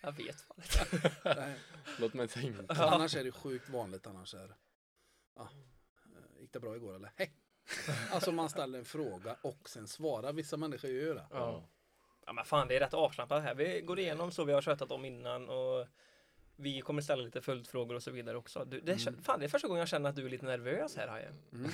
Jag 0.00 0.12
vet 0.12 0.40
fan 0.40 0.56
inte. 0.62 1.12
Nej. 1.24 1.54
Låt 1.98 2.14
mig 2.14 2.28
tänka. 2.28 2.74
Annars 2.84 3.16
är 3.16 3.24
det 3.24 3.32
sjukt 3.32 3.68
vanligt 3.68 4.06
annars 4.06 4.34
är. 4.34 4.56
Ja. 5.36 5.42
eh, 6.16 6.40
Gick 6.40 6.52
det 6.52 6.60
bra 6.60 6.76
igår 6.76 6.94
eller? 6.94 7.12
Hej! 7.16 7.32
Alltså 8.10 8.32
man 8.32 8.48
ställer 8.50 8.78
en 8.78 8.84
fråga 8.84 9.36
och 9.42 9.68
sen 9.68 9.88
svarar. 9.88 10.32
Vissa 10.32 10.56
människor 10.56 10.90
gör 10.90 11.14
det. 11.14 11.26
Ja. 11.30 11.68
ja 12.26 12.32
men 12.32 12.44
fan 12.44 12.68
det 12.68 12.76
är 12.76 12.80
rätt 12.80 12.94
avslappnat 12.94 13.42
här. 13.42 13.54
Vi 13.54 13.80
går 13.80 13.98
igenom 13.98 14.30
så 14.32 14.44
vi 14.44 14.52
har 14.52 14.62
tjötat 14.62 14.90
om 14.90 15.04
innan 15.04 15.48
och 15.48 15.86
vi 16.56 16.80
kommer 16.80 17.02
ställa 17.02 17.22
lite 17.22 17.40
följdfrågor 17.40 17.94
och 17.94 18.02
så 18.02 18.10
vidare 18.10 18.36
också. 18.36 18.64
Du, 18.64 18.80
det, 18.80 18.92
är, 18.92 19.08
Mm. 19.08 19.22
fan, 19.22 19.38
det 19.40 19.44
är 19.46 19.48
första 19.48 19.68
gången 19.68 19.78
jag 19.78 19.88
känner 19.88 20.10
att 20.10 20.16
du 20.16 20.26
är 20.26 20.30
lite 20.30 20.46
nervös 20.46 20.96
här 20.96 21.08
Hajen. 21.08 21.34
Mm. 21.52 21.70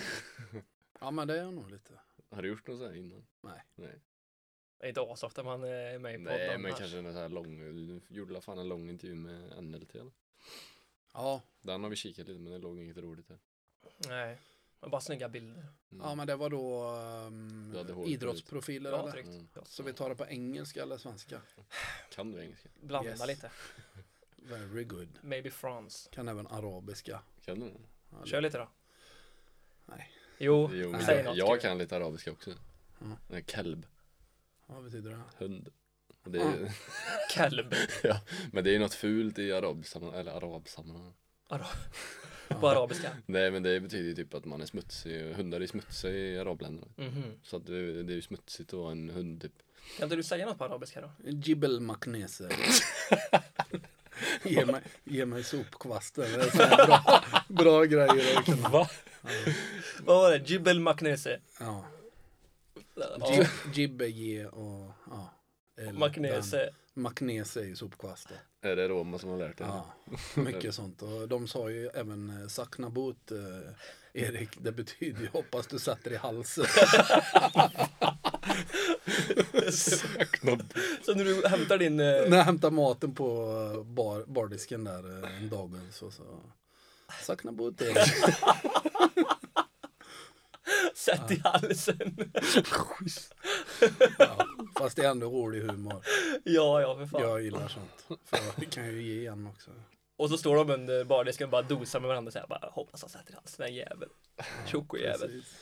Ja 1.01 1.11
men 1.11 1.29
det 1.29 1.35
är 1.35 1.43
jag 1.43 1.55
nog 1.55 1.71
lite. 1.71 1.93
Har 2.31 2.43
du 2.43 2.49
gjort 2.49 2.67
något 2.67 2.79
så 2.79 2.87
här 2.87 2.97
innan? 2.97 3.27
Nej. 3.41 3.65
Nej. 3.75 4.01
Det 4.85 4.89
är 4.89 4.91
inte 4.91 5.13
asofta 5.13 5.43
man 5.43 5.65
är 5.65 5.99
med 5.99 6.15
i 6.15 6.19
podden 6.19 6.39
Nej, 6.39 6.59
men 6.59 6.73
kanske 6.75 6.99
en 6.99 7.13
så 7.13 7.19
här 7.19 7.29
lång, 7.29 7.59
du 7.59 8.01
gjorde 8.09 8.33
la 8.33 8.41
fan 8.41 8.59
en 8.59 8.69
lång 8.69 8.89
intervju 8.89 9.15
med 9.15 9.65
NLT 9.65 9.95
eller? 9.95 10.13
Ja, 11.13 11.43
Den 11.63 11.83
har 11.83 11.91
vi 11.91 11.97
kikat 11.97 12.29
lite 12.29 12.41
men 12.41 12.53
det 12.53 12.59
låg 12.59 12.79
inget 12.79 12.97
roligt 12.97 13.29
där. 13.29 13.39
Nej, 14.09 14.39
men 14.81 14.91
bara 14.91 15.01
snygga 15.01 15.29
bilder. 15.29 15.67
Mm. 15.93 16.07
ja 16.07 16.15
men 16.15 16.27
det 16.27 16.37
var 16.37 16.51
då 16.51 16.91
um, 17.27 18.05
idrottsprofiler 18.07 18.91
Ja, 18.91 19.11
eller? 19.13 19.23
Mm. 19.23 19.49
Så 19.65 19.83
vi 19.83 19.93
tar 19.93 20.09
det 20.09 20.17
på 20.17 20.27
engelska 20.27 20.83
eller 20.83 20.97
svenska? 20.99 21.41
Kan 22.15 22.33
du 22.33 22.41
engelska? 22.43 22.69
Blanda 22.81 23.11
Yes. 23.11 23.27
lite. 23.27 23.51
Very 24.37 24.85
good. 24.85 25.19
Maybe 25.21 25.51
France. 25.51 26.09
Kan 26.13 26.29
även 26.29 26.47
arabiska. 26.47 27.21
Kan 27.45 27.61
du? 27.61 27.73
Ja, 28.11 28.27
Kör 28.27 28.41
lite 28.41 28.59
då. 28.59 28.69
Nej. 29.87 30.11
Jo, 30.39 30.71
Jo, 30.73 30.91
men 30.91 31.05
säg 31.05 31.17
jag, 31.17 31.25
något. 31.25 31.37
jag 31.37 31.61
kan 31.61 31.79
lite 31.79 31.97
arabiska 31.97 32.33
också. 32.33 32.51
Mm. 33.01 33.17
Mm. 33.31 33.85
Vad 34.75 34.85
betyder 34.85 35.11
det? 35.11 35.21
hund. 35.39 35.69
Det 36.27 36.39
är, 36.39 36.73
Kalb. 37.31 37.75
ja, 38.03 38.21
men 38.53 38.65
det 38.65 38.71
är 38.71 38.73
ju 38.73 38.79
något 38.79 38.95
fult 38.95 39.39
i 39.39 39.53
arabsammanhang, 39.53 40.21
eller 40.21 40.33
arabsammanhang. 40.33 41.13
Ara-. 41.49 41.67
På 42.61 42.69
arabiska. 42.69 43.11
Nej 43.27 43.51
men 43.51 43.63
det 43.63 43.81
betyder 43.81 44.05
ju 44.05 44.15
typ 44.15 44.35
att 44.35 44.45
man 44.45 44.61
är 44.61 44.67
smutsig, 44.67 45.33
hundar 45.33 45.61
är 45.61 45.67
smutsiga 45.67 46.13
i 46.13 46.39
arabländerna. 46.39 46.93
Mhm. 46.97 47.23
Så 47.43 47.57
att 47.57 47.67
det, 47.67 48.03
det 48.03 48.13
är 48.13 48.17
ju 48.17 48.23
smutsigt 48.23 48.73
att 48.73 48.79
vara 48.79 48.93
en 48.93 49.11
hund 49.11 49.43
typ. 49.43 49.53
Kan 49.99 50.07
inte 50.07 50.17
du 50.17 50.23
säga 50.23 50.47
något 50.47 50.59
på 50.59 50.65
arabiska 50.65 51.01
då? 51.01 51.11
Jibel 51.31 51.81
Maknese. 51.81 52.49
ge, 54.45 54.67
mig, 54.67 54.83
ge 55.05 55.27
mig 55.27 55.45
sopkvasten. 55.45 56.25
Det 56.33 56.45
är 56.45 56.51
så 56.51 56.63
här 56.63 56.87
bra, 56.87 57.25
bra 57.49 57.85
grejer 57.85 58.39
att 58.39 58.45
kunna. 58.45 58.69
Va? 58.69 58.89
Vad 60.03 60.17
var 60.17 60.31
det? 60.31 60.51
Jibel 60.51 60.81
Maknese. 60.81 61.41
Ja. 61.61 61.85
Ja. 62.97 63.33
Jib, 63.35 63.47
jibbe 63.75 64.07
ge 64.09 64.47
och 64.47 64.91
ja. 65.11 65.31
Den. 65.77 65.99
Maknese 66.97 67.61
är 67.61 67.65
ju 67.65 67.77
sopkvasten. 67.77 68.37
Är 68.63 68.77
det 68.77 68.89
Roma 68.89 69.19
som 69.19 69.31
har 69.31 69.37
lärt 69.39 69.59
dig? 69.59 69.67
Ja, 69.71 69.87
mycket 70.43 70.75
sånt. 70.75 71.03
Och 71.03 71.29
de 71.29 71.49
sa 71.49 71.71
ju 71.71 71.89
även 71.89 72.43
eh, 72.43 72.49
saknabut, 72.49 73.31
eh, 73.33 74.23
Erik, 74.23 74.49
det 74.61 74.73
betyder 74.73 75.21
ju 75.21 75.29
hoppas 75.29 75.67
du 75.67 75.79
sätter 75.79 76.13
i 76.13 76.17
halsen. 76.17 76.65
Så 81.05 81.15
när 81.15 81.25
du 81.25 81.49
hämtar 81.49 81.79
din... 81.79 82.01
eh, 82.01 82.07
När 82.29 82.37
jag 82.37 82.45
hämtar 82.45 82.71
maten 82.71 83.15
på 83.15 83.27
eh, 83.75 83.83
bar, 83.85 84.25
bardisken 84.27 84.85
där 84.85 85.23
eh, 85.25 85.37
en 85.43 85.49
dag 85.49 85.79
så 85.93 86.11
så 86.11 86.23
saknabut 87.23 87.83
Erik. 87.83 87.97
Sätt 90.95 91.31
i 91.31 91.41
halsen. 91.45 92.17
Ja, 94.19 94.47
fast 94.79 94.97
det 94.97 95.05
är 95.05 95.11
ändå 95.11 95.27
rolig 95.27 95.61
humor. 95.61 96.05
ja, 96.45 96.81
ja 96.81 96.97
för 96.97 97.07
fan. 97.07 97.23
Jag 97.23 97.43
gillar 97.43 97.69
sånt. 97.69 98.21
För 98.25 98.39
jag 98.61 98.73
kan 98.73 98.87
ju 98.87 99.03
ge 99.03 99.21
igen 99.21 99.47
också. 99.47 99.71
Och 100.17 100.31
så 100.31 100.39
står 100.39 100.57
de 100.57 100.71
under 100.71 101.05
bardisken 101.05 101.45
och 101.45 101.51
bara 101.51 101.63
dosar 101.63 102.01
med 102.01 102.09
varandra 102.09 102.29
och 102.29 102.33
säger 102.33 102.47
bara 102.47 102.71
hoppas 102.73 103.03
han 103.03 103.11
sätter 103.11 103.33
i 103.33 103.35
halsen 103.35 103.67
den 103.67 103.75
jävel. 103.75 104.09
Tjocko-jävel. 104.67 105.29
Precis. 105.31 105.55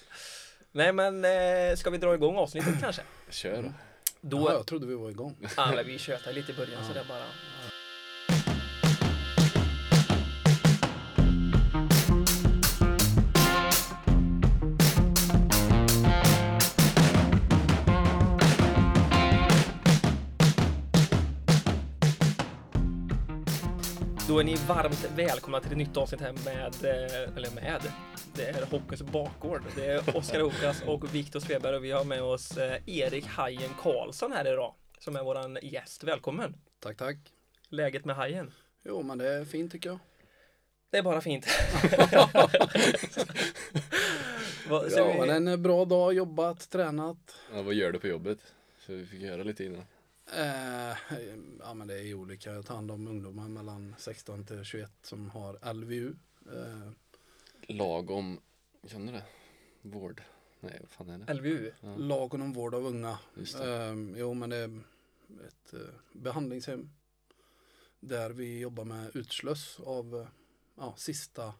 Nej 0.72 0.92
men 0.92 1.24
eh, 1.24 1.76
ska 1.76 1.90
vi 1.90 1.98
dra 1.98 2.14
igång 2.14 2.36
avsnittet 2.36 2.80
kanske? 2.80 3.02
Kör 3.30 3.62
då. 3.62 3.72
Då, 4.20 4.38
Jaha, 4.38 4.52
jag 4.52 4.66
trodde 4.66 4.86
vi 4.86 4.94
var 4.94 5.10
igång. 5.10 5.48
ja, 5.56 5.72
men 5.74 5.86
vi 5.86 5.98
tjötar 5.98 6.32
lite 6.32 6.52
i 6.52 6.54
början 6.54 6.84
så 6.86 6.92
det 6.92 7.04
bara. 7.08 7.24
Då 24.32 24.38
är 24.38 24.44
ni 24.44 24.54
varmt 24.54 25.10
välkomna 25.16 25.60
till 25.60 25.70
ett 25.70 25.76
nytt 25.76 25.96
avsnitt 25.96 26.20
här 26.20 26.32
med, 26.32 26.74
eh, 26.84 27.36
eller 27.36 27.54
med, 27.54 27.80
det 28.34 28.42
är 28.42 28.66
Hockeyns 28.66 29.02
bakgård. 29.02 29.62
Det 29.76 29.86
är 29.86 30.16
Oskar 30.16 30.42
Okas 30.46 30.82
och 30.86 31.14
Viktor 31.14 31.40
Sveberg 31.40 31.76
och 31.76 31.84
vi 31.84 31.90
har 31.90 32.04
med 32.04 32.22
oss 32.22 32.56
eh, 32.56 32.80
Erik 32.86 33.26
Hajen 33.26 33.70
Karlsson 33.80 34.32
här 34.32 34.52
idag 34.52 34.74
som 34.98 35.16
är 35.16 35.22
våran 35.22 35.58
gäst. 35.62 36.04
Välkommen! 36.04 36.54
Tack, 36.80 36.96
tack. 36.96 37.16
Läget 37.68 38.04
med 38.04 38.16
Hajen? 38.16 38.52
Jo, 38.84 39.02
men 39.02 39.18
det 39.18 39.28
är 39.28 39.44
fint 39.44 39.72
tycker 39.72 39.90
jag. 39.90 39.98
Det 40.90 40.98
är 40.98 41.02
bara 41.02 41.20
fint. 41.20 41.46
Ja, 44.96 45.14
men 45.26 45.48
en 45.48 45.62
bra 45.62 45.84
dag, 45.84 46.12
jobbat, 46.12 46.70
tränat. 46.70 47.36
Ja, 47.54 47.62
vad 47.62 47.74
gör 47.74 47.92
du 47.92 47.98
på 47.98 48.06
jobbet? 48.06 48.38
Så 48.86 48.92
vi 48.92 49.06
fick 49.06 49.22
höra 49.22 49.42
lite 49.42 49.64
innan. 49.64 49.84
Eh, 50.26 50.96
ja, 51.60 51.74
men 51.74 51.86
det 51.88 51.94
är 51.94 52.02
ju 52.02 52.14
olika. 52.14 52.52
Jag 52.52 52.66
tar 52.66 52.74
hand 52.74 52.90
om 52.90 53.08
ungdomar 53.08 53.48
mellan 53.48 53.94
16 53.98 54.44
till 54.46 54.64
21 54.64 54.90
som 55.02 55.30
har 55.30 55.72
LVU. 55.74 56.14
Eh, 56.52 56.90
Lagom, 57.68 58.40
kan 58.88 59.06
du 59.06 59.12
det? 59.12 59.24
Vård? 59.82 60.22
Nej, 60.60 60.78
vad 60.80 60.90
fan 60.90 61.08
är 61.08 61.18
det? 61.18 61.34
LVU. 61.34 61.70
Ja, 61.80 61.96
lagen 61.96 62.42
om 62.42 62.52
vård 62.52 62.74
av 62.74 62.86
unga. 62.86 63.18
just 63.34 63.58
det. 63.58 63.76
Eh, 63.84 63.94
jo, 64.16 64.34
men 64.34 64.50
det 64.50 64.56
är 64.56 64.80
ett 65.46 65.74
eh, 65.74 65.80
behandlingshem 66.12 66.90
där 68.00 68.30
vi 68.30 68.60
jobbar 68.60 68.84
med 68.84 69.16
utsluss 69.16 69.80
av 69.80 70.14
eh, 70.20 70.26
ja, 70.74 70.94
sista, 70.96 71.54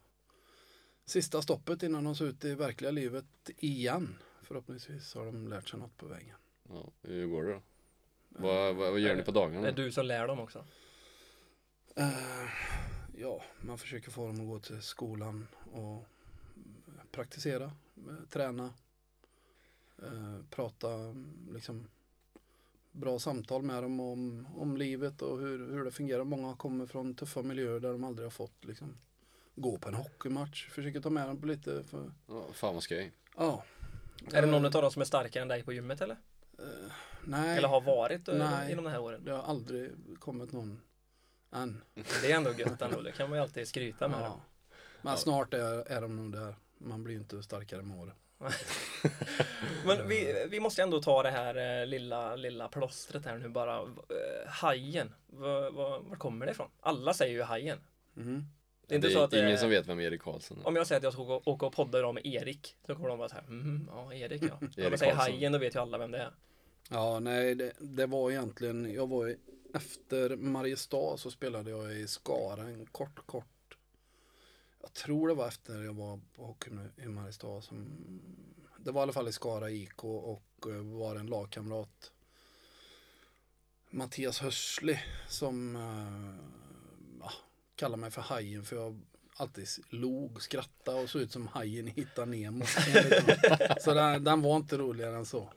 sista 1.05 1.43
stoppet 1.43 1.83
innan 1.83 2.05
de 2.05 2.17
ser 2.17 2.25
ut 2.25 2.45
i 2.45 2.55
verkliga 2.55 2.91
livet 2.91 3.51
igen. 3.57 4.19
Förhoppningsvis 4.43 5.15
har 5.15 5.27
de 5.27 5.49
lärt 5.49 5.69
sig 5.69 5.79
något 5.81 5.97
på 5.97 6.07
vägen. 6.07 6.37
Ja, 6.69 6.93
hur 7.03 7.27
går 7.27 7.45
det 7.45 7.53
då? 7.53 7.63
Vad, 8.39 8.75
vad, 8.77 8.91
vad 8.91 9.01
gör 9.01 9.17
ni 9.17 9.23
på 9.23 9.31
dagarna? 9.31 9.63
Det 9.63 9.69
är 9.69 9.73
du 9.85 9.93
som 9.93 10.07
lär 10.07 10.27
dem 10.27 10.41
också. 10.41 10.65
Eh, 11.97 12.49
ja, 13.17 13.43
man 13.61 13.79
försöker 13.79 14.11
få 14.11 14.27
dem 14.27 14.41
att 14.41 14.47
gå 14.47 14.59
till 14.59 14.83
skolan 14.83 15.47
och 15.73 16.07
praktisera, 17.11 17.65
eh, 17.65 18.29
träna, 18.31 18.75
eh, 20.03 20.39
prata 20.51 20.89
liksom 21.51 21.89
bra 22.93 23.19
samtal 23.19 23.63
med 23.63 23.83
dem 23.83 24.01
om, 24.01 24.47
om 24.57 24.77
livet 24.77 25.23
och 25.23 25.39
hur, 25.39 25.73
hur 25.73 25.85
det 25.85 25.91
fungerar. 25.91 26.25
Många 26.25 26.57
kommer 26.57 26.87
från 26.87 27.15
tuffa 27.15 27.43
miljöer 27.43 27.81
där 27.81 27.93
de 27.93 28.05
aldrig 28.05 28.27
har 28.27 28.31
fått 28.31 28.65
liksom, 28.65 28.95
gå 29.55 29.79
på 29.79 29.89
en 29.89 29.95
hockeymatch. 29.95 30.69
Försöker 30.69 31.01
ta 31.01 31.11
med 31.11 31.29
dem 31.29 31.41
på 31.41 31.47
lite 31.47 31.85
för, 31.85 32.13
Ja, 32.29 32.47
fan 32.53 32.75
vad 32.75 32.83
skoj. 32.83 33.13
ja. 33.37 33.65
Är 34.33 34.43
det 34.43 34.49
någon 34.49 34.65
av 34.65 34.71
dem 34.73 34.91
som 34.91 35.03
är 35.03 35.07
starkare 35.07 35.43
än 35.43 35.49
dig 35.49 35.63
på 35.63 35.73
gymmet 35.73 36.01
eller? 36.01 36.17
eh, 36.59 36.93
nej, 37.25 37.59
Eller 37.59 37.69
har 37.69 37.81
varit 37.81 38.29
eh, 38.29 38.35
Nej. 38.35 38.69
genom 38.69 38.85
de 38.85 38.91
här 38.91 39.01
åren? 39.01 39.25
det 39.25 39.31
har 39.31 39.43
aldrig 39.43 39.91
kommit 40.19 40.53
någon 40.53 40.81
än. 41.53 41.83
Det 42.23 42.33
är 42.33 42.37
ändå 42.37 42.53
gött 42.53 42.83
ändå. 42.83 43.01
Det 43.01 43.13
kan 43.13 43.31
man 43.31 43.39
ju 43.39 43.43
alltid 43.43 43.69
skryta 43.69 44.09
med. 44.09 44.21
Ja. 44.21 44.41
Men 45.03 45.17
snart 45.17 45.55
är, 45.55 45.93
är 45.93 46.01
de 46.01 46.17
nog 46.17 46.33
där. 46.33 46.55
Man 46.79 47.05
blir 47.05 47.15
inte 47.15 47.43
starkare 47.43 47.83
med 47.83 47.99
åren. 47.99 48.15
Men 49.87 50.09
vi, 50.09 50.47
vi 50.51 50.61
måste 50.61 50.83
ändå 50.83 51.03
ta 51.03 51.23
det 51.23 51.31
här 51.31 51.81
eh, 51.81 51.87
lilla, 51.87 52.37
lilla 52.37 52.69
plåstret 52.69 53.25
här 53.25 53.39
nu 53.39 53.49
bara. 53.49 53.79
Eh, 53.79 54.49
hajen, 54.49 55.15
var, 55.27 55.71
var, 55.71 56.01
var 56.01 56.17
kommer 56.17 56.47
det 56.47 56.53
ifrån? 56.53 56.71
Alla 56.81 57.15
säger 57.15 57.35
ju 57.35 57.43
hajen. 57.43 57.79
Mhm. 58.15 58.47
Det 58.87 58.95
är 58.95 58.97
inte 58.97 59.09
det 59.09 59.15
så 59.15 59.21
är 59.21 59.25
att 59.25 59.33
ingen 59.33 59.49
eh, 59.49 59.57
som 59.57 59.71
vet 59.71 59.87
vem 59.89 60.01
Erik 60.01 60.23
Karlsson 60.23 60.59
är. 60.61 60.67
Om 60.67 60.77
jag 60.77 60.87
säger 60.87 60.97
att 60.97 61.05
jag 61.05 61.13
ska 61.13 61.23
åka, 61.23 61.51
åka 61.51 61.67
och 61.67 61.73
podda 61.73 61.99
idag 61.99 62.15
med 62.15 62.27
Erik 62.27 62.77
Så 62.87 62.95
kommer 62.95 63.09
de 63.09 63.19
bara 63.19 63.29
så 63.29 63.35
här, 63.35 63.43
mm, 63.43 63.91
ja 63.95 64.15
Erik 64.15 64.43
ja. 64.43 64.55
Om 64.61 64.69
jag 64.77 64.99
säger 64.99 65.13
Karlsson. 65.15 65.19
hajen 65.19 65.53
då 65.53 65.59
vet 65.59 65.75
ju 65.75 65.81
alla 65.81 65.99
vem 65.99 66.11
det 66.11 66.19
är. 66.19 66.31
Ja, 66.93 67.21
nej, 67.21 67.55
det, 67.55 67.73
det 67.79 68.07
var 68.07 68.31
egentligen, 68.31 68.95
jag 68.95 69.07
var 69.07 69.29
i, 69.29 69.37
efter 69.75 70.37
Mariestad 70.37 71.17
så 71.17 71.31
spelade 71.31 71.71
jag 71.71 71.97
i 71.97 72.07
Skara 72.07 72.63
en 72.63 72.87
kort, 72.87 73.27
kort, 73.27 73.77
jag 74.81 74.93
tror 74.93 75.29
det 75.29 75.35
var 75.35 75.49
efter 75.49 75.83
jag 75.83 75.95
var 75.95 76.21
på 76.35 76.45
hockeyn 76.45 76.91
i 76.97 77.07
Mariestad 77.07 77.63
som, 77.63 77.87
det 78.79 78.93
var 78.93 79.01
i 79.01 79.03
alla 79.03 79.13
fall 79.13 79.29
i 79.29 79.33
Skara 79.33 79.71
IK 79.71 80.05
och 80.05 80.67
eh, 80.67 80.73
var 80.73 81.17
en 81.17 81.27
lagkamrat, 81.27 82.13
Mattias 83.91 84.41
Hörsli 84.41 85.01
som, 85.29 85.77
eh, 85.77 86.47
ja, 87.21 87.33
kallar 87.75 87.97
mig 87.97 88.11
för 88.11 88.23
Hajen 88.23 88.65
för 88.65 88.77
jag 88.77 89.01
alltid 89.43 89.69
log, 89.89 90.43
skrattade 90.43 91.03
och 91.03 91.11
såg 91.11 91.23
ut 91.23 91.33
som 91.33 91.49
hajen 91.49 91.89
i 91.89 91.91
Hitta 91.91 92.25
Nemo. 92.25 92.65
så 93.81 93.95
den, 93.95 94.25
den 94.25 94.43
var 94.43 94.57
inte 94.57 94.77
roligare 94.77 95.17
än 95.17 95.27
så. 95.27 95.53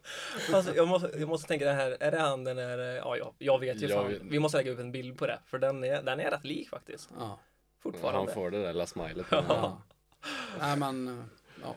Alltså, 0.53 0.75
jag, 0.75 0.87
måste, 0.87 1.11
jag 1.19 1.27
måste 1.29 1.47
tänka 1.47 1.65
det 1.65 1.73
här, 1.73 1.97
är 1.99 2.11
det 2.11 2.19
han 2.19 2.43
den 2.43 2.57
är, 2.57 2.77
ja, 2.77 3.17
ja 3.17 3.33
jag 3.37 3.59
vet 3.59 3.81
ju 3.81 3.87
Jag 3.87 4.01
fan. 4.01 4.11
vet. 4.11 4.21
Vi 4.21 4.39
måste 4.39 4.57
lägga 4.57 4.71
upp 4.71 4.79
en 4.79 4.91
bild 4.91 5.17
på 5.17 5.27
det, 5.27 5.39
för 5.45 5.59
den 5.59 5.83
är, 5.83 6.03
den 6.03 6.19
är 6.19 6.31
rätt 6.31 6.45
lik 6.45 6.69
faktiskt. 6.69 7.09
Ja. 7.19 7.39
Fortfarande. 7.83 8.19
Han 8.19 8.27
får 8.33 8.51
det 8.51 8.61
där 8.61 8.73
lilla 8.73 8.87
smilet. 8.87 9.25
ja. 9.31 9.81
Nej 10.59 10.77
men, 10.77 11.23
ja. 11.61 11.75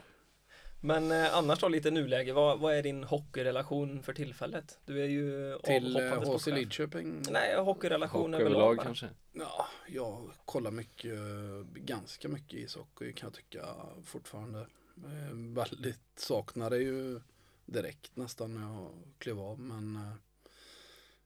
Men 0.81 1.13
eh, 1.13 1.35
annars 1.37 1.61
då 1.61 1.69
lite 1.69 1.91
nuläge, 1.91 2.33
vad, 2.33 2.59
vad 2.61 2.75
är 2.75 2.83
din 2.83 3.05
hockeyrelation 3.05 4.03
för 4.03 4.13
tillfället? 4.13 4.79
Du 4.85 5.03
är 5.03 5.07
ju 5.09 5.59
Till 5.65 5.97
eh, 5.97 6.03
HC 6.03 6.25
sportchef. 6.25 6.55
Lidköping. 6.55 7.23
Nej, 7.31 7.57
hockeyrelation 7.61 8.35
Och 8.35 8.41
överlag 8.41 8.77
bara. 8.77 8.85
kanske. 8.85 9.09
Ja, 9.33 9.67
jag 9.89 10.31
kollar 10.45 10.71
mycket, 10.71 11.13
eh, 11.15 11.73
ganska 11.75 12.29
mycket 12.29 12.59
ishockey 12.61 13.13
kan 13.13 13.27
jag 13.27 13.35
tycka 13.35 13.67
fortfarande. 14.05 14.61
Eh, 14.97 15.35
Väldigt 15.35 16.01
saknar 16.17 16.71
det 16.71 16.79
ju 16.79 17.21
direkt 17.67 18.17
nästan 18.17 18.55
när 18.55 18.63
jag 18.63 18.91
klev 19.19 19.41
av. 19.41 19.61
Men 19.61 19.97
eh, 19.97 20.13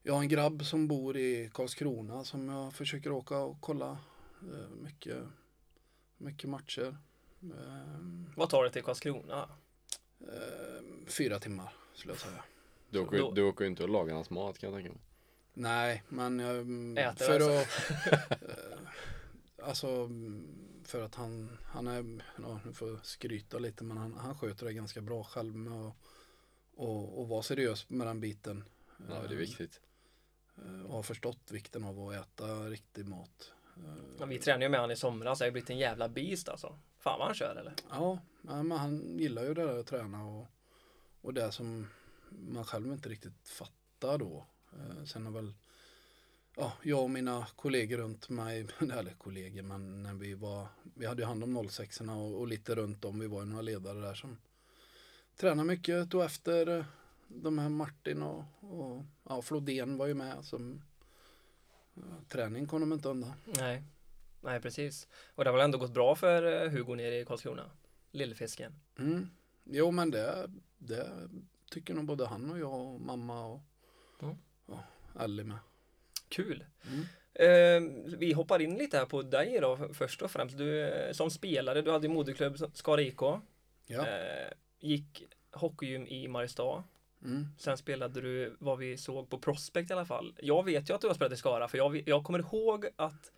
jag 0.02 0.14
har 0.14 0.20
en 0.20 0.28
grabb 0.28 0.64
som 0.64 0.88
bor 0.88 1.16
i 1.16 1.50
Karlskrona 1.54 2.24
som 2.24 2.48
jag 2.48 2.72
försöker 2.74 3.12
åka 3.12 3.38
och 3.38 3.60
kolla 3.60 3.90
eh, 4.42 4.68
mycket, 4.82 5.18
mycket 6.16 6.50
matcher. 6.50 6.96
Eh, 7.42 8.32
Vad 8.36 8.50
tar 8.50 8.64
det 8.64 8.70
till 8.70 8.82
Karlskrona? 8.82 9.48
eh, 10.20 11.06
Fyra 11.06 11.38
timmar 11.38 11.72
skulle 11.94 12.12
jag 12.12 12.20
säga. 12.20 12.44
Du 12.90 12.98
åker, 12.98 13.18
Då- 13.18 13.30
du 13.30 13.42
åker 13.42 13.64
ju 13.64 13.70
inte 13.70 13.82
och 13.82 13.88
lagar 13.88 14.14
hans 14.14 14.30
mat 14.30 14.58
kan 14.58 14.70
jag 14.72 14.78
tänka 14.78 14.92
mig. 14.92 15.00
Nej, 15.54 16.02
men 16.08 16.38
jag, 16.38 16.58
Äter 16.98 17.24
för 17.26 17.40
alltså. 17.40 17.76
att 18.10 18.42
eh, 18.42 18.78
Alltså 19.68 20.08
för 20.84 21.02
att 21.02 21.14
han, 21.14 21.58
han 21.64 21.86
är, 21.86 22.22
ja, 22.42 22.60
nu 22.64 22.72
får 22.72 22.88
jag 22.88 23.06
skryta 23.06 23.58
lite 23.58 23.84
men 23.84 23.96
han, 23.96 24.14
han 24.14 24.38
sköter 24.38 24.66
det 24.66 24.72
ganska 24.72 25.00
bra 25.00 25.24
själv 25.24 25.54
med 25.56 25.72
att 25.86 25.94
och, 26.74 27.20
och 27.20 27.28
vara 27.28 27.42
seriös 27.42 27.90
med 27.90 28.06
den 28.06 28.20
biten. 28.20 28.64
Ja, 29.08 29.14
det 29.28 29.34
är 29.34 29.38
viktigt. 29.38 29.80
Eh, 30.58 30.82
Och 30.86 30.94
har 30.94 31.02
förstått 31.02 31.50
vikten 31.50 31.84
av 31.84 32.08
att 32.08 32.14
äta 32.14 32.46
riktig 32.68 33.08
mat. 33.08 33.52
Ja, 34.18 34.26
vi 34.26 34.38
tränade 34.38 34.64
ju 34.64 34.68
med 34.68 34.80
han 34.80 34.90
i 34.90 34.96
somras, 34.96 35.38
det 35.38 35.42
har 35.44 35.46
ju 35.48 35.52
blivit 35.52 35.70
en 35.70 35.78
jävla 35.78 36.08
beast 36.08 36.48
alltså. 36.48 36.78
Fan 37.02 37.18
vad 37.18 37.26
han 37.26 37.34
kör 37.34 37.56
eller? 37.56 37.74
Ja, 37.90 38.18
men 38.42 38.70
han 38.70 39.18
gillar 39.18 39.42
ju 39.42 39.54
det 39.54 39.66
där 39.66 39.78
att 39.78 39.86
träna 39.86 40.24
och, 40.24 40.46
och 41.20 41.34
det 41.34 41.52
som 41.52 41.88
man 42.28 42.64
själv 42.64 42.92
inte 42.92 43.08
riktigt 43.08 43.48
fattar 43.48 44.18
då. 44.18 44.46
Eh, 44.72 45.04
sen 45.04 45.26
har 45.26 45.32
väl 45.32 45.54
ja, 46.56 46.72
jag 46.82 47.02
och 47.02 47.10
mina 47.10 47.46
kollegor 47.56 47.98
runt 47.98 48.28
mig, 48.28 48.66
eller 48.80 49.14
kollegor, 49.18 49.62
men 49.62 50.02
när 50.02 50.14
vi 50.14 50.34
var, 50.34 50.66
vi 50.94 51.06
hade 51.06 51.22
ju 51.22 51.26
hand 51.26 51.44
om 51.44 51.68
06 51.68 52.00
och, 52.00 52.40
och 52.40 52.48
lite 52.48 52.74
runt 52.74 53.04
om, 53.04 53.18
vi 53.18 53.26
var 53.26 53.40
ju 53.40 53.46
några 53.46 53.62
ledare 53.62 54.00
där 54.00 54.14
som 54.14 54.38
tränade 55.36 55.66
mycket 55.66 56.14
och 56.14 56.24
efter 56.24 56.78
eh, 56.78 56.84
de 57.28 57.58
här 57.58 57.68
Martin 57.68 58.22
och, 58.22 58.44
och 58.60 59.04
ja, 59.28 59.42
Flodén 59.42 59.96
var 59.96 60.06
ju 60.06 60.14
med 60.14 60.44
som 60.44 60.82
ja, 61.94 62.02
träning 62.28 62.66
kom 62.66 62.80
de 62.80 62.92
inte 62.92 63.08
undan. 63.08 63.32
Nej, 63.44 63.82
nej 64.42 64.60
precis. 64.60 65.08
Och 65.34 65.44
det 65.44 65.50
har 65.50 65.56
väl 65.56 65.64
ändå 65.64 65.78
gått 65.78 65.92
bra 65.92 66.14
för 66.14 66.64
eh, 66.64 66.70
Hugo 66.70 66.94
nere 66.94 67.18
i 67.18 67.24
Karlskrona? 67.24 67.70
Lillfisken. 68.10 68.72
Mm. 68.98 69.30
Jo 69.64 69.90
men 69.90 70.10
det, 70.10 70.50
det 70.78 71.08
tycker 71.70 71.94
nog 71.94 72.04
både 72.04 72.26
han 72.26 72.50
och 72.50 72.58
jag 72.58 72.74
och 72.74 73.00
mamma 73.00 73.46
och 73.46 73.60
Ja. 74.20 74.36
ja, 74.66 74.84
Ellie 75.24 75.44
med. 75.44 75.58
Kul. 76.28 76.64
Mm. 76.86 77.04
Eh, 77.34 78.04
vi 78.18 78.32
hoppar 78.32 78.62
in 78.62 78.74
lite 78.74 78.98
här 78.98 79.06
på 79.06 79.22
dig 79.22 79.58
då 79.60 79.88
först 79.92 80.22
och 80.22 80.30
främst. 80.30 80.58
Du 80.58 80.80
eh, 80.88 81.12
som 81.12 81.30
spelare, 81.30 81.82
du 81.82 81.90
hade 81.90 82.08
moderklubb 82.08 82.58
Skara 82.72 83.02
IK. 83.02 83.20
Ja. 83.86 84.06
Eh, 84.06 84.52
gick 84.80 85.24
hockeygym 85.50 86.06
i 86.06 86.28
Mariestad. 86.28 86.84
Mm. 87.24 87.46
Sen 87.58 87.76
spelade 87.76 88.20
du 88.20 88.56
vad 88.58 88.78
vi 88.78 88.96
såg 88.96 89.30
på 89.30 89.38
Prospect 89.38 89.90
i 89.90 89.92
alla 89.92 90.06
fall. 90.06 90.34
Jag 90.42 90.64
vet 90.64 90.90
ju 90.90 90.94
att 90.94 91.00
du 91.00 91.06
har 91.06 91.14
spelat 91.14 91.32
i 91.32 91.36
Skara 91.36 91.68
för 91.68 91.78
jag, 91.78 92.08
jag 92.08 92.24
kommer 92.24 92.38
ihåg 92.38 92.86
att 92.96 93.32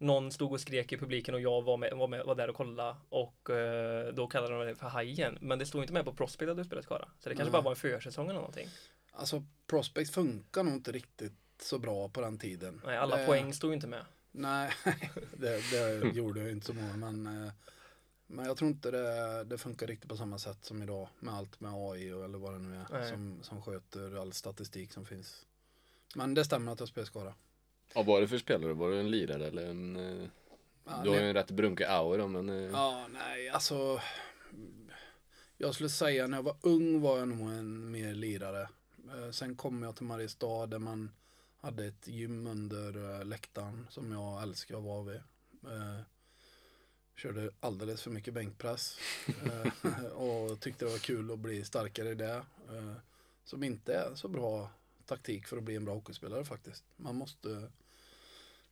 någon 0.00 0.32
stod 0.32 0.52
och 0.52 0.60
skrek 0.60 0.92
i 0.92 0.96
publiken 0.98 1.34
och 1.34 1.40
jag 1.40 1.62
var, 1.62 1.76
med, 1.76 1.92
var, 1.96 2.08
med, 2.08 2.24
var 2.24 2.34
där 2.34 2.48
och 2.50 2.56
kollade 2.56 2.96
och 3.08 3.50
eh, 3.50 4.12
då 4.14 4.26
kallade 4.26 4.58
de 4.58 4.66
det 4.66 4.74
för 4.74 4.86
Hajen. 4.88 5.38
Men 5.40 5.58
det 5.58 5.66
stod 5.66 5.82
inte 5.82 5.92
med 5.92 6.04
på 6.04 6.14
Prospect 6.14 6.50
att 6.50 6.56
du 6.56 6.64
spelade 6.64 6.84
Skara. 6.84 7.08
Så 7.18 7.28
det 7.28 7.34
kanske 7.34 7.44
Nej. 7.44 7.52
bara 7.52 7.62
var 7.62 7.70
en 7.70 7.76
försäsong 7.76 8.24
eller 8.24 8.38
någonting. 8.40 8.68
Alltså 9.12 9.44
Prospect 9.66 10.10
funkar 10.10 10.62
nog 10.62 10.74
inte 10.74 10.92
riktigt 10.92 11.32
så 11.62 11.78
bra 11.78 12.08
på 12.08 12.20
den 12.20 12.38
tiden. 12.38 12.80
Nej, 12.86 12.96
alla 12.96 13.16
Det- 13.16 13.26
poäng 13.26 13.52
stod 13.54 13.72
inte 13.72 13.86
med. 13.86 14.04
Nej, 14.32 14.72
det, 15.36 15.70
det 15.70 16.08
gjorde 16.14 16.40
jag 16.40 16.50
inte 16.50 16.66
så 16.66 16.74
många 16.74 16.96
men 16.96 17.44
eh, 17.46 17.52
men 18.32 18.44
jag 18.46 18.56
tror 18.56 18.70
inte 18.70 18.90
det, 18.90 19.44
det 19.44 19.58
funkar 19.58 19.86
riktigt 19.86 20.08
på 20.10 20.16
samma 20.16 20.38
sätt 20.38 20.64
som 20.64 20.82
idag 20.82 21.08
med 21.18 21.34
allt 21.34 21.60
med 21.60 21.72
AI 21.74 22.12
och, 22.12 22.24
eller 22.24 22.38
vad 22.38 22.52
det 22.52 22.58
nu 22.58 22.76
är 22.76 22.86
Nej. 22.90 23.08
som, 23.10 23.38
som 23.42 23.62
sköter 23.62 24.20
all 24.20 24.32
statistik 24.32 24.92
som 24.92 25.06
finns. 25.06 25.46
Men 26.14 26.34
det 26.34 26.44
stämmer 26.44 26.72
att 26.72 26.80
jag 26.80 26.88
spelar 26.88 27.06
Skara. 27.06 27.34
Ja, 27.94 28.02
vad 28.02 28.06
var 28.06 28.20
det 28.20 28.28
för 28.28 28.38
spelare? 28.38 28.72
Var 28.72 28.90
du 28.90 29.00
en 29.00 29.10
lirare 29.10 29.46
eller 29.46 29.66
en... 29.70 29.96
eh, 29.96 30.28
Ja, 30.84 31.00
Du 31.04 31.10
har 31.10 31.16
ju 31.16 31.22
en 31.28 31.34
rätt 31.34 31.50
brunkig 31.50 31.84
aura 31.84 32.26
men... 32.26 32.48
eh, 32.48 32.70
Ja, 32.72 33.06
nej, 33.12 33.48
alltså. 33.48 34.00
Jag 35.58 35.74
skulle 35.74 35.88
säga 35.88 36.26
när 36.26 36.38
jag 36.38 36.42
var 36.42 36.56
ung 36.60 37.00
var 37.00 37.18
jag 37.18 37.28
nog 37.28 37.50
en 37.50 37.90
mer 37.90 38.14
lirare. 38.14 38.68
Eh, 39.16 39.30
Sen 39.30 39.56
kom 39.56 39.82
jag 39.82 39.96
till 39.96 40.06
Mariestad 40.06 40.66
där 40.66 40.78
man 40.78 41.10
hade 41.60 41.84
ett 41.86 42.08
gym 42.08 42.46
under 42.46 43.24
läktaren 43.24 43.86
som 43.90 44.12
jag 44.12 44.42
älskar 44.42 44.76
att 44.76 44.82
vara 44.82 45.02
vid. 45.02 45.20
Körde 47.16 47.50
alldeles 47.60 48.02
för 48.02 48.10
mycket 48.10 48.34
bänkpress 48.34 48.98
och 50.14 50.60
tyckte 50.60 50.84
det 50.84 50.90
var 50.90 50.98
kul 50.98 51.32
att 51.32 51.38
bli 51.38 51.64
starkare 51.64 52.08
i 52.10 52.14
det. 52.14 52.42
Som 53.44 53.62
inte 53.64 53.94
är 53.94 54.14
så 54.14 54.28
bra 54.28 54.70
taktik 55.10 55.46
för 55.46 55.56
att 55.56 55.62
bli 55.62 55.76
en 55.76 55.84
bra 55.84 55.94
hockeyspelare 55.94 56.44
faktiskt. 56.44 56.84
Man 56.96 57.16
måste 57.16 57.70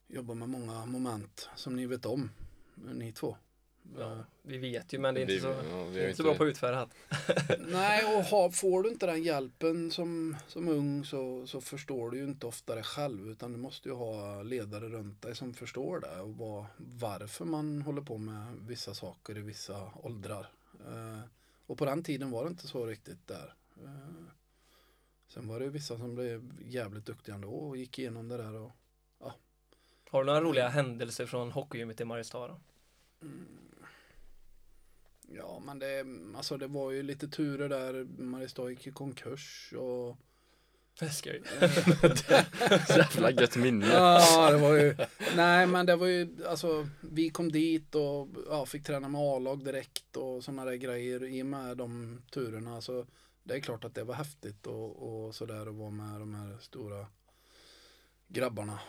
jobba 0.07 0.35
med 0.35 0.49
många 0.49 0.87
moment 0.87 1.49
som 1.57 1.77
ni 1.77 1.87
vet 1.87 2.07
om, 2.07 2.31
ni 2.75 3.13
två. 3.13 3.37
Ja, 3.99 4.25
vi 4.43 4.59
vet 4.59 4.93
ju 4.93 4.99
men 4.99 5.15
det 5.15 5.21
är 5.21 5.23
inte 5.23 5.35
vi- 5.35 5.41
så, 5.41 5.49
ja, 5.49 5.85
vi 5.85 5.89
inte 5.89 6.03
så 6.05 6.09
inte- 6.11 6.23
bra 6.23 6.35
på 6.35 6.45
att 6.45 6.49
utföra 6.49 6.87
det. 6.87 7.59
Nej, 7.69 8.17
och 8.17 8.23
ha, 8.25 8.51
får 8.51 8.83
du 8.83 8.89
inte 8.91 9.07
den 9.07 9.23
hjälpen 9.23 9.91
som, 9.91 10.37
som 10.49 10.69
ung 10.69 11.05
så, 11.05 11.47
så 11.47 11.61
förstår 11.61 12.11
du 12.11 12.17
ju 12.19 12.25
inte 12.25 12.47
ofta 12.47 12.75
det 12.75 12.83
själv 12.83 13.31
utan 13.31 13.53
du 13.53 13.59
måste 13.59 13.89
ju 13.89 13.95
ha 13.95 14.43
ledare 14.43 14.89
runt 14.89 15.23
dig 15.23 15.37
som 15.37 15.55
förstår 15.55 16.01
det 16.01 16.21
och 16.21 16.37
vad, 16.37 16.67
varför 16.77 17.45
man 17.45 17.83
håller 17.83 18.03
på 18.03 18.19
med 18.19 18.55
vissa 18.61 18.95
saker 18.95 19.39
i 19.39 19.41
vissa 19.41 19.91
åldrar. 20.03 20.51
Eh, 20.87 21.21
och 21.67 21.79
på 21.79 21.85
den 21.85 22.03
tiden 22.03 22.31
var 22.31 22.45
det 22.45 22.51
inte 22.51 22.67
så 22.69 22.87
riktigt 22.87 23.27
där. 23.29 23.55
Eh, 23.85 24.25
sen 25.29 25.49
var 25.49 25.59
det 25.59 25.65
ju 25.65 25.71
vissa 25.71 25.99
som 25.99 26.15
blev 26.15 26.53
jävligt 26.65 27.07
duktiga 27.07 27.35
ändå 27.35 27.49
och 27.49 27.77
gick 27.77 27.99
igenom 27.99 28.29
det 28.29 28.37
där 28.37 28.55
och 28.55 28.73
Har 30.11 30.21
du 30.21 30.27
några 30.27 30.41
roliga 30.41 30.69
händelser 30.69 31.27
från 31.27 31.53
hockeygymmet 31.53 32.01
i 32.01 32.05
Mariestad 32.05 32.49
då? 32.49 32.61
Ja, 35.29 35.63
men 35.67 35.79
det, 35.79 36.05
alltså 36.37 36.57
det 36.57 36.67
var 36.67 36.91
ju 36.91 37.03
lite 37.03 37.29
turer 37.29 37.69
där. 37.69 38.07
Mariestad 38.19 38.71
gick 38.71 38.87
i 38.87 38.91
konkurs 38.91 39.75
och 39.79 40.17
Det 40.99 41.11
ska 41.11 41.33
ju. 41.35 41.43
Jävla 42.89 43.31
gött 43.31 43.57
minne. 43.57 43.87
Ja, 43.87 44.51
det 44.51 44.59
var 44.59 44.75
ju, 44.75 44.97
nej 45.37 45.67
men 45.67 45.87
det 45.87 45.97
var 45.97 46.07
ju, 46.07 46.47
alltså 46.47 46.89
vi 47.01 47.31
kom 47.31 47.53
dit 47.53 47.95
och 47.95 48.29
ja, 48.49 48.67
fick 48.67 48.85
träna 48.85 49.09
med 49.09 49.21
A-lag 49.21 49.65
direkt 49.65 50.17
och 50.17 50.45
sådana 50.45 50.65
där 50.65 50.75
grejer 50.75 51.25
i 51.25 51.43
och 51.43 51.47
med 51.47 51.77
de 51.77 52.21
turerna. 52.31 52.81
Så 52.81 53.07
det 53.49 53.55
är 53.57 53.61
klart 53.61 53.85
att 53.85 53.95
det 53.95 54.05
var 54.05 54.15
häftigt 54.15 54.67
och, 54.67 55.25
och 55.27 55.35
sådär 55.35 55.67
att 55.67 55.75
vara 55.75 55.91
med 55.91 56.21
de 56.21 56.35
här 56.35 56.59
stora 56.61 57.07
grabbarna. 58.29 58.81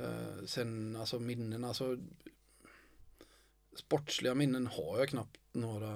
Eh, 0.00 0.44
sen 0.46 0.96
alltså 0.96 1.18
minnen, 1.20 1.64
alltså 1.64 1.98
sportsliga 3.76 4.34
minnen 4.34 4.66
har 4.66 4.98
jag 4.98 5.08
knappt 5.08 5.40
några. 5.52 5.88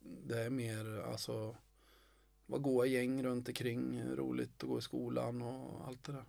Det 0.00 0.38
är 0.38 0.50
mer 0.50 1.00
alltså 1.10 1.56
var 2.46 2.58
goa 2.58 2.86
gäng 2.86 3.22
runt 3.22 3.48
omkring, 3.48 4.02
roligt 4.16 4.62
att 4.62 4.68
gå 4.68 4.78
i 4.78 4.82
skolan 4.82 5.42
och 5.42 5.86
allt 5.88 6.04
det 6.04 6.12
där. 6.12 6.24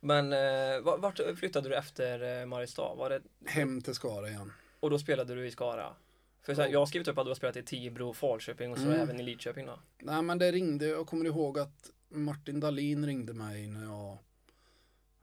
Men 0.00 0.32
eh, 0.32 0.80
va- 0.82 0.96
vart 0.96 1.20
flyttade 1.38 1.68
du 1.68 1.76
efter 1.76 2.40
eh, 2.40 2.46
Mariestad? 2.46 2.94
Var 2.94 3.10
det, 3.10 3.22
Hem 3.46 3.82
till 3.82 3.94
Skara 3.94 4.28
igen. 4.28 4.52
och 4.80 4.90
då 4.90 4.98
spelade 4.98 5.34
du 5.34 5.46
i 5.46 5.50
Skara? 5.50 5.94
För 6.42 6.54
så 6.54 6.60
här, 6.60 6.68
Ja. 6.68 6.72
jag 6.72 6.78
har 6.78 6.86
skrivit 6.86 7.08
upp 7.08 7.18
att 7.18 7.24
du 7.24 7.30
har 7.30 7.34
spelat 7.34 7.56
i 7.56 7.62
Tibro, 7.62 8.12
Falköping 8.12 8.72
och 8.72 8.78
så 8.78 8.84
Mm. 8.84 9.00
även 9.00 9.20
i 9.20 9.22
Lidköping 9.22 9.66
då. 9.66 9.78
Nej 9.98 10.22
men 10.22 10.38
det 10.38 10.52
ringde, 10.52 10.86
jag 10.86 11.06
kommer 11.06 11.24
ihåg 11.24 11.58
att 11.58 11.90
Martin 12.08 12.60
Dahlin 12.60 13.06
ringde 13.06 13.34
mig 13.34 13.66
när 13.66 13.84
jag 13.84 14.18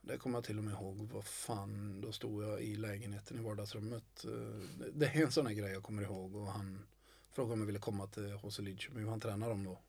Det 0.02 0.18
kommer 0.18 0.38
jag 0.38 0.44
till 0.46 0.58
och 0.58 0.64
med 0.64 0.74
ihåg, 0.74 1.10
vad 1.14 1.26
fan, 1.26 2.02
då 2.02 2.12
stod 2.12 2.44
jag 2.44 2.62
i 2.62 2.76
lägenheten 2.76 3.38
i 3.40 3.42
vardagsrummet. 3.42 4.26
Eh, 4.26 4.90
Det- 4.94 5.06
är 5.06 5.24
en 5.24 5.32
sån 5.32 5.48
här 5.48 5.54
grej 5.54 5.72
jag 5.72 5.84
kommer 5.84 6.02
ihåg 6.04 6.36
och 6.36 6.48
han 6.48 6.86
frågade 7.32 7.54
om 7.54 7.60
jag 7.60 7.66
ville 7.68 7.80
komma 7.80 8.08
till 8.08 8.32
HC 8.32 8.60
Lidköping, 8.62 9.08
han 9.08 9.20
tränar 9.20 9.50
dem 9.50 9.64
då. 9.64 9.80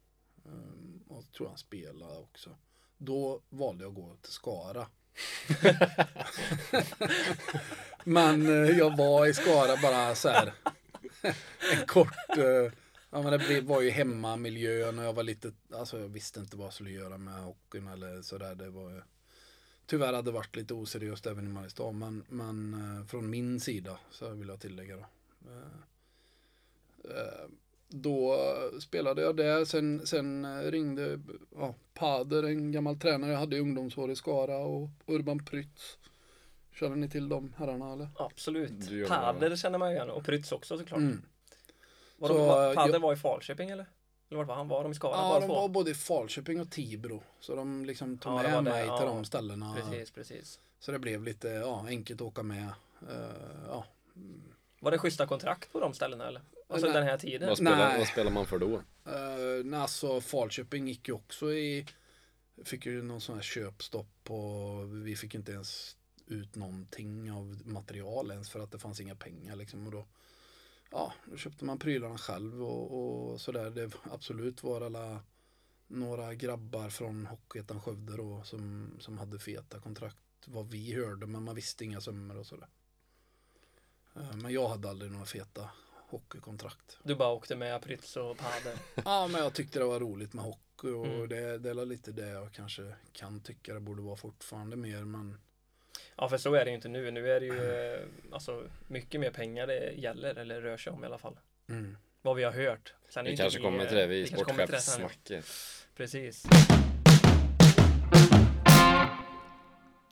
Eh, 0.45 1.17
Och 1.17 1.33
tror 1.33 1.49
han 1.49 1.59
spelade 1.59 2.19
också. 2.19 2.51
Då 2.99 3.41
valde 3.49 3.85
jag 3.85 3.89
att 3.91 3.95
gå 3.97 4.17
till 4.23 4.33
Skara. 4.33 4.87
Men 8.05 8.47
eh, 8.47 8.79
jag 8.79 8.97
var 8.97 9.27
i 9.27 9.35
Skara 9.35 9.77
bara 9.83 10.15
så 10.15 10.29
här. 10.29 10.53
en 11.73 11.87
kort. 11.87 12.39
eh, 12.39 12.73
ja, 13.11 13.23
men 13.23 13.39
det 13.39 13.61
var 13.61 13.81
ju 13.81 13.91
hemmamiljön 13.91 14.99
och 14.99 15.05
jag 15.05 15.13
var 15.13 15.23
lite. 15.23 15.53
Alltså 15.73 16.01
jag 16.01 16.09
visste 16.09 16.41
inte 16.41 16.57
vad 16.57 16.67
jag 16.67 16.73
skulle 16.73 16.91
göra 16.91 17.19
med 17.19 17.35
hockeyn 17.35 17.89
eller 17.89 18.23
sådär. 18.23 18.55
Det 18.55 18.71
var 18.71 18.91
ju- 18.91 19.03
Tyvärr 19.87 20.13
hade 20.13 20.31
det 20.31 20.35
varit 20.35 20.57
lite 20.57 20.75
oseriöst 20.75 21.27
även 21.27 21.47
i 21.47 21.49
Mariestad. 21.49 21.93
Men, 21.93 22.25
men 22.29 22.75
eh, 22.75 23.07
från 23.07 23.31
min 23.31 23.61
sida 23.61 23.99
så 24.11 24.31
vill 24.31 24.49
jag 24.49 24.61
tillägga 24.61 24.97
då. 24.97 25.07
Eh, 25.51 25.81
eh 27.05 27.49
då 27.91 28.37
spelade 28.81 29.23
jag 29.23 29.37
där. 29.37 29.65
Sen, 29.65 30.07
sen 30.07 30.45
eh, 30.45 30.71
ringde 30.71 31.21
ja, 31.57 31.75
Pader, 31.95 32.43
en 32.43 32.73
gammal 32.73 32.99
tränare 32.99 33.33
jag 33.33 33.39
hade 33.39 33.57
i 33.57 33.61
ungdomsår 33.61 34.11
i 34.11 34.17
Skara 34.17 34.59
och 34.59 34.91
Urban 35.07 35.45
Prytz. 35.45 35.99
Känner 36.81 36.97
ni 36.97 37.09
till 37.09 37.29
de 37.29 37.55
herrarna 37.59 37.93
eller? 37.93 38.09
Absolut. 38.17 39.09
Pader 39.09 39.57
känner 39.57 39.79
man 39.79 39.91
ju 39.91 39.97
igen 39.97 40.11
och 40.11 40.25
Prytz 40.25 40.53
också 40.53 40.79
såklart. 40.79 40.99
Mm. 40.99 41.23
Var 42.19 42.29
Så, 42.29 42.35
de, 42.35 42.47
var, 42.47 42.75
Pader 42.75 42.93
jag- 42.93 43.01
var 43.01 43.13
i 43.13 43.17
Falköping 43.17 43.71
eller? 43.71 43.87
Eller 44.29 44.39
vart 44.39 44.47
var 44.47 44.55
han? 44.55 44.69
Var 44.69 44.83
de 44.83 44.93
i 44.93 44.95
Skara? 44.95 45.17
Ja, 45.17 45.41
de 45.41 45.47
två? 45.47 45.55
var 45.55 45.69
både 45.69 45.91
i 45.91 45.95
Falköping 45.95 46.61
och 46.61 46.71
Tibro. 46.71 47.23
Så 47.41 47.55
de 47.55 47.85
liksom 47.85 48.19
tog 48.19 48.33
Ja, 48.33 48.43
med 48.43 48.53
var 48.53 48.63
det, 48.63 48.71
mig 48.71 48.83
till 48.83 48.89
ja. 48.89 49.05
de 49.05 49.25
ställena. 49.25 49.75
Precis, 49.75 50.11
precis. 50.11 50.61
Så 50.81 50.93
det 50.93 50.99
blev 50.99 51.23
lite 51.25 51.49
ja, 51.49 51.87
enkelt 51.89 52.21
att 52.21 52.27
åka 52.27 52.43
med. 52.43 52.69
Eh, 53.09 53.67
ja. 53.67 53.85
Var 54.81 54.91
det 54.91 54.99
schyssta 54.99 55.27
kontrakt 55.27 55.73
på 55.73 55.81
de 55.81 55.95
ställena 55.95 56.29
eller? 56.29 56.43
Alltså 56.69 56.87
Nej. 56.87 56.95
den 56.95 57.07
här 57.07 57.19
tiden? 57.19 57.49
Vad 57.49 57.59
spelar, 57.59 57.89
Nej. 57.89 57.99
vad 57.99 58.07
spelar 58.09 58.31
man 58.31 58.47
för 58.47 58.59
då? 58.59 58.67
Uh, 58.67 59.65
nej, 59.65 59.81
alltså 59.81 60.21
Falköping 60.21 60.89
gick 60.89 61.09
ju 61.09 61.15
också 61.15 61.53
i 61.53 61.87
Fick 62.65 62.87
ju 62.87 63.03
någon 63.03 63.21
sån 63.21 63.35
här 63.35 63.43
köpstopp 63.43 64.31
och 64.31 65.07
vi 65.07 65.17
fick 65.17 65.35
inte 65.35 65.53
ens 65.53 65.97
ut 66.29 66.55
någonting 66.55 67.33
av 67.33 67.61
material 67.67 68.31
ens 68.31 68.51
för 68.51 68.61
att 68.61 68.71
det 68.73 68.79
fanns 68.79 69.01
inga 69.01 69.15
pengar 69.15 69.57
liksom 69.57 69.87
och 69.87 69.93
då 69.93 70.07
Ja, 70.91 71.13
då 71.27 71.37
köpte 71.37 71.65
man 71.65 71.79
prylarna 71.79 72.19
själv 72.19 72.63
och, 72.65 73.31
och 73.33 73.41
sådär. 73.41 73.71
Det 73.71 73.91
absolut 74.03 74.63
var 74.63 74.81
alla 74.81 75.21
några 75.87 76.35
grabbar 76.35 76.91
från 76.91 77.27
Hockeyettan 77.27 77.81
Skövde 77.81 78.17
då 78.17 78.43
som, 78.45 78.91
som 79.01 79.19
hade 79.19 79.39
feta 79.39 79.81
kontrakt 79.81 80.17
vad 80.47 80.69
vi 80.71 80.95
hörde 80.95 81.27
men 81.27 81.43
man 81.43 81.55
visste 81.55 81.85
inga 81.85 82.01
summor 82.01 82.37
och 82.39 82.47
sådär. 82.47 82.69
Eh, 84.17 84.37
Men 84.37 84.53
jag 84.53 84.69
hade 84.69 84.91
aldrig 84.91 85.11
några 85.13 85.27
feta 85.27 85.71
hockeykontrakt. 86.09 86.99
Du 87.03 87.15
bara 87.15 87.29
åkte 87.33 87.57
med 87.57 87.83
Prytz 87.83 88.17
och 88.17 88.39
Pader? 88.39 88.79
Ja, 89.05 89.27
men 89.29 89.41
jag 89.41 89.55
tyckte 89.55 89.79
det 89.79 89.85
var 89.85 90.01
roligt 90.01 90.33
med 90.33 90.45
hockey 90.45 90.89
och 90.89 91.07
Mm. 91.07 91.29
det, 91.29 91.59
det 91.59 91.71
är 91.71 91.87
lite 91.87 92.13
det 92.13 92.29
jag 92.29 92.53
kanske 92.53 92.95
kan 93.13 93.41
tycka 93.41 93.75
det 93.75 93.81
borde 93.81 94.03
vara 94.03 94.17
fortfarande 94.17 94.77
mer. 94.77 95.05
Men 95.05 95.39
Ja 96.21 96.29
för 96.29 96.37
så 96.37 96.55
är 96.55 96.65
det 96.65 96.71
ju 96.71 96.75
inte 96.75 96.89
nu. 96.89 97.11
Nu 97.11 97.31
är 97.33 97.41
det 97.41 97.47
ju 97.47 97.93
eh, 97.95 98.01
alltså 98.33 98.69
mycket 98.87 99.21
mer 99.21 99.31
pengar 99.31 99.67
det 99.67 99.93
gäller 99.93 100.35
eller 100.35 100.61
rör 100.61 100.77
sig 100.77 100.93
om 100.93 101.03
i 101.05 101.07
alla 101.07 101.19
fall. 101.19 101.39
mm. 101.69 101.97
Vad 102.23 102.37
vi 102.37 102.45
har 102.45 102.53
hört. 102.53 102.95
Sen 103.09 103.25
Vi 103.25 103.37
kanske 103.37 103.61
kommer 103.61 103.87
till 103.87 103.97
det 103.97 104.07
vid 104.07 104.23
vi 104.23 104.29
kanske 104.29 104.45
kommer 104.45 104.67
till 104.67 104.75
det 104.75 104.81
sen. 104.81 105.09
sportchefssnacket. 105.09 105.45
Precis. 105.97 106.47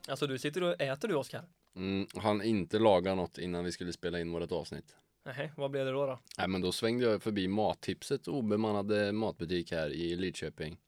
Alltså 0.08 0.26
du 0.26 0.38
sitter 0.38 0.62
och 0.62 0.80
äter 0.80 1.08
du 1.08 1.14
Oskar? 1.14 1.42
Mm, 1.76 2.06
han 2.16 2.42
inte 2.42 2.78
laga 2.78 3.14
något 3.14 3.38
innan 3.38 3.64
vi 3.64 3.72
skulle 3.72 3.92
spela 3.92 4.20
in 4.20 4.32
vårt 4.32 4.52
avsnitt. 4.52 4.96
Nej, 5.24 5.52
vad 5.56 5.70
blev 5.70 5.84
det 5.86 5.92
då 5.92 6.06
då? 6.06 6.18
Nej 6.38 6.48
men 6.48 6.60
då 6.60 6.72
svängde 6.72 7.04
jag 7.04 7.22
förbi 7.22 7.48
Mattipset 7.48 8.28
obemannade 8.28 9.12
matbutik 9.12 9.72
här 9.72 9.90
i 9.90 10.16
Lidköping. 10.16 10.78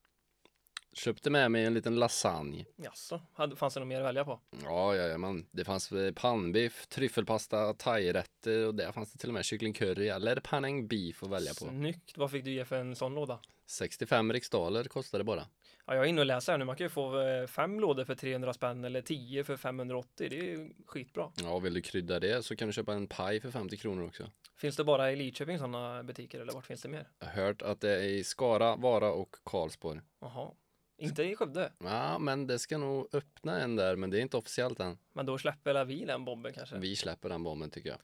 Köpte 0.93 1.31
med 1.31 1.51
mig 1.51 1.65
en 1.65 1.75
liten 1.75 1.97
lasagne. 1.97 2.65
Jaså, 2.77 3.21
hade, 3.33 3.57
fanns 3.57 3.75
det 3.75 3.81
något 3.81 3.89
mer 3.89 4.01
att 4.01 4.07
välja 4.07 4.25
på? 4.25 4.41
Ja, 4.65 4.97
ja, 4.97 5.19
man. 5.19 5.47
Det 5.51 5.65
fanns 5.65 5.93
eh, 5.93 6.13
pannbiff, 6.13 6.87
tryffelpasta, 6.87 7.75
thairätter 7.75 8.67
och 8.67 8.75
där 8.75 8.93
fanns 8.93 9.13
det 9.13 9.19
till 9.19 9.31
och 9.31 9.35
med 9.35 9.45
kycklingcurry 9.45 10.09
eller 10.09 10.37
panang 10.37 10.89
beef 10.89 11.23
att 11.23 11.31
välja 11.31 11.51
på. 11.51 11.65
Snyggt, 11.65 12.19
vad 12.19 12.31
fick 12.31 12.45
du 12.45 12.51
ge 12.51 12.65
för 12.65 12.77
en 12.77 12.97
sån 12.97 13.15
låda? 13.15 13.41
65 13.67 14.33
riksdaler 14.33 14.85
kostade 14.85 15.21
det 15.21 15.25
bara. 15.25 15.47
Ja, 15.87 15.95
jag 15.95 16.05
är 16.05 16.09
inne 16.09 16.21
och 16.21 16.27
läser 16.27 16.53
här 16.53 16.59
nu, 16.59 16.65
man 16.65 16.77
kan 16.77 16.85
ju 16.85 16.89
få 16.89 17.21
eh, 17.21 17.47
fem 17.47 17.81
lådor 17.81 18.05
för 18.05 18.15
300 18.15 18.53
spänn 18.53 18.85
eller 18.85 19.03
10 19.03 19.45
för 19.45 19.57
580, 19.57 20.27
det 20.31 20.39
är 20.39 20.45
ju 20.45 20.71
skitbra. 20.87 21.33
Ja, 21.43 21.59
vill 21.59 21.75
du 21.75 21.81
krydda 21.81 22.21
det 22.21 22.45
så 22.45 22.57
kan 22.57 22.69
du 22.69 22.73
köpa 22.73 22.93
en 22.93 23.07
paj 23.07 23.41
för 23.41 23.51
50 23.51 23.77
kronor 23.77 24.07
också. 24.07 24.31
Finns 24.57 24.77
det 24.77 24.85
bara 24.85 25.13
i 25.13 25.17
Lidköping 25.17 25.59
sådana 25.59 26.03
butiker 26.03 26.41
eller 26.41 26.53
vart 26.53 26.67
finns 26.67 26.83
det 26.83 26.89
mer? 26.89 27.09
Jag 27.19 27.27
har 27.27 27.33
hört 27.35 27.63
att 27.63 27.81
det 27.81 27.91
är 27.91 28.03
i 28.03 28.25
Skara, 28.25 28.77
Vara 28.77 29.13
och 29.13 29.37
Karlsborg. 29.45 30.01
Jaha, 30.21 30.51
inte 30.99 31.23
i 31.23 31.37
Skövde, 31.37 31.73
Ja, 31.79 32.19
men 32.19 32.47
det 32.47 32.59
ska 32.59 32.79
nog 32.79 33.09
öppna 33.13 33.61
en 33.61 33.77
där, 33.77 33.97
men 33.97 34.11
det 34.11 34.19
är 34.19 34.21
inte 34.21 34.37
officiellt 34.37 34.81
än. 34.81 34.99
men 35.13 35.27
då 35.27 35.39
släpper 35.39 35.73
väl 35.75 35.87
vi 35.87 36.05
den 36.05 36.25
bomben 36.25 36.53
kanske. 36.53 36.77
Vi 36.79 36.97
släpper 36.97 37.29
den 37.29 37.43
bomben 37.43 37.71
tycker 37.71 37.89
jag. 37.91 37.99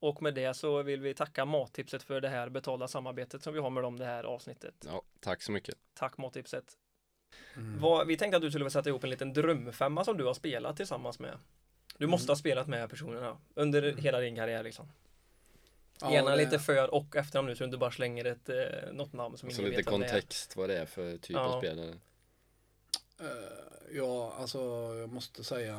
Och 0.00 0.22
med 0.22 0.34
det 0.34 0.54
så 0.54 0.82
vill 0.82 1.00
vi 1.00 1.14
tacka 1.14 1.44
Mattipset 1.44 2.02
för 2.02 2.20
det 2.20 2.28
här 2.28 2.48
betalda 2.48 2.88
samarbetet 2.88 3.42
som 3.42 3.54
vi 3.54 3.60
har 3.60 3.70
med 3.70 3.82
dem 3.82 3.98
det 3.98 4.04
här 4.04 4.24
avsnittet. 4.24 4.74
Ja, 4.86 5.02
tack 5.20 5.42
så 5.42 5.52
mycket. 5.52 5.74
Tack 5.94 6.18
Mattipset. 6.18 6.64
Mm. 7.56 7.80
Vad, 7.80 8.06
vi 8.06 8.16
tänkte 8.16 8.36
att 8.36 8.42
du 8.42 8.50
skulle 8.50 8.70
sätta 8.70 8.88
ihop 8.88 9.04
en 9.04 9.10
liten 9.10 9.32
drömfemma 9.32 10.04
som 10.04 10.16
du 10.16 10.24
har 10.24 10.34
spelat 10.34 10.76
tillsammans 10.76 11.18
med. 11.18 11.38
Du 11.98 12.06
måste 12.06 12.32
ha 12.32 12.36
spelat 12.36 12.66
med 12.68 12.90
personerna 12.90 13.36
under 13.54 13.92
hela 13.96 14.20
din 14.20 14.36
karriär 14.36 14.62
liksom. 14.62 14.88
Ja, 16.00 16.12
Gärna 16.12 16.30
det- 16.30 16.36
lite 16.36 16.58
för 16.58 16.94
och 16.94 17.16
efternamn 17.16 17.48
nu 17.48 17.54
så 17.54 17.58
du 17.58 17.64
inte 17.64 17.78
bara 17.78 17.90
slänger 17.90 18.24
ett, 18.24 18.48
eh, 18.48 18.92
något 18.92 19.12
namn 19.12 19.36
som 19.36 19.50
Så 19.50 19.60
ingen 19.60 19.70
lite 19.70 19.76
vet 19.76 19.86
det 19.86 19.90
är. 19.90 20.10
kontext 20.10 20.56
vad 20.56 20.68
det 20.68 20.78
är 20.78 20.86
för 20.86 21.18
typ 21.18 21.30
Ja. 21.36 21.40
av 21.40 21.60
spelare. 21.60 21.94
Eh, 23.20 23.26
ja, 23.96 24.34
alltså 24.38 24.58
jag 25.00 25.12
måste 25.12 25.44
säga 25.44 25.76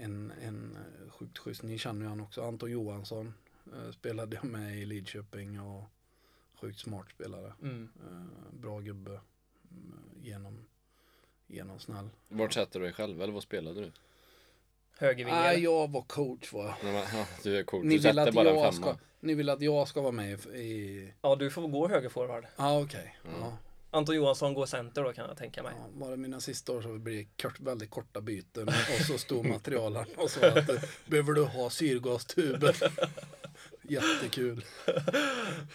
en, 0.00 0.32
en 0.42 0.76
eh, 0.76 1.10
sjukt 1.10 1.38
schysst, 1.38 1.62
ni 1.62 1.78
känner 1.78 2.02
ju 2.02 2.08
han 2.08 2.20
också, 2.20 2.42
Anton 2.42 2.70
Johansson 2.70 3.34
eh, 3.72 3.90
spelade 3.92 4.36
jag 4.36 4.44
med 4.44 4.78
i 4.78 4.84
Lidköping 4.86 5.60
och 5.60 5.84
sjukt 6.60 6.78
smart 6.80 7.06
spelare. 7.10 7.52
Mm. 7.62 7.88
Eh, 8.06 8.54
bra 8.60 8.80
gubbe, 8.80 9.10
mm, 9.70 10.00
genom, 10.22 10.64
genom 11.46 11.78
snäll. 11.78 12.08
Vart 12.28 12.52
sätter 12.52 12.80
du 12.80 12.84
dig 12.86 12.94
själv 12.94 13.22
eller 13.22 13.32
vad 13.32 13.42
spelade 13.42 13.80
du? 13.80 13.92
Högervinge. 14.98 15.38
Nej, 15.38 15.54
eller? 15.54 15.64
jag 15.64 15.90
var 15.90 16.02
coach 16.02 16.52
var 16.52 16.64
jag. 16.82 17.26
Du 17.42 17.56
är 17.58 17.62
cool. 17.62 17.82
Ni 17.84 17.88
Du 17.88 17.92
vill, 17.94 18.02
sätter 18.02 18.28
att 18.28 18.34
bara 18.34 18.50
en 18.50 18.56
jag 18.56 18.74
femma. 18.74 18.86
ska, 18.86 18.98
ni 19.20 19.34
vill 19.34 19.48
att 19.48 19.60
jag 19.60 19.88
ska 19.88 20.00
vara 20.00 20.12
med 20.12 20.46
i... 20.46 20.58
i 20.58 21.12
Ja, 21.22 21.36
du 21.36 21.50
får 21.50 21.68
gå 21.68 21.88
högerforward. 21.88 22.44
ja, 22.44 22.64
ah, 22.64 22.80
okej. 22.82 23.16
Mm. 23.24 23.40
Ja. 23.40 23.58
Anton 23.90 24.16
Johansson 24.16 24.54
går 24.54 24.66
center 24.66 25.04
då 25.04 25.12
kan 25.12 25.28
jag 25.28 25.36
tänka 25.36 25.62
mig. 25.62 25.74
Ja, 26.00 26.06
det 26.06 26.16
mina 26.16 26.40
sista 26.40 26.72
år 26.72 26.82
så 26.82 26.98
blir 26.98 27.16
det 27.16 27.42
kort, 27.42 27.60
väldigt 27.60 27.90
korta 27.90 28.20
byten 28.20 28.68
och 28.68 29.06
så 29.06 29.18
stor 29.18 29.44
materialen 29.44 30.06
och 30.16 30.30
så 30.30 30.46
att 30.46 30.68
eh, 30.68 30.82
behöver 31.06 31.32
du 31.32 31.44
ha 31.44 31.70
syrgastuber. 31.70 32.76
Jättekul. 33.82 34.64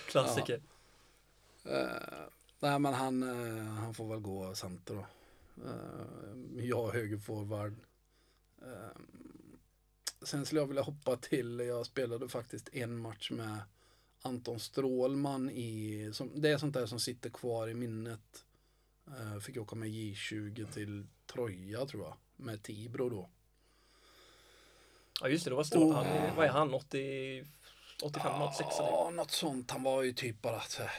Klassiker. 0.07 0.61
Eh, 1.65 1.85
nej 2.59 2.79
men 2.79 2.93
han, 2.93 3.23
eh, 3.23 3.65
han 3.65 3.93
får 3.93 4.09
väl 4.09 4.19
gå 4.19 4.55
center 4.55 4.95
då. 4.95 5.05
Uh, 5.65 6.65
jag 6.65 6.91
högerforward. 6.91 7.75
Uh, 8.61 9.01
sen 10.21 10.45
skulle 10.45 10.61
jag 10.61 10.67
vilja 10.67 10.81
hoppa 10.81 11.15
till, 11.15 11.59
jag 11.59 11.85
spelade 11.85 12.29
faktiskt 12.29 12.69
en 12.73 12.97
match 12.97 13.31
med 13.31 13.59
Anton 14.25 14.59
Strålman 14.59 15.49
i, 15.49 16.09
som, 16.13 16.31
det 16.41 16.49
är 16.49 16.57
sånt 16.57 16.73
där 16.73 16.85
som 16.85 16.99
sitter 16.99 17.29
kvar 17.29 17.67
i 17.67 17.73
minnet. 17.73 18.45
Eh, 19.07 19.39
fick 19.39 19.57
åka 19.57 19.75
med 19.75 19.89
J20 19.89 20.71
till 20.73 21.07
Troja 21.33 21.85
tror 21.85 22.03
jag, 22.03 22.13
med 22.35 22.63
Tibro 22.63 23.09
då. 23.09 23.29
Ja 25.21 25.27
just 25.29 25.43
det, 25.45 25.51
det 25.51 25.55
var 25.55 25.63
stort. 25.63 25.95
Han, 25.95 26.05
är- 26.05 26.35
vad 26.35 26.45
är 26.45 26.49
han? 26.49 26.73
80, 26.73 27.45
85, 28.03 28.41
86? 28.41 28.79
eller? 28.79 28.89
Ja, 28.89 29.09
något 29.13 29.31
sånt. 29.31 29.71
Han 29.71 29.83
var 29.83 30.03
ju 30.03 30.13
typ 30.13 30.41
bara 30.41 30.61
så 30.61 30.83
här 30.83 30.91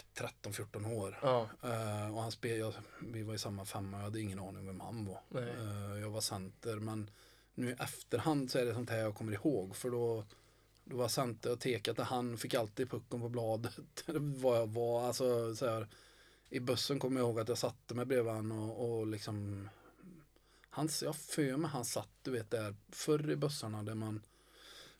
13-14 0.42 0.94
år. 0.94 1.18
Ja, 1.22 1.48
Eh, 1.62 2.14
och 2.16 2.22
han 2.22 2.32
spel, 2.32 2.58
jag, 2.58 2.74
vi 3.00 3.22
var 3.22 3.34
i 3.34 3.38
samma 3.38 3.64
femma, 3.64 3.96
jag 3.96 4.04
hade 4.04 4.20
ingen 4.20 4.38
aning 4.38 4.66
vem 4.66 4.80
han 4.80 5.04
var. 5.06 5.20
Eh, 5.40 6.00
jag 6.00 6.10
var 6.10 6.20
center, 6.20 6.76
men 6.76 7.10
nu 7.54 7.70
i 7.70 7.72
efterhand 7.78 8.50
så 8.50 8.58
är 8.58 8.64
det 8.64 8.74
sånt 8.74 8.90
här 8.90 8.98
jag 8.98 9.14
kommer 9.14 9.32
ihåg. 9.32 9.76
För 9.76 9.90
då, 9.90 10.24
då 10.84 10.96
var 10.96 11.08
center 11.08 11.52
och 11.52 11.60
tekat 11.60 11.96
till 11.96 12.04
han, 12.04 12.38
fick 12.38 12.54
alltid 12.54 12.90
pucken 12.90 13.20
på 13.20 13.28
bladet. 13.28 13.72
vad 14.16 14.58
jag 14.58 14.66
var, 14.66 15.06
alltså 15.06 15.56
så 15.56 15.66
här, 15.66 15.88
I 16.48 16.60
bussen 16.60 16.98
kommer 16.98 17.20
jag 17.20 17.26
ihåg 17.28 17.40
att 17.40 17.48
jag 17.48 17.58
satte 17.58 17.94
mig 17.94 18.04
bredvid 18.06 18.32
han 18.32 18.52
och, 18.52 18.98
och 18.98 19.06
liksom 19.06 19.68
han, 20.70 20.88
jag 21.02 21.16
för 21.16 21.56
mig 21.56 21.70
han 21.70 21.84
satt, 21.84 22.08
du 22.22 22.30
vet 22.30 22.50
där, 22.50 22.74
förr 22.92 23.30
i 23.30 23.36
bussarna 23.36 23.82
där 23.82 23.94
man 23.94 24.22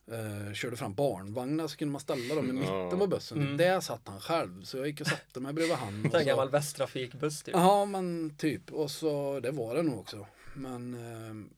eh, 0.07 0.53
körde 0.53 0.77
fram 0.77 0.93
barnvagnar 0.93 1.67
så 1.67 1.77
kunde 1.77 1.91
man 1.91 2.01
ställa 2.01 2.35
dem 2.35 2.45
i 2.45 2.65
Ja. 2.65 2.83
mitten 2.83 2.99
på 2.99 3.07
bussen. 3.07 3.41
Mm. 3.41 3.57
Där 3.57 3.79
satt 3.81 4.07
han 4.07 4.19
själv, 4.21 4.63
så 4.63 4.77
jag 4.77 4.87
gick 4.87 5.01
och 5.01 5.07
satte 5.07 5.39
mig 5.39 5.53
bredvid 5.53 5.75
han. 5.75 6.05
och 6.05 6.15
en 6.19 6.25
gammal 6.25 6.49
Västtrafikbuss 6.49 7.43
typ. 7.43 7.55
Ja, 7.55 7.85
men 7.85 8.35
typ. 8.37 8.71
Och 8.71 8.91
så, 8.91 9.39
det 9.39 9.51
var 9.51 9.75
det 9.75 9.83
nog 9.83 9.99
också. 9.99 10.27
Men 10.55 10.93
eh, 10.93 11.51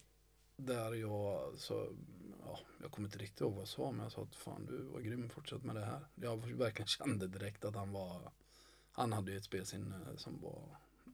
där 0.56 0.94
jag, 0.94 1.52
så, 1.58 1.86
ja, 2.48 2.58
jag 2.82 2.90
kommer 2.90 3.08
inte 3.08 3.18
riktigt 3.18 3.40
ihåg 3.40 3.52
vad 3.52 3.60
jag 3.60 3.68
sa, 3.68 3.90
men 3.90 4.02
jag 4.02 4.12
sa 4.12 4.22
att 4.22 4.34
fan 4.36 4.66
du 4.66 4.82
var 4.82 5.00
grym, 5.00 5.28
fortsätt 5.30 5.64
med 5.64 5.74
det 5.76 5.84
här. 5.84 6.00
Jag 6.14 6.36
verkligen 6.46 6.86
kände 6.98 7.26
direkt 7.26 7.64
att 7.64 7.74
han 7.74 7.92
var, 7.92 8.20
han 8.92 9.12
hade 9.12 9.30
ju 9.32 9.36
ett 9.38 9.44
spelsinne 9.44 9.94
som 10.16 10.40
var 10.42 10.62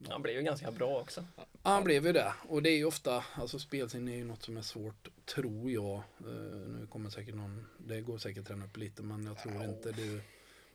Han 0.09 0.23
blev 0.23 0.35
ju 0.37 0.43
ganska 0.43 0.71
bra 0.71 1.01
också. 1.01 1.25
Ja, 1.37 1.45
han 1.63 1.85
blev 1.85 2.07
ju 2.07 2.13
det. 2.13 2.33
Och 2.49 2.63
det 2.63 2.71
är 2.71 2.77
ju 2.77 2.85
ofta, 2.85 3.25
alltså 3.35 3.59
spelsinne 3.59 4.13
är 4.13 4.17
ju 4.17 4.25
något 4.25 4.43
som 4.43 4.57
är 4.57 4.63
svårt, 4.63 5.09
tror 5.35 5.71
jag. 5.71 5.95
Eh, 5.97 6.25
nu 6.69 6.87
kommer 6.91 7.11
säkert 7.11 7.35
någon, 7.35 7.67
det 7.79 8.01
går 8.01 8.19
säkert 8.19 8.41
att 8.41 8.47
träna 8.47 8.65
upp 8.65 8.77
lite, 8.77 9.03
men 9.03 9.27
jag 9.27 9.39
tror 9.39 9.65
inte 9.65 9.93
du. 9.93 10.21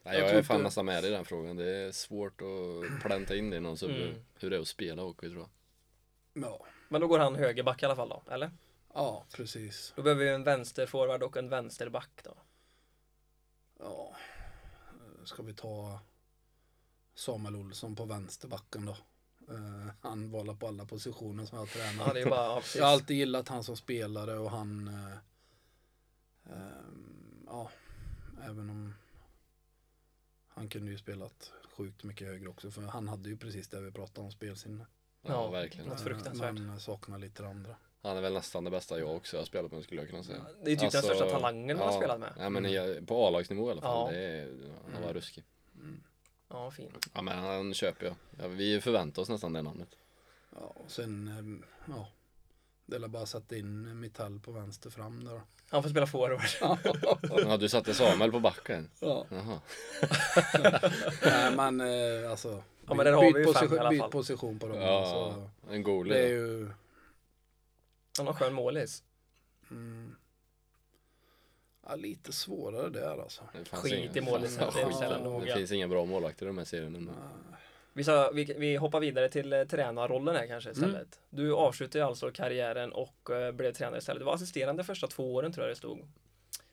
Nej, 0.03 0.19
Jag 0.19 0.29
jag, 0.29 0.35
är 0.35 0.43
fan 0.43 0.55
inte- 0.55 0.63
nästan 0.63 0.85
med 0.85 1.05
i 1.05 1.09
den 1.09 1.25
frågan. 1.25 1.55
Det 1.55 1.75
är 1.75 1.91
svårt 1.91 2.41
att 2.41 3.01
planta 3.01 3.35
in 3.35 3.49
det 3.49 3.57
i 3.57 3.59
huvud. 3.59 4.07
Mm. 4.09 4.23
Hur 4.39 4.49
det 4.49 4.55
är 4.55 4.61
att 4.61 4.67
spela 4.67 5.01
hockey 5.01 5.29
tror 5.29 5.39
jag. 5.39 5.49
Ja, 6.43 6.65
Men 6.89 7.01
då 7.01 7.07
går 7.07 7.19
han 7.19 7.35
högerback 7.35 7.83
i 7.83 7.85
alla 7.85 7.95
fall 7.95 8.09
då, 8.09 8.23
eller? 8.31 8.51
Ja 8.93 9.25
precis. 9.33 9.93
Då 9.95 10.01
behöver 10.03 10.23
vi 10.25 10.29
en 10.31 10.43
vänsterforward 10.43 11.23
och 11.23 11.37
en 11.37 11.49
vänsterback 11.49 12.21
då. 12.23 12.37
Ja, 13.79 14.15
eh, 14.89 15.25
ska 15.25 15.43
vi 15.43 15.53
ta 15.53 15.99
Samuel 17.15 17.55
Olsson 17.55 17.95
på 17.95 18.05
vänsterbacken 18.05 18.85
då? 18.85 18.97
Eh, 19.53 19.87
han 20.01 20.31
var 20.31 20.55
på 20.55 20.67
alla 20.67 20.85
positioner 20.85 21.45
som 21.45 21.57
jag 21.57 21.67
Ja, 21.67 21.71
tränar. 21.73 22.13
det 22.13 22.19
är 22.19 22.23
ju 22.23 22.29
bara, 22.29 22.45
ja, 22.45 22.55
precis. 22.61 22.75
Jag 22.75 22.85
har 22.85 22.91
alltid 22.93 23.17
gillat 23.17 23.47
han 23.47 23.63
som 23.63 23.77
spelare 23.77 24.37
och 24.39 24.51
han, 24.51 24.87
eh, 24.87 25.17
ehm, 26.53 27.43
ja, 27.45 27.71
även 28.43 28.69
om 28.69 28.95
han 30.47 30.69
kunde 30.69 30.91
ju 30.91 30.97
spelat 30.97 31.51
sjukt 31.77 32.03
mycket 32.03 32.27
högre 32.27 32.49
också, 32.49 32.71
för 32.71 32.81
han 32.81 33.07
hade 33.07 33.29
ju 33.29 33.37
precis 33.37 33.67
det 33.67 33.81
vi 33.81 33.91
pratade 33.91 34.25
om, 34.25 34.31
spelsinne. 34.31 34.85
Ja, 35.21 35.49
verkligen. 35.49 35.87
Något 35.89 35.99
Eh, 35.99 36.03
fruktansvärt. 36.03 36.53
Men 36.53 36.79
saknar 36.79 37.17
lite 37.17 37.43
det 37.43 37.49
andra. 37.49 37.75
Han 38.01 38.17
är 38.17 38.21
väl 38.21 38.33
nästan 38.33 38.63
det 38.63 38.69
bästa 38.69 38.99
jag 38.99 39.15
också 39.15 39.37
har 39.37 39.45
spelat 39.45 39.71
med 39.71 39.83
skulle 39.83 40.01
jag 40.01 40.09
kunna 40.09 40.23
säga. 40.23 40.45
Det 40.63 40.71
är 40.71 40.75
typ 40.75 40.91
den 40.91 41.01
största 41.01 41.29
talangen 41.29 41.77
man 41.77 41.87
har 41.87 41.93
ja, 41.93 41.99
spelat 41.99 42.19
med. 42.19 42.33
Ja 42.39 42.49
men 42.49 42.65
i, 42.65 43.01
på 43.07 43.27
A-lagsnivå 43.27 43.67
i 43.67 43.71
alla 43.71 43.81
fall. 43.81 44.13
Ja. 44.13 44.19
Det 44.19 44.25
är, 44.25 44.49
han 44.93 45.03
var 45.03 45.13
ruskig. 45.13 45.43
Mm. 45.75 46.03
Ja, 46.49 46.71
fin. 46.71 46.91
Ja 47.13 47.21
men 47.21 47.37
han 47.37 47.73
köper 47.73 48.05
jag. 48.05 48.15
Ja, 48.39 48.47
vi 48.47 48.81
förväntar 48.81 49.21
oss 49.21 49.29
nästan 49.29 49.53
det 49.53 49.61
namnet. 49.61 49.89
Ja, 50.55 50.73
och 50.75 50.91
sen, 50.91 51.27
ehm, 51.27 51.63
ja, 51.87 52.07
det 52.85 52.95
är 52.95 53.07
bara 53.07 53.25
sätta 53.25 53.55
in 53.55 53.99
Metall 53.99 54.39
på 54.39 54.51
vänster 54.51 54.89
fram 54.89 55.23
där 55.23 55.31
då. 55.31 55.41
Han 55.69 55.83
får 55.83 55.89
spela 55.89 56.07
forward. 56.07 56.41
Ja, 57.45 57.57
du 57.59 57.69
satte 57.69 57.93
Samuel 57.93 58.31
på 58.31 58.39
backen? 58.39 58.89
Ja. 58.99 59.25
Jaha. 59.29 59.59
Nej 61.23 61.55
men 61.55 61.81
eh, 61.81 62.31
alltså. 62.31 62.63
Ja, 62.87 62.93
men 62.93 63.05
där 63.05 63.13
har 63.13 63.21
vi 63.21 63.27
ju 63.27 63.33
fem 63.33 63.53
position, 63.53 63.77
i 63.77 63.79
alla 63.79 63.89
byt 63.89 63.99
fall. 63.99 64.11
position 64.11 64.59
på 64.59 64.67
dem. 64.67 64.81
Ja, 64.81 64.99
alltså. 64.99 65.49
en 65.71 65.83
goalie. 65.83 66.13
Det 66.13 66.23
är 66.23 66.27
ju, 66.27 66.69
Han 68.19 68.27
har 68.27 68.33
skön 68.33 68.53
målis. 68.53 69.03
mm, 69.71 70.15
ja, 71.87 71.95
lite 71.95 72.33
svårare 72.33 72.89
där 72.89 73.21
alltså. 73.21 73.43
Det 73.53 73.65
fanns 73.65 73.83
Skit 73.83 74.15
i 74.15 74.19
Ja, 74.19 74.37
det 74.37 74.47
så 74.93 75.03
jävla 75.03 75.39
Det 75.39 75.53
finns 75.53 75.71
inga 75.71 75.87
bra 75.87 76.05
målvakter 76.05 76.45
i 76.45 76.47
de 76.47 76.57
här 76.57 76.65
serierna. 76.65 76.99
nu. 76.99 77.11
Vi, 77.93 78.03
sa, 78.03 78.31
vi, 78.33 78.53
vi 78.57 78.75
hoppar 78.75 78.99
vidare 78.99 79.29
till 79.29 79.53
eh, 79.53 79.63
tränarrollen 79.63 80.35
här 80.35 80.47
kanske 80.47 80.71
istället. 80.71 80.93
Mm. 80.95 81.07
Du 81.29 81.53
avslutade 81.53 82.05
alltså 82.05 82.31
karriären 82.31 82.91
och 82.91 83.29
eh, 83.29 83.51
blev 83.51 83.73
tränare 83.73 83.97
istället. 83.97 84.19
Du 84.19 84.25
var 84.25 84.33
assisterande 84.33 84.83
första 84.83 85.07
två 85.07 85.33
åren 85.33 85.51
tror 85.51 85.65
jag 85.65 85.71
det 85.71 85.77
stod. 85.77 86.07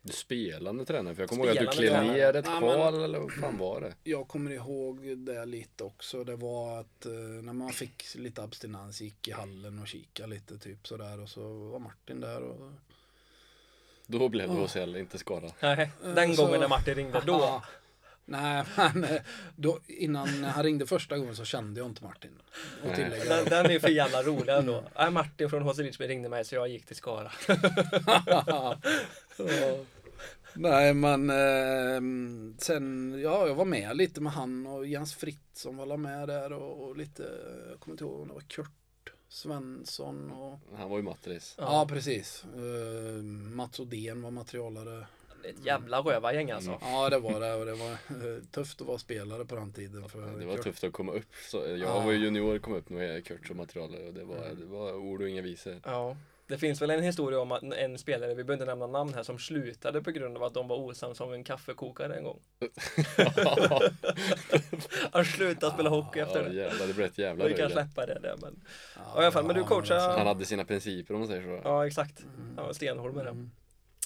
Du 0.06 0.12
spelande 0.12 0.84
tränare, 0.84 1.14
för 1.14 1.22
jag 1.22 1.28
kommer 1.30 1.44
ihåg 1.46 1.58
att 1.58 1.64
du 1.64 1.66
klev 1.66 2.02
ner 2.04 2.36
ett 2.36 2.46
Ja, 2.48 2.58
kval 2.58 3.04
eller 3.04 3.18
vad 3.18 3.32
fan 3.32 3.58
var 3.58 3.80
det? 3.80 3.94
Jag 4.04 4.28
kommer 4.28 4.50
ihåg 4.50 5.16
det 5.18 5.44
lite 5.46 5.84
också. 5.84 6.24
Det 6.24 6.36
var 6.36 6.80
att 6.80 7.06
eh, 7.06 7.12
när 7.12 7.52
man 7.52 7.70
fick 7.72 8.14
lite 8.14 8.42
abstinens 8.42 9.00
gick 9.00 9.28
i 9.28 9.32
hallen 9.32 9.78
och 9.78 9.88
kika 9.88 10.26
lite 10.26 10.58
typ 10.58 10.86
sådär 10.88 11.20
och 11.20 11.28
så 11.28 11.40
var 11.70 11.78
Martin 11.78 12.20
där 12.20 12.42
och 12.42 12.72
Då 14.06 14.28
blev 14.28 14.48
det 14.48 14.54
Ja. 14.54 14.60
HCL, 14.66 14.96
inte 14.96 15.18
Skara. 15.18 15.50
Nej, 15.60 15.90
den 16.02 16.36
så- 16.36 16.44
gången 16.44 16.60
när 16.60 16.68
Martin 16.68 16.94
ringde, 16.94 17.22
då. 17.26 17.32
Ja. 17.32 17.62
Nej, 18.28 18.64
men 18.76 19.04
eh, 19.04 19.20
då, 19.56 19.80
innan 19.86 20.44
han 20.44 20.62
ringde 20.64 20.86
första 20.86 21.18
gången 21.18 21.36
så 21.36 21.44
kände 21.44 21.80
jag 21.80 21.86
inte 21.88 22.04
Martin. 22.04 22.38
Och 22.82 22.88
Den, 22.96 23.44
den 23.44 23.66
är 23.70 23.78
för 23.78 23.88
jävla 23.88 24.22
rolig 24.22 24.52
ändå. 24.52 24.84
Nej, 24.98 25.10
Martin 25.10 25.50
från 25.50 25.62
HC 25.62 25.78
Lidsberg 25.78 26.08
ringde 26.08 26.28
mig 26.28 26.44
så 26.44 26.54
jag 26.54 26.68
gick 26.68 26.86
till 26.86 26.96
Skara. 26.96 27.32
Ja. 30.58 30.68
Nej 30.70 30.94
men 30.94 31.30
eh, 31.30 32.56
sen, 32.58 33.14
ja 33.22 33.46
jag 33.46 33.54
var 33.54 33.64
med 33.64 33.96
lite 33.96 34.20
med 34.20 34.32
han 34.32 34.66
och 34.66 34.86
Jens 34.86 35.14
Fritt 35.14 35.40
som 35.52 35.76
var 35.76 35.96
med 35.96 36.28
där 36.28 36.52
och, 36.52 36.84
och 36.88 36.96
lite, 36.96 37.22
jag 37.70 37.80
kommer 37.80 37.92
inte 37.94 38.04
ihåg 38.04 38.20
om 38.20 38.28
det 38.28 38.34
var 38.34 38.40
Kurt 38.40 38.70
Svensson 39.28 40.30
och 40.30 40.58
Han 40.78 40.90
var 40.90 40.96
ju 40.96 41.02
matris. 41.02 41.54
Ja, 41.58 41.86
precis. 41.88 42.44
Eh, 42.54 43.22
Mats 43.54 43.80
Odén 43.80 44.22
var 44.22 44.30
materialare. 44.30 45.06
Ett 45.44 45.66
jävla 45.66 46.00
rövargäng 46.00 46.50
alltså. 46.50 46.70
Mm. 46.70 46.80
Ja 46.82 47.10
det 47.10 47.18
var 47.18 47.40
det 47.40 47.54
och 47.54 47.66
det 47.66 47.74
var 47.74 47.90
eh, 47.92 48.42
tufft 48.50 48.80
att 48.80 48.86
vara 48.86 48.98
spelare 48.98 49.44
på 49.44 49.54
den 49.56 49.72
tiden. 49.72 50.08
För 50.08 50.38
Det 50.38 50.46
var 50.46 50.54
Kurt- 50.56 50.62
tufft 50.64 50.84
att 50.84 50.92
komma 50.92 51.12
upp. 51.12 51.26
Så 51.50 51.56
jag 51.56 51.78
Ja. 51.78 52.00
var 52.00 52.12
ju 52.12 52.18
junior, 52.18 52.58
kom 52.58 52.74
upp 52.74 52.88
med 52.90 53.24
Kurt 53.26 53.46
som 53.46 53.56
materialare 53.56 54.06
och 54.06 54.14
det 54.14 54.24
var, 54.24 54.48
det 54.58 54.64
var 54.66 54.94
ord 54.94 55.22
och 55.22 55.28
inga 55.28 55.42
visor. 55.42 55.80
Ja. 55.84 56.16
Det 56.48 56.58
finns 56.58 56.82
väl 56.82 56.90
en 56.90 57.02
historia 57.02 57.40
om 57.40 57.52
att 57.52 57.62
en 57.62 57.98
spelare, 57.98 58.28
vi 58.34 58.44
behöver 58.44 58.52
inte 58.52 58.64
nämna 58.64 58.86
namn 58.86 59.14
här, 59.14 59.22
som 59.22 59.38
slutade 59.38 60.02
på 60.02 60.10
grund 60.10 60.36
av 60.36 60.42
att 60.42 60.54
de 60.54 60.68
var 60.68 60.76
osams 60.76 61.20
om 61.20 61.32
en 61.32 61.44
kaffekokare 61.44 62.16
en 62.16 62.24
gång. 62.24 62.40
Han 65.12 65.24
slutade 65.24 65.72
spela 65.72 65.90
hockey 65.90 66.20
efter 66.20 66.42
Ja 66.42 66.48
det. 66.48 66.54
jävlar, 66.54 66.86
det 66.86 66.94
blev 66.94 67.06
ett 67.06 67.18
jävla 67.18 67.44
Vi 67.48 67.54
kan 67.54 67.70
släppa 67.70 68.06
det 68.06 68.18
där 68.22 68.36
men. 68.42 68.60
Ja, 68.96 69.00
Ja, 69.14 69.22
i 69.22 69.24
alla 69.24 69.32
fall, 69.32 69.44
men 69.46 69.54
du 69.54 69.60
ja, 69.60 69.66
coachar- 69.66 69.94
alltså, 69.94 70.18
Han 70.18 70.26
hade 70.26 70.44
sina 70.44 70.64
principer 70.64 71.14
om 71.14 71.20
man 71.20 71.28
säger 71.28 71.42
så. 71.42 71.60
Ja 71.64 71.86
exakt. 71.86 72.24
Han 72.56 72.66
var 72.66 72.72
stenhård 72.72 73.14
med 73.14 73.24
det. 73.24 73.30
mm. 73.30 73.50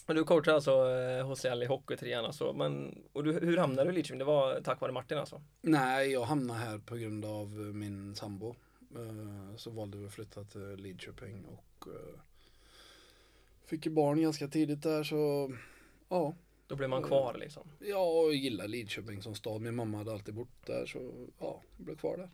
Men 0.06 0.16
du 0.16 0.24
coachar 0.24 0.52
alltså 0.54 0.70
eh, 0.90 1.26
HCL 1.28 1.62
i 1.62 1.66
Hockeytrean 1.66 2.24
alltså. 2.24 2.52
Men, 2.52 2.98
och 3.12 3.24
du, 3.24 3.32
hur 3.32 3.56
hamnade 3.56 3.88
du 3.88 3.92
i 3.92 3.96
Lidköping? 3.96 4.18
Det 4.18 4.24
var 4.24 4.60
tack 4.60 4.80
vare 4.80 4.92
Martin 4.92 5.18
alltså? 5.18 5.42
Nej, 5.62 6.12
jag 6.12 6.22
hamnade 6.24 6.60
här 6.60 6.78
på 6.78 6.96
grund 6.96 7.24
av 7.24 7.46
eh, 7.46 7.74
min 7.74 8.14
sambo. 8.14 8.54
Eh, 8.96 9.56
Så 9.56 9.70
valde 9.70 9.98
vi 9.98 10.06
att 10.06 10.12
flytta 10.12 10.44
till 10.44 10.74
Lidköping 10.76 11.44
och 11.44 11.86
eh, 11.88 12.20
fick 13.70 13.86
ju 13.86 13.92
barn 13.92 14.22
ganska 14.22 14.48
tidigt 14.48 14.82
där 14.82 15.02
så 15.04 15.52
ja, 16.08 16.34
Då 16.66 16.76
blev 16.76 16.90
man 16.90 17.02
kvar 17.02 17.34
liksom. 17.40 17.68
jag 17.80 18.34
gillar 18.34 18.68
Lidköping 18.68 19.22
som 19.22 19.34
stad. 19.34 19.60
Min 19.60 19.74
mamma 19.74 19.98
hade 19.98 20.12
alltid 20.12 20.34
bott 20.34 20.66
där 20.66 20.86
så 20.86 21.28
ja, 21.38 21.62
jag 21.76 21.84
blev 21.84 21.96
kvar 21.96 22.16
där. 22.16 22.30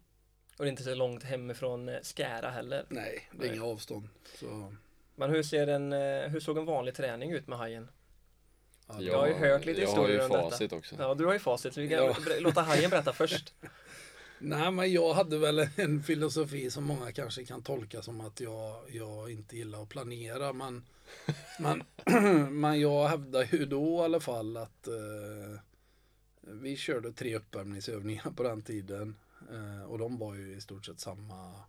Och 0.58 0.64
det 0.64 0.68
är 0.68 0.70
inte 0.70 0.82
så 0.82 0.94
långt 0.94 1.22
hemifrån 1.22 1.88
eh, 1.88 1.98
Skära 2.02 2.50
heller. 2.50 2.86
Nej, 2.88 3.28
det 3.32 3.44
är 3.44 3.48
Nej. 3.48 3.56
inga 3.56 3.66
avstånd. 3.66 4.08
Så, 4.34 4.72
Men 5.14 5.30
hur 5.30 5.42
ser 5.42 5.66
en, 5.66 5.92
eh, 5.92 6.28
hur 6.28 6.40
såg 6.40 6.58
en 6.58 6.64
vanlig 6.64 6.94
träning 6.94 7.30
ut 7.32 7.46
med 7.46 7.58
Hajen? 7.58 7.88
ja, 8.88 9.00
Jag 9.00 9.18
har 9.18 9.26
ju 9.26 9.34
hört 9.34 9.64
lite 9.64 9.80
jag 9.80 9.88
har 9.88 9.96
ju 9.96 10.02
historier 10.14 10.24
om 10.24 10.30
detta. 10.30 10.50
facit 10.50 10.72
också. 10.72 10.96
Ja, 10.98 11.14
du 11.14 11.26
har 11.26 11.32
ju 11.32 11.38
facit 11.38 11.74
så 11.74 11.80
vi 11.80 11.88
kan 11.88 11.98
Ja. 12.04 12.16
låta 12.40 12.60
Hajen 12.62 12.90
berätta 12.90 13.12
först. 13.12 13.54
Nej 14.38 14.70
men 14.70 14.92
jag 14.92 15.14
hade 15.14 15.38
väl 15.38 15.68
en 15.76 16.02
filosofi 16.02 16.70
som 16.70 16.84
många 16.84 17.12
kanske 17.12 17.44
kan 17.44 17.62
tolka 17.62 18.02
som 18.02 18.20
att 18.20 18.40
jag, 18.40 18.90
jag 18.90 19.30
inte 19.30 19.56
gillar 19.56 19.82
att 19.82 19.88
planera 19.88 20.52
men, 20.52 20.84
men, 21.58 21.82
men 22.60 22.80
jag 22.80 23.08
hävdar 23.08 23.48
ju 23.52 23.66
då 23.66 24.00
i 24.00 24.04
alla 24.04 24.20
fall 24.20 24.56
att 24.56 24.88
eh, 24.88 25.60
vi 26.40 26.76
körde 26.76 27.12
tre 27.12 27.36
uppvärmningsövningar 27.36 28.30
på 28.30 28.42
den 28.42 28.62
tiden 28.62 29.16
eh, 29.52 29.82
och 29.82 29.98
de 29.98 30.18
var 30.18 30.34
ju 30.34 30.56
i 30.56 30.60
stort 30.60 30.86
sett 30.86 31.00
samma 31.00 31.60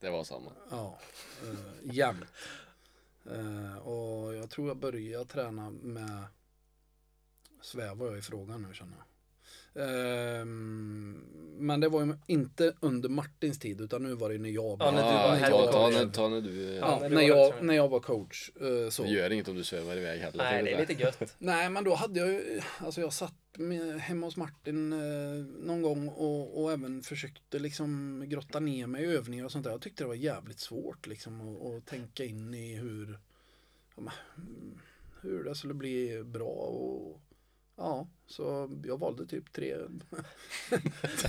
Det 0.00 0.10
var 0.10 0.24
samma. 0.24 0.52
ja, 0.70 0.98
eh, 1.42 1.94
jämt. 1.94 2.24
Eh, 3.30 3.76
och 3.78 4.34
jag 4.34 4.50
tror 4.50 4.68
jag 4.68 4.76
började 4.76 5.24
träna 5.24 5.70
med 5.70 6.24
svävar 7.60 8.06
jag 8.06 8.18
i 8.18 8.22
frågan 8.22 8.62
nu 8.62 8.74
känner 8.74 8.96
jag. 8.96 9.04
Ehm, 9.74 11.24
men 11.60 11.80
det 11.80 11.88
var 11.88 12.04
ju 12.04 12.14
inte 12.26 12.72
under 12.80 13.08
Martins 13.08 13.58
tid 13.58 13.80
utan 13.80 14.02
nu 14.02 14.14
var 14.14 14.30
det 14.30 14.38
när 14.38 14.48
jag 14.50 14.76
Ja, 14.80 14.90
när 14.90 15.02
du 15.42 15.50
var 15.52 15.62
coach. 15.66 15.72
ta, 15.72 15.90
när- 16.04 16.12
ta 16.12 16.28
när 16.28 16.40
du... 16.40 16.62
Ja, 16.62 16.74
Ja, 16.80 16.98
när 17.00 17.08
du 17.08 17.14
när, 17.14 17.22
var 17.22 17.28
jag, 17.28 17.48
tränare. 17.50 17.66
när 17.66 17.74
jag 17.74 17.88
var 17.88 18.00
coach. 18.00 18.50
eh, 18.60 18.90
så. 18.90 19.02
Det 19.02 19.08
gör 19.08 19.30
inget 19.30 19.48
om 19.48 19.56
du 19.56 19.64
svävar 19.64 19.96
iväg 19.96 20.20
heller. 20.20 20.44
Nej, 20.44 20.62
det 20.62 20.72
är 20.72 20.80
lite 20.86 21.02
gött. 21.02 21.34
Nej, 21.38 21.70
men 21.70 21.84
då 21.84 21.94
hade 21.94 22.20
jag 22.20 22.28
ju, 22.28 22.60
alltså 22.78 23.00
jag 23.00 23.12
satt 23.12 23.34
med, 23.56 24.00
hemma 24.00 24.26
hos 24.26 24.36
Martin 24.36 24.92
eh, 24.92 24.98
någon 25.66 25.82
gång 25.82 26.08
och, 26.08 26.62
och 26.62 26.72
även 26.72 27.02
försökte 27.02 27.58
liksom 27.58 28.22
grotta 28.26 28.60
ner 28.60 28.86
mig 28.86 29.04
i 29.04 29.06
övningar 29.16 29.44
och 29.44 29.52
sånt 29.52 29.64
där. 29.64 29.70
Jag 29.70 29.80
tyckte 29.82 30.04
det 30.04 30.08
var 30.08 30.14
jävligt 30.14 30.60
svårt 30.60 31.06
liksom 31.06 31.56
att, 31.66 31.86
tänka 31.86 32.24
in 32.24 32.54
i 32.54 32.74
hur, 32.76 33.18
hur 35.20 35.44
det 35.44 35.54
skulle 35.54 35.74
bli 35.74 36.22
bra 36.24 36.44
och 36.46 37.20
ja, 37.78 38.06
så 38.26 38.70
jag 38.84 38.98
valde 39.00 39.26
typ 39.26 39.52
tre, 39.52 39.74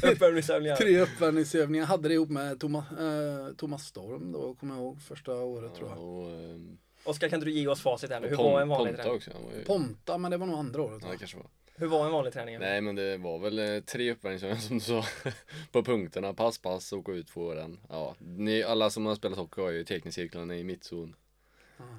Uppvärmningsövningar. 0.04 0.76
tre 0.76 1.00
uppvärmningsövningar. 1.00 1.82
Jag 1.84 1.88
hade 1.88 2.08
det 2.08 2.14
ihop 2.14 2.30
med 2.30 2.60
Thomas, 2.60 2.92
eh, 2.92 3.54
Thomas 3.58 3.84
Storm 3.86 4.32
då, 4.32 4.56
kommer 4.56 4.76
jag 4.76 4.84
ihåg, 4.84 5.02
första 5.02 5.34
året 5.36 5.76
tror 5.76 5.90
Ja, 5.90 5.96
jag. 5.96 6.04
och, 6.06 6.32
ehm, 6.32 6.78
Oskar, 7.04 7.30
kan 7.30 7.40
du 7.40 7.52
ge 7.52 7.68
oss 7.68 7.82
facit 7.82 8.10
här 8.10 8.20
nu? 8.20 8.28
Hur 8.28 8.36
Pom- 8.36 8.44
var 8.52 8.62
en 8.62 8.70
vanlig 8.70 8.88
Ponta 8.96 9.04
träning? 9.04 9.18
också. 9.18 9.32
Ju, 9.58 9.64
Ponta, 9.66 10.18
men 10.18 10.32
det 10.32 10.38
var 10.38 10.48
nog 10.48 10.60
andra 10.60 10.82
året. 10.82 11.04
ja, 11.04 11.18
kanske 11.20 11.38
var. 11.38 11.48
Hur 11.76 11.88
var 11.88 12.06
en 12.06 12.12
vanlig 12.12 12.34
träning? 12.34 12.60
Nej 12.60 12.82
men 12.82 12.96
det 12.96 13.18
var 13.18 13.40
väl 13.40 13.60
eh, 13.60 13.80
tre 13.82 14.12
uppvärmningsövningar 14.12 14.62
som 14.62 14.78
du 14.78 14.84
sa 14.84 15.04
på 15.72 15.84
punkterna. 15.84 16.34
Pass, 16.34 16.58
pass, 16.58 16.94
åka 16.94 17.12
ut 17.12 17.34
på 17.34 17.54
den. 17.54 17.80
Ja, 17.90 18.16
ni, 18.20 18.64
alla 18.64 18.90
som 18.90 19.06
har 19.06 19.16
spelat 19.16 19.38
hockey 19.38 19.62
har 19.62 19.70
ju 19.70 19.84
teckningscirklarna 19.84 20.56
i 20.56 20.64
mittzon. 20.64 21.16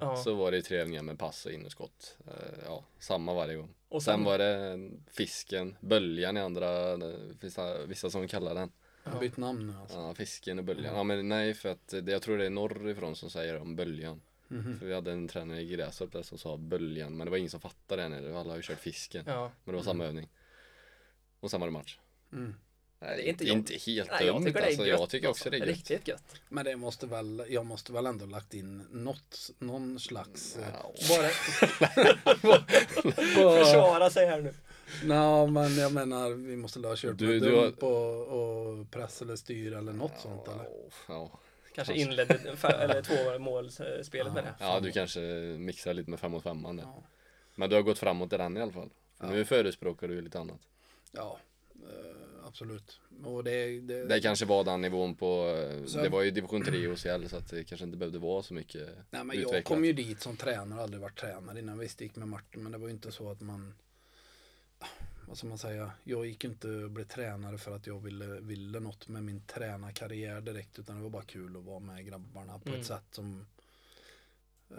Ja. 0.00 0.16
Så 0.16 0.34
var 0.34 0.50
det 0.52 0.62
tre 0.62 0.78
övningar 0.78 1.02
med 1.02 1.18
pass 1.18 1.46
och 1.46 1.52
in 1.52 1.64
och 1.64 1.72
skott. 1.72 2.16
Eh, 2.26 2.32
Ja, 2.66 2.84
samma 2.98 3.34
varje 3.34 3.56
gång. 3.56 3.68
Och 3.90 4.02
Sen 4.02 4.14
sen, 4.14 4.24
var 4.24 4.38
det 4.38 4.90
fisken, 5.06 5.76
böljan 5.80 6.36
i 6.36 6.40
andra, 6.40 6.96
vissa, 7.40 7.86
vissa 7.86 8.10
som 8.10 8.28
kallar 8.28 8.54
den. 8.54 8.70
Har 9.04 9.20
bytt 9.20 9.36
namn 9.36 9.66
nu 9.66 9.76
alltså. 9.80 9.98
Ja, 9.98 10.14
fisken 10.14 10.58
och 10.58 10.64
böljan. 10.64 10.94
Ja 10.94 11.02
men 11.02 11.28
nej 11.28 11.54
för 11.54 11.68
att 11.68 11.88
det, 11.88 12.12
jag 12.12 12.22
tror 12.22 12.38
det 12.38 12.46
är 12.46 12.50
norrifrån 12.50 13.16
som 13.16 13.30
säger 13.30 13.58
om 13.60 13.76
böljan. 13.76 14.20
Mhm. 14.48 14.78
För 14.78 14.86
vi 14.86 14.94
hade 14.94 15.12
en 15.12 15.28
tränare 15.28 15.60
i 15.60 15.66
Grästorp 15.66 16.12
där 16.12 16.22
som 16.22 16.38
sa 16.38 16.56
böljan 16.56 17.16
men 17.16 17.24
det 17.24 17.30
var 17.30 17.38
ingen 17.38 17.50
som 17.50 17.60
fattade 17.60 18.02
den. 18.02 18.12
eller 18.12 18.32
Alla 18.32 18.50
har 18.50 18.56
ju 18.56 18.62
kört 18.62 18.78
fisken. 18.80 19.24
Ja. 19.26 19.50
Men 19.64 19.72
det 19.72 19.76
var 19.76 19.84
samma 19.84 20.04
övning. 20.04 20.28
Och 21.40 21.50
sen 21.50 21.60
var 21.60 21.66
det 21.66 21.72
match. 21.72 21.98
Mm. 22.32 22.54
Nej, 23.02 23.16
Det 23.16 23.22
är 23.22 23.28
inte 23.28 23.44
inte, 23.44 23.74
helt 23.74 24.10
Nej, 24.10 24.26
jag 24.26 24.34
dumt 24.36 24.44
tycker 24.46 24.60
det 24.60 24.66
är 24.66 24.68
alltså. 24.68 24.86
Jag 24.86 25.10
tycker 25.10 25.28
också 25.28 25.50
det 25.50 25.56
är 25.56 25.58
gött. 25.58 25.68
Riktigt 25.68 26.08
gött. 26.08 26.34
Men 26.48 26.64
det 26.64 26.76
måste 26.76 27.06
väl, 27.06 27.44
jag 27.48 27.66
måste 27.66 27.92
väl 27.92 28.06
ändå 28.06 28.26
lagt 28.26 28.54
in 28.54 28.86
något, 28.90 29.50
någon 29.58 30.00
slags... 30.00 30.56
eh, 30.56 30.64
Ja. 30.72 30.92
Bara... 31.08 31.28
Försvara 33.64 34.10
sig 34.10 34.26
här 34.26 34.40
nu. 34.40 34.54
Nej 35.04 35.46
men 35.50 35.76
jag 35.78 35.92
menar 35.92 36.30
vi 36.30 36.56
måste 36.56 36.78
la 36.78 36.96
kört 36.96 37.18
Du- 37.18 37.26
med 37.26 37.42
du 37.42 37.54
har- 37.56 37.62
dump 37.62 37.82
och, 37.82 38.26
och 38.28 38.90
press 38.90 39.22
eller 39.22 39.36
styr 39.36 39.72
eller 39.72 39.92
något 39.92 40.20
sånt 40.20 40.48
eller? 40.48 40.66
Ja, 41.08 41.30
Kanske 41.74 41.94
inledde 41.94 42.34
fa- 42.34 42.78
eller 42.80 43.02
två 43.02 43.38
målspelet 43.38 44.32
med 44.34 44.44
det. 44.44 44.54
ja, 44.60 44.80
du 44.80 44.92
kanske 44.92 45.20
mixar 45.58 45.94
lite 45.94 46.10
med 46.10 46.20
fem 46.20 46.30
mot 46.30 46.42
femman 46.42 46.76
där. 46.76 46.84
Ja. 46.84 47.02
Men 47.54 47.70
du 47.70 47.76
har 47.76 47.82
gått 47.82 47.98
framåt 47.98 48.32
i 48.32 48.36
den 48.36 48.56
i 48.56 48.60
alla 48.60 48.72
fall. 48.72 48.90
Ja. 49.20 49.26
Nu 49.30 49.44
förespråkar 49.44 50.08
du 50.08 50.14
ju 50.14 50.20
lite 50.22 50.38
annat. 50.38 50.60
Ja, 51.12 51.38
eh, 51.74 52.19
absolut. 52.50 53.00
Och 53.24 53.44
det, 53.44 53.80
det, 53.80 54.04
Det 54.04 54.20
kanske 54.20 54.44
var 54.46 54.64
den 54.64 54.80
nivån 54.80 55.14
på, 55.14 55.46
eh, 55.46 55.84
Så- 55.86 56.02
det 56.02 56.08
var 56.08 56.22
ju 56.22 56.30
division 56.30 56.62
3 56.64 56.86
hos 56.88 57.06
OCL 57.06 57.28
så 57.28 57.36
att 57.36 57.48
det 57.50 57.64
kanske 57.64 57.84
inte 57.84 57.96
behövde 57.98 58.18
vara 58.18 58.42
så 58.42 58.54
mycket 58.54 58.88
Nej 59.10 59.24
men 59.24 59.36
jag 59.36 59.44
utvecklat. 59.44 59.64
kom 59.64 59.84
ju 59.84 59.92
dit 59.92 60.20
som 60.20 60.36
tränare, 60.36 60.82
aldrig 60.82 61.00
varit 61.00 61.18
tränare 61.18 61.58
innan. 61.58 61.78
Visst 61.78 61.98
det 61.98 62.04
gick 62.04 62.16
med 62.16 62.28
Martin 62.28 62.62
men 62.62 62.72
det 62.72 62.78
var 62.78 62.86
ju 62.88 62.92
inte 62.94 63.12
så 63.12 63.30
att 63.30 63.40
man 63.40 63.74
vad 65.28 65.38
ska 65.38 65.46
man 65.46 65.58
säga, 65.58 65.92
jag 66.04 66.26
gick 66.26 66.44
inte 66.44 66.68
och 66.68 66.90
blev 66.90 67.04
tränare 67.04 67.58
för 67.58 67.76
att 67.76 67.86
jag 67.86 68.00
ville, 68.00 68.26
ville 68.26 68.80
något 68.80 69.08
med 69.08 69.22
min 69.24 69.40
tränarkarriär 69.46 70.40
direkt 70.40 70.78
utan 70.78 70.96
det 70.96 71.02
var 71.02 71.10
bara 71.10 71.22
kul 71.22 71.56
att 71.56 71.64
vara 71.64 71.78
med 71.80 72.06
grabbarna 72.06 72.58
på 72.58 72.68
Mm. 72.68 72.80
ett 72.80 72.86
sätt 72.86 73.04
som 73.10 73.46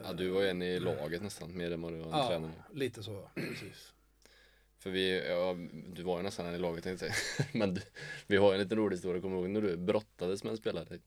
Ja, 0.03 0.13
du 0.13 0.29
var 0.29 0.41
ju 0.41 0.47
en 0.49 0.61
i 0.61 0.79
laget 0.79 1.21
nästan, 1.23 1.57
mer 1.57 1.71
än 1.71 1.81
vad 1.81 1.93
du 1.93 1.97
var 1.97 2.05
en 2.05 2.11
Ja, 2.11 2.27
tränare. 2.27 2.51
lite 2.73 3.03
så, 3.03 3.29
precis. 3.35 3.93
För 4.83 4.89
vi, 4.89 5.27
ja, 5.29 5.55
du 5.95 6.03
var 6.03 6.17
ju 6.17 6.23
nästan 6.23 6.45
en 6.45 6.55
i 6.55 6.57
laget 6.57 6.83
tänkte 6.83 7.05
jag 7.05 7.15
säga. 7.15 7.47
Men 7.53 7.73
du, 7.73 7.81
vi 8.27 8.37
har 8.37 8.53
en 8.53 8.59
liten 8.59 8.77
rolig 8.77 8.95
historia, 8.95 9.21
kommer 9.21 9.35
du 9.35 9.41
ihåg 9.41 9.49
när 9.49 9.61
du 9.61 9.77
brottades 9.77 10.43
med 10.43 10.51
en 10.51 10.57
spelare? 10.57 10.85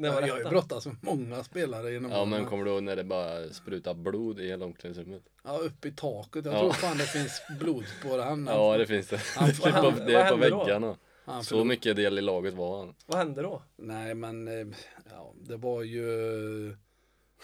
Det 0.00 0.10
var 0.10 0.22
jag 0.22 0.34
har 0.34 0.38
ju 0.38 0.44
brottats 0.48 0.86
med 0.86 0.96
många 1.00 1.44
spelare 1.44 1.92
genom 1.92 2.10
Ja 2.10 2.24
men 2.24 2.44
kommer 2.44 2.64
du 2.64 2.70
ihåg 2.70 2.82
när 2.82 2.96
det 2.96 3.04
bara 3.04 3.48
sprutar 3.52 3.94
blod 3.94 4.40
i 4.40 4.46
hela 4.48 4.64
omklädningsrummet? 4.64 5.22
Ja, 5.44 5.58
upp 5.58 5.84
i 5.86 5.92
taket. 5.92 6.44
Jag 6.44 6.54
Ja. 6.54 6.60
tror 6.60 6.72
fan 6.72 6.96
det 6.98 7.04
finns 7.06 7.42
blodspår. 7.60 8.18
Han, 8.24 8.46
Ja 8.46 8.76
det 8.78 8.86
finns 8.86 9.08
det. 9.08 9.20
Han- 9.36 9.48
Det 9.62 9.68
är 9.68 9.82
på, 9.82 9.90
det 10.06 10.14
är 10.14 10.30
på 10.30 10.36
väggarna. 10.36 10.96
han 11.24 11.44
Så 11.44 11.64
mycket 11.64 11.96
del 11.96 12.18
i 12.18 12.20
laget 12.22 12.54
var 12.54 12.78
han. 12.78 12.94
Vad 13.06 13.18
hände 13.18 13.42
då? 13.42 13.62
Nej 13.76 14.14
men, 14.14 14.48
eh, 14.48 14.66
ja, 15.10 15.34
det 15.40 15.56
var 15.56 15.82
ju 15.82 16.76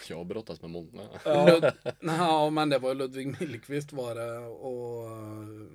Jag 0.09 0.17
har 0.17 0.25
brottats 0.25 0.63
med 0.63 0.71
många. 0.71 1.03
Lud... 1.25 1.73
Nej, 2.01 2.51
men 2.51 2.69
det 2.69 2.79
var 2.79 2.95
Ludvig 2.95 3.41
Millqvist 3.41 3.93
var 3.93 4.15
det 4.15 4.39
och 4.39 5.11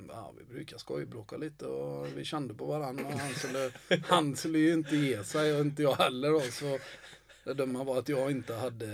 ja, 0.10 0.34
vi 0.38 0.44
brukar 0.54 0.78
skojbråka 0.78 1.38
lite 1.38 1.66
och 1.66 2.08
vi 2.16 2.26
kände 2.26 2.54
på 2.54 2.66
varandra 2.66 3.06
och 3.06 3.20
han 3.20 3.34
skulle, 3.34 3.72
han 4.08 4.36
skulle 4.36 4.60
ju 4.60 4.74
inte 4.74 4.96
ge 4.96 5.24
sig 5.24 5.56
och 5.56 5.62
inte 5.62 5.84
jag 5.84 5.96
heller 5.96 6.32
då 6.32 6.42
så 6.42 6.80
det 7.44 7.54
dumma 7.54 7.84
var 7.84 8.00
att 8.00 8.10
jag 8.10 8.32
inte 8.32 8.54
hade 8.54 8.88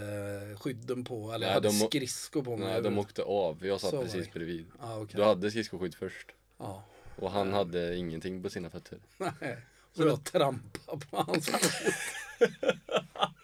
skydden 0.59 1.03
på 1.03 1.31
eller 1.31 1.45
Nej, 1.45 1.53
hade 1.53 1.67
de 1.67 1.73
skridskor 1.73 2.43
på 2.43 2.57
mig. 2.57 2.67
Nej 2.67 2.81
de 2.81 2.97
åkte 2.97 3.23
av, 3.23 3.65
jag 3.65 3.81
satt 3.81 3.91
Så 3.91 4.01
precis 4.01 4.33
bredvid. 4.33 4.65
Ja, 4.81 4.99
okej. 4.99 5.15
Du 5.15 5.23
hade 5.23 5.51
skridskoskydd 5.51 5.95
först. 5.95 6.27
Ja, 6.57 6.83
Och 7.15 7.31
han 7.31 7.53
hade 7.53 7.95
ingenting 7.95 8.43
på 8.43 8.49
sina 8.49 8.69
fötter. 8.69 8.99
nej. 9.17 9.57
Så 9.93 10.03
jag 10.07 10.23
trampade 10.23 11.05
på 11.05 11.17
hans 11.17 11.49
fot. 11.49 11.93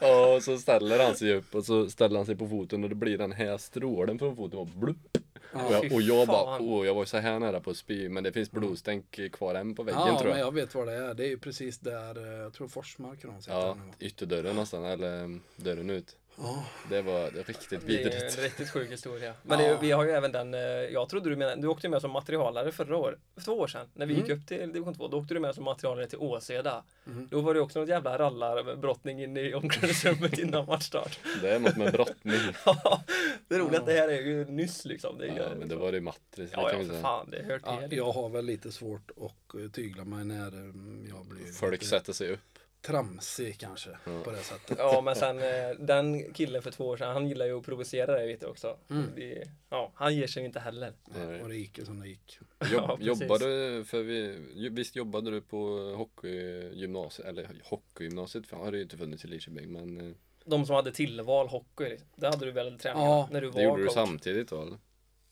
Ja, 0.00 0.34
och 0.36 0.42
så 0.42 0.58
ställer 0.58 1.04
han 1.04 1.14
sig 1.16 1.34
upp 1.34 1.54
och 1.54 1.64
så 1.64 1.90
ställer 1.90 2.16
han 2.16 2.26
sig 2.26 2.36
på 2.36 2.48
foten 2.48 2.82
och 2.84 2.88
det 2.88 2.94
blir 2.94 3.18
den 3.18 3.32
här 3.32 3.58
strålen 3.58 4.18
från 4.18 4.36
foten 4.36 4.58
och 4.58 4.66
blupp. 4.66 5.16
och, 5.16 5.20
Ja, 5.54 5.72
jag, 5.82 5.92
och 5.92 6.02
jag 6.02 6.26
bara, 6.26 6.60
åh, 6.60 6.86
jag 6.86 6.94
var 6.94 7.04
så 7.04 7.18
här 7.18 7.38
nära 7.38 7.60
på 7.60 7.70
att 7.70 7.76
spy, 7.76 8.08
men 8.08 8.24
det 8.24 8.32
finns 8.32 8.50
blodstänk 8.50 9.32
kvar 9.32 9.54
än 9.54 9.74
på 9.74 9.82
väggen 9.82 10.00
ja 10.00 10.18
tror 10.18 10.28
men 10.30 10.38
jag. 10.38 10.46
jag 10.46 10.54
vet 10.54 10.74
vad 10.74 10.86
det 10.86 10.94
är. 10.94 11.14
Det 11.14 11.24
är 11.24 11.28
ju 11.28 11.38
precis 11.38 11.78
där, 11.78 12.26
eh, 12.32 12.38
jag 12.42 12.52
tror 12.52 12.68
Forsmark 12.68 13.22
de 13.22 13.42
sitter 13.42 13.56
Ja, 13.58 13.76
ytterdörren 14.00 14.56
nästan, 14.56 14.84
eller 14.84 15.18
mm, 15.18 15.40
dörren 15.56 15.90
ut. 15.90 16.16
Ja, 16.40 16.64
Det 16.90 17.02
var 17.02 17.30
riktigt 17.30 17.70
Det 17.70 17.76
är 17.76 17.80
vidrigt. 17.98 18.38
en 18.38 18.44
riktigt 18.44 18.70
sjuk 18.70 18.90
historia. 18.90 19.34
Men 19.42 19.60
Ja. 19.60 19.68
det, 19.68 19.78
vi 19.80 19.90
har 19.90 20.04
ju 20.04 20.10
även 20.10 20.32
den, 20.32 20.54
eh, 20.54 20.60
jag 20.60 21.08
trodde 21.08 21.30
du 21.30 21.36
menade, 21.36 21.62
du 21.62 21.68
åkte 21.68 21.86
ju 21.86 21.90
med 21.90 22.00
som 22.00 22.10
materialare 22.10 22.72
förra 22.72 22.96
året, 22.96 23.18
för 23.34 23.40
två 23.42 23.52
år 23.52 23.66
sedan, 23.66 23.86
när 23.94 24.06
vi 24.06 24.14
Mm. 24.14 24.26
gick 24.26 24.36
upp 24.36 24.46
till 24.46 24.58
division 24.72 24.94
2, 24.94 25.08
då 25.08 25.18
åkte 25.18 25.34
du 25.34 25.40
med 25.40 25.54
som 25.54 25.64
materialare 25.64 26.06
till 26.06 26.18
Åseda. 26.18 26.84
Mhm. 27.04 27.28
Då 27.30 27.40
var 27.40 27.54
det 27.54 27.60
också 27.60 27.80
något 27.80 27.88
jävla 27.88 28.18
rallarbrottning 28.18 29.22
inne 29.22 29.40
i 29.40 29.54
omklädningsrummet 29.54 30.38
innan 30.38 30.66
matchstart. 30.66 31.18
Det 31.42 31.50
är 31.50 31.58
något 31.58 31.76
med 31.76 31.92
brottning. 31.92 32.34
det 33.48 33.54
är 33.54 33.58
roligt 33.58 33.78
att 33.80 33.86
det 33.86 33.92
här 33.92 34.08
är 34.08 34.20
ju 34.22 34.44
nyss 34.44 34.84
liksom. 34.84 35.18
Det 35.18 35.26
är, 35.28 35.36
Ja, 35.36 35.48
men 35.58 35.68
det 35.68 35.76
var 35.76 35.92
det 35.92 36.00
Mattis, 36.00 36.20
det 36.34 36.48
ja, 36.52 36.72
ja, 36.72 36.84
för 36.84 37.00
fan, 37.00 37.28
det 37.30 37.42
hör 37.42 37.60
ja, 37.64 37.88
till. 37.88 37.98
jag 37.98 38.12
har 38.12 38.28
väl 38.28 38.44
lite 38.44 38.72
svårt 38.72 39.10
att 39.16 39.72
tygla 39.72 40.04
mig 40.04 40.24
när 40.24 40.46
eh, 40.46 41.08
jag 41.08 41.26
blir 41.26 41.52
Folk 41.52 41.72
lite 41.72 41.84
sätter 41.86 42.12
sig 42.12 42.32
upp. 42.32 42.40
Tramsig 42.82 43.58
kanske 43.60 43.90
Ja. 44.04 44.20
på 44.24 44.30
det 44.30 44.38
sättet. 44.42 44.78
Ja, 44.78 45.00
men 45.00 45.16
sen 45.16 45.38
eh, 45.38 45.70
den 45.78 46.32
killen 46.32 46.62
för 46.62 46.70
två 46.70 46.86
år 46.86 46.96
sedan, 46.96 47.12
han 47.12 47.28
gillar 47.28 47.46
ju 47.46 47.58
att 47.58 47.64
provocera 47.64 48.12
dig 48.12 48.26
vet 48.26 48.40
du 48.40 48.46
också. 48.46 48.76
Mm. 48.90 49.06
Det, 49.16 49.48
ja, 49.70 49.92
han 49.94 50.16
ger 50.16 50.26
sig 50.26 50.44
inte 50.44 50.60
heller. 50.60 50.92
Nej. 51.04 51.42
Och 51.42 51.48
det 51.48 51.56
gick 51.56 51.78
ju 51.78 51.84
som 51.84 52.00
det 52.00 52.08
gick. 52.08 52.38
Ja, 52.58 52.66
Jobb, 52.72 52.98
precis. 53.00 53.20
jobbade, 53.22 53.84
för 53.84 54.02
vi, 54.02 54.38
visst 54.70 54.96
jobbade 54.96 55.30
du 55.30 55.40
på 55.40 55.58
hockeygymnasiet, 55.96 57.28
eller 57.28 57.48
hockeygymnasiet, 57.64 58.46
för 58.46 58.56
har 58.56 58.70
det 58.70 58.76
ju 58.76 58.82
inte 58.82 58.96
funnits 58.96 59.24
i 59.24 59.28
Lidköping, 59.28 59.72
men 59.72 60.00
eh, 60.00 60.16
De 60.44 60.66
som 60.66 60.74
hade 60.76 60.92
tillval 60.92 61.48
hockey, 61.48 61.88
liksom. 61.88 62.08
det 62.16 62.26
hade 62.28 62.44
du 62.46 62.52
väl 62.52 62.78
träning 62.78 63.02
Ja, 63.02 63.28
när 63.32 63.40
du 63.40 63.46
var 63.46 63.54
det 63.60 63.62
gjorde 63.64 63.80
du 63.82 63.86
coach? 63.86 63.94
samtidigt 63.94 64.48
då 64.48 64.62
eller? 64.62 64.78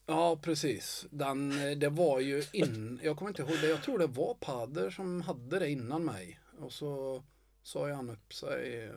Ja, 0.06 0.37
precis. 0.42 1.06
Den, 1.11 1.68
eh, 1.70 1.76
det 1.78 1.88
var 1.88 2.20
ju 2.20 2.42
in, 2.52 3.00
jag 3.02 3.16
kommer 3.16 3.30
inte 3.30 3.42
ihåg 3.42 3.61
det, 3.61 3.68
jag 3.68 3.82
tror 3.82 3.98
det 3.98 4.06
var 4.06 4.35
Padder 4.35 4.90
som 4.90 5.20
hade 5.20 5.59
det 5.59 5.70
innan 5.70 6.04
mig. 6.04 6.40
Och 6.59 6.72
så 6.72 7.22
sa 7.66 7.88
han 7.92 8.11
upp 8.11 8.35
sig. 8.35 8.85
eh, 8.85 8.92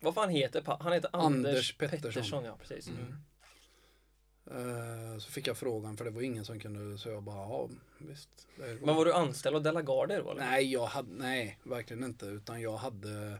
Vad 0.00 0.14
fan 0.14 0.28
heter 0.30 0.76
Han 0.80 0.92
heter 0.92 1.10
Anders, 1.12 1.46
Anders 1.50 1.76
Pettersson. 1.78 2.12
Pettersson. 2.12 2.44
ja 2.44 2.56
precis. 2.56 2.88
Mm. 2.88 3.14
Mm. 4.50 5.12
eh, 5.12 5.18
Så 5.18 5.30
fick 5.30 5.46
jag 5.46 5.56
frågan 5.56 5.96
för 5.96 6.04
det 6.04 6.10
var 6.10 6.22
ingen 6.22 6.44
som 6.44 6.60
kunde, 6.60 6.98
så 6.98 7.08
jag 7.08 7.22
bara, 7.22 7.36
ja 7.36 7.68
visst. 7.98 8.46
det 8.56 8.74
går." 8.74 8.86
Men 8.86 8.96
var 8.96 9.04
du 9.04 9.12
anställd 9.12 9.56
av 9.56 9.62
Delagarde 9.62 10.16
då 10.22 10.30
eller? 10.30 10.40
Nej, 10.40 10.72
jag 10.72 10.86
hade, 10.86 11.08
nej, 11.12 11.58
verkligen 11.62 12.04
inte. 12.04 12.26
Utan 12.26 12.60
jag 12.60 12.76
hade 12.76 13.38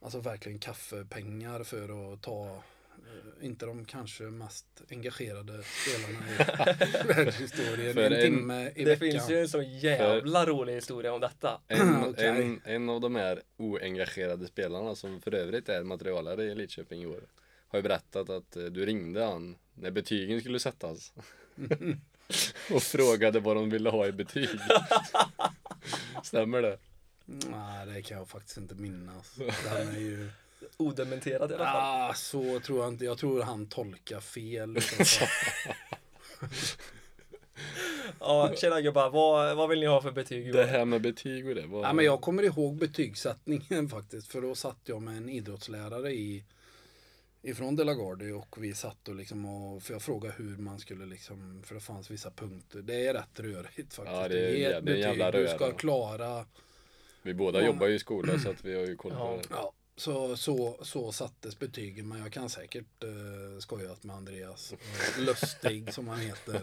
alltså 0.00 0.20
verkligen 0.20 0.58
kaffepengar 0.58 1.64
för 1.64 2.12
att 2.14 2.22
ta, 2.22 2.62
inte 3.42 3.66
de 3.66 3.84
kanske 3.84 4.22
mest 4.22 4.66
engagerade 4.90 5.62
spelarna 5.62 6.26
i 6.30 7.06
världshistorien. 7.14 7.94
För 7.94 8.02
En 8.02 8.12
en- 8.12 8.20
timme 8.22 8.70
i 8.76 8.84
det 8.84 8.90
veckan. 8.90 9.10
finns 9.10 9.30
ju 9.30 9.40
en 9.40 9.48
så 9.48 9.62
jävla 9.62 10.46
rolig 10.46 10.74
historia 10.74 11.12
om 11.14 11.20
detta. 11.20 11.60
En, 11.68 12.04
Okej. 12.08 12.26
en, 12.26 12.60
en 12.64 12.88
av 12.88 13.00
de 13.00 13.14
här 13.16 13.42
oengagerade 13.56 14.46
spelarna 14.46 14.94
som 14.94 15.20
för 15.20 15.34
övrigt 15.34 15.68
är 15.68 15.82
materialare 15.82 16.44
i 16.44 16.54
Lidköping 16.54 17.02
i 17.02 17.06
år 17.06 17.20
har 17.68 17.78
ju 17.78 17.82
berättat 17.82 18.30
att 18.30 18.56
eh, 18.56 18.64
du 18.64 18.86
ringde 18.86 19.24
han 19.24 19.56
när 19.74 19.90
betygen 19.90 20.40
skulle 20.40 20.60
sättas 20.60 21.12
och 22.74 22.82
frågade 22.82 23.40
vad 23.40 23.56
de 23.56 23.70
ville 23.70 23.90
ha 23.90 24.06
i 24.06 24.12
betyg. 24.12 24.48
Stämmer 26.22 26.62
det? 26.62 26.78
Nej, 27.24 27.86
det 27.86 28.02
kan 28.02 28.18
jag 28.18 28.28
faktiskt 28.28 28.56
inte 28.56 28.74
minnas. 28.74 29.34
Den 29.64 29.88
är 29.88 30.00
ju... 30.00 30.28
Odementerad 30.76 31.50
i 31.50 31.54
alla 31.54 31.64
fall. 31.64 32.10
Ah, 32.10 32.14
så 32.14 32.60
tror 32.60 32.78
jag 32.78 32.88
inte. 32.88 33.04
Jag 33.04 33.18
tror 33.18 33.42
han 33.42 33.66
tolkar 33.66 34.20
fel. 34.20 34.78
Ja, 38.20 38.52
tjena 38.56 38.80
gubbar, 38.80 39.10
vad, 39.10 39.56
vad 39.56 39.68
vill 39.68 39.80
ni 39.80 39.86
ha 39.86 40.02
för 40.02 40.10
betyg? 40.12 40.52
Det 40.52 40.64
här 40.64 40.84
med 40.84 41.00
betyg 41.02 41.48
och 41.48 41.54
det 41.54 41.66
var... 41.66 41.82
ja, 41.82 41.92
men 41.92 42.04
jag 42.04 42.20
kommer 42.20 42.42
ihåg 42.42 42.76
betygssättningen 42.78 43.88
faktiskt. 43.90 44.28
För 44.32 44.40
då 44.40 44.54
satt 44.54 44.78
jag 44.84 45.02
med 45.02 45.16
en 45.16 45.28
idrottslärare 45.28 46.12
i 46.12 46.44
ifrån 47.42 47.76
Delagardi 47.76 48.30
och 48.32 48.56
vi 48.64 48.74
satt 48.74 49.08
och 49.08 49.14
liksom 49.14 49.44
och, 49.46 49.82
för 49.82 49.92
jag 49.92 50.02
frågade 50.02 50.34
hur 50.38 50.56
man 50.56 50.78
skulle 50.78 51.06
liksom, 51.06 51.62
för 51.66 51.74
det 51.74 51.80
fanns 51.80 52.10
vissa 52.10 52.30
punkter. 52.30 52.78
Det 52.82 53.06
är 53.06 53.14
rätt 53.14 53.40
rörigt 53.40 53.94
faktiskt. 53.94 54.16
Ja, 54.16 54.28
det 54.28 54.40
är 54.40 54.48
ett 54.70 54.74
jä- 54.76 54.80
det 54.80 54.92
är 54.92 54.94
en 54.94 55.00
jävla 55.00 55.32
betyg, 55.32 55.46
Du 55.48 55.54
ska 55.54 55.64
röra. 55.66 55.74
klara, 55.74 56.46
Vi 57.22 57.34
båda 57.34 57.60
Ja. 57.60 57.66
jobbar 57.66 57.86
ju 57.86 57.94
i 57.94 57.98
skolan 57.98 58.40
så 58.40 58.50
att 58.50 58.64
vi 58.64 58.74
har 58.74 58.82
ju 58.86 58.96
koll 58.96 59.12
på 59.12 59.18
Ja. 59.18 59.36
det. 59.42 59.48
ja, 59.50 59.72
så, 59.96 60.36
så, 60.36 60.78
så 60.82 61.12
sattes 61.12 61.58
betygen. 61.58 62.08
Men 62.08 62.18
jag 62.22 62.32
kan 62.32 62.48
säkert 62.50 63.02
eh, 63.04 63.58
skojat 63.60 64.04
med 64.04 64.16
Andreas. 64.16 64.72
Eh, 64.72 64.78
Lustig 65.22 65.94
som 65.94 66.08
han 66.08 66.18
heter. 66.20 66.60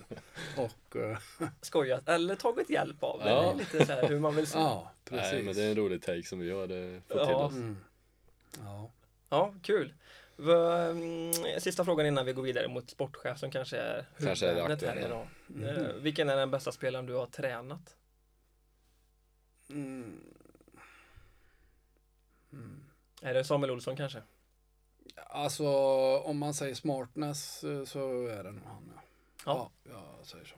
Och 0.58 0.96
eh, 0.96 1.18
Skojat, 1.62 2.10
eller 2.10 2.36
tagit 2.36 2.70
hjälp 2.70 3.04
av. 3.04 3.20
Det 3.20 3.30
Ja. 3.30 3.52
är 3.52 3.56
lite 3.56 3.86
så 3.86 3.92
här 3.92 4.08
hur 4.08 4.20
man 4.20 4.36
vill 4.36 4.48
se. 4.48 4.58
ja, 4.60 4.92
precis. 5.06 5.32
Nej 5.34 5.44
men 5.44 5.56
det 5.56 5.63
är 5.63 5.70
en 5.70 5.76
rolig 5.76 6.02
take 6.02 6.24
som 6.24 6.39
vi 6.39 6.52
har 6.52 6.70
eh, 6.94 7.00
fått 7.08 7.18
Ja. 7.18 7.26
till 7.26 7.36
oss. 7.36 7.54
Mm. 7.54 7.78
Ja. 8.63 8.92
Ja, 9.30 9.54
kul. 9.63 9.94
Mm, 10.39 11.34
Sista 11.60 11.86
frågan 11.86 12.06
innan 12.06 12.26
vi 12.26 12.34
går 12.34 12.44
vidare 12.44 12.68
mot 12.68 12.89
sportchef 12.89 13.39
som 13.39 13.52
kanske 13.52 13.78
är 13.78 14.06
Kanske 14.20 14.46
är 14.46 14.56
det 14.56 14.62
huvudämnet 14.62 14.82
här 14.82 14.89
aktuella. 14.89 15.28
idag. 15.68 15.88
Eh, 15.88 15.94
vilken 15.94 16.30
är 16.30 16.36
den 16.36 16.52
bästa 16.52 16.72
spelaren 16.72 17.06
du 17.06 17.13
har 17.13 17.26
tränat? 17.26 17.96
Mm. 19.70 20.20
Är 23.21 23.34
det 23.34 23.43
Samuel 23.43 23.71
Olsson 23.71 23.95
kanske? 23.95 24.21
Alltså 25.15 25.67
om 26.17 26.38
man 26.38 26.53
säger 26.53 26.75
smartness 26.75 27.63
eh, 27.63 27.84
så 27.86 28.27
är 28.27 28.43
det 28.43 28.51
nog 28.51 28.63
han 28.65 28.91
ja. 28.95 29.01
Ja. 29.45 29.71
Ja, 29.91 30.15
jag 30.17 30.27
säger 30.27 30.45
så. 30.45 30.55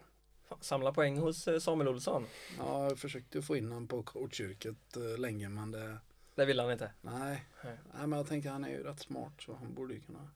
Fan, 0.50 0.58
Samla 0.62 0.94
poäng 0.94 1.18
hos 1.18 1.48
eh, 1.48 1.60
Samuel 1.60 1.88
Olsson. 1.88 2.26
Ja, 2.58 2.84
jag 2.84 3.00
försökte 3.00 3.42
få 3.42 3.56
in 3.58 3.68
honom 3.68 3.88
på 3.88 4.04
coachyrket 4.04 4.98
eh, 4.98 5.20
länge 5.20 5.50
men 5.50 5.72
det, 5.72 5.98
Det 6.36 6.46
vill 6.46 6.60
han 6.60 6.72
inte. 6.72 6.92
nej. 7.02 7.46
Nej. 7.64 7.78
Nej 7.94 8.08
men 8.08 8.12
jag 8.18 8.28
tänker 8.28 8.50
han 8.50 8.64
är 8.64 8.70
ju 8.70 8.84
rätt 8.84 9.00
smart 9.00 9.34
så 9.40 9.54
han 9.54 9.74
borde 9.74 9.94
ju 9.94 10.00
kunna. 10.02 10.28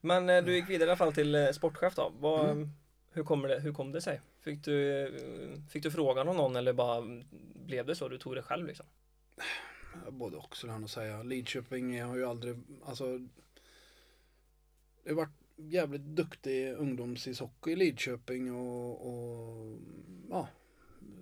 Men 0.00 0.26
du 0.44 0.54
gick 0.54 0.68
vidare 0.70 0.86
i 0.88 0.90
alla 0.90 0.96
fall 0.96 1.12
till 1.12 1.54
sportchef 1.54 1.94
då. 1.94 2.12
Vad, 2.18 2.44
Mm. 2.50 2.68
hur, 3.12 3.24
kommer 3.24 3.48
det, 3.48 3.60
hur 3.60 3.72
kom 3.72 3.92
det 3.92 4.00
sig? 4.00 4.20
Fick 4.40 4.64
du, 4.64 5.60
fick 5.70 5.82
du 5.82 5.90
frågan 5.90 6.28
av 6.28 6.34
någon 6.34 6.56
eller 6.56 6.72
bara 6.72 7.02
blev 7.54 7.86
det 7.86 7.96
så? 7.96 8.08
Du 8.08 8.18
tog 8.18 8.34
det 8.34 8.42
själv 8.42 8.66
liksom? 8.66 8.86
Ja, 10.04 10.10
Både 10.10 10.36
och 10.36 10.56
skulle 10.56 10.72
jag 10.72 10.80
nog 10.80 10.90
säga. 10.90 11.22
Lidköping 11.22 12.02
har 12.02 12.16
ju 12.16 12.24
aldrig, 12.24 12.56
alltså 12.84 13.18
det 15.04 15.10
har 15.10 15.14
varit 15.16 15.38
jävligt 15.56 16.02
duktig 16.02 16.72
ungdomsishockey 16.72 17.70
i 17.70 17.76
Lidköping 17.76 18.52
och, 18.54 19.06
och 19.06 19.78
ja, 20.30 20.48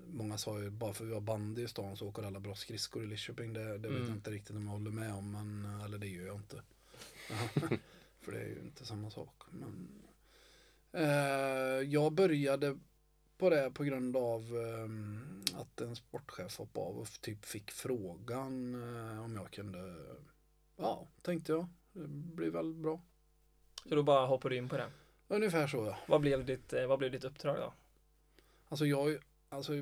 många 0.07 0.39
sa 0.39 0.61
ju 0.61 0.71
bara 0.71 0.93
för 0.93 1.05
att 1.05 1.11
vi 1.11 1.15
har 1.15 1.21
bandy 1.21 1.63
i 1.63 1.69
stan 1.69 1.97
så 1.97 2.09
åker 2.09 2.23
alla 2.23 2.41
bra 2.41 2.55
skridskor 2.55 3.05
i 3.05 3.07
Lidköping. 3.07 3.53
Det, 3.53 3.79
det 3.79 3.89
vet 3.89 3.97
Mm. 3.97 4.09
jag 4.09 4.17
inte 4.17 4.31
riktigt 4.31 4.57
om 4.57 4.65
jag 4.65 4.73
håller 4.73 4.91
med 4.91 5.15
om, 5.15 5.31
men, 5.33 5.81
eller 5.85 5.99
det 5.99 6.07
gör 6.09 6.27
jag 6.27 6.37
inte. 6.37 6.63
för 8.21 8.33
det 8.33 8.39
är 8.41 8.47
ju 8.49 8.59
inte 8.61 8.85
samma 8.87 9.11
sak. 9.11 9.43
Men, 9.51 9.89
eh, 10.93 11.91
jag 11.93 12.13
började 12.13 12.79
på 13.39 13.51
det 13.51 13.71
på 13.71 13.85
grund 13.85 14.17
av 14.17 14.41
eh, 14.41 15.61
att 15.61 15.81
en 15.81 15.97
sportchef 15.97 16.59
hoppade 16.59 16.87
av 16.87 16.99
och 16.99 17.09
typ 17.21 17.45
fick 17.45 17.71
frågan 17.71 18.75
eh, 18.75 19.25
om 19.25 19.37
jag 19.37 19.51
kunde, 19.51 19.95
ja, 20.77 21.07
tänkte 21.23 21.53
jag, 21.53 21.67
det 21.93 22.09
blir 22.09 22.51
väl 22.51 22.75
bra. 22.75 23.01
Så 23.89 23.95
då 23.95 24.03
bara 24.03 24.27
hoppade 24.27 24.55
du 24.55 24.59
in 24.59 24.69
på 24.69 24.77
det. 24.77 24.87
Ungefär 25.29 25.67
så 25.67 25.77
ja. 25.77 25.99
Vad 26.07 26.21
blev 26.21 26.45
ditt, 26.45 26.73
eh, 26.73 26.87
vad 26.87 26.99
blev 26.99 27.11
ditt 27.11 27.25
uppdrag 27.25 27.57
då? 27.57 27.73
Alltså 28.69 28.87
jag, 28.87 29.19
alltså 29.49 29.73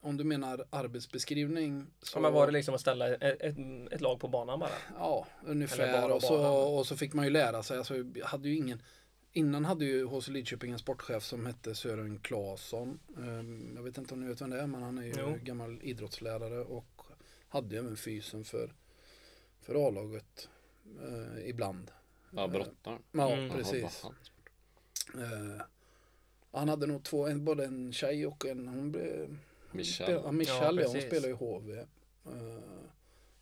om 0.00 0.16
du 0.16 0.24
menar 0.24 0.64
arbetsbeskrivning 0.70 1.86
så, 2.02 2.16
Ja, 2.18 2.22
men 2.22 2.32
var 2.32 2.46
det 2.46 2.52
liksom 2.52 2.74
att 2.74 2.80
ställa 2.80 3.08
ett, 3.14 3.40
ett, 3.42 3.56
ett 3.90 4.00
lag 4.00 4.20
på 4.20 4.28
banan 4.28 4.58
bara? 4.58 4.70
ja, 4.98 5.26
ungefär 5.44 6.10
och 6.10 6.22
så, 6.22 6.46
och 6.78 6.86
så 6.86 6.96
fick 6.96 7.12
man 7.12 7.24
ju 7.24 7.30
lära 7.30 7.62
sig, 7.62 7.78
alltså 7.78 7.96
jag 8.14 8.26
hade 8.26 8.48
ju 8.48 8.56
ingen 8.56 8.82
Innan 9.32 9.64
hade 9.64 9.84
ju 9.84 10.04
HC 10.06 10.28
Lidköping 10.28 10.72
en 10.72 10.78
sportchef 10.78 11.22
som 11.24 11.46
hette 11.46 11.74
Sören 11.74 12.18
Claesson. 12.18 12.98
Ehm, 13.16 13.72
Jag 13.76 13.82
vet 13.82 13.98
inte 13.98 14.14
om 14.14 14.20
ni 14.20 14.26
vet 14.28 14.40
vem 14.40 14.50
det 14.50 14.60
är 14.60 14.66
men 14.66 14.82
han 14.82 14.98
är 14.98 15.02
ju 15.02 15.14
Jo. 15.18 15.38
gammal 15.42 15.80
idrottslärare 15.82 16.60
och 16.64 17.02
hade 17.48 17.78
även 17.78 17.96
fysen 17.96 18.44
för, 18.44 18.74
för 19.60 19.88
A-laget 19.88 20.48
eh, 21.02 21.48
ibland. 21.48 21.90
Ja, 22.30 22.48
brottaren. 22.48 23.02
Ja, 23.12 23.32
Mm. 23.32 23.50
Precis. 23.50 24.04
Eh, 25.14 25.62
han 26.52 26.68
hade 26.68 26.86
nog 26.86 27.02
två, 27.02 27.26
en, 27.26 27.44
både 27.44 27.64
en 27.64 27.92
tjej 27.92 28.26
och 28.26 28.46
en, 28.46 28.68
hon 28.68 28.92
blev 28.92 29.38
Michel. 29.72 30.10
Ja, 30.24 30.32
Michelle, 30.32 30.82
ja, 30.82 30.88
hon 30.92 31.00
spelar 31.02 31.28
i 31.28 31.32
HV. 31.32 31.78
Eh, 31.78 31.84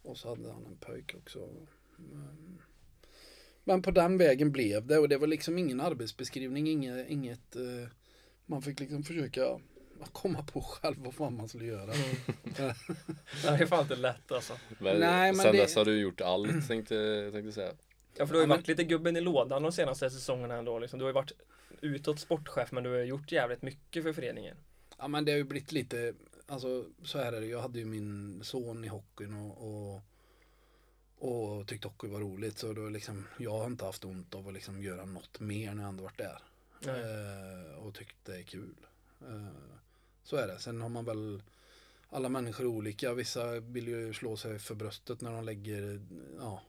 och 0.02 0.16
så 0.16 0.28
hade 0.28 0.52
han 0.52 0.66
en 0.66 0.76
pojk 0.76 1.14
också. 1.18 1.48
Men, 1.96 2.62
men 3.70 3.82
på 3.82 3.90
den 3.90 4.18
vägen 4.18 4.52
blev 4.52 4.86
det 4.86 4.98
och 4.98 5.08
det 5.08 5.16
var 5.18 5.26
liksom 5.26 5.58
ingen 5.58 5.80
arbetsbeskrivning, 5.80 6.68
inget, 6.68 7.08
inget 7.08 7.56
eh, 7.56 7.88
man 8.46 8.62
fick 8.62 8.80
liksom 8.80 9.02
försöka 9.02 9.60
komma 10.12 10.42
på 10.42 10.60
själv 10.60 10.96
vad 10.98 11.14
fan 11.14 11.36
man 11.36 11.48
skulle 11.48 11.64
göra. 11.64 11.92
Mm. 11.92 12.16
det 13.42 13.48
är 13.48 13.66
fan 13.66 13.82
inte 13.82 13.96
lätt 13.96 14.32
alltså. 14.32 14.52
Men 14.78 15.00
Nej, 15.00 15.32
men 15.32 15.42
sen 15.42 15.52
det- 15.52 15.62
dess 15.62 15.76
har 15.76 15.84
du 15.84 16.00
gjort 16.00 16.20
allt 16.20 16.68
tänkte, 16.68 17.22
tänkte 17.32 17.38
jag 17.46 17.54
säga. 17.54 17.72
Ja 18.16 18.26
för 18.26 18.32
du 18.34 18.38
har 18.38 18.40
ju 18.40 18.42
Ja, 18.42 18.46
men- 18.48 18.56
varit 18.58 18.68
lite 18.68 18.84
gubben 18.84 19.16
i 19.16 19.20
lådan 19.20 19.62
de 19.62 19.72
senaste 19.72 20.10
säsongerna 20.10 20.54
ändå 20.54 20.78
liksom. 20.78 20.98
Du 20.98 21.04
har 21.04 21.10
ju 21.10 21.14
varit 21.14 21.32
utåt 21.80 22.20
sportchef 22.20 22.72
men 22.72 22.82
du 22.84 22.90
har 22.90 22.98
gjort 22.98 23.32
jävligt 23.32 23.62
mycket 23.62 24.02
för 24.02 24.12
föreningen. 24.12 24.56
Ja 24.98 25.08
men 25.08 25.24
det 25.24 25.32
har 25.32 25.36
ju 25.36 25.44
blivit 25.44 25.72
lite, 25.72 26.14
alltså 26.46 26.84
så 27.04 27.18
här 27.18 27.32
är 27.32 27.40
det, 27.40 27.46
jag 27.46 27.60
hade 27.60 27.78
ju 27.78 27.84
min 27.84 28.40
son 28.44 28.84
i 28.84 28.88
hockeyn 28.88 29.34
och, 29.34 29.68
och, 29.94 30.00
och 31.20 31.66
tyckte 31.66 31.88
hockey 31.88 32.06
var 32.08 32.20
roligt 32.20 32.58
så 32.58 32.72
då 32.72 32.88
liksom, 32.88 33.26
jag 33.38 33.50
har 33.58 33.66
inte 33.66 33.84
haft 33.84 34.04
ont 34.04 34.34
av 34.34 34.48
att 34.48 34.54
liksom 34.54 34.82
göra 34.82 35.04
något 35.04 35.40
mer 35.40 35.74
när 35.74 35.82
jag 35.82 35.88
ändå 35.88 36.02
varit 36.02 36.18
där. 36.18 36.38
Eh, 36.86 37.74
och 37.78 37.94
tyckt 37.94 38.16
det 38.24 38.36
är 38.38 38.42
kul. 38.42 38.74
Eh, 39.20 39.46
så 40.22 40.36
är 40.36 40.46
det. 40.46 40.58
Sen 40.58 40.80
har 40.80 40.88
man 40.88 41.04
väl 41.04 41.42
alla 42.08 42.28
människor 42.28 42.64
är 42.64 42.68
olika. 42.68 43.14
Vissa 43.14 43.60
vill 43.60 43.88
ju 43.88 44.12
slå 44.14 44.36
sig 44.36 44.58
för 44.58 44.74
bröstet 44.74 45.20
när 45.20 45.32
de 45.32 45.44
lägger 45.44 46.00
ja, 46.38 46.62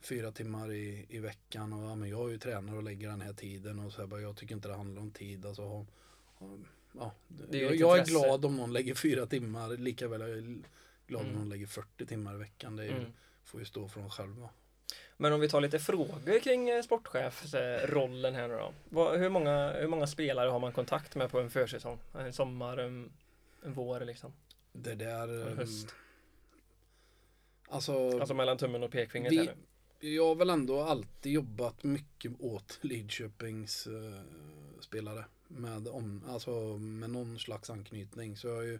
fyra 0.00 0.32
timmar 0.32 0.72
i, 0.72 1.06
i 1.08 1.18
veckan. 1.18 1.72
Och 1.72 1.90
ja, 1.90 1.94
men 1.94 2.08
jag 2.08 2.28
är 2.28 2.32
ju 2.32 2.38
tränare 2.38 2.76
och 2.76 2.82
lägger 2.82 3.08
den 3.08 3.20
här 3.20 3.32
tiden. 3.32 3.78
Och 3.78 3.92
så 3.92 4.00
här, 4.00 4.06
bara, 4.06 4.20
jag 4.20 4.36
tycker 4.36 4.54
inte 4.54 4.68
det 4.68 4.74
handlar 4.74 5.02
om 5.02 5.10
tid. 5.10 5.46
Alltså, 5.46 5.62
ha, 5.62 5.86
ja, 6.92 7.12
Det 7.28 7.56
är 7.56 7.60
ju 7.60 7.66
jag, 7.66 7.76
jag 7.76 7.98
är 7.98 8.04
glad 8.04 8.44
om 8.44 8.56
någon 8.56 8.72
lägger 8.72 8.94
fyra 8.94 9.26
timmar. 9.26 9.76
Lika 9.76 10.08
väl 10.08 10.22
är 10.22 10.28
jag 10.28 10.62
glad 11.06 11.22
Mm. 11.22 11.32
om 11.34 11.38
någon 11.40 11.48
lägger 11.48 11.66
40 11.66 12.06
timmar 12.06 12.34
i 12.34 12.38
veckan. 12.38 12.76
Det 12.76 12.82
är 12.82 12.86
ju, 12.88 12.96
Mm. 12.96 13.12
Får 13.52 13.60
ju 13.60 13.66
stå 13.66 13.88
för 13.88 14.00
dem 14.00 14.10
själva. 14.10 14.48
Men 15.16 15.32
om 15.32 15.40
vi 15.40 15.48
tar 15.48 15.60
lite 15.60 15.78
frågor 15.78 16.40
kring 16.40 16.70
eh, 16.70 16.82
sportchefsrollen 16.82 18.34
här 18.34 18.48
nu 18.48 18.54
då. 18.90 19.10
Hur, 19.10 19.28
många, 19.28 19.72
hur 19.72 19.88
många 19.88 20.06
spelare 20.06 20.50
har 20.50 20.58
man 20.58 20.72
kontakt 20.72 21.14
med 21.14 21.30
på 21.30 21.40
en 21.40 21.50
försäsong? 21.50 21.98
En 22.14 22.32
sommar, 22.32 22.76
en, 22.76 23.12
en 23.62 23.72
vår 23.72 24.00
liksom? 24.00 24.32
Det 24.72 24.94
där... 24.94 25.28
En 25.28 25.48
ehm, 25.48 25.58
höst? 25.58 25.94
Alltså, 27.68 28.18
Alltså 28.20 28.34
mellan 28.34 28.58
tummen 28.58 28.82
och 28.82 28.90
pekfingret 28.90 29.32
vi- 29.32 29.46
nu. 29.46 29.54
Jag 30.08 30.26
har 30.26 30.34
väl 30.34 30.50
ändå 30.50 30.82
alltid 30.82 31.32
jobbat 31.32 31.84
mycket 31.84 32.32
åt 32.40 32.78
Lidköpings 32.80 33.86
eh, 33.86 34.20
spelare. 34.80 35.24
Med, 35.48 35.88
om, 35.88 36.24
alltså, 36.28 36.50
med 36.78 37.10
någon 37.10 37.38
slags 37.38 37.70
anknytning. 37.70 38.36
Så 38.36 38.48
jag 38.48 38.54
har 38.54 38.62
ju 38.62 38.78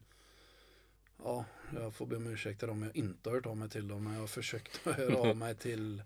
Ja, 1.18 1.44
jag 1.74 1.94
får 1.94 2.06
be 2.06 2.16
om 2.16 2.26
ursäkt 2.26 2.62
om 2.62 2.82
jag 2.82 2.96
inte 2.96 3.28
har 3.30 3.34
hört 3.36 3.46
av 3.46 3.56
mig 3.56 3.68
till 3.70 3.88
dem. 3.88 4.04
Men 4.04 4.12
jag 4.12 4.20
har 4.20 4.26
försökt 4.26 4.86
att 4.86 4.96
höra 4.96 5.16
av 5.16 5.36
mig 5.36 5.54
till 5.54 6.02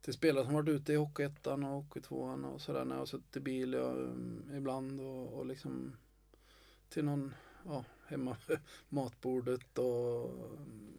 Till 0.00 0.12
spelare 0.14 0.44
som 0.44 0.54
varit 0.54 0.68
ute 0.68 0.92
i 0.92 0.96
Hockeyettan 0.96 1.64
och 1.64 1.70
Hockeytvåan 1.70 2.44
och 2.44 2.60
sådär. 2.60 2.84
När 2.84 2.94
jag 2.94 3.00
har 3.00 3.06
suttit 3.06 3.36
i 3.36 3.40
bil 3.40 3.72
jag, 3.72 3.96
um, 3.96 4.50
ibland 4.56 5.00
och, 5.00 5.32
och 5.32 5.46
liksom 5.46 5.96
Till 6.88 7.04
någon 7.04 7.34
Ja, 7.64 7.84
hemma 8.06 8.36
matbordet 8.88 9.78
och 9.78 10.24
um, 10.24 10.92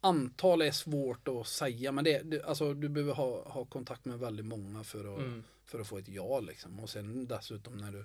Antal 0.00 0.62
är 0.62 0.70
svårt 0.70 1.28
att 1.28 1.46
säga 1.46 1.92
men 1.92 2.04
det, 2.04 2.22
det 2.22 2.42
alltså 2.44 2.74
du 2.74 2.88
behöver 2.88 3.14
ha, 3.14 3.48
ha 3.48 3.64
kontakt 3.64 4.04
med 4.04 4.18
väldigt 4.18 4.46
många 4.46 4.84
för 4.84 5.14
att, 5.14 5.20
Mm. 5.20 5.44
för 5.64 5.80
att 5.80 5.86
få 5.86 5.98
ett 5.98 6.08
ja 6.08 6.40
liksom. 6.40 6.80
Och 6.80 6.90
sen 6.90 7.26
dessutom 7.26 7.76
när 7.76 7.92
du 7.92 8.04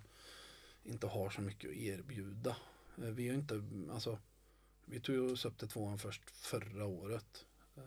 inte 0.84 1.08
har 1.08 1.30
så 1.30 1.41
mycket 1.41 1.70
att 1.70 1.76
erbjuda. 1.76 2.56
Eh, 2.97 3.03
Vi 3.03 3.27
har 3.27 3.36
inte, 3.36 3.62
alltså 3.91 4.19
vi 4.86 4.99
tog 4.99 5.31
oss 5.31 5.45
upp 5.45 5.57
till 5.57 5.67
tvåan 5.67 5.97
först 5.97 6.29
förra 6.29 6.86
året. 6.86 7.45
Eh, 7.77 7.83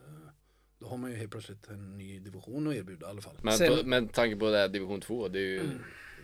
Då 0.78 0.86
har 0.86 0.96
man 0.96 1.10
ju 1.10 1.16
helt 1.16 1.30
plötsligt 1.30 1.68
en 1.68 1.98
ny 1.98 2.18
division 2.18 2.66
att 2.68 2.74
erbjuda 2.74 3.06
i 3.06 3.10
alla 3.10 3.20
fall. 3.20 3.36
Men 3.42 3.58
Sen- 3.58 3.78
på, 3.78 3.86
med 3.86 4.12
tanke 4.12 4.36
på 4.36 4.50
det 4.50 4.58
här 4.58 4.68
division 4.68 5.00
2, 5.00 5.28
det 5.28 5.38
är 5.38 5.42
ju 5.42 5.62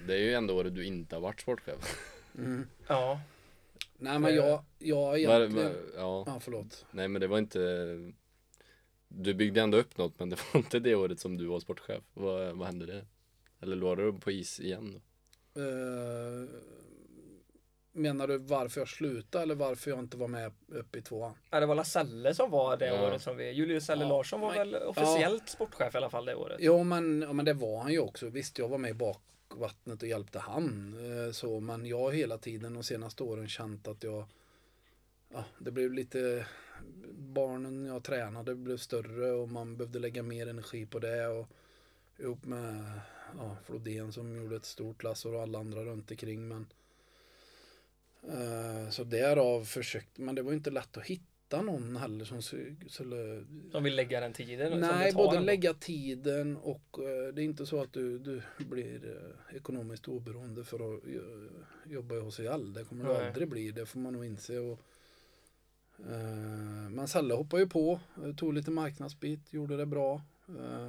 Det 0.07 0.15
är 0.15 0.19
ju 0.19 0.33
ändå 0.35 0.55
året 0.57 0.75
du 0.75 0.85
inte 0.85 1.17
har 1.17 1.21
varit 1.21 1.41
sportchef. 1.41 1.97
mm. 2.39 2.67
Ja, 2.87 3.21
Nej 3.99 4.19
men 4.19 4.35
jag, 4.35 4.65
jag 4.79 5.19
egentligen... 5.19 5.55
var, 5.73 5.77
ja, 5.97 6.25
Ja 6.27 6.41
förlåt. 6.41 6.87
nej 6.91 7.09
men 7.09 7.21
det 7.21 7.27
var 7.27 7.39
inte 7.39 7.59
Du 9.09 9.35
byggde 9.35 9.61
ändå 9.61 9.79
upp 9.79 9.99
något 9.99 10.19
men 10.19 10.31
det 10.31 10.37
var 10.53 10.61
inte 10.61 10.79
det 10.81 10.95
året 10.95 11.21
som 11.21 11.37
du 11.37 11.47
var 11.47 11.61
sportchef. 11.61 12.03
Vad, 12.15 12.57
vad 12.57 12.67
hände 12.67 12.87
det? 12.87 13.07
Eller 13.61 13.77
låg 13.77 13.97
du 13.99 14.13
på 14.13 14.31
is 14.31 14.61
igen 14.61 14.93
då? 14.93 15.61
Eh, 15.61 16.49
menar 17.97 18.27
du 18.29 18.39
varför 18.39 18.81
jag 18.81 18.89
slutade 18.89 19.43
eller 19.43 19.55
varför 19.55 19.91
jag 19.91 19.99
inte 20.01 20.17
var 20.17 20.29
med 20.29 20.53
uppe 20.69 20.99
i 20.99 21.03
tvåan? 21.03 21.35
Ja, 21.51 21.61
det 21.61 21.67
var 21.67 21.75
Laselle 21.75 22.35
som 22.35 22.51
var 22.51 22.77
det 22.77 22.87
Ja. 22.87 23.09
året 23.09 23.23
som 23.23 23.37
vi... 23.37 23.51
Julius 23.51 23.85
Selle 23.87 24.03
Ja, 24.05 24.09
Larsson 24.09 24.41
var 24.41 24.49
men- 24.55 24.71
väl 24.71 24.83
officiellt 24.83 25.49
sportchef 25.49 25.95
i 25.95 25.97
alla 25.97 26.11
fall 26.11 26.25
det 26.25 26.35
året. 26.35 26.57
Jo 26.61 26.83
men, 26.85 27.23
ja, 27.23 27.33
men 27.33 27.45
det 27.45 27.53
var 27.53 27.83
han 27.83 27.93
ju 27.93 27.99
också. 27.99 28.29
Visst 28.29 28.59
jag 28.59 28.69
var 28.69 28.79
med 28.79 28.91
i 28.91 28.95
bakvattnet 28.95 30.03
och 30.03 30.09
hjälpte 30.09 30.39
han. 30.39 30.95
Eh, 31.27 31.33
så, 31.33 31.61
men 31.61 31.87
jag 31.87 31.99
har 31.99 32.13
hela 32.13 32.39
tiden 32.39 32.75
de 32.75 32.83
senaste 32.83 33.23
åren 33.23 33.49
känt 33.49 33.89
att 33.89 34.03
jag 34.05 34.25
ja, 35.33 35.45
det 35.59 35.71
blev 35.71 35.93
lite 35.93 36.47
barnen 37.13 37.87
jag 37.87 38.05
tränade 38.05 38.55
blev 38.55 38.77
större 38.77 39.31
och 39.31 39.49
man 39.49 39.77
behövde 39.77 39.99
lägga 39.99 40.23
mer 40.23 40.47
energi 40.47 40.87
på 40.87 40.99
det 40.99 41.27
och 41.27 41.47
ihop 42.19 42.45
med 42.45 42.85
ja, 43.39 43.57
Flodén 43.65 44.13
som 44.13 44.37
gjorde 44.37 44.57
ett 44.57 44.65
stort 44.65 45.03
lass 45.03 45.25
och 45.25 45.43
alla 45.43 45.59
andra 45.59 45.85
runt 45.85 46.11
omkring 46.11 46.49
men 46.49 46.67
så 48.91 49.05
därav 49.05 49.65
försökte 49.65 50.21
men 50.23 50.35
det 50.35 50.43
var 50.43 50.53
inte 50.53 50.71
lätt 50.71 50.97
att 50.97 51.05
hitta 51.05 51.63
någon 51.63 51.97
heller 51.97 52.25
som 52.25 52.43
skulle 52.43 53.45
Som 53.73 53.83
vill 53.85 53.97
lägga 53.97 54.21
den 54.21 54.33
tiden. 54.33 54.81
Nej, 54.81 55.13
både 55.13 55.41
lägga 55.41 55.75
tiden 55.75 56.57
och 56.57 56.99
eh, 56.99 57.35
det 57.35 57.43
är 57.43 57.45
inte 57.45 57.67
så 57.67 57.83
att 57.83 57.93
du, 57.93 58.19
du 58.19 58.43
blir 58.59 59.17
eh, 59.51 59.57
ekonomiskt 59.57 60.09
oberoende 60.09 60.65
för 60.65 60.95
att 60.97 61.03
jo- 61.07 61.49
jobba 61.87 62.15
i 62.15 62.21
HCL. 62.21 62.73
Det 62.73 62.85
kommer 62.85 63.05
du 63.05 63.13
Nej. 63.13 63.27
aldrig 63.29 63.49
bli. 63.49 63.71
Det 63.71 63.87
får 63.87 63.99
man 64.01 64.13
nog 64.13 64.25
inse. 64.25 64.59
Och 64.59 64.81
Eh, 66.11 66.91
men 66.91 67.09
Selle 67.09 67.35
hoppade 67.35 67.63
ju 67.63 67.69
på, 67.69 68.01
eh, 68.25 68.35
tog 68.35 68.55
lite 68.55 68.71
marknadsbit, 68.71 69.53
gjorde 69.53 69.77
det 69.77 69.87
bra. 69.87 70.23
Eh, 70.49 70.87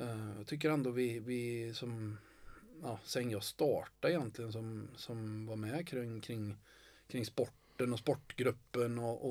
eh, 0.00 0.36
jag 0.36 0.46
tycker 0.46 0.70
ändå 0.70 0.90
vi, 0.90 1.18
vi 1.18 1.74
som, 1.74 2.18
ja, 2.84 2.98
sen 3.04 3.30
jag 3.30 3.42
startade 3.42 4.14
egentligen 4.14 4.52
som, 4.52 4.88
som 4.96 5.46
var 5.46 5.56
med 5.56 5.88
kring, 5.88 6.20
kring, 6.20 6.56
kring 7.06 7.24
sporten 7.26 7.92
och 7.92 7.98
sportgruppen 7.98 8.98
och, 8.98 9.24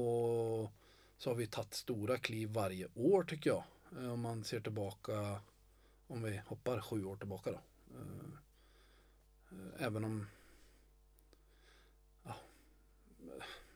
och 0.63 0.71
så 1.17 1.29
har 1.29 1.35
vi 1.35 1.47
tagit 1.47 1.73
stora 1.73 2.17
kliv 2.17 2.49
varje 2.49 2.87
år 2.95 3.23
tycker 3.23 3.49
jag. 3.49 3.63
Eh, 3.97 4.13
Om 4.13 4.19
man 4.21 4.43
ser 4.43 4.59
tillbaka, 4.59 5.41
om 6.07 6.23
vi 6.23 6.41
hoppar 6.47 6.81
sju 6.81 7.05
år 7.05 7.15
tillbaka 7.15 7.51
då. 7.51 7.59
Eh, 7.95 8.25
eh, 9.51 9.85
Även 9.85 10.03
om 10.03 10.27
ja, 12.23 12.35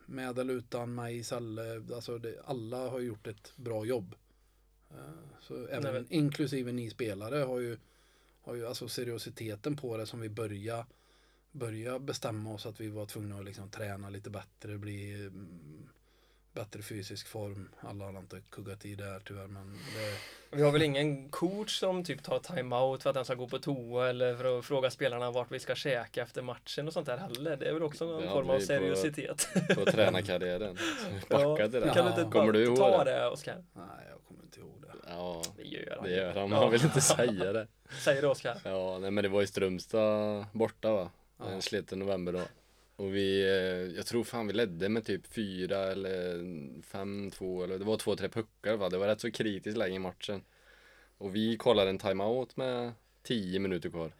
med 0.05 0.39
eller 0.39 0.53
utan 0.53 0.95
mig, 0.95 1.23
Salle, 1.23 1.83
alltså 1.95 2.17
det, 2.17 2.41
alla 2.45 2.89
har 2.89 2.99
gjort 2.99 3.27
ett 3.27 3.53
bra 3.55 3.85
jobb. 3.85 4.15
Så 5.41 5.67
även 5.67 5.93
men- 5.93 6.07
inklusive 6.13 6.71
ni 6.71 6.89
spelare 6.89 7.35
har 7.43 7.59
ju, 7.59 7.77
har 8.47 8.55
ju 8.55 8.67
alltså 8.67 8.88
seriositeten 8.88 9.75
på 9.75 9.97
det 9.97 10.05
som 10.05 10.19
vi 10.19 10.29
började 10.29 10.86
börja 11.51 11.99
bestämma 11.99 12.53
oss 12.53 12.65
att 12.65 12.81
vi 12.81 12.88
var 12.88 13.05
tvungna 13.05 13.39
att 13.39 13.45
liksom 13.45 13.69
träna 13.69 14.10
lite 14.10 14.29
bättre, 14.29 14.77
bli 14.77 15.13
mm, 15.13 15.89
bättre 16.60 16.82
fysisk 16.82 17.28
form. 17.28 17.70
Alla 17.80 18.06
har 18.06 18.20
inte 18.20 18.41
kuggat 18.50 18.86
i 18.86 18.96
det 18.96 19.06
här 19.06 19.22
tyvärr 19.26 19.48
men 19.48 19.72
det, 19.74 20.58
Vi 20.58 20.62
har 20.63 20.72
väl 20.72 20.82
ingen 20.82 21.30
coach 21.30 21.80
som 21.80 22.04
typ 22.04 22.24
tar 22.24 22.39
timeout 22.39 23.04
för 23.04 23.10
att 23.10 23.13
den 23.13 23.26
ska 23.26 23.34
gå 23.36 23.48
på 23.48 23.60
toa 23.60 24.10
eller 24.10 24.36
för 24.36 24.60
att 24.60 24.65
fråga 24.65 24.89
spelarna 24.91 25.32
vart 25.32 25.52
vi 25.52 25.60
ska 25.60 25.76
käka 25.76 26.22
efter 26.22 26.41
matchen 26.41 26.88
och 26.88 26.93
sånt 26.93 27.06
där 27.06 27.17
heller. 27.17 27.58
Det 27.58 27.65
är 27.70 27.74
väl 27.74 27.84
också 27.84 28.06
någon 28.06 28.22
Det 28.22 28.28
form 28.30 28.50
av 28.50 28.56
vi 28.56 28.62
på- 28.62 28.65
seriositet. 28.67 29.48
På 29.76 29.86
tränarkarriären. 29.86 30.78
Backa 31.30 31.67
till 31.70 31.82
det. 31.82 31.91
Kan 31.93 32.06
du 32.06 32.10
inte 32.22 32.32
Kommer 32.32 32.52
du 32.54 32.63
ihåg 32.63 32.78
ta 32.78 33.04
det? 33.04 33.12
det 33.12 33.28
Oskar? 33.28 33.63
nej 33.74 33.86
jag 34.10 34.20
kommer 34.28 34.43
inte 34.43 34.60
ihåg 34.60 34.82
det. 34.82 34.88
Ja, 35.10 35.41
Det 35.58 35.63
gör 35.63 35.96
han. 35.96 36.04
det 36.04 36.12
gör 36.15 36.34
han. 36.34 36.52
Ja. 36.52 36.60
Man 36.60 36.72
vill 36.72 36.84
inte 36.84 37.02
säga 37.02 37.54
det. 37.54 37.67
Säger 38.04 38.22
det 38.22 38.28
Oskar. 38.28 38.58
Ja, 38.63 38.98
nej 39.02 39.12
men 39.12 39.24
det 39.24 39.30
var 39.30 39.41
i 39.41 39.48
Strömstad 39.48 40.46
borta 40.52 40.91
va? 40.93 41.10
Ja. 41.39 41.46
En 41.46 41.62
sliten 41.62 42.00
november 42.00 42.34
då. 42.34 42.41
Och 42.97 43.15
vi, 43.15 43.41
eh, 43.41 43.95
jag 43.95 44.05
tror 44.05 44.23
fan 44.23 44.47
vi 44.47 44.53
ledde 44.53 44.89
med 44.89 45.05
typ 45.05 45.27
fyra 45.27 45.77
eller 45.77 46.41
fem, 46.81 47.31
två 47.31 47.63
eller 47.63 47.79
det 47.79 47.86
var 47.86 47.97
två, 47.97 48.15
tre 48.15 48.29
puckar 48.29 48.75
va. 48.77 48.89
Det 48.89 48.97
var 48.97 49.07
rätt 49.07 49.21
så 49.21 49.31
kritiskt 49.31 49.77
läge 49.77 49.95
i 49.95 49.99
matchen. 49.99 50.43
Och 51.17 51.36
vi 51.36 51.57
kollade 51.57 51.89
en 51.89 51.97
timeout 51.97 52.57
med 52.57 52.93
tio 53.23 53.60
minuter 53.60 53.89
kvar. 53.89 54.12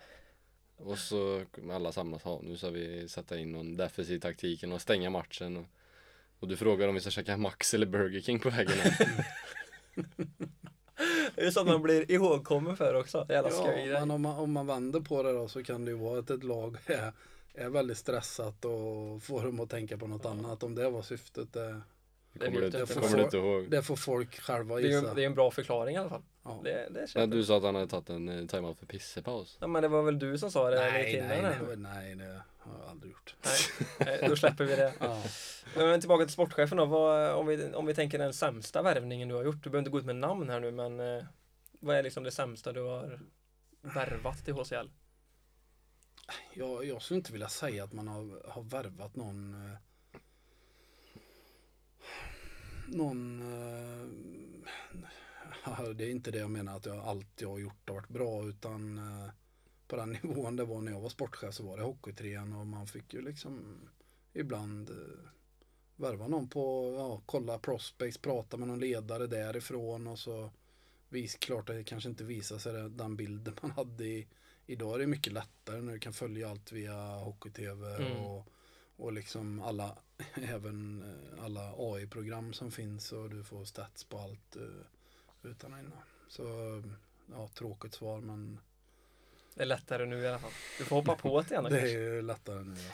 Och 0.78 0.98
så 0.98 1.46
alla 1.72 1.92
samlas, 1.92 2.22
ja 2.26 2.40
nu 2.44 2.58
ska 2.58 2.70
vi 2.70 3.08
sätta 3.08 3.38
in 3.38 3.52
någon 3.52 3.78
defensiv 3.78 4.20
taktiken 4.20 4.72
och 4.72 4.82
stänga 4.82 5.10
matchen. 5.10 5.58
Och, 5.58 5.66
och 6.40 6.48
du 6.48 6.58
frågar 6.58 6.88
om 6.88 6.96
vi 6.96 7.02
ska 7.02 7.10
käka 7.10 7.38
Max 7.38 7.74
eller 7.74 7.86
Burger 7.86 8.22
King 8.22 8.40
på 8.40 8.50
vägen 8.50 8.78
hem. 8.80 9.24
Det 11.36 11.46
är 11.46 11.52
sånt 11.52 11.68
man 11.68 11.82
blir 11.82 12.12
ihågkommen 12.12 12.78
för 12.78 12.94
också. 12.94 13.26
Jävla 13.30 13.50
Ja, 13.50 14.00
men 14.00 14.12
om 14.12 14.22
man, 14.22 14.40
om 14.40 14.52
man 14.52 14.68
vänder 14.68 15.00
på 15.00 15.24
det 15.24 15.34
då 15.34 15.48
så 15.48 15.64
kan 15.64 15.86
det 15.86 15.92
ju 15.92 15.98
vara 15.98 16.20
att 16.20 16.30
ett 16.30 16.44
lag 16.44 16.78
är, 16.86 17.14
är 17.58 17.70
väldigt 17.70 17.98
stressat 17.98 18.66
och 18.66 19.24
får 19.24 19.44
dem 19.44 19.60
att 19.60 19.70
tänka 19.70 19.98
på 19.98 20.08
något 20.08 20.26
annat. 20.26 20.64
Om 20.64 20.76
det 20.76 20.90
var 20.90 21.02
syftet, 21.02 21.54
det, 21.54 21.82
Det 22.34 22.46
Kommer 22.46 22.60
du, 22.60 22.66
inte- 22.66 22.80
inte. 22.80 22.94
kommer 22.94 23.18
du 23.18 23.24
inte 23.24 23.38
ihåg? 23.38 23.70
det 23.72 23.82
får 23.82 23.96
folk 23.96 24.40
själva 24.42 24.76
Det 24.76 24.82
är 24.82 24.84
ju 24.84 24.96
gissa. 24.96 25.14
det 25.14 25.22
är 25.22 25.26
en 25.26 25.34
bra 25.36 25.52
förklaring 25.52 25.96
i 25.96 26.00
alla 26.00 26.10
fall. 26.10 26.24
Ja. 26.44 26.62
Det, 26.64 26.88
det 26.92 27.08
Ja, 27.16 27.26
du 27.26 27.44
sa 27.44 27.58
att 27.58 27.64
han 27.64 27.76
hade 27.76 27.88
tagit 27.88 28.10
en 28.10 28.30
eh, 28.30 28.46
timeout 28.46 28.80
för 28.80 28.86
pissepaus. 28.86 29.58
Ja 29.62 29.68
men 29.68 29.82
det 29.82 29.88
var 29.88 30.04
väl 30.04 30.20
du 30.20 30.38
som 30.38 30.52
sa 30.52 30.70
det 30.70 30.76
Nej, 30.80 30.92
nej, 31.28 31.42
nej, 31.42 31.76
nej, 31.78 32.16
det 32.16 32.42
har 32.58 32.80
jag 32.80 32.90
aldrig 32.90 33.12
gjort. 33.12 33.36
Nej, 33.46 33.88
nej, 34.20 34.30
då 34.30 34.36
släpper 34.36 34.64
vi 34.66 34.76
det. 34.76 34.94
Ja. 35.00 35.24
Men 35.76 36.00
tillbaka 36.00 36.26
till 36.26 36.34
sportchefen 36.34 36.78
då. 36.78 36.86
Vad, 36.86 37.32
om, 37.32 37.48
vi, 37.48 37.74
om 37.74 37.86
vi 37.86 37.94
tänker 37.96 38.18
den 38.18 38.34
sämsta 38.34 38.82
värvningen 38.82 39.28
du 39.30 39.36
har 39.36 39.44
gjort. 39.44 39.64
Du 39.64 39.70
behöver 39.70 39.80
inte 39.80 39.92
gå 39.92 40.00
ut 40.00 40.06
med 40.06 40.16
namn 40.16 40.50
här 40.50 40.60
nu 40.60 40.72
men 40.72 41.00
eh, 41.00 41.24
vad 41.80 41.96
är 41.96 42.04
liksom 42.04 42.24
det 42.24 42.32
sämsta 42.32 42.74
du 42.74 42.82
har 42.82 43.20
värvat 43.82 44.46
till 44.46 44.54
HCL? 44.54 44.88
Jag, 46.54 46.86
jag 46.86 47.02
skulle 47.02 47.18
inte 47.18 47.32
vilja 47.32 47.50
säga 47.50 47.84
att 47.84 47.94
man 47.94 48.08
har, 48.08 48.50
har 48.50 48.64
värvat 48.64 49.16
någon 49.16 49.54
eh, 49.54 49.78
någon 52.88 53.42
eh, 53.42 54.08
det 55.96 56.06
är 56.06 56.10
inte 56.10 56.32
det 56.32 56.38
jag 56.38 56.52
menar 56.52 56.76
att 56.76 56.86
jag 56.86 56.98
allt 56.98 57.42
jag 57.42 57.50
har 57.50 57.60
gjort 57.60 57.90
har 57.90 57.96
varit 57.96 58.10
bra 58.10 58.48
utan 58.48 58.98
eh, 58.98 59.30
på 59.88 59.96
den 59.96 60.10
nivån 60.24 60.56
det 60.56 60.66
var 60.66 60.82
när 60.82 60.92
jag 60.92 61.02
var 61.02 61.10
sportchef 61.10 61.54
så 61.54 61.64
var 61.64 61.78
det 61.78 61.84
hockeytrean 61.84 62.54
och 62.54 62.68
man 62.68 62.88
fick 62.88 63.14
ju 63.14 63.22
liksom 63.22 63.80
ibland 64.34 64.90
eh, 64.90 65.30
värva 65.96 66.28
någon 66.28 66.50
på, 66.50 66.96
ja, 66.98 67.22
kolla 67.26 67.60
prospects, 67.60 68.18
prata 68.18 68.58
med 68.58 68.68
någon 68.68 68.80
ledare 68.80 69.28
därifrån 69.28 70.08
och 70.08 70.20
så 70.20 70.52
vis, 71.10 71.36
klart 71.36 71.68
det 71.68 71.84
kanske 71.84 72.10
inte 72.10 72.24
visar 72.24 72.58
sig 72.58 72.90
den 72.90 73.16
bilden 73.16 73.56
man 73.62 73.72
hade 73.72 74.06
i 74.06 74.28
Idag 74.70 74.96
är 74.96 75.00
det 75.00 75.08
mycket 75.08 75.34
lättare 75.34 75.82
när 75.82 75.94
du 75.94 76.00
kan 76.00 76.14
följa 76.14 76.50
allt 76.50 76.72
via 76.72 77.16
hockey-tv 77.16 77.96
Mm. 77.96 78.18
och, 78.18 78.48
och 78.96 79.14
liksom 79.14 79.62
alla, 79.62 79.98
även 80.36 81.04
eh, 81.04 81.44
alla 81.44 81.74
AI-program 81.78 82.54
som 82.54 82.72
finns 82.72 83.12
och 83.12 83.30
du 83.30 83.44
får 83.44 83.66
stats 83.66 84.04
på 84.04 84.18
allt 84.20 84.56
eh, 84.56 85.50
utan 85.52 85.74
och 85.74 85.80
innan. 85.80 85.92
Så 86.28 86.44
ja, 87.32 87.48
tråkigt 87.48 87.94
svar 87.94 88.22
men 88.22 88.60
Det 89.56 89.62
är 89.62 89.66
lättare 89.66 90.06
nu 90.06 90.20
i 90.22 90.28
alla 90.28 90.40
fall. 90.40 90.52
Du 90.78 90.86
får 90.86 90.96
hoppa 90.96 91.16
på 91.16 91.42
det 91.48 91.52
gärna 91.52 91.70
det 91.70 91.92
är 91.92 92.22
lättare 92.22 92.64
nu. 92.64 92.76
Ja. 92.88 92.92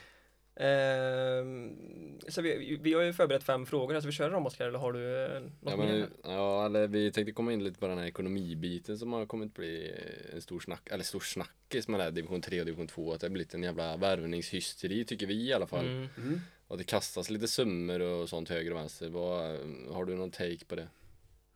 Ehm, 0.56 2.20
så 2.28 2.42
vi, 2.42 2.78
vi 2.82 2.94
har 2.94 3.02
ju 3.02 3.14
förberett 3.14 3.44
fem 3.44 3.66
frågor. 3.66 3.96
Alltså 3.96 4.08
vi 4.08 4.14
kör 4.14 4.30
dem 4.30 4.46
Oskar 4.46 4.68
eller 4.68 4.80
har 4.80 4.94
du 4.94 5.26
eh, 5.26 5.40
något 5.42 5.52
Ja, 5.62 5.78
mer? 5.78 5.86
men, 5.86 6.34
ja, 6.34 6.66
eller 6.66 6.88
vi 6.88 7.12
tänkte 7.12 7.32
komma 7.32 7.54
in 7.54 7.64
lite 7.64 7.80
på 7.80 7.88
den 7.88 7.98
här 7.98 8.06
ekonomibiten 8.06 9.00
som 9.00 9.14
har 9.14 9.26
kommit 9.26 9.54
bli 9.54 9.94
en 10.34 10.42
stor 10.42 10.60
snack, 10.60 10.90
eller 10.92 11.04
stor 11.04 11.20
snackis 11.20 11.88
med 11.88 12.00
det 12.00 12.04
här 12.04 12.12
division 12.12 12.42
3 12.42 12.60
och 12.60 12.66
division 12.66 12.88
2. 12.88 13.14
Att 13.14 13.22
det 13.22 13.28
har 13.28 13.32
blivit 13.32 13.54
en 13.54 13.64
jävla 13.64 13.98
värvningshysteri 13.98 15.06
tycker 15.06 15.28
vi 15.28 15.48
i 15.48 15.54
alla 15.54 15.68
fall. 15.68 15.86
Mm. 15.86 16.08
Mm. 16.18 16.40
Och 16.68 16.78
det 16.78 16.84
kastas 16.84 17.30
lite 17.30 17.48
summor 17.48 18.00
och 18.02 18.30
sånt 18.30 18.50
höger 18.50 18.72
och 18.72 18.78
vänster. 18.78 19.10
Vad, 19.10 19.58
har 19.96 20.06
du 20.06 20.16
någon 20.16 20.32
take 20.32 20.66
på 20.66 20.76
det? 20.76 20.88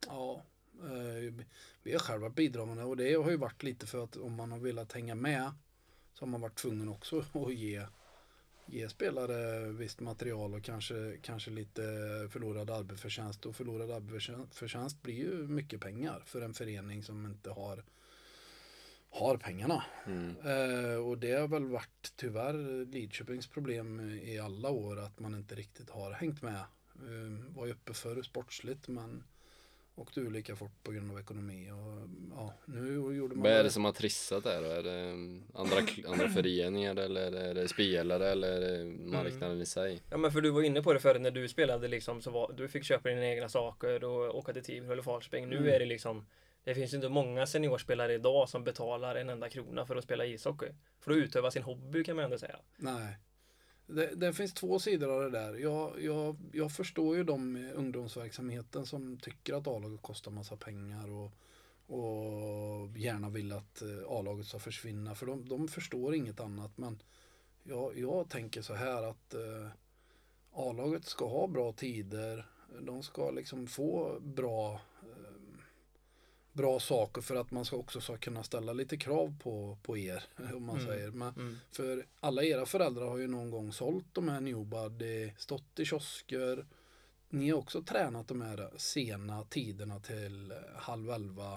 Ja, 0.07 0.43
eh, 0.83 1.33
vi 1.83 1.91
har 1.91 1.99
själva 1.99 2.29
bidragande 2.29 2.83
och 2.83 2.97
det 2.97 3.13
har 3.13 3.31
ju 3.31 3.37
varit 3.37 3.63
lite 3.63 3.87
för 3.87 4.03
att 4.03 4.15
om 4.17 4.33
man 4.33 4.51
har 4.51 4.59
velat 4.59 4.91
hänga 4.93 5.15
med 5.15 5.51
så 6.13 6.25
har 6.25 6.27
man 6.29 6.41
varit 6.41 6.55
tvungen 6.57 6.89
också 6.89 7.23
att 7.33 7.53
ge, 7.53 7.81
ge 8.67 8.89
spelare 8.89 9.71
visst 9.71 9.99
material 9.99 10.53
och 10.53 10.63
kanske, 10.63 11.17
kanske 11.21 11.51
lite 11.51 11.81
förlorad 12.29 12.69
arbetsförtjänst 12.69 13.45
och 13.45 13.55
förlorad 13.55 13.91
arbetsförtjänst 13.91 15.03
blir 15.03 15.15
ju 15.15 15.47
mycket 15.47 15.81
pengar 15.81 16.23
för 16.25 16.41
en 16.41 16.53
förening 16.53 17.03
som 17.03 17.25
inte 17.25 17.49
har 17.49 17.83
har 19.09 19.37
pengarna. 19.37 19.83
Mm. 20.05 20.35
Eh, 20.45 20.95
och 20.95 21.17
det 21.17 21.31
har 21.31 21.47
väl 21.47 21.65
varit 21.65 22.13
tyvärr 22.15 22.85
Lidköpings 22.85 23.47
problem 23.47 23.99
i 24.23 24.39
alla 24.39 24.69
år 24.69 24.99
att 24.99 25.19
man 25.19 25.35
inte 25.35 25.55
riktigt 25.55 25.89
har 25.89 26.11
hängt 26.11 26.41
med. 26.41 26.63
Eh, 26.95 27.55
var 27.55 27.65
ju 27.65 27.71
uppe 27.71 27.93
för 27.93 28.21
sportsligt 28.21 28.87
men 28.87 29.23
åkte 29.97 30.19
ur 30.19 30.31
lika 30.31 30.55
fort 30.55 30.83
på 30.83 30.91
grund 30.91 31.11
av 31.11 31.19
ekonomi. 31.19 31.71
Och, 31.71 32.09
ja, 32.35 32.53
nu 32.65 33.15
gjorde 33.15 33.35
man 33.35 33.43
Vad 33.43 33.51
är 33.51 33.63
det 33.63 33.69
som 33.69 33.85
har 33.85 33.91
trissat 33.91 34.43
där 34.43 34.61
då? 34.63 34.69
Är 34.69 34.83
det 34.83 35.09
andra, 35.53 35.75
andra 36.11 36.29
föreningar 36.33 36.95
eller 36.95 37.31
är 37.31 37.53
det 37.53 37.67
spelare 37.67 38.29
eller 38.31 38.51
är 38.61 38.77
det 38.77 38.85
marknaden 38.85 39.61
i 39.61 39.65
sig? 39.65 40.01
Ja 40.09 40.17
men 40.17 40.31
för 40.31 40.41
du 40.41 40.49
var 40.49 40.61
inne 40.61 40.81
på 40.83 40.93
det 40.93 40.99
förut 40.99 41.21
när 41.21 41.31
du 41.31 41.47
spelade 41.47 41.87
liksom 41.87 42.21
så 42.21 42.31
var, 42.31 42.53
du 42.57 42.67
fick 42.67 42.83
köpa 42.83 43.09
dina 43.09 43.25
egna 43.27 43.49
saker 43.49 44.03
och 44.03 44.37
åka 44.37 44.53
till 44.53 44.63
Tibro 44.63 44.91
eller 44.91 45.03
Falköping. 45.03 45.49
Nu 45.49 45.57
Mm. 45.57 45.69
är 45.73 45.79
det 45.79 45.85
liksom 45.85 46.25
Det 46.63 46.75
finns 46.75 46.93
inte 46.93 47.09
många 47.09 47.45
seniorspelare 47.45 48.13
idag 48.13 48.49
som 48.49 48.63
betalar 48.63 49.15
en 49.15 49.29
enda 49.29 49.49
krona 49.49 49.85
för 49.85 49.95
att 49.95 50.03
spela 50.03 50.25
ishockey. 50.25 50.67
För 50.99 51.11
att 51.11 51.17
utöva 51.17 51.51
sin 51.51 51.63
hobby 51.63 52.03
kan 52.03 52.15
man 52.15 52.25
ändå 52.25 52.37
säga. 52.37 52.59
Nej. 52.77 53.17
Det, 53.87 54.15
det 54.15 54.33
finns 54.33 54.53
två 54.53 54.79
sidor 54.79 55.09
av 55.09 55.21
det 55.21 55.39
där. 55.39 55.53
Jag, 55.53 56.01
jag, 56.01 56.35
jag 56.53 56.71
förstår 56.71 57.15
ju 57.15 57.23
de 57.23 57.57
i 57.57 57.71
ungdomsverksamheten 57.71 58.85
som 58.85 59.17
tycker 59.17 59.53
att 59.53 59.67
A-laget 59.67 60.01
kostar 60.01 60.31
massa 60.31 60.57
pengar 60.57 61.11
och, 61.11 61.31
och 61.95 62.97
gärna 62.97 63.29
vill 63.29 63.51
att 63.51 63.81
eh, 63.81 64.07
A-laget 64.07 64.47
ska 64.47 64.59
försvinna. 64.59 65.15
För 65.15 65.25
de, 65.25 65.49
de 65.49 65.67
förstår 65.67 66.15
inget 66.15 66.39
annat. 66.39 66.77
Men 66.77 67.01
jag, 67.63 67.97
jag 67.97 68.29
tänker 68.29 68.61
så 68.61 68.73
här 68.73 69.03
att 69.03 69.33
eh, 69.33 69.67
A-laget 70.51 71.05
ska 71.05 71.27
ha 71.27 71.47
bra 71.47 71.73
tider. 71.73 72.45
De 72.81 73.03
ska 73.03 73.31
liksom 73.31 73.67
få 73.67 74.19
bra 74.19 74.81
bra 76.57 76.79
saker 76.79 77.21
för 77.21 77.35
att 77.35 77.51
man 77.51 77.65
ska 77.65 77.75
också 77.77 78.01
ska 78.01 78.17
kunna 78.17 78.43
ställa 78.43 78.73
lite 78.73 78.97
krav 78.97 79.35
på, 79.43 79.77
på 79.83 79.97
er. 79.97 80.23
Om 80.55 80.63
man 80.63 80.75
Mm. 80.79 80.87
säger. 80.87 81.11
Men, 81.11 81.33
Mm. 81.33 81.57
för 81.71 82.05
alla 82.19 82.43
era 82.43 82.65
föräldrar 82.65 83.05
har 83.07 83.17
ju 83.17 83.27
någon 83.27 83.51
gång 83.51 83.71
sålt 83.73 84.05
de 84.13 84.29
här 84.29 84.41
Newbuddy, 84.41 85.31
stått 85.37 85.79
i 85.79 85.85
kiosker. 85.85 86.65
Ni 87.29 87.49
har 87.49 87.57
också 87.57 87.81
tränat 87.83 88.27
de 88.27 88.41
här 88.41 88.69
sena 88.77 89.43
tiderna 89.43 89.99
till 89.99 90.51
eh, 90.51 90.57
halv 90.75 91.09
elva. 91.09 91.53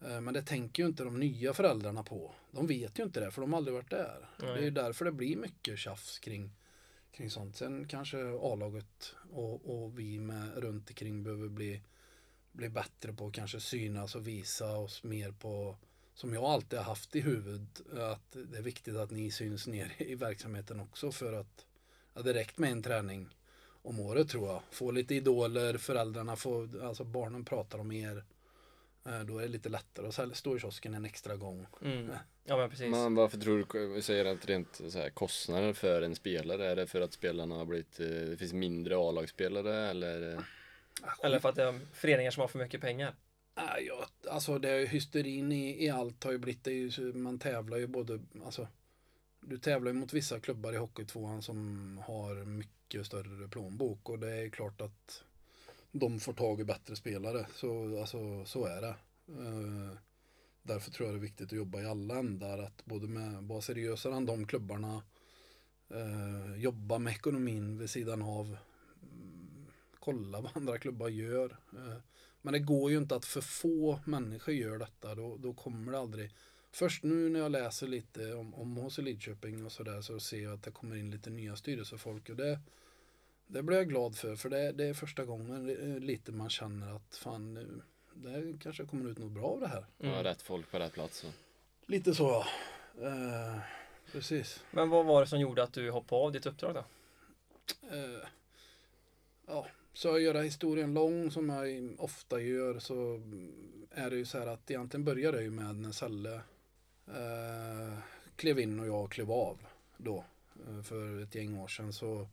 Eh, 0.00 0.20
Men 0.20 0.34
det 0.34 0.42
tänker 0.42 0.82
ju 0.82 0.88
inte 0.88 1.04
de 1.04 1.20
nya 1.20 1.52
föräldrarna 1.54 2.02
på. 2.02 2.34
De 2.50 2.66
vet 2.66 2.98
ju 2.98 3.02
inte 3.02 3.20
det 3.20 3.30
för 3.30 3.40
de 3.40 3.52
har 3.52 3.58
aldrig 3.58 3.74
varit 3.74 3.90
där. 3.90 4.28
Nej. 4.38 4.52
Det 4.52 4.58
är 4.58 4.62
ju 4.64 4.70
därför 4.70 5.04
det 5.04 5.12
blir 5.12 5.36
mycket 5.36 5.78
tjafs 5.78 6.18
kring, 6.18 6.50
kring 7.12 7.30
sånt. 7.30 7.56
Sen 7.56 7.88
kanske 7.88 8.18
A-laget 8.40 9.14
och, 9.32 9.82
och 9.84 9.98
vi 9.98 10.18
med 10.18 10.56
runt 10.56 10.88
omkring 10.90 11.22
behöver 11.22 11.48
bli, 11.48 11.82
bli 12.54 12.68
bättre 12.68 13.12
på 13.12 13.26
att 13.26 13.32
kanske 13.32 13.60
synas 13.60 14.14
och 14.14 14.28
visa 14.28 14.76
oss 14.76 15.02
mer 15.02 15.32
på 15.32 15.76
som 16.14 16.34
jag 16.34 16.44
alltid 16.44 16.78
har 16.78 16.86
haft 16.86 17.16
i 17.16 17.20
huvudet 17.20 17.80
att 17.92 18.36
det 18.50 18.58
är 18.58 18.62
viktigt 18.62 18.96
att 18.96 19.10
ni 19.10 19.30
syns 19.30 19.66
ner 19.66 19.92
i 19.98 20.14
verksamheten 20.14 20.80
också 20.80 21.12
för 21.12 21.32
att 21.32 21.66
ja, 22.14 22.22
det 22.22 22.34
räckt 22.34 22.58
med 22.58 22.72
en 22.72 22.82
träning 22.82 23.28
om 23.82 24.00
året 24.00 24.28
tror 24.28 24.48
jag. 24.48 24.62
Få 24.70 24.90
lite 24.90 25.14
idoler, 25.14 25.78
föräldrarna 25.78 26.36
får, 26.36 26.84
alltså 26.84 27.04
barnen 27.04 27.44
pratar 27.44 27.78
om 27.78 27.92
er. 27.92 28.24
Eh, 29.06 29.20
Då 29.20 29.38
är 29.38 29.42
det 29.42 29.48
lite 29.48 29.68
lättare 29.68 30.06
att 30.06 30.36
stå 30.36 30.56
i 30.56 30.60
kiosken 30.60 30.94
en 30.94 31.04
extra 31.04 31.36
gång. 31.36 31.66
Mm. 31.82 32.10
Ja 32.44 32.56
men 32.56 32.70
precis. 32.70 32.90
Men 32.90 33.14
varför 33.14 33.38
tror 33.38 33.94
du, 33.94 34.02
säger 34.02 34.24
att 34.24 34.46
rent 34.46 34.80
så 34.88 34.98
här, 34.98 35.10
kostnader 35.10 35.72
för 35.72 36.02
en 36.02 36.14
spelare, 36.14 36.66
är 36.66 36.76
det 36.76 36.86
för 36.86 37.00
att 37.00 37.12
spelarna 37.12 37.54
har 37.54 37.64
blivit, 37.64 38.00
eh, 38.00 38.06
det 38.06 38.36
finns 38.36 38.52
mindre 38.52 38.96
A-lagsspelare 38.96 39.90
eller? 39.90 40.44
Eller 41.22 41.38
för 41.38 41.48
att 41.48 41.56
det 41.56 41.62
är 41.62 41.80
föreningar 41.92 42.30
som 42.30 42.40
har 42.40 42.48
för 42.48 42.58
mycket 42.58 42.80
pengar. 42.80 43.14
Ja, 43.54 44.06
alltså 44.30 44.58
det 44.58 44.88
hysterin 44.88 45.52
i, 45.52 45.84
i 45.84 45.90
allt 45.90 46.24
har 46.24 46.32
ju 46.32 46.38
blivit, 46.38 46.64
det 46.64 46.72
ju, 46.72 47.12
man 47.12 47.38
tävlar 47.38 47.78
ju 47.78 47.86
både, 47.86 48.20
alltså 48.44 48.68
du 49.40 49.58
tävlar 49.58 49.92
ju 49.92 49.98
mot 49.98 50.12
vissa 50.12 50.40
klubbar 50.40 50.72
i 50.72 50.76
Hockeytvåan 50.76 51.42
som 51.42 51.98
har 52.06 52.44
mycket 52.44 53.06
större 53.06 53.48
plånbok 53.48 54.08
och 54.08 54.18
det 54.18 54.32
är 54.32 54.48
klart 54.48 54.80
att 54.80 55.24
de 55.92 56.20
får 56.20 56.32
tag 56.32 56.60
i 56.60 56.64
bättre 56.64 56.96
spelare. 56.96 57.46
Så, 57.54 58.00
alltså, 58.00 58.44
så 58.44 58.66
är 58.66 58.80
det. 58.80 58.94
Eh, 59.28 59.98
därför 60.62 60.90
tror 60.90 61.08
jag 61.08 61.14
det 61.14 61.18
är 61.18 61.28
viktigt 61.28 61.46
att 61.46 61.58
jobba 61.58 61.80
i 61.80 61.86
alla 61.86 62.18
ändar. 62.18 62.58
Att 62.58 62.84
både 62.84 63.06
med, 63.06 63.42
vara 63.42 63.60
seriösare 63.60 64.14
än 64.14 64.26
de 64.26 64.46
klubbarna. 64.46 65.02
Eh, 65.88 66.56
jobba 66.56 66.98
med 66.98 67.12
ekonomin 67.12 67.78
vid 67.78 67.90
sidan 67.90 68.22
av. 68.22 68.56
Mm, 70.06 70.22
kolla 70.22 70.40
vad 70.40 70.56
andra 70.56 70.78
klubbar 70.78 71.08
gör. 71.08 71.56
Eh, 71.72 71.96
men 72.42 72.52
det 72.52 72.58
går 72.58 72.90
ju 72.90 72.96
inte 72.96 73.16
att 73.16 73.24
för 73.24 73.40
få 73.40 74.00
människor 74.04 74.54
gör 74.54 74.78
detta. 74.78 75.14
Då, 75.14 75.36
då 75.36 75.54
kommer 75.54 75.92
det 75.92 75.98
aldrig. 75.98 76.30
Först 76.72 77.02
nu 77.02 77.28
när 77.28 77.40
jag 77.40 77.52
läser 77.52 77.86
lite 77.86 78.34
om, 78.34 78.54
om 78.54 78.76
HC 78.76 78.98
Lidköping 78.98 79.66
och 79.66 79.72
sådär 79.72 80.00
så 80.00 80.20
ser 80.20 80.42
jag 80.42 80.52
att 80.52 80.62
det 80.62 80.70
kommer 80.70 80.96
in 80.96 81.10
lite 81.10 81.30
nya 81.30 81.56
styrelsefolk. 81.56 82.28
Och 82.28 82.36
det, 82.36 82.60
det 83.46 83.62
blir 83.62 83.76
jag 83.76 83.88
glad 83.88 84.16
för. 84.16 84.36
För 84.36 84.50
det, 84.50 84.72
det 84.72 84.84
är 84.84 84.94
första 84.94 85.24
gången 85.24 85.66
lite 86.00 86.32
man 86.32 86.50
känner 86.50 86.96
att 86.96 87.16
fan 87.16 87.54
nu, 87.54 87.82
det 88.14 88.58
kanske 88.62 88.84
kommer 88.84 89.10
ut 89.10 89.18
något 89.18 89.32
bra 89.32 89.46
av 89.46 89.60
det 89.60 89.68
här. 89.68 89.86
Mm. 90.00 90.14
Ja, 90.14 90.24
rätt 90.24 90.42
folk 90.42 90.70
på 90.70 90.78
rätt 90.78 90.92
plats. 90.92 91.18
Så. 91.18 91.26
Lite 91.86 92.14
så 92.14 92.24
ja. 92.28 92.46
Eh, 93.08 93.58
precis. 94.12 94.64
Men 94.70 94.88
vad 94.88 95.06
var 95.06 95.20
det 95.20 95.26
som 95.26 95.40
gjorde 95.40 95.62
att 95.62 95.72
du 95.72 95.90
hoppade 95.90 96.22
av 96.22 96.32
ditt 96.32 96.46
uppdrag 96.46 96.74
då? 96.74 96.84
Eh, 97.90 98.13
så 100.04 100.08
jag 100.08 100.20
göra 100.20 100.42
historien 100.42 100.94
lång 100.94 101.30
som 101.30 101.48
jag 101.48 101.94
ofta 101.98 102.40
gör 102.40 102.78
så 102.78 103.22
är 103.90 104.10
det 104.10 104.16
ju 104.16 104.24
så 104.24 104.38
här 104.38 104.46
att 104.46 104.70
egentligen 104.70 105.04
började 105.04 105.36
det 105.38 105.44
ju 105.44 105.50
med 105.50 105.76
när 105.76 105.92
Selle 105.92 106.34
eh, 107.06 107.98
klev 108.36 108.58
in 108.58 108.80
och 108.80 108.86
jag 108.86 109.10
klev 109.10 109.30
av 109.32 109.58
då 109.96 110.24
eh, 110.68 110.82
för 110.82 111.22
ett 111.22 111.34
gäng 111.34 111.58
år 111.58 111.68
sedan 111.68 111.92
så 111.92 112.28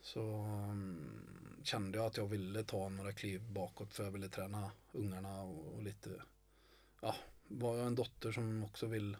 så 0.00 0.20
mm, 0.20 1.60
kände 1.62 1.98
jag 1.98 2.06
att 2.06 2.16
jag 2.16 2.26
ville 2.26 2.64
ta 2.64 2.88
några 2.88 3.12
kliv 3.12 3.42
bakåt 3.50 3.94
för 3.94 4.04
jag 4.04 4.10
ville 4.10 4.28
träna 4.28 4.70
ungarna 4.92 5.42
och, 5.42 5.74
och 5.74 5.82
lite 5.82 6.10
ja, 7.00 7.14
var 7.48 7.76
jag 7.76 7.86
en 7.86 7.94
dotter 7.94 8.32
som 8.32 8.64
också 8.64 8.86
vill 8.86 9.16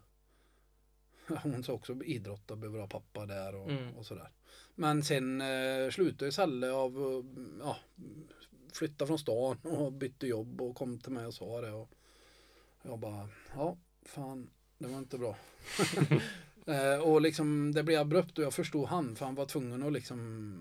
hon 1.43 1.65
sa 1.65 1.73
också 1.73 2.03
idrotta, 2.05 2.57
behöver 2.57 2.79
ha 2.79 2.87
pappa 2.87 3.27
där 3.27 3.55
och, 3.55 3.71
Mm. 3.71 3.97
och 3.97 4.07
sådär. 4.07 4.31
Men 4.75 5.05
sen 5.05 5.41
eh, 5.41 5.91
slutade 5.91 6.25
ju 6.25 6.33
Selle 6.33 6.71
av 6.71 7.25
ja, 7.61 7.77
flytta 8.73 9.07
från 9.07 9.19
stan 9.19 9.57
och 9.63 9.93
bytte 9.93 10.27
jobb 10.27 10.61
och 10.61 10.77
kom 10.77 10.99
till 10.99 11.13
mig 11.13 11.27
och 11.27 11.35
sa 11.35 11.61
det. 11.61 11.73
Och 11.73 11.91
jag 12.83 12.99
bara, 12.99 13.29
ja, 13.55 13.77
fan, 14.03 14.51
det 14.79 14.89
var 14.89 14.99
inte 14.99 15.19
bra. 15.19 15.37
eh, 16.67 17.01
och 17.01 17.21
liksom 17.21 17.73
det 17.73 17.83
blev 17.83 18.01
abrupt 18.01 18.39
och 18.39 18.45
jag 18.45 18.55
förstod 18.55 18.89
han, 18.89 19.17
för 19.17 19.25
han 19.25 19.35
var 19.35 19.47
tvungen 19.47 19.83
att 19.83 19.93
liksom 19.93 20.59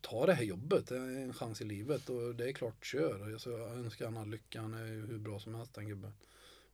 ta 0.00 0.26
det 0.26 0.34
här 0.34 0.44
jobbet. 0.44 0.86
Det 0.86 0.96
är 0.96 1.22
en 1.22 1.34
chans 1.34 1.60
i 1.60 1.64
livet 1.64 2.08
och 2.08 2.34
det 2.34 2.48
är 2.48 2.52
klart, 2.52 2.86
kör. 2.86 3.32
Alltså, 3.32 3.50
jag 3.50 3.72
önskar 3.72 4.04
han 4.04 4.16
all 4.16 4.30
lycka, 4.30 4.60
han 4.60 4.74
är 4.74 4.86
ju 4.86 5.06
hur 5.06 5.18
bra 5.18 5.38
som 5.38 5.54
helst 5.54 5.74
den 5.74 5.88
gubben. 5.88 6.12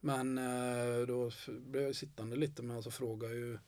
Men 0.01 0.39
eh, 0.39 1.07
då 1.07 1.31
blev 1.47 1.83
jag 1.83 1.97
sittande 1.97 2.37
lite 2.37 2.63
med 2.63 2.77
och 2.77 2.85
så 2.85 2.91
frågade 2.91 3.35
ju 3.35 3.59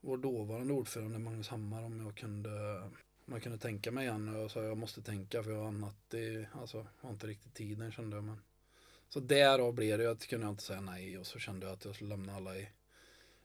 vår 0.00 0.16
dåvarande 0.16 0.72
ordförande 0.72 1.18
Magnus 1.18 1.48
Hammar 1.48 1.82
om 1.82 2.00
jag 2.00 2.14
kunde 2.16 2.80
om 3.26 3.32
jag 3.34 3.42
kunde 3.42 3.58
tänka 3.58 3.90
mig 3.92 4.06
igen 4.06 4.28
och 4.34 4.40
jag 4.42 4.50
sa 4.50 4.62
jag 4.62 4.76
måste 4.78 5.02
tänka 5.02 5.42
för 5.42 5.50
jag 5.50 5.58
har 5.58 5.68
annat 5.68 6.14
i, 6.14 6.46
alltså 6.52 6.76
jag 6.76 6.86
har 7.08 7.10
inte 7.10 7.26
riktigt 7.26 7.54
tiden 7.54 7.92
kände 7.92 8.16
jag 8.16 8.24
men 8.24 8.40
så 9.08 9.20
därav 9.20 9.74
blev 9.74 9.98
det 9.98 10.10
att 10.10 10.26
kunde 10.26 10.46
jag 10.46 10.52
inte 10.52 10.62
säga 10.62 10.80
nej 10.80 11.18
och 11.18 11.26
så 11.26 11.38
kände 11.38 11.66
jag 11.66 11.72
att 11.72 11.84
jag 11.84 11.94
skulle 11.94 12.10
lämna 12.10 12.34
alla 12.36 12.56
i, 12.56 12.68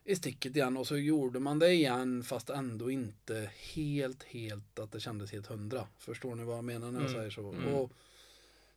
i 0.03 0.15
sticket 0.15 0.55
igen. 0.55 0.77
Och 0.77 0.87
så 0.87 0.97
gjorde 0.97 1.39
man 1.39 1.59
det 1.59 1.71
igen 1.73 2.23
fast 2.23 2.49
ändå 2.49 2.91
inte 2.91 3.51
helt 3.73 4.23
helt 4.23 4.79
att 4.79 4.91
det 4.91 4.99
kändes 4.99 5.31
helt 5.31 5.47
hundra. 5.47 5.87
Förstår 5.97 6.35
ni 6.35 6.43
vad 6.43 6.57
jag 6.57 6.63
menar 6.63 6.91
när 6.91 6.99
jag 7.01 7.09
Mm, 7.09 7.19
säger 7.19 7.29
så? 7.29 7.51
Mm. 7.51 7.73
och 7.73 7.91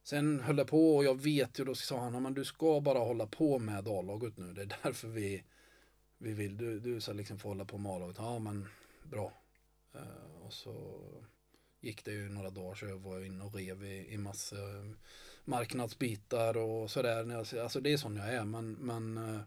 sen 0.02 0.40
höll 0.40 0.58
jag 0.58 0.66
på 0.66 0.96
och 0.96 1.04
jag 1.04 1.22
vet 1.22 1.60
ju 1.60 1.64
då 1.64 1.74
sa 1.74 2.00
han 2.00 2.22
men 2.22 2.34
du 2.34 2.44
ska 2.44 2.80
bara 2.80 2.98
hålla 2.98 3.26
på 3.26 3.58
med 3.58 3.88
A-laget 3.88 4.36
nu. 4.36 4.52
Det 4.52 4.62
är 4.62 4.76
därför 4.82 5.08
vi 5.08 5.42
vi 6.18 6.32
vill, 6.32 6.56
du, 6.56 6.80
du 6.80 7.00
ska 7.00 7.12
liksom 7.12 7.38
få 7.38 7.48
hålla 7.48 7.64
på 7.64 7.78
med 7.78 7.92
A-laget. 7.92 8.16
Ja 8.18 8.38
men 8.38 8.68
bra. 9.02 9.32
Eh, 9.94 10.42
och 10.46 10.52
så 10.52 11.00
gick 11.80 12.04
det 12.04 12.12
ju 12.12 12.28
några 12.28 12.50
dagar 12.50 12.74
så 12.74 12.86
jag 12.86 12.98
var 12.98 13.20
inne 13.24 13.44
och 13.44 13.54
rev 13.54 13.84
i, 13.84 14.12
i 14.12 14.18
massa 14.18 14.56
marknadsbitar 15.44 16.56
och 16.56 16.90
sådär. 16.90 17.24
När 17.24 17.34
jag- 17.34 17.58
Alltså 17.62 17.80
det 17.80 17.92
är 17.92 17.96
sån 17.96 18.16
jag 18.16 18.28
är 18.34 18.44
men, 18.44 18.72
men 18.72 19.16
eh, 19.18 19.40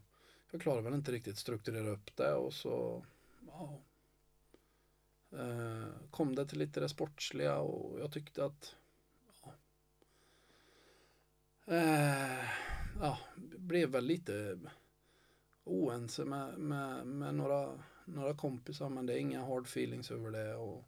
jag 0.52 0.62
klarar 0.62 0.82
väl 0.82 0.94
inte 0.94 1.12
riktigt 1.12 1.38
strukturera 1.38 1.90
upp 1.90 2.16
det 2.16 2.34
och 2.34 2.54
så 2.54 3.06
ja, 3.48 3.82
eh, 5.32 5.88
kom 6.12 6.36
det 6.36 6.46
till 6.48 6.60
lite 6.60 6.80
det 6.80 6.90
sportsliga 6.90 7.58
och 7.58 8.00
jag 8.00 8.12
tyckte 8.12 8.46
att 8.46 8.76
ja, 9.44 9.54
eh, 11.66 12.46
ja 13.00 13.18
blev 13.58 13.90
väl 13.90 14.06
lite 14.06 14.60
oense 15.70 16.26
med, 16.26 16.58
med, 16.58 17.08
med 17.08 17.36
några, 17.36 17.80
några 18.06 18.34
kompisar 18.34 18.90
men 18.90 19.06
det 19.06 19.14
är 19.14 19.18
inga 19.18 19.46
hard 19.46 19.66
feelings 19.66 20.12
över 20.12 20.32
det 20.32 20.56
och, 20.56 20.84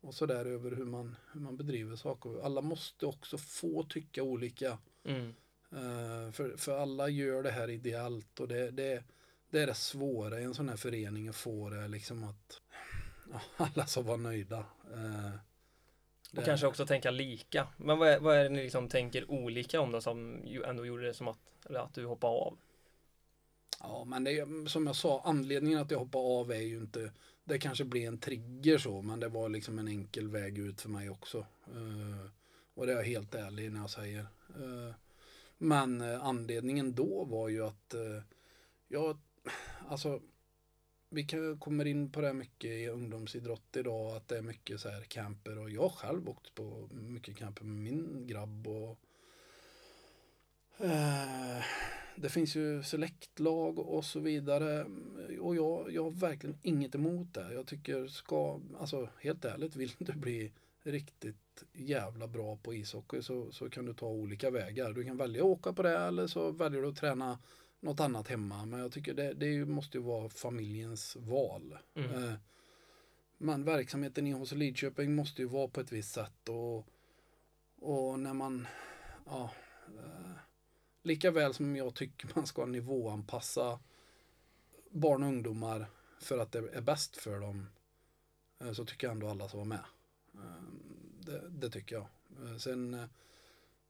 och 0.00 0.14
sådär 0.14 0.44
över 0.44 0.70
hur 0.70 0.84
man, 0.84 1.16
hur 1.32 1.40
man 1.40 1.56
bedriver 1.56 1.96
saker. 1.96 2.44
Alla 2.44 2.60
måste 2.60 3.06
också 3.06 3.38
få 3.38 3.82
tycka 3.82 4.22
olika. 4.22 4.78
Mm. 5.04 5.34
Eh, 5.70 6.32
för, 6.32 6.56
för 6.56 6.78
alla 6.78 7.08
gör 7.08 7.42
det 7.42 7.50
här 7.50 7.70
ideellt 7.70 8.40
och 8.40 8.48
det, 8.48 8.70
det, 8.70 9.04
det 9.50 9.62
är 9.62 9.66
det 9.66 9.74
svåra 9.74 10.40
i 10.40 10.44
en 10.44 10.54
sån 10.54 10.68
här 10.68 10.76
förening 10.76 11.28
att 11.28 11.36
få 11.36 11.70
det 11.70 11.88
liksom 11.88 12.24
att 12.24 12.60
alla 13.56 13.86
ska 13.86 14.00
vara 14.00 14.16
nöjda. 14.16 14.58
Eh, 14.92 15.30
Och 16.36 16.44
kanske 16.44 16.66
också 16.66 16.86
tänka 16.86 17.10
lika. 17.10 17.68
Men 17.76 17.98
vad 17.98 18.08
är, 18.08 18.20
vad 18.20 18.36
är 18.36 18.42
det 18.42 18.48
ni 18.48 18.62
liksom 18.62 18.88
tänker 18.88 19.30
olika 19.30 19.80
om 19.80 19.92
då 19.92 20.00
som 20.00 20.42
ändå 20.66 20.86
gjorde 20.86 21.06
det 21.06 21.14
som 21.14 21.28
att, 21.28 21.38
eller 21.66 21.80
att 21.80 21.94
du 21.94 22.06
hoppade 22.06 22.32
av? 22.32 22.58
Ja, 23.82 24.04
men 24.04 24.24
det, 24.24 24.38
är- 24.38 24.68
som 24.68 24.86
jag 24.86 24.96
sa, 24.96 25.22
anledningen 25.24 25.78
att 25.78 25.90
jag 25.90 25.98
hoppade 25.98 26.24
av 26.24 26.52
är 26.52 26.60
ju 26.60 26.76
inte, 26.78 27.12
det 27.44 27.58
kanske 27.58 27.84
blir 27.84 28.08
en 28.08 28.18
trigger 28.18 28.78
så, 28.78 29.02
men 29.02 29.20
det 29.20 29.28
var 29.28 29.48
liksom 29.48 29.78
en 29.78 29.88
enkel 29.88 30.28
väg 30.28 30.58
ut 30.58 30.80
för 30.80 30.88
mig 30.88 31.10
också. 31.10 31.46
Uh, 31.76 32.26
och 32.74 32.86
det 32.86 32.92
är 32.92 32.96
jag 32.96 33.04
helt 33.04 33.34
ärlig 33.34 33.72
när 33.72 33.80
jag 33.80 33.90
säger. 33.90 34.26
Uh, 34.60 34.92
men 35.58 36.00
uh, 36.00 36.24
anledningen 36.24 36.94
då 36.94 37.24
var 37.24 37.48
ju 37.48 37.66
att 37.66 37.94
uh, 37.94 38.22
jag, 38.88 39.18
alltså, 39.88 40.20
vi 41.08 41.24
kan, 41.24 41.58
kommer 41.58 41.84
in 41.84 42.12
på 42.12 42.20
det 42.20 42.32
mycket 42.32 42.70
i 42.70 42.88
ungdomsidrott 42.88 43.76
idag, 43.76 44.16
att 44.16 44.28
det 44.28 44.38
är 44.38 44.42
mycket 44.42 44.80
så 44.80 44.88
här 44.88 45.02
camper 45.02 45.58
och 45.58 45.70
jag 45.70 45.92
själv 45.92 46.28
åkt 46.28 46.54
på 46.54 46.88
mycket 46.92 47.36
camper 47.36 47.64
med 47.64 47.76
min 47.92 48.26
grabb 48.26 48.68
och 48.68 48.98
eh, 50.82 51.64
det 52.16 52.28
finns 52.28 52.56
ju 52.56 52.82
selektlag 52.82 53.78
och 53.78 54.04
så 54.04 54.20
vidare. 54.20 54.86
Och 55.40 55.56
jag, 55.56 55.92
jag 55.92 56.04
har 56.04 56.10
verkligen 56.10 56.58
inget 56.62 56.94
emot 56.94 57.34
det. 57.34 57.54
Jag 57.54 57.66
tycker 57.66 58.06
ska, 58.06 58.60
alltså 58.78 59.08
helt 59.20 59.44
ärligt, 59.44 59.76
vill 59.76 59.92
du 59.98 60.12
bli 60.12 60.52
riktigt 60.82 61.64
jävla 61.72 62.26
bra 62.26 62.56
på 62.56 62.74
ishockey 62.74 63.22
så, 63.22 63.52
så 63.52 63.70
kan 63.70 63.86
du 63.86 63.94
ta 63.94 64.06
olika 64.06 64.50
vägar. 64.50 64.92
Du 64.92 65.04
kan 65.04 65.16
välja 65.16 65.42
att 65.42 65.46
åka 65.46 65.72
på 65.72 65.82
det 65.82 65.98
eller 65.98 66.26
så 66.26 66.50
väljer 66.50 66.82
du 66.82 66.88
att 66.88 66.96
träna 66.96 67.38
något 67.80 68.00
annat 68.00 68.28
hemma. 68.28 68.64
Men 68.66 68.80
jag 68.80 68.92
tycker 68.92 69.14
det, 69.14 69.32
det 69.32 69.64
måste 69.64 69.98
ju 69.98 70.04
vara 70.04 70.28
familjens 70.28 71.16
val. 71.20 71.78
Mm. 71.94 72.24
Eh, 72.24 72.34
Men 73.38 73.64
verksamheten 73.64 74.26
i 74.26 74.32
hos 74.32 74.52
Lidköping 74.52 75.14
måste 75.14 75.42
ju 75.42 75.48
vara 75.48 75.68
på 75.68 75.80
ett 75.80 75.92
visst 75.92 76.12
sätt 76.12 76.48
och, 76.48 76.86
och 77.80 78.18
när 78.18 78.34
man 78.34 78.66
ja, 79.26 79.50
eh, 79.86 80.36
lika 81.02 81.30
väl 81.30 81.54
som 81.54 81.76
jag 81.76 81.94
tycker 81.94 82.30
man 82.34 82.46
ska 82.46 82.66
nivåanpassa 82.66 83.78
barn 84.90 85.22
och 85.22 85.28
ungdomar 85.28 85.86
för 86.20 86.38
att 86.38 86.52
det 86.52 86.58
är 86.58 86.80
bäst 86.80 87.16
för 87.16 87.40
dem 87.40 87.66
eh, 88.60 88.72
så 88.72 88.84
tycker 88.84 89.06
jag 89.06 89.14
ändå 89.14 89.28
alla 89.28 89.48
ska 89.48 89.56
vara 89.56 89.68
med. 89.68 89.84
Eh, 90.34 90.62
det, 91.20 91.48
det 91.48 91.70
tycker 91.70 91.96
jag. 91.96 92.06
Eh, 92.46 92.56
sen, 92.56 93.08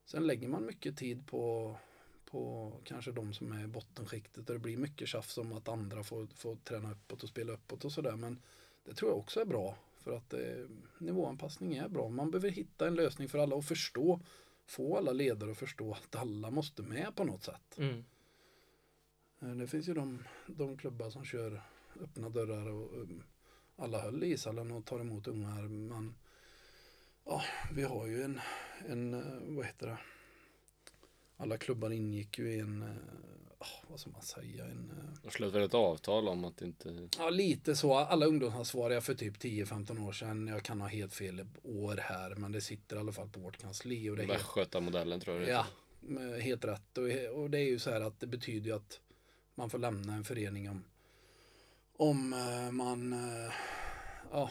sen 0.04 0.26
lägger 0.26 0.48
man 0.48 0.66
mycket 0.66 0.96
tid 0.96 1.26
på, 1.26 1.76
på 2.24 2.72
kanske 2.84 3.12
de 3.12 3.34
som 3.34 3.52
är 3.52 3.64
i 3.64 3.66
bottenskiktet 3.66 4.48
och 4.48 4.54
det 4.54 4.58
blir 4.58 4.76
mycket 4.76 5.08
tjafs 5.08 5.38
om 5.38 5.52
att 5.52 5.68
andra 5.68 6.02
får, 6.02 6.26
får 6.26 6.56
träna 6.56 6.92
uppåt 6.92 7.22
och 7.22 7.28
spela 7.28 7.52
uppåt 7.52 7.84
och 7.84 7.92
sådär. 7.92 8.16
Men 8.16 8.42
det 8.84 8.94
tror 8.94 9.10
jag 9.10 9.18
också 9.18 9.40
är 9.40 9.44
bra 9.44 9.76
för 9.98 10.16
att 10.16 10.34
eh, 10.34 10.66
nivåanpassning 10.98 11.76
är 11.76 11.88
bra. 11.88 12.08
Man 12.08 12.30
behöver 12.30 12.50
hitta 12.50 12.86
en 12.86 12.94
lösning 12.94 13.28
för 13.28 13.38
alla 13.38 13.56
och 13.56 13.64
förstå, 13.64 14.20
få 14.72 14.96
alla 14.96 15.12
ledare 15.12 15.50
att 15.50 15.58
förstå 15.58 15.92
att 15.92 16.16
alla 16.16 16.50
måste 16.50 16.82
med 16.82 17.16
på 17.16 17.24
något 17.24 17.42
sätt. 17.42 17.78
Mm. 17.78 18.04
Eh, 19.40 19.48
Det 19.48 19.66
finns 19.66 19.88
ju 19.88 19.94
de, 19.94 20.24
de 20.46 20.76
klubbar 20.76 21.10
som 21.10 21.24
kör 21.24 21.62
öppna 22.00 22.28
dörrar 22.28 22.66
och 22.70 22.92
um, 22.92 23.22
alla 23.76 24.00
höll 24.00 24.24
i 24.24 24.32
ishallen 24.32 24.70
och 24.70 24.84
tar 24.84 25.00
emot 25.00 25.26
ungar. 25.28 25.62
Men 25.62 26.14
ja, 27.24 27.42
vi 27.72 27.82
har 27.82 28.06
ju 28.06 28.22
en, 28.22 28.40
en, 28.88 29.14
eh, 29.14 29.56
vad 29.56 29.66
heter 29.66 29.86
det? 29.86 29.98
Alla 31.36 31.58
klubbar 31.58 31.90
ingick 31.90 32.38
ju 32.38 32.52
i 32.52 32.60
en, 32.60 32.82
vad 33.88 34.00
ska 34.00 34.10
man 34.10 34.22
säga, 34.22 34.64
en, 34.64 34.90
eh, 34.90 35.26
Och 35.26 35.32
slöt 35.32 35.54
väl 35.54 35.62
ett 35.62 35.74
avtal 35.74 36.28
om 36.28 36.44
att 36.44 36.62
inte... 36.62 37.08
ja 37.18 37.30
lite 37.30 37.76
så. 37.76 37.94
Alla 37.94 38.26
ungdomsansvariga 38.26 39.00
för 39.00 39.14
typ 39.14 39.36
10-15 39.38 40.08
år 40.08 40.12
sedan. 40.12 40.46
Jag 40.48 40.62
kan 40.62 40.80
ha 40.80 40.88
helt 40.88 41.14
fel 41.14 41.46
år 41.62 41.96
här, 42.02 42.34
men 42.34 42.52
det 42.52 42.60
sitter 42.60 42.96
i 42.96 42.98
alla 42.98 43.12
fall 43.12 43.28
på 43.28 43.40
vårt 43.40 43.56
kansli. 43.58 44.10
Och 44.10 44.16
det 44.16 44.22
är 44.22 44.26
helt, 44.26 44.38
Västgötamodellen 44.40 45.20
tror 45.20 45.36
jag 45.36 45.46
det 45.46 45.52
Ja, 45.52 45.66
med- 46.00 46.40
helt 46.40 46.64
rätt. 46.64 46.98
Och, 46.98 47.38
och 47.40 47.50
det 47.50 47.58
är 47.58 47.64
ju 47.70 47.78
så 47.78 47.90
här 47.90 48.00
att 48.00 48.20
det 48.20 48.26
betyder 48.26 48.66
ju 48.70 48.76
att 48.76 49.00
man 49.54 49.70
får 49.70 49.78
lämna 49.78 50.14
en 50.14 50.24
förening 50.24 50.70
om, 50.70 50.84
om 51.96 52.32
eh, 52.32 52.70
man 52.72 53.12
eh, 53.12 53.52
ja, 54.30 54.50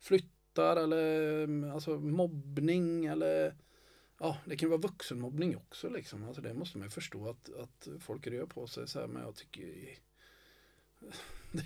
flyttar 0.00 0.76
eller 0.76 1.42
mm, 1.44 1.72
alltså 1.72 1.90
mobbning 1.98 3.06
eller 3.06 3.54
ja, 4.18 4.38
det 4.44 4.56
kan 4.56 4.68
vara 4.68 4.80
vuxenmobbning 4.80 5.56
också 5.56 5.88
liksom. 5.88 6.24
Alltså 6.24 6.42
det 6.42 6.54
måste 6.54 6.78
man 6.78 6.86
ju 6.86 6.90
förstå 6.90 7.28
att, 7.28 7.54
att 7.54 7.88
folk 8.00 8.26
rör 8.26 8.46
på 8.46 8.66
sig 8.66 8.88
så 8.88 9.00
här, 9.00 9.06
men 9.06 9.22
jag 9.22 9.34
tycker 9.34 9.98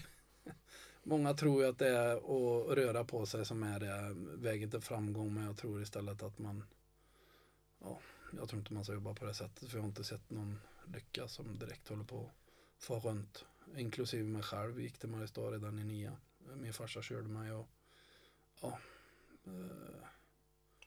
Många 1.03 1.35
tror 1.35 1.63
ju 1.63 1.69
att 1.69 1.79
det 1.79 1.89
är 1.89 2.17
att 2.17 2.79
röra 2.79 3.05
på 3.05 3.27
sig 3.27 3.47
som 3.47 3.63
är 3.63 3.81
det 3.81 4.15
vägen 4.17 4.71
till 4.71 4.81
framgång 4.81 5.35
men 5.35 5.45
jag 5.45 5.57
tror 5.57 5.83
istället 5.83 6.23
att 6.23 6.39
man 6.39 6.65
ja, 7.81 8.01
jag 8.37 8.49
tror 8.49 8.59
inte 8.59 8.75
man 8.75 8.85
ska 8.85 8.95
jobba 8.95 9.15
på 9.15 9.25
det 9.25 9.35
sättet 9.35 9.69
för 9.69 9.77
jag 9.77 9.83
har 9.83 9.89
inte 9.89 10.05
sett 10.05 10.31
någon 10.31 10.59
lycka 10.85 11.29
som 11.29 11.59
direkt 11.59 11.89
håller 11.89 12.05
på 12.05 12.31
att 12.79 12.85
få 12.85 13.01
runt. 13.01 13.45
Inklusive 13.77 14.25
mig 14.25 14.43
själv 14.43 14.81
gick 14.81 14.99
till 14.99 15.09
Mariestad 15.09 15.51
redan 15.51 15.79
i 15.79 15.85
nia. 15.85 16.17
Min 16.55 16.73
farsa 16.73 17.03
körde 17.03 17.29
mig 17.29 17.53
och 17.53 17.69
ja. 18.61 18.79
eh, 19.45 20.07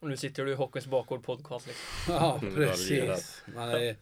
och 0.06 0.12
nu 0.12 0.18
sitter 0.18 0.46
du 0.46 0.52
i 0.52 0.56
Hockeyns 0.56 0.88
bakgård 0.88 1.24
podcast 1.24 1.68
liksom. 1.68 1.86
Ja, 2.16 2.40
Mm, 2.42 2.56
precis. 2.56 3.42
Man 3.56 3.70
är, 3.70 3.96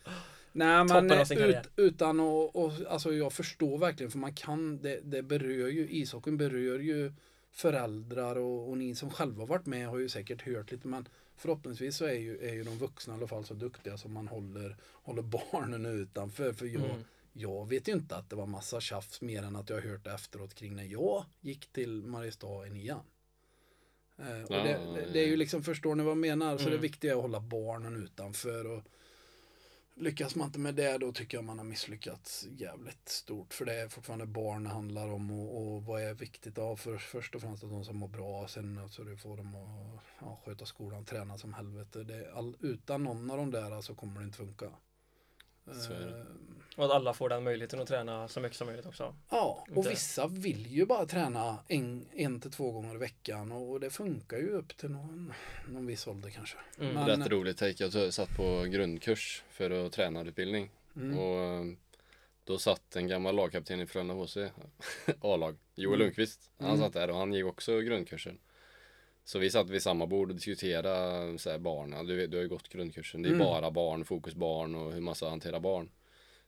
nej, 0.52 0.84
men 0.84 1.26
sin 1.26 1.38
ut, 1.38 1.56
utan 1.76 2.20
att, 2.20 2.56
och, 2.56 2.72
alltså 2.90 3.14
jag 3.14 3.34
förstår 3.34 3.78
verkligen 3.78 4.12
för 4.12 4.18
man 4.18 4.34
kan, 4.34 4.82
det, 4.82 5.00
det 5.04 5.22
berör 5.22 5.68
ju, 5.68 5.88
ishockeyn 5.92 6.38
berör 6.38 6.80
ju 6.80 7.14
föräldrar 7.52 8.36
och, 8.36 8.70
och 8.70 8.78
ni 8.78 8.96
som 8.96 9.10
själva 9.10 9.42
har 9.42 9.48
varit 9.48 9.66
med 9.66 9.88
har 9.88 9.98
ju 9.98 10.10
säkert 10.10 10.42
hört 10.42 10.72
lite 10.72 10.88
men 10.88 11.08
förhoppningsvis 11.38 11.98
så 11.98 12.06
är 12.06 12.14
ju, 12.14 12.48
är 12.50 12.54
ju 12.54 12.64
de 12.64 12.78
vuxna 12.78 13.14
i 13.14 13.18
alla 13.18 13.28
fall 13.28 13.46
så 13.46 13.54
duktiga 13.54 13.98
som 13.98 14.14
man 14.14 14.28
håller, 14.28 14.78
håller 14.94 15.22
barnen 15.22 15.86
utanför. 15.86 16.54
För 16.54 16.66
jag, 16.66 16.84
Mm. 16.84 17.04
jag 17.34 17.70
vet 17.70 17.88
ju 17.88 17.92
inte 17.92 18.16
att 18.16 18.30
det 18.30 18.36
var 18.36 18.46
massa 18.46 18.82
tjafs 18.82 19.22
mer 19.22 19.44
än 19.44 19.56
att 19.56 19.70
jag 19.70 19.78
har 19.78 19.90
hört 19.90 20.08
efteråt 20.08 20.54
kring 20.56 20.76
när 20.76 20.84
jag 20.84 21.26
gick 21.42 21.68
till 21.74 22.04
Mariestad 22.04 22.68
i 22.68 22.70
nian. 22.70 23.00
Eh, 24.24 24.44
och 24.44 24.56
Ja, 24.56 24.64
det, 24.64 24.80
det, 24.96 25.14
det 25.14 25.20
är 25.20 25.28
ju 25.28 25.36
liksom, 25.36 25.64
förstår 25.64 25.96
ni 25.96 26.04
vad 26.04 26.12
jag 26.12 26.18
menar? 26.18 26.58
Så 26.58 26.62
Mm. 26.64 26.72
det 26.74 26.78
viktiga 26.82 27.12
är 27.12 27.16
att 27.16 27.22
hålla 27.22 27.40
barnen 27.40 28.04
utanför. 28.04 28.66
Och 28.68 28.84
lyckas 29.96 30.36
man 30.36 30.48
inte 30.48 30.60
med 30.60 30.76
det 30.76 30.98
då 30.98 31.12
tycker 31.12 31.38
jag 31.38 31.44
man 31.44 31.58
har 31.58 31.66
misslyckats 31.66 32.48
jävligt 32.52 33.10
stort. 33.10 33.54
För 33.54 33.66
det 33.66 33.74
är 33.74 33.88
fortfarande 33.88 34.26
barn 34.26 34.64
det 34.64 34.70
handlar 34.70 35.08
om 35.08 35.32
och, 35.32 35.62
och 35.76 35.84
vad 35.86 36.02
är 36.04 36.14
viktigt? 36.14 36.58
Ja, 36.58 36.76
för, 36.76 36.98
först 36.98 37.36
och 37.36 37.42
främst 37.42 37.64
att 37.64 37.70
de 37.70 37.86
som 37.86 37.98
mår 37.98 38.08
bra. 38.08 38.48
Sen 38.48 38.78
alltså, 38.78 39.04
du 39.04 39.18
får 39.18 39.38
dem 39.38 39.56
att 39.56 40.02
ja, 40.20 40.42
sköta 40.46 40.66
skolan, 40.66 41.06
träna 41.06 41.38
som 41.38 41.54
helvete. 41.54 42.04
Det 42.04 42.32
all, 42.34 42.56
utan 42.60 43.04
någon 43.04 43.32
av 43.32 43.38
de 43.38 43.52
där 43.52 43.82
så 43.82 43.96
kommer 43.96 44.20
det 44.20 44.26
inte 44.26 44.38
funka. 44.38 44.66
Så 44.66 44.70
är 44.70 44.70
det. 44.70 44.70
Eh, 44.70 45.53
Och 46.78 46.86
att 46.86 46.92
alla 46.92 47.14
får 47.14 47.30
den 47.30 47.44
möjligheten 47.44 47.80
att 47.80 47.88
träna 47.88 48.28
så 48.28 48.40
mycket 48.40 48.58
som 48.58 48.68
möjligt 48.68 48.86
också. 48.86 49.16
Ja, 49.30 49.66
och 49.76 49.86
vissa 49.92 50.28
vill 50.28 50.68
ju 50.68 50.86
bara 50.86 51.06
träna 51.06 51.58
en, 51.68 52.06
en 52.14 52.42
till 52.42 52.52
två 52.52 52.72
gånger 52.72 52.96
i 52.96 52.98
veckan 52.98 53.52
och, 53.52 53.72
och 53.72 53.80
det 53.80 53.90
funkar 53.90 54.38
ju 54.38 54.50
upp 54.50 54.78
till 54.78 54.90
någon, 54.90 55.34
någon 55.70 55.86
viss 55.86 56.08
ålder 56.08 56.30
kanske. 56.30 56.58
Mm. 56.80 56.94
Men- 56.94 57.08
Rätt 57.22 57.28
roligt 57.32 57.58
take. 57.58 57.84
Jag 57.90 58.14
satt 58.14 58.30
på 58.36 58.64
grundkurs 58.64 59.44
för 59.52 59.86
att 59.86 59.92
tränarutbildning. 59.94 60.70
Mm. 60.96 61.20
Och 61.20 61.40
eh, 61.40 61.64
då 62.44 62.58
satt 62.58 62.96
en 62.96 63.08
gammal 63.08 63.36
lagkapten 63.36 63.80
i 63.80 63.86
Frölunda 63.86 64.14
HC, 64.14 64.38
A-lag, 65.22 65.58
Joel 65.76 65.96
Mm. 65.96 66.00
Lundqvist. 66.00 66.52
Han 66.58 66.68
Mm. 66.68 66.80
satt 66.82 66.94
där 66.94 67.10
och 67.10 67.18
han 67.18 67.34
gick 67.34 67.46
också 67.46 67.80
grundkursen. 67.80 68.38
Så 69.26 69.40
vi 69.40 69.50
satt 69.52 69.70
vid 69.70 69.82
samma 69.84 70.08
bord 70.08 70.30
och 70.30 70.36
diskuterade 70.36 71.38
så 71.38 71.50
här, 71.50 71.60
barn. 71.60 71.92
Ja, 71.92 72.04
Du, 72.04 72.28
du 72.28 72.38
har 72.38 72.42
ju 72.44 72.50
gått 72.50 72.70
grundkursen. 72.70 73.22
Det 73.22 73.30
är 73.30 73.34
Mm. 73.34 73.46
bara 73.46 73.72
barn, 73.72 74.06
fokus 74.06 74.36
barn 74.36 74.76
och 74.76 74.94
hur 74.94 75.02
man 75.02 75.16
ska 75.16 75.30
hantera 75.30 75.60
barn. 75.60 75.90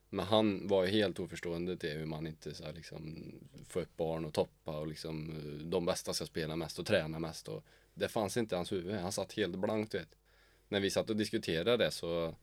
Men 0.09 0.25
han 0.25 0.67
var 0.67 0.83
ju 0.85 0.91
helt 0.91 1.19
oförstående 1.19 1.77
till 1.77 1.89
hur 1.97 2.05
man 2.05 2.27
inte 2.27 2.53
så 2.53 2.63
här, 2.65 2.73
liksom, 2.73 3.33
får 3.69 3.81
upp 3.81 3.97
barn 3.97 4.25
och 4.25 4.33
toppa 4.33 4.79
och 4.79 4.87
liksom 4.87 5.29
eh, 5.29 5.65
de 5.67 5.85
bästa 5.85 6.13
ska 6.13 6.25
spela 6.25 6.55
mest 6.55 6.79
och 6.79 6.85
träna 6.85 7.19
mest. 7.19 7.47
Och 7.47 7.63
det 7.93 8.07
fanns 8.07 8.37
inte 8.37 8.55
i 8.55 8.57
hans 8.57 8.71
huvud. 8.71 8.95
Han 8.95 9.11
satt 9.11 9.33
helt 9.33 9.55
blankt 9.55 9.93
vet. 9.95 10.09
När 10.67 10.79
vi 10.79 10.89
satt 10.89 11.09
och 11.09 11.15
diskuterade 11.15 11.77
det 11.77 11.91
så 11.91 12.35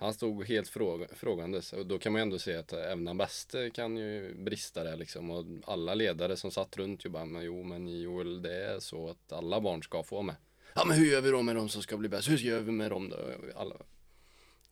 han 0.00 0.14
stod 0.14 0.44
helt 0.44 0.68
fråga, 0.68 1.06
frågandes 1.12 1.72
och 1.72 1.86
då 1.86 1.98
kan 1.98 2.12
man 2.12 2.20
ju 2.20 2.22
ändå 2.22 2.38
se 2.38 2.56
att 2.56 2.72
även 2.72 3.04
den 3.04 3.18
bäste 3.18 3.70
kan 3.70 3.96
ju 3.96 4.34
brista 4.34 4.84
där 4.84 4.96
liksom 4.96 5.30
och 5.30 5.44
alla 5.66 5.94
ledare 5.94 6.36
som 6.36 6.50
satt 6.50 6.76
runt 6.76 7.04
ju 7.04 7.08
bara 7.08 7.24
men 7.24 7.42
jo 7.42 7.62
men 7.62 8.00
Joel 8.00 8.42
det 8.42 8.64
är 8.64 8.80
så 8.80 9.10
att 9.10 9.32
alla 9.32 9.60
barn 9.60 9.82
ska 9.82 10.02
få 10.02 10.22
med. 10.22 10.34
Ja 10.74 10.84
men 10.84 10.96
hur 10.98 11.06
gör 11.06 11.20
vi 11.20 11.30
då 11.30 11.42
med 11.42 11.56
de 11.56 11.68
som 11.68 11.82
ska 11.82 11.96
bli 11.96 12.08
bäst? 12.08 12.28
Hur 12.28 12.36
gör 12.36 12.60
vi 12.60 12.72
med 12.72 12.90
dem 12.90 13.08
då? 13.08 13.16
Alla, 13.56 13.74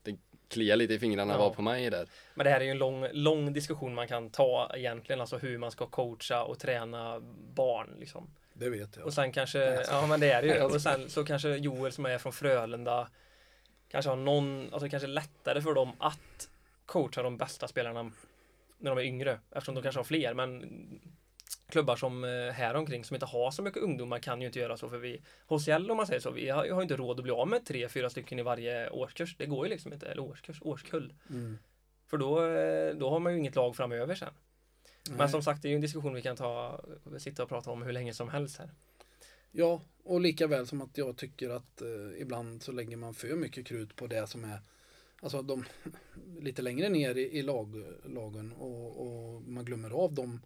det 0.03 0.17
kliar 0.49 0.77
lite 0.77 0.95
i 0.95 0.99
fingrarna 0.99 1.33
Ja. 1.33 1.39
var 1.39 1.51
på 1.51 1.63
mig 1.63 1.91
där. 1.91 2.09
Men 2.35 2.45
det 2.45 2.51
här 2.51 2.61
är 2.61 2.65
ju 2.65 2.71
en 2.71 2.79
lång, 2.79 3.07
lång 3.13 3.53
diskussion 3.53 3.95
man 3.95 4.09
kan 4.09 4.31
ta 4.31 4.71
egentligen, 4.77 5.21
alltså 5.21 5.39
hur 5.39 5.59
man 5.59 5.71
ska 5.71 5.87
coacha 5.87 6.45
och 6.45 6.59
träna 6.59 7.21
barn 7.55 7.97
liksom. 7.99 8.31
Det 8.55 8.71
vet 8.71 8.97
jag. 8.97 9.07
Och 9.07 9.13
sen 9.13 9.33
kanske, 9.33 9.85
ja 9.91 10.07
men 10.07 10.21
det 10.21 10.31
är 10.31 10.43
det 10.43 10.49
ju. 10.49 10.63
Och 10.75 10.83
sen 10.83 11.11
så 11.11 11.25
kanske 11.25 11.57
Joel 11.57 11.93
som 11.93 12.07
är 12.07 12.19
från 12.19 12.33
Frölunda 12.33 13.09
kanske 13.89 14.09
har 14.09 14.17
någon, 14.17 14.69
alltså 14.73 14.89
kanske 14.89 15.07
lättare 15.07 15.63
för 15.63 15.75
dem 15.75 15.93
att 15.99 16.51
coacha 16.87 17.23
de 17.23 17.37
bästa 17.37 17.69
spelarna 17.69 18.13
när 18.79 18.91
de 18.91 18.99
är 18.99 19.03
yngre. 19.03 19.41
Eftersom 19.51 19.75
de 19.75 19.83
kanske 19.83 19.99
har 19.99 20.05
fler. 20.05 20.35
Men 20.35 20.71
klubbar 21.69 21.97
som 21.97 22.25
eh, 22.25 22.53
här 22.53 22.75
omkring 22.75 23.05
som 23.05 23.15
inte 23.15 23.27
har 23.27 23.51
så 23.51 23.63
mycket 23.63 23.83
ungdomar 23.83 24.19
kan 24.19 24.41
ju 24.41 24.47
inte 24.47 24.59
göra 24.59 24.77
så 24.77 24.89
för 24.89 24.99
vi 24.99 25.23
HCL 25.47 25.91
om 25.91 25.97
man 25.97 26.07
säger 26.07 26.21
så, 26.21 26.31
vi 26.31 26.49
har, 26.49 26.65
ju 26.65 26.83
inte 26.83 26.97
råd 26.97 27.19
att 27.19 27.23
bli 27.23 27.33
av 27.33 27.49
med 27.49 27.67
tre, 27.67 27.89
fyra 27.89 28.11
stycken 28.11 28.39
i 28.39 28.43
varje 28.43 28.91
årskurs. 28.91 29.37
Det 29.37 29.47
går 29.47 29.67
ju 29.67 29.71
liksom 29.71 29.93
inte, 29.93 30.07
eller 30.07 30.23
årskurs, 30.23 30.59
årskull. 30.63 31.15
Mm. 31.31 31.59
För 32.07 32.17
då, 32.17 32.47
eh, 32.47 32.95
då 32.95 33.11
har 33.11 33.19
man 33.21 33.33
ju 33.33 33.39
inget 33.39 33.57
lag 33.57 33.77
framöver 33.77 34.15
sen. 34.15 34.33
Men 35.09 35.19
Nej. 35.19 35.29
som 35.29 35.43
sagt, 35.43 35.63
det 35.63 35.69
är 35.69 35.71
ju 35.71 35.75
en 35.75 35.81
diskussion 35.81 36.15
vi 36.15 36.23
kan 36.23 36.37
ta, 36.37 36.81
sitta 37.19 37.43
och 37.43 37.49
prata 37.49 37.71
om 37.71 37.83
hur 37.83 37.93
länge 37.93 38.15
som 38.15 38.29
helst 38.29 38.59
här. 38.59 38.71
Ja, 39.53 39.83
och 40.03 40.21
lika 40.21 40.47
väl 40.47 40.67
som 40.67 40.81
att 40.81 40.99
jag 40.99 41.17
tycker 41.17 41.51
att 41.51 41.83
eh, 41.83 42.21
ibland 42.21 42.63
så 42.63 42.73
lägger 42.73 42.97
man 42.97 43.15
för 43.15 43.37
mycket 43.37 43.67
krut 43.67 43.97
på 43.97 44.07
det 44.07 44.27
som 44.27 44.45
är 44.45 44.61
Alltså 45.21 45.43
de 45.43 45.65
lite 46.41 46.63
längre 46.63 46.89
ner 46.89 47.15
i, 47.15 47.39
i 47.39 47.43
lag, 47.43 47.85
lagen 48.05 48.53
och, 48.53 49.07
och 49.07 49.43
man 49.43 49.65
glömmer 49.65 49.91
av 49.91 50.15
dem. 50.15 50.41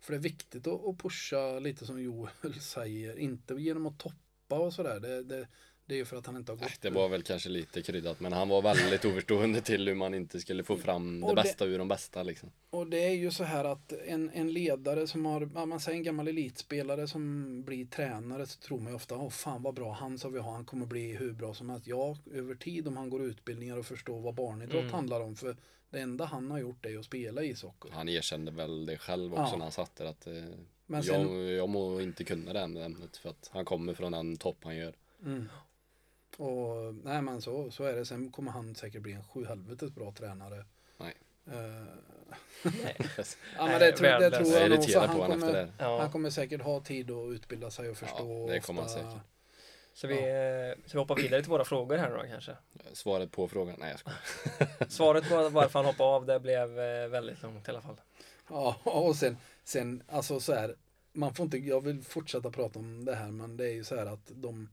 För 0.00 0.12
det 0.12 0.18
är 0.18 0.22
viktigt 0.22 0.66
att, 0.66 0.84
att 0.84 0.98
pusha 0.98 1.58
lite 1.58 1.86
som 1.86 2.02
Joel 2.02 2.30
säger, 2.60 3.18
inte 3.18 3.54
genom 3.54 3.86
att 3.86 3.98
toppa 3.98 4.58
och 4.58 4.72
sådär. 4.72 5.00
Det, 5.00 5.22
det, 5.22 5.48
det 5.90 5.94
är 5.94 5.98
ju 5.98 6.04
för 6.04 6.16
att 6.16 6.26
han 6.26 6.36
inte 6.36 6.52
har 6.52 6.56
Nej, 6.56 6.68
gått. 6.68 6.80
Det 6.80 6.90
var 6.90 7.08
väl 7.08 7.22
kanske 7.22 7.48
lite 7.48 7.82
kryddat 7.82 8.20
men 8.20 8.32
han 8.32 8.48
var 8.48 8.62
väldigt 8.62 9.04
oförstående 9.04 9.60
till 9.60 9.88
hur 9.88 9.94
man 9.94 10.14
inte 10.14 10.40
skulle 10.40 10.64
få 10.64 10.76
fram 10.76 11.20
det 11.20 11.28
det- 11.28 11.34
bästa 11.34 11.64
ur 11.66 11.78
de 11.78 11.88
bästa 11.88 12.22
liksom. 12.22 12.50
Och 12.70 12.86
det 12.86 13.04
är 13.04 13.14
ju 13.14 13.30
så 13.30 13.44
här 13.44 13.64
att 13.64 13.92
en, 13.92 14.30
en 14.34 14.52
ledare 14.52 15.06
som 15.06 15.26
har, 15.26 15.66
man 15.66 15.80
säger 15.80 15.98
en 15.98 16.02
gammal 16.04 16.28
elitspelare 16.28 17.08
som 17.08 17.62
blir 17.62 17.86
tränare 17.86 18.46
så 18.46 18.60
tror 18.60 18.78
man 18.80 18.88
ju 18.88 18.94
ofta, 18.96 19.16
åh 19.16 19.30
fan 19.30 19.62
vad 19.62 19.74
bra 19.74 19.92
han 19.92 20.18
som 20.18 20.32
vi 20.32 20.38
har, 20.38 20.52
han 20.52 20.64
kommer 20.64 20.86
bli 20.86 21.12
hur 21.16 21.32
bra 21.32 21.54
som 21.54 21.70
helst. 21.70 21.86
Ja, 21.86 22.16
över 22.32 22.54
tid 22.54 22.88
om 22.88 22.96
han 22.96 23.10
går 23.10 23.22
utbildningar 23.22 23.76
och 23.76 23.86
förstår 23.86 24.20
vad 24.20 24.34
barnidrott 24.34 24.80
Mm. 24.82 24.92
handlar 24.94 25.20
om. 25.20 25.36
För 25.36 25.56
det 25.90 26.00
enda 26.00 26.24
han 26.24 26.50
har 26.50 26.58
gjort 26.58 26.86
är 26.86 26.98
att 26.98 27.04
spela 27.04 27.42
ishockey. 27.42 27.88
Han 27.92 28.08
erkände 28.08 28.50
väl 28.52 28.86
det 28.86 28.98
själv 28.98 29.32
också 29.32 29.42
Ja. 29.42 29.56
när 29.56 29.62
han 29.64 29.72
satt 29.72 29.96
där 29.96 30.04
att 30.04 30.26
eh, 30.26 30.32
Men 30.86 31.02
sen, 31.02 31.38
jag, 31.44 31.52
jag 31.52 31.68
må 31.68 32.00
inte 32.00 32.24
kunna 32.24 32.52
det 32.52 32.60
ämnet 32.60 33.16
för 33.16 33.28
att 33.30 33.50
han 33.52 33.64
kommer 33.64 33.94
från 33.94 34.12
den 34.12 34.36
topp 34.36 34.56
han 34.62 34.76
gör. 34.76 34.94
mm. 35.24 35.48
Och 36.40 36.94
nej 36.94 37.22
men 37.22 37.42
så, 37.42 37.70
så 37.70 37.84
är 37.84 37.96
det. 37.96 38.04
Sen 38.04 38.30
kommer 38.30 38.50
han 38.50 38.74
säkert 38.74 39.02
bli 39.02 39.12
en 39.12 39.24
sjuhelvetes 39.24 39.90
bra 39.94 40.12
tränare. 40.12 40.64
Nej. 40.96 41.14
Eh, 41.46 41.84
Nej. 42.62 42.96
ja, 43.56 43.66
men 43.66 43.80
det, 43.80 43.92
tror, 43.92 44.20
det 44.20 44.30
tror 44.30 44.48
Jag 44.48 44.70
nog. 44.70 44.78
Irriterad 44.78 45.08
han 45.08 45.16
på 45.16 45.22
honom 45.22 45.38
efter 45.38 45.46
kommer, 45.46 45.62
det. 45.62 45.72
Ja. 45.78 46.00
han 46.00 46.10
kommer 46.12 46.30
säkert 46.30 46.62
ha 46.62 46.80
tid 46.80 47.10
att 47.10 47.32
utbilda 47.32 47.70
sig 47.70 47.90
och 47.90 47.96
förstå. 47.96 48.48
det 48.48 48.60
kommer 48.60 48.82
han 48.82 48.90
ofta- 48.90 49.02
säkert. 49.02 49.22
Så 49.94 50.06
vi, 50.06 50.14
eh, 50.14 50.86
så 50.86 50.92
vi 50.92 50.98
hoppar 50.98 51.16
vidare 51.16 51.42
till 51.42 51.50
våra 51.50 51.64
frågor 51.64 51.96
här 51.96 52.10
nu 52.10 52.16
då 52.16 52.22
kanske. 52.22 52.56
Svaret 52.92 53.32
på 53.32 53.48
frågan? 53.48 53.76
Nej 53.78 53.90
jag 53.90 53.98
skojar. 54.00 54.88
Svaret 54.88 55.28
på 55.28 55.48
varför 55.48 55.78
han 55.78 55.86
hoppade 55.86 56.10
av 56.10 56.26
det 56.26 56.40
blev 56.40 56.80
eh, 56.80 57.08
väldigt 57.08 57.42
långt 57.42 57.68
i 57.68 57.70
alla 57.70 57.80
fall. 57.80 58.00
Ja, 58.48 58.76
och 58.84 59.16
sen, 59.16 59.36
sen 59.64 60.02
alltså 60.08 60.40
så 60.40 60.54
här, 60.54 60.76
man 61.12 61.34
får 61.34 61.44
inte, 61.44 61.58
jag 61.58 61.80
vill 61.84 62.02
fortsätta 62.02 62.50
prata 62.50 62.78
om 62.78 63.04
det 63.04 63.14
här, 63.14 63.30
men 63.30 63.56
det 63.56 63.64
är 63.64 63.72
ju 63.72 63.84
så 63.84 63.96
här 63.96 64.06
att 64.06 64.30
de, 64.34 64.68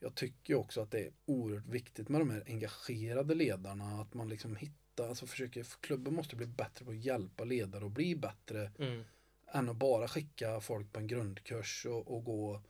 jag 0.00 0.14
tycker 0.14 0.54
också 0.54 0.80
att 0.80 0.90
det 0.90 1.00
är 1.00 1.12
oerhört 1.26 1.66
viktigt 1.66 2.08
med 2.08 2.20
de 2.20 2.30
här 2.30 2.42
engagerade 2.46 3.34
ledarna, 3.34 4.00
att 4.00 4.14
man 4.14 4.28
liksom 4.28 4.56
hittar, 4.56 5.08
alltså 5.08 5.26
försöker, 5.26 5.66
klubben 5.80 6.14
måste 6.14 6.36
bli 6.36 6.46
bättre 6.46 6.84
på 6.84 6.90
att 6.90 7.04
hjälpa 7.04 7.44
ledare 7.44 7.84
och 7.84 7.90
bli 7.90 8.16
bättre 8.16 8.70
Mm. 8.78 9.04
än 9.52 9.68
att 9.68 9.76
bara 9.76 10.08
skicka 10.08 10.60
folk 10.60 10.92
på 10.92 11.00
en 11.00 11.06
grundkurs 11.06 11.86
och, 11.86 12.14
och 12.14 12.24
gå 12.24 12.62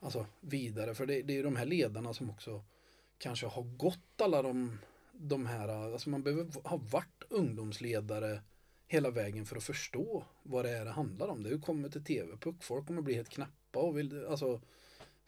alltså, 0.00 0.26
vidare. 0.40 0.94
För 0.94 1.06
det, 1.06 1.22
det 1.22 1.32
är 1.32 1.36
ju 1.36 1.42
de 1.42 1.56
här 1.56 1.66
ledarna 1.66 2.14
som 2.14 2.30
också 2.30 2.64
kanske 3.18 3.46
har 3.46 3.62
gått 3.62 4.20
alla 4.20 4.42
de, 4.42 4.78
de 5.12 5.46
här, 5.46 5.68
alltså 5.68 6.10
man 6.10 6.22
behöver 6.22 6.68
ha 6.68 6.76
varit 6.76 7.22
ungdomsledare 7.28 8.42
hela 8.86 9.10
vägen 9.10 9.46
för 9.46 9.56
att 9.56 9.64
förstå 9.64 10.24
vad 10.42 10.64
det 10.64 10.70
är 10.70 10.84
det 10.84 10.90
handlar 10.90 11.28
om. 11.28 11.42
Det 11.42 11.58
kommit 11.58 11.92
till 11.92 12.04
TV-puck, 12.04 12.62
folk 12.62 12.86
kommer 12.86 13.02
bli 13.02 13.14
helt 13.14 13.28
knäppa 13.28 13.80
och 13.80 13.98
vill, 13.98 14.26
alltså 14.26 14.60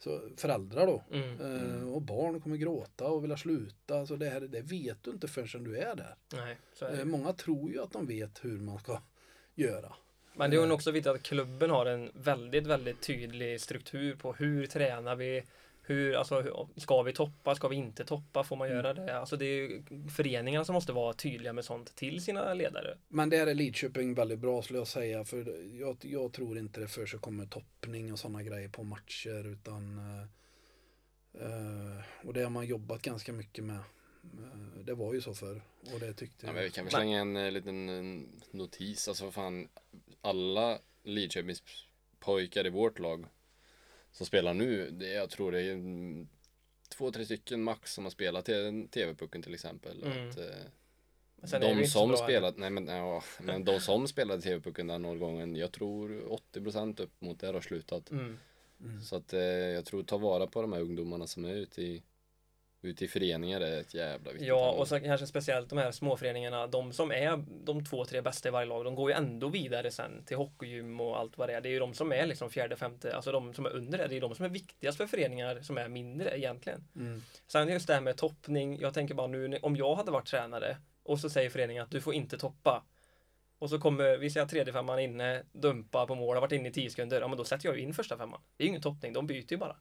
så 0.03 0.21
föräldrar 0.37 0.87
då. 0.87 1.03
Mm. 1.11 1.39
Eh, 1.41 1.93
och 1.93 2.01
barn 2.01 2.41
kommer 2.41 2.57
gråta 2.57 3.07
och 3.07 3.23
vilja 3.23 3.37
sluta. 3.37 3.99
Alltså 3.99 4.15
det, 4.15 4.29
här, 4.29 4.41
det 4.41 4.61
vet 4.61 5.03
du 5.03 5.11
inte 5.11 5.27
förrän 5.27 5.63
du 5.63 5.77
är 5.77 5.95
där. 5.95 6.15
Nej, 6.33 6.57
så 6.73 6.85
är 6.85 6.99
Eh, 6.99 7.05
många 7.05 7.33
tror 7.33 7.71
ju 7.71 7.81
att 7.81 7.91
de 7.91 8.07
vet 8.07 8.45
hur 8.45 8.59
man 8.59 8.79
ska 8.79 9.01
göra. 9.55 9.93
Men 10.33 10.51
det 10.51 10.57
är 10.57 10.65
ju 10.65 10.71
också 10.71 10.91
viktigt 10.91 11.11
att 11.11 11.23
klubben 11.23 11.69
har 11.69 11.85
en 11.85 12.11
väldigt, 12.13 12.67
väldigt 12.67 13.01
tydlig 13.01 13.61
struktur 13.61 14.15
på 14.15 14.33
hur 14.33 14.65
tränar 14.67 15.15
vi? 15.15 15.43
Hur, 15.83 16.15
alltså, 16.15 16.67
ska 16.77 17.01
vi 17.01 17.13
toppa? 17.13 17.55
Ska 17.55 17.67
vi 17.67 17.75
inte 17.75 18.05
toppa? 18.05 18.43
Får 18.43 18.55
man 18.55 18.67
Mm. 18.67 18.77
göra 18.77 18.93
det? 18.93 19.19
Alltså 19.19 19.37
det 19.37 19.45
är 19.45 19.55
ju 19.55 19.83
föreningarna 20.15 20.65
som 20.65 20.73
måste 20.73 20.91
vara 20.93 21.13
tydliga 21.13 21.53
med 21.53 21.65
sånt 21.65 21.95
till 21.95 22.23
sina 22.23 22.53
ledare. 22.53 22.97
Men 23.07 23.29
där 23.29 23.47
är 23.47 23.53
Lidköping 23.53 24.13
väldigt 24.13 24.39
bra 24.39 24.61
skulle 24.61 24.79
jag 24.79 24.87
säga. 24.87 25.25
För 25.25 25.65
jag, 25.79 25.97
jag 26.01 26.33
tror 26.33 26.57
inte 26.57 26.79
det 26.79 26.87
för 26.87 27.05
sig 27.05 27.19
kommer 27.19 27.45
toppning 27.45 28.11
och 28.13 28.19
sådana 28.19 28.43
grejer 28.43 28.69
på 28.69 28.83
matcher. 28.83 29.47
Utan, 29.47 29.97
eh, 29.97 30.21
eh, 31.45 32.27
och 32.27 32.33
det 32.33 32.43
har 32.43 32.49
man 32.49 32.65
jobbat 32.65 33.01
ganska 33.01 33.33
mycket 33.33 33.63
med. 33.63 33.77
Eh, 34.23 34.79
det 34.85 34.93
var 34.93 35.13
ju 35.13 35.21
så 35.21 35.33
förr. 35.33 35.61
Och 35.93 35.99
det 35.99 36.13
tyckte 36.13 36.45
Ja, 36.45 36.51
men 36.53 36.55
jag. 36.55 36.63
vi 36.63 36.71
kan 36.71 36.85
väl 36.85 36.93
slänga 36.93 37.19
en 37.19 37.35
eh, 37.37 37.51
liten 37.51 37.85
notis. 38.51 39.07
Alltså 39.07 39.23
vad 39.23 39.33
fan. 39.33 39.67
Alla 40.21 40.79
Lidköpings 41.03 41.63
pojkar 42.19 42.65
i 42.65 42.69
vårt 42.69 42.99
lag 42.99 43.25
som 44.11 44.25
spelar 44.25 44.53
nu. 44.53 44.89
Det, 44.91 45.13
jag 45.13 45.29
tror 45.29 45.51
det 45.51 45.61
är 45.61 45.71
mm, 45.71 46.27
två, 46.89 47.11
tre 47.11 47.25
stycken 47.25 47.63
max 47.63 47.93
som 47.93 48.03
har 48.03 48.11
spelat 48.11 48.45
TV-pucken 48.91 49.41
till 49.41 49.53
exempel. 49.53 50.03
Mm. 50.03 50.29
Att, 50.29 50.37
eh, 50.37 51.59
de 51.59 51.87
som 51.87 52.17
spelat, 52.17 52.57
nej 52.57 52.69
men, 52.69 52.87
ja, 52.87 53.23
men 53.39 53.65
de 53.65 53.79
som 53.79 54.07
spelade 54.07 54.41
TV-pucken 54.41 54.87
den 54.87 55.05
årgången, 55.05 55.55
jag 55.55 55.71
tror 55.71 56.39
80% 56.53 57.01
upp 57.01 57.21
mot 57.21 57.39
det 57.39 57.47
har 57.47 57.61
slutat. 57.61 58.11
Mm. 58.11 58.37
Mm. 58.83 59.01
Så 59.01 59.15
att 59.15 59.33
eh, 59.33 59.41
jag 59.41 59.85
tror 59.85 60.03
ta 60.03 60.17
vara 60.17 60.47
på 60.47 60.61
de 60.61 60.73
här 60.73 60.81
ungdomarna 60.81 61.27
som 61.27 61.45
är 61.45 61.53
ute 61.53 61.81
i, 61.81 62.03
ute 62.81 63.05
i 63.05 63.07
föreningar 63.07 63.61
är 63.61 63.79
ett 63.79 63.93
jävla 63.93 64.31
viktigt 64.31 64.47
Ja, 64.47 64.71
och 64.71 64.87
så 64.87 64.99
kanske 64.99 65.27
speciellt 65.27 65.69
de 65.69 65.77
här 65.77 65.91
småföreningarna, 65.91 66.67
de 66.67 66.93
som 66.93 67.11
är 67.11 67.43
de 67.65 67.85
två, 67.85 68.05
tre 68.05 68.21
bästa 68.21 68.49
i 68.49 68.51
varje 68.51 68.67
lag, 68.67 68.85
de 68.85 68.95
går 68.95 69.11
ju 69.11 69.17
ändå 69.17 69.49
vidare 69.49 69.91
sen 69.91 70.23
till 70.25 70.37
hockeygym 70.37 71.01
och 71.01 71.19
allt 71.19 71.37
vad 71.37 71.49
det 71.49 71.53
är. 71.53 71.61
Det 71.61 71.69
är 71.69 71.71
ju 71.71 71.79
de 71.79 71.93
som 71.93 72.11
är 72.11 72.25
liksom 72.25 72.49
fjärde, 72.49 72.75
femte, 72.75 73.15
alltså 73.15 73.31
de 73.31 73.53
som 73.53 73.65
är 73.65 73.69
under 73.69 73.97
det. 73.97 74.07
Det 74.07 74.13
är 74.13 74.15
ju 74.15 74.19
de 74.19 74.35
som 74.35 74.45
är 74.45 74.49
viktigast 74.49 74.97
för 74.97 75.07
föreningar 75.07 75.61
som 75.61 75.77
är 75.77 75.87
mindre 75.87 76.37
egentligen. 76.37 76.83
Mm. 76.95 77.21
Sen 77.47 77.67
just 77.67 77.87
det 77.87 77.93
här 77.93 78.01
med 78.01 78.17
toppning, 78.17 78.79
jag 78.79 78.93
tänker 78.93 79.13
bara 79.15 79.27
nu 79.27 79.59
om 79.61 79.75
jag 79.75 79.95
hade 79.95 80.11
varit 80.11 80.27
tränare 80.27 80.77
och 81.03 81.19
så 81.19 81.29
säger 81.29 81.49
föreningen 81.49 81.83
att 81.83 81.91
du 81.91 82.01
får 82.01 82.13
inte 82.13 82.37
toppa. 82.37 82.83
Och 83.59 83.69
så 83.69 83.79
kommer, 83.79 84.17
vi 84.17 84.29
säger 84.29 84.43
att 84.43 84.51
tredje 84.51 84.73
femman 84.73 84.99
inne, 84.99 85.43
dumpa 85.51 86.05
på 86.05 86.15
mål, 86.15 86.35
har 86.35 86.41
varit 86.41 86.51
inne 86.51 86.69
i 86.69 86.71
10 86.71 86.89
sekunder. 86.89 87.21
Ja 87.21 87.27
men 87.27 87.37
då 87.37 87.43
sätter 87.43 87.65
jag 87.69 87.77
ju 87.77 87.83
in 87.83 87.93
första 87.93 88.17
femman. 88.17 88.41
Det 88.57 88.63
är 88.63 88.65
ju 88.65 88.69
ingen 88.69 88.81
toppning, 88.81 89.13
de 89.13 89.27
byter 89.27 89.51
ju 89.51 89.57
bara. 89.57 89.75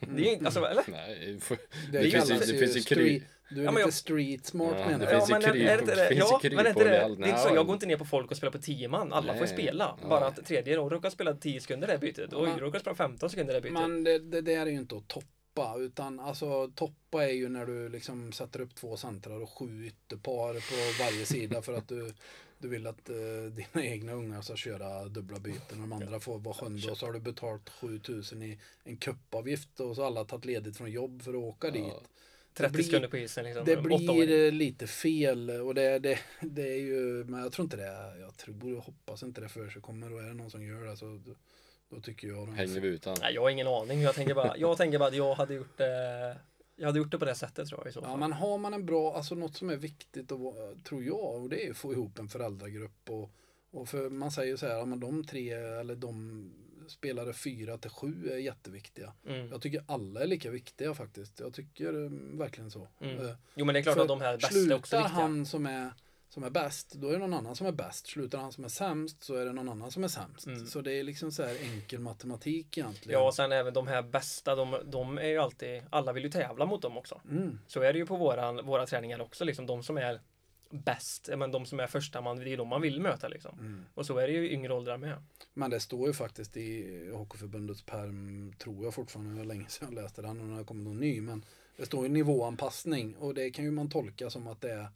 Det 0.00 0.22
är 0.22 0.24
ju 0.26 0.32
inte, 0.32 0.44
alltså 0.46 0.64
eller? 0.64 0.82
Nej, 0.88 1.32
det 1.34 1.40
får- 1.44 1.56
Det, 1.92 1.98
Det 1.98 2.10
finns 2.10 2.30
ju- 2.30 2.34
det 2.34 2.72
finns 2.72 2.86
kry- 2.88 3.22
Du 3.50 3.60
är 3.60 3.64
Ja, 3.64 3.70
men 3.70 3.74
lite 3.74 3.80
jag- 3.86 3.92
street 3.94 4.46
smart 4.46 4.74
Ja, 4.78 4.86
menar 4.86 5.06
det 5.06 5.12
jag. 5.12 5.28
ju 5.28 5.34
men 5.34 5.42
är- 5.42 5.48
är 5.48 5.76
det 5.76 5.80
inte 5.80 5.94
det? 5.94 6.08
finns 6.08 6.20
ju 6.20 6.24
Ja, 6.24 6.40
men 6.42 6.66
är 6.66 6.70
inte 6.70 6.84
det? 6.84 7.04
allt. 7.04 7.18
Det 7.22 7.28
är 7.30 7.36
så, 7.36 7.46
Nej, 7.46 7.54
jag 7.54 7.66
går 7.66 7.74
inte 7.74 7.86
ner 7.86 7.96
på 7.96 8.04
folk 8.04 8.30
och 8.30 8.36
spelar 8.36 8.52
på 8.52 8.58
10 8.58 8.88
man. 8.88 9.12
Alla 9.12 9.32
får 9.32 9.40
Nej. 9.44 9.48
spela. 9.48 9.98
Ja. 10.02 10.08
Bara 10.08 10.26
att 10.26 10.46
tredje 10.46 10.76
då 10.76 10.88
råkar 10.88 11.10
spela 11.10 11.34
10 11.34 11.60
sekunder 11.60 11.88
det 11.88 11.98
bytet. 11.98 12.32
Oj, 12.34 12.48
Men- 12.48 12.58
råkar 12.58 12.78
spela 12.78 12.96
15 12.96 13.30
sekunder 13.30 13.54
det 13.54 13.60
bytet. 13.60 13.72
Men 13.80 14.04
det, 14.04 14.18
det 14.18 14.40
där 14.40 14.60
är 14.66 14.70
ju 14.70 14.76
inte 14.76 14.96
att 14.96 15.08
toppa. 15.08 15.74
Utan 15.78 16.20
alltså 16.20 16.68
toppa 16.74 17.24
är 17.24 17.32
ju 17.32 17.48
när 17.48 17.66
du 17.66 17.88
liksom 17.88 18.32
sätter 18.32 18.60
upp 18.60 18.74
två 18.74 18.96
centrar 18.96 19.42
och 19.42 19.50
sju 19.58 19.86
ytterpar 19.86 20.52
på 20.54 21.04
varje 21.04 21.26
sida 21.26 21.62
för 21.62 21.72
att 21.72 21.88
du, 21.88 22.14
du 22.58 22.68
vill 22.68 22.86
att 22.86 23.08
eh, 23.10 23.16
dina 23.52 23.84
egna 23.86 24.12
ungar 24.12 24.42
ska 24.42 24.56
köra 24.56 25.04
dubbla 25.04 25.38
byten 25.38 25.82
och 25.82 25.88
de 25.88 25.92
andra 25.92 26.20
får 26.20 26.38
vara 26.38 26.54
sjunde 26.54 26.90
och 26.90 26.98
så 26.98 27.06
har 27.06 27.12
du 27.12 27.20
betalt 27.20 27.70
7000 27.70 28.42
i 28.42 28.58
en 28.84 28.96
kuppavgift 28.96 29.80
och 29.80 29.96
så 29.96 30.02
har 30.02 30.06
alla 30.06 30.24
tagit 30.24 30.44
ledigt 30.44 30.76
från 30.76 30.90
jobb 30.90 31.22
för 31.22 31.30
att 31.30 31.36
åka 31.36 31.70
dit. 31.70 31.92
30 32.54 32.72
blir- 32.72 32.84
sekunder 32.84 33.08
på 33.08 33.16
isen 33.16 33.44
liksom. 33.44 33.64
Det 33.64 33.76
blir 33.76 34.46
eh, 34.46 34.52
lite 34.52 34.86
fel 34.86 35.50
och 35.50 35.74
det, 35.74 35.98
det, 35.98 36.18
det 36.40 36.62
är 36.72 36.80
ju, 36.80 37.24
men 37.24 37.40
jag 37.40 37.52
tror 37.52 37.64
inte 37.64 37.76
det, 37.76 38.18
jag 38.20 38.36
tror 38.36 38.76
och 38.76 38.84
hoppas 38.84 39.22
inte 39.22 39.40
det 39.40 39.48
för 39.48 39.68
sig 39.68 39.82
kommer 39.82 40.12
och 40.12 40.20
är 40.22 40.26
det 40.26 40.34
någon 40.34 40.50
som 40.50 40.64
gör 40.66 40.84
det 40.84 40.96
så 40.96 41.20
då, 41.24 41.34
då 41.90 42.00
tycker 42.00 42.28
jag 42.28 42.46
Hänger 42.46 42.80
vi 42.80 42.88
utan. 42.88 43.16
Nej, 43.20 43.34
jag 43.34 43.42
har 43.42 43.50
ingen 43.50 43.66
aning. 43.66 44.00
Jag 44.00 44.14
tänker 44.14 44.34
bara, 44.34 44.56
jag 44.56 44.76
tänker 44.76 44.98
bara 44.98 45.08
att 45.08 45.16
jag 45.16 45.34
hade 45.34 45.54
gjort 45.54 45.78
det. 45.78 46.36
Jag 46.76 46.86
hade 46.86 46.98
gjort 46.98 47.10
det 47.10 47.18
på 47.18 47.24
det 47.24 47.34
sättet 47.34 47.68
tror 47.68 47.80
jag 47.80 47.90
i 47.90 47.92
så 47.92 48.00
fall. 48.00 48.10
Ja 48.10 48.16
men 48.16 48.32
har 48.32 48.58
man 48.58 48.74
en 48.74 48.86
bra, 48.86 49.14
alltså 49.16 49.34
något 49.34 49.56
som 49.56 49.70
är 49.70 49.76
viktigt 49.76 50.32
vara- 50.32 50.74
tror 50.84 51.02
jag 51.04 51.42
och 51.42 51.48
det 51.48 51.66
är 51.66 51.70
att 51.70 51.76
få 51.76 51.92
ihop 51.92 52.18
en 52.18 52.28
föräldragrupp 52.28 53.10
och, 53.10 53.30
och 53.70 53.88
för 53.88 54.10
man 54.10 54.30
säger 54.30 54.56
så 54.56 54.66
här, 54.66 54.74
ja, 54.74 54.84
men 54.84 55.00
de 55.00 55.24
tre 55.24 55.52
eller 55.52 55.96
de 55.96 56.50
spelare 56.88 57.32
fyra 57.32 57.78
till 57.78 57.90
sju 57.90 58.28
är 58.30 58.36
jätteviktiga. 58.36 59.12
Mm. 59.26 59.48
Jag 59.48 59.62
tycker 59.62 59.84
alla 59.88 60.22
är 60.22 60.26
lika 60.26 60.50
viktiga 60.50 60.94
faktiskt. 60.94 61.40
Jag 61.40 61.54
tycker 61.54 62.04
eh, 62.04 62.10
verkligen 62.38 62.70
så. 62.70 62.88
Mm. 63.00 63.26
Eh, 63.26 63.32
Jo 63.54 63.64
men 63.64 63.72
det 63.72 63.78
är 63.78 63.82
klart 63.82 63.94
för 63.94 64.02
att 64.02 64.08
de 64.08 64.20
här 64.20 64.36
bästa 64.36 64.58
är 64.58 64.74
också 64.74 64.96
viktiga. 64.96 65.00
han 65.00 65.46
som 65.46 65.66
är, 65.66 65.90
som 66.28 66.44
är 66.44 66.50
bäst, 66.50 66.92
då 66.92 67.08
är 67.08 67.12
det 67.12 67.18
någon 67.18 67.34
annan 67.34 67.56
som 67.56 67.66
är 67.66 67.72
bäst. 67.72 68.06
Slutar 68.06 68.38
han 68.38 68.52
som 68.52 68.64
är 68.64 68.68
sämst 68.68 69.22
så 69.22 69.34
är 69.34 69.46
det 69.46 69.52
någon 69.52 69.68
annan 69.68 69.90
som 69.90 70.04
är 70.04 70.08
sämst. 70.08 70.46
Mm. 70.46 70.66
Så 70.66 70.80
det 70.80 70.92
är 70.92 71.02
liksom 71.02 71.32
så 71.32 71.42
här 71.42 71.56
enkel 71.62 72.00
matematik 72.00 72.78
egentligen. 72.78 73.20
Ja 73.20 73.26
och 73.26 73.34
sen 73.34 73.52
även 73.52 73.74
de 73.74 73.86
här 73.86 74.02
bästa, 74.02 74.54
de, 74.54 74.76
de 74.84 75.18
är 75.18 75.26
ju 75.28 75.38
alltid, 75.38 75.82
alla 75.90 76.12
vill 76.12 76.24
ju 76.24 76.30
tävla 76.30 76.66
mot 76.66 76.82
dem 76.82 76.96
också. 76.96 77.20
Mm. 77.30 77.58
Så 77.66 77.80
är 77.80 77.92
det 77.92 77.98
ju 77.98 78.06
på 78.06 78.16
våran, 78.16 78.66
våra 78.66 78.86
träningar 78.86 79.20
också, 79.20 79.44
liksom 79.44 79.66
de 79.66 79.82
som 79.82 79.96
är 79.96 80.20
bäst, 80.70 81.28
men 81.36 81.50
de 81.50 81.66
som 81.66 81.80
är 81.80 81.86
första 81.86 82.20
man, 82.20 82.36
det 82.36 82.50
är 82.50 82.56
de 82.56 82.68
man 82.68 82.82
vill 82.82 83.00
möta 83.00 83.28
liksom. 83.28 83.58
Mm. 83.58 83.84
Och 83.94 84.06
så 84.06 84.18
är 84.18 84.26
det 84.26 84.32
ju 84.32 84.50
yngre 84.50 84.74
åldrar 84.74 84.96
med. 84.96 85.22
Men 85.54 85.70
det 85.70 85.80
står 85.80 86.06
ju 86.06 86.12
faktiskt 86.12 86.56
i 86.56 87.10
Hockeyförbundets 87.14 87.82
perm, 87.82 88.52
tror 88.58 88.84
jag 88.84 88.94
fortfarande, 88.94 89.32
det 89.32 89.38
var 89.38 89.44
länge 89.44 89.68
sedan 89.68 89.88
jag 89.94 90.02
läste 90.02 90.22
den 90.22 90.40
och 90.40 90.58
det 90.58 90.64
kommer 90.64 90.84
någon 90.84 91.00
ny, 91.00 91.20
men 91.20 91.44
det 91.76 91.86
står 91.86 92.02
ju 92.02 92.12
nivåanpassning 92.12 93.16
och 93.16 93.34
det 93.34 93.50
kan 93.50 93.64
ju 93.64 93.70
man 93.70 93.90
tolka 93.90 94.30
som 94.30 94.46
att 94.46 94.60
det 94.60 94.72
är 94.72 94.88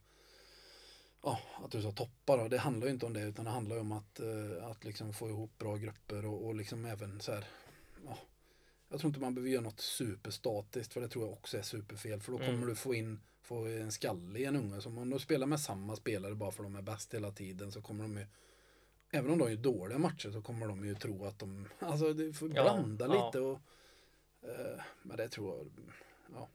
ja, 1.22 1.40
att 1.64 1.70
du 1.70 1.80
ska 1.82 1.92
toppa 1.92 2.36
då. 2.36 2.48
Det 2.48 2.58
handlar 2.58 2.86
ju 2.86 2.92
inte 2.92 3.06
om 3.06 3.12
det 3.12 3.20
utan 3.22 3.44
det 3.44 3.50
handlar 3.50 3.76
ju 3.76 3.80
om 3.80 3.92
att, 3.92 4.20
eh, 4.20 4.66
att 4.70 4.84
liksom 4.84 5.12
få 5.12 5.28
ihop 5.28 5.58
bra 5.58 5.76
grupper 5.76 6.26
och, 6.26 6.46
och 6.46 6.54
liksom 6.54 6.84
även 6.84 7.20
så 7.20 7.32
här, 7.32 7.44
ja, 8.04 8.18
jag 8.88 9.00
tror 9.00 9.08
inte 9.08 9.20
man 9.20 9.34
behöver 9.34 9.50
göra 9.50 9.62
något 9.62 9.80
superstatiskt 9.80 10.92
för 10.92 11.00
det 11.00 11.08
tror 11.08 11.24
jag 11.24 11.32
också 11.32 11.58
är 11.58 11.62
superfel 11.62 12.20
för 12.20 12.32
då 12.32 12.38
kommer 12.38 12.52
Mm. 12.52 12.68
du 12.68 12.74
få 12.74 12.94
in 12.94 13.20
få 13.42 13.66
en 13.66 13.92
skalle 13.92 14.38
i 14.38 14.44
en 14.44 14.56
unge. 14.56 14.80
Som 14.80 14.98
om 14.98 15.10
du 15.10 15.18
spelar 15.18 15.46
med 15.46 15.60
samma 15.60 15.96
spelare 15.96 16.34
bara 16.34 16.50
för 16.52 16.62
de 16.62 16.76
är 16.76 16.82
bäst 16.82 17.14
hela 17.14 17.30
tiden 17.30 17.72
så 17.72 17.82
kommer 17.82 18.02
de 18.04 18.16
ju 18.18 18.26
Även 19.12 19.30
om 19.30 19.38
de 19.38 19.48
är 19.48 19.56
dåliga 19.56 19.98
matcher 19.98 20.30
så 20.30 20.42
kommer 20.42 20.68
de 20.68 20.84
ju 20.84 20.94
tro 20.94 21.24
att 21.24 21.38
de, 21.38 21.68
alltså 21.78 22.12
du 22.12 22.32
får 22.32 22.48
Ja, 22.54 22.62
blanda 22.62 23.06
ja. 23.06 23.26
lite 23.26 23.40
och 23.40 23.60
eh, 24.42 24.82
Men 25.02 25.16
det 25.16 25.28
tror 25.28 25.56
jag, 25.56 25.70
ja. 26.34 26.48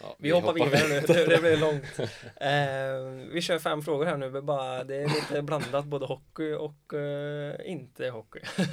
Ja, 0.00 0.16
Vi, 0.18 0.30
hoppar 0.30 0.54
vidare 0.54 0.88
nu, 0.88 1.00
det, 1.06 1.26
det 1.26 1.40
blir 1.40 1.56
långt. 1.56 1.98
Eh, 2.36 3.30
vi 3.32 3.40
kör 3.42 3.58
fem 3.58 3.82
frågor 3.82 4.04
här 4.06 4.16
nu, 4.16 4.30
det 4.30 4.38
är 4.38 4.42
bara, 4.42 4.84
det 4.84 4.96
är 4.96 5.08
lite 5.08 5.42
blandat 5.42 5.84
både 5.84 6.06
hockey 6.06 6.52
och 6.52 6.94
eh, 6.94 7.70
inte 7.70 8.10
hockey. 8.10 8.40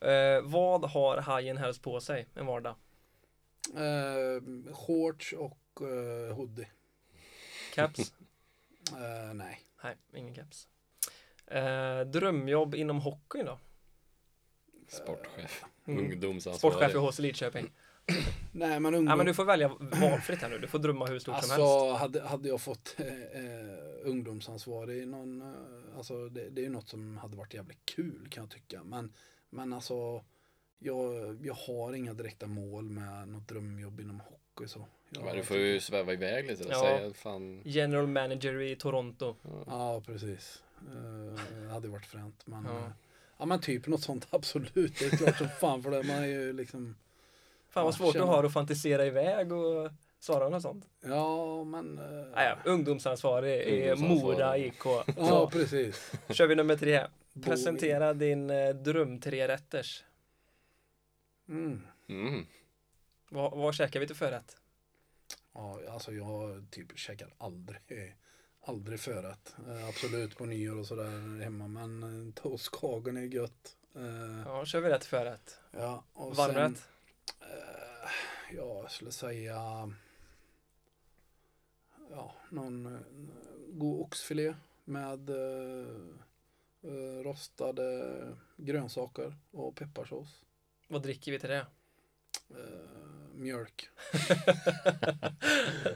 eh, 0.00 0.40
vad 0.42 0.84
har 0.84 1.16
hajen 1.16 1.56
helst 1.56 1.82
på 1.82 2.00
sig 2.00 2.26
en 2.34 2.46
vardag? 2.46 2.74
Eh, 3.76 4.74
shorts 4.74 5.32
och 5.32 5.80
eh, 5.80 6.34
hoodie. 6.36 6.68
Caps? 7.74 8.12
Eh, 8.92 9.34
nej. 9.34 9.60
Nej, 9.82 9.96
ingen 10.14 10.34
caps. 10.34 10.68
Eh, 11.46 12.00
drömjobb 12.00 12.74
inom 12.74 13.00
hockey 13.00 13.42
då? 13.42 13.58
Sportchef. 14.88 15.64
Mm. 15.86 16.04
Ungdomsansvarig. 16.04 16.74
Sportchef 16.74 16.94
i 16.94 16.98
HC 16.98 17.18
Lidköping. 17.18 17.72
Nej 18.52 18.80
men 18.80 18.94
ungdom, 18.94 19.06
Ja, 19.10 19.16
men 19.16 19.26
du 19.26 19.34
får 19.34 19.44
välja 19.44 19.68
valfritt 19.80 20.42
här 20.42 20.48
nu. 20.48 20.58
Du 20.58 20.66
får 20.68 20.78
drömma 20.78 21.06
hur 21.06 21.18
stort 21.18 21.34
som 21.42 21.50
helst. 21.50 21.52
alltså 21.52 21.92
hade, 21.92 22.22
hade 22.22 22.48
jag 22.48 22.60
fått 22.60 22.96
eh, 22.98 23.06
eh, 23.06 23.78
ungdomsansvar 24.04 24.90
i 24.90 25.06
någon, 25.06 25.42
eh, 25.42 25.48
alltså 25.96 26.28
det, 26.28 26.48
det 26.50 26.60
är 26.60 26.62
ju 26.62 26.70
något 26.70 26.88
som 26.88 27.18
hade 27.18 27.36
varit 27.36 27.54
jävligt 27.54 27.86
kul 27.86 28.28
kan 28.30 28.42
jag 28.44 28.50
tycka. 28.50 28.84
Men, 28.84 29.12
men 29.50 29.72
alltså 29.72 30.24
jag, 30.78 31.36
jag 31.42 31.54
har 31.54 31.92
inga 31.92 32.14
direkta 32.14 32.46
mål 32.46 32.84
med 32.90 33.28
något 33.28 33.48
drömjobb 33.48 34.00
inom 34.00 34.20
hockey 34.20 34.68
så. 34.68 34.84
Jag, 35.10 35.24
Men 35.24 35.36
du 35.36 35.42
får 35.42 35.56
ju 35.56 35.80
sväva 35.80 36.12
iväg 36.12 36.46
lite 36.46 36.64
och 36.64 36.70
Ja. 36.72 36.80
säga 36.80 37.12
fan. 37.14 37.60
General 37.64 38.06
manager 38.06 38.60
i 38.60 38.76
Toronto. 38.76 39.34
Ja 39.66 40.02
precis. 40.06 40.62
Eh, 40.80 41.40
det 41.62 41.68
hade 41.68 41.88
varit 41.88 42.06
fränt. 42.06 42.42
Men, 42.46 42.64
Ja. 42.64 42.70
ja. 42.74 42.92
ja 43.38 43.46
men 43.46 43.60
typ 43.60 43.86
något 43.86 44.02
sånt 44.02 44.26
absolut. 44.30 44.98
Det 44.98 45.04
är 45.04 45.16
klart 45.16 45.38
som 45.38 45.48
fan 45.48 45.82
för 45.82 45.90
det. 45.90 46.02
Man 46.02 46.16
är 46.16 46.26
ju 46.26 46.52
liksom 46.52 46.96
Fan 47.70 47.84
vad 47.84 47.94
svårt 47.94 48.12
känner- 48.12 48.26
du 48.26 48.32
har 48.32 48.44
att 48.44 48.52
fantisera 48.52 49.06
iväg 49.06 49.52
och 49.52 49.90
svara 50.18 50.48
något 50.48 50.62
sånt. 50.62 50.84
Ja 51.00 51.64
men. 51.64 51.98
eh, 51.98 52.26
Ah, 52.34 52.42
ja, 52.44 52.56
ungdomsansvarig 52.64 53.60
i. 53.62 53.94
Mora 53.96 54.58
IK. 54.58 54.82
Ja 55.16 55.50
precis. 55.52 56.12
kör 56.30 56.46
vi 56.46 56.54
nummer 56.54 56.76
tre. 56.76 57.06
Bo- 57.32 57.42
Presentera 57.42 58.14
din 58.14 58.50
eh, 58.50 58.68
dröm 58.74 59.20
trerätters. 59.20 60.04
Mm. 61.48 61.80
Mm. 62.08 62.46
Vad, 63.30 63.58
vad 63.58 63.74
käkar 63.74 64.00
vi 64.00 64.06
till 64.06 64.16
förrätt? 64.16 64.56
Ja, 65.54 65.80
alltså 65.90 66.12
jag 66.12 66.66
typ 66.70 66.98
käkar 66.98 67.34
aldrig, 67.38 68.16
aldrig 68.64 69.00
förrätt. 69.00 69.56
Eh, 69.68 69.88
absolut 69.88 70.36
på 70.36 70.44
nyår 70.46 70.78
och 70.78 70.86
sådär 70.86 71.42
hemma, 71.42 71.68
men 71.68 72.02
eh, 72.28 72.32
toastkagen 72.34 73.16
är 73.16 73.22
gött. 73.22 73.76
Eh, 73.96 74.42
Ja, 74.46 74.64
kör 74.64 74.80
vi 74.80 74.88
rätt 74.88 75.00
till 75.00 75.10
förrätt. 75.10 75.58
ja, 75.70 76.04
och 76.12 76.36
Varmrätt? 76.36 76.56
Sen, 76.76 76.76
ja, 78.50 78.80
jag 78.82 78.90
skulle 78.90 79.12
säga 79.12 79.90
ja, 82.10 82.34
någon 82.48 82.86
eh, 82.86 83.00
god 83.68 84.00
oxfilé 84.00 84.54
med 84.84 85.30
eh, 85.30 85.86
eh, 86.82 87.22
rostade 87.22 88.16
grönsaker 88.56 89.36
och 89.50 89.76
pepparsås. 89.76 90.42
Vad 90.88 91.02
dricker 91.02 91.32
vi 91.32 91.38
till 91.38 91.48
det? 91.48 91.66
Eh, 92.50 93.34
mjölk. 93.34 93.88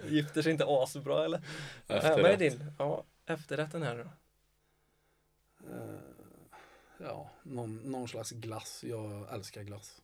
Gifter 0.08 0.42
sig 0.42 0.52
inte 0.52 0.64
asbra 0.68 1.24
eller? 1.24 1.42
Efterrätt. 1.88 2.16
men 2.16 2.24
det 2.24 2.32
är 2.32 2.50
din. 2.50 2.72
Ja, 2.78 3.04
efterrätten 3.26 3.82
här 3.82 3.96
då. 3.96 4.10
Eh, 5.70 6.00
ja, 6.98 7.30
någon, 7.42 7.76
någon 7.76 8.08
slags 8.08 8.30
glass. 8.30 8.84
Jag 8.84 9.34
älskar 9.34 9.62
glass. 9.62 10.02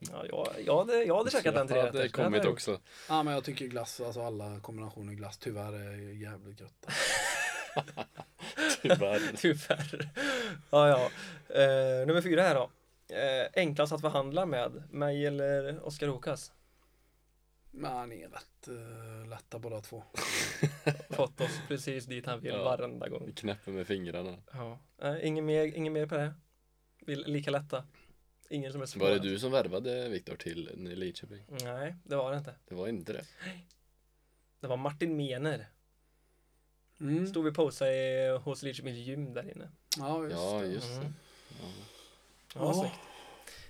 Ja, 0.00 0.24
jag, 0.28 0.48
jag, 0.66 0.78
hade, 0.78 1.04
jag 1.04 1.16
hade 1.16 1.30
käkat 1.30 1.54
den 1.54 1.68
trerätters. 1.68 1.92
det 1.92 1.98
har 1.98 2.02
hade 2.02 2.08
kommit 2.08 2.44
också. 2.44 2.80
Ja, 3.08 3.22
men 3.22 3.34
jag 3.34 3.44
tycker 3.44 3.66
glass, 3.66 4.00
alltså 4.00 4.22
alla 4.22 4.60
kombinationer 4.60 5.12
glass, 5.12 5.38
tyvärr 5.38 5.72
är 5.72 6.12
jävligt 6.12 6.60
gött. 6.60 6.86
Tyvärr. 8.82 9.32
Tyvärr. 9.36 10.08
Ja, 10.70 10.88
ja. 10.88 11.10
Eh, 11.60 12.06
nummer 12.06 12.22
fyra 12.22 12.42
här 12.42 12.54
då. 12.54 12.70
Eh, 13.16 13.48
enklast 13.54 13.92
att 13.92 14.00
förhandla 14.00 14.46
med, 14.46 14.82
mig 14.90 15.26
eller 15.26 15.86
Oskar 15.86 16.08
Hokas? 16.08 16.52
Men 17.70 18.08
ni 18.08 18.22
är 18.22 18.28
rätt 18.28 18.68
uh, 18.68 19.28
lätta 19.28 19.58
båda 19.58 19.80
två. 19.80 20.04
Fått 21.10 21.40
oss 21.40 21.60
precis 21.68 22.04
dit 22.06 22.26
han 22.26 22.40
vill 22.40 22.52
Ja. 22.52 22.64
varenda 22.64 23.08
gång. 23.08 23.32
Knäpper 23.32 23.72
med 23.72 23.86
fingrarna. 23.86 24.36
Ja. 24.52 24.78
Eh, 25.02 25.26
ingen, 25.26 25.44
mer, 25.44 25.76
ingen 25.76 25.92
mer 25.92 26.06
på 26.06 26.14
det? 26.14 26.34
Vill, 27.06 27.24
lika 27.26 27.50
lätta? 27.50 27.84
Ingen 28.52 28.72
som 28.72 28.82
är? 28.82 28.98
Var 28.98 29.10
det 29.10 29.18
du 29.18 29.38
som 29.38 29.52
värvade 29.52 30.08
Viktor 30.08 30.36
till 30.36 30.70
Lidköping? 30.98 31.44
Nej, 31.48 31.94
det 32.04 32.16
var 32.16 32.30
det 32.32 32.38
inte. 32.38 32.54
Det 32.68 32.74
var 32.74 32.88
inte 32.88 33.12
det. 33.12 33.24
Det 34.60 34.66
var 34.66 34.76
Martin 34.76 35.16
Mener. 35.16 35.68
Mm. 37.00 37.26
Stod 37.26 37.44
vi 37.44 37.50
och 37.50 37.54
posade 37.54 37.92
i- 37.94 38.38
hos 38.38 38.62
Lidköpings 38.62 38.96
gym 38.98 39.34
där 39.34 39.50
inne. 39.50 39.70
Ja, 39.98 40.24
just 40.24 40.36
Ja, 40.36 40.60
det. 40.60 40.66
just 40.66 40.86
det. 40.86 40.96
Mm. 40.96 41.12
Ja. 41.58 41.64
Ja. 42.54 42.92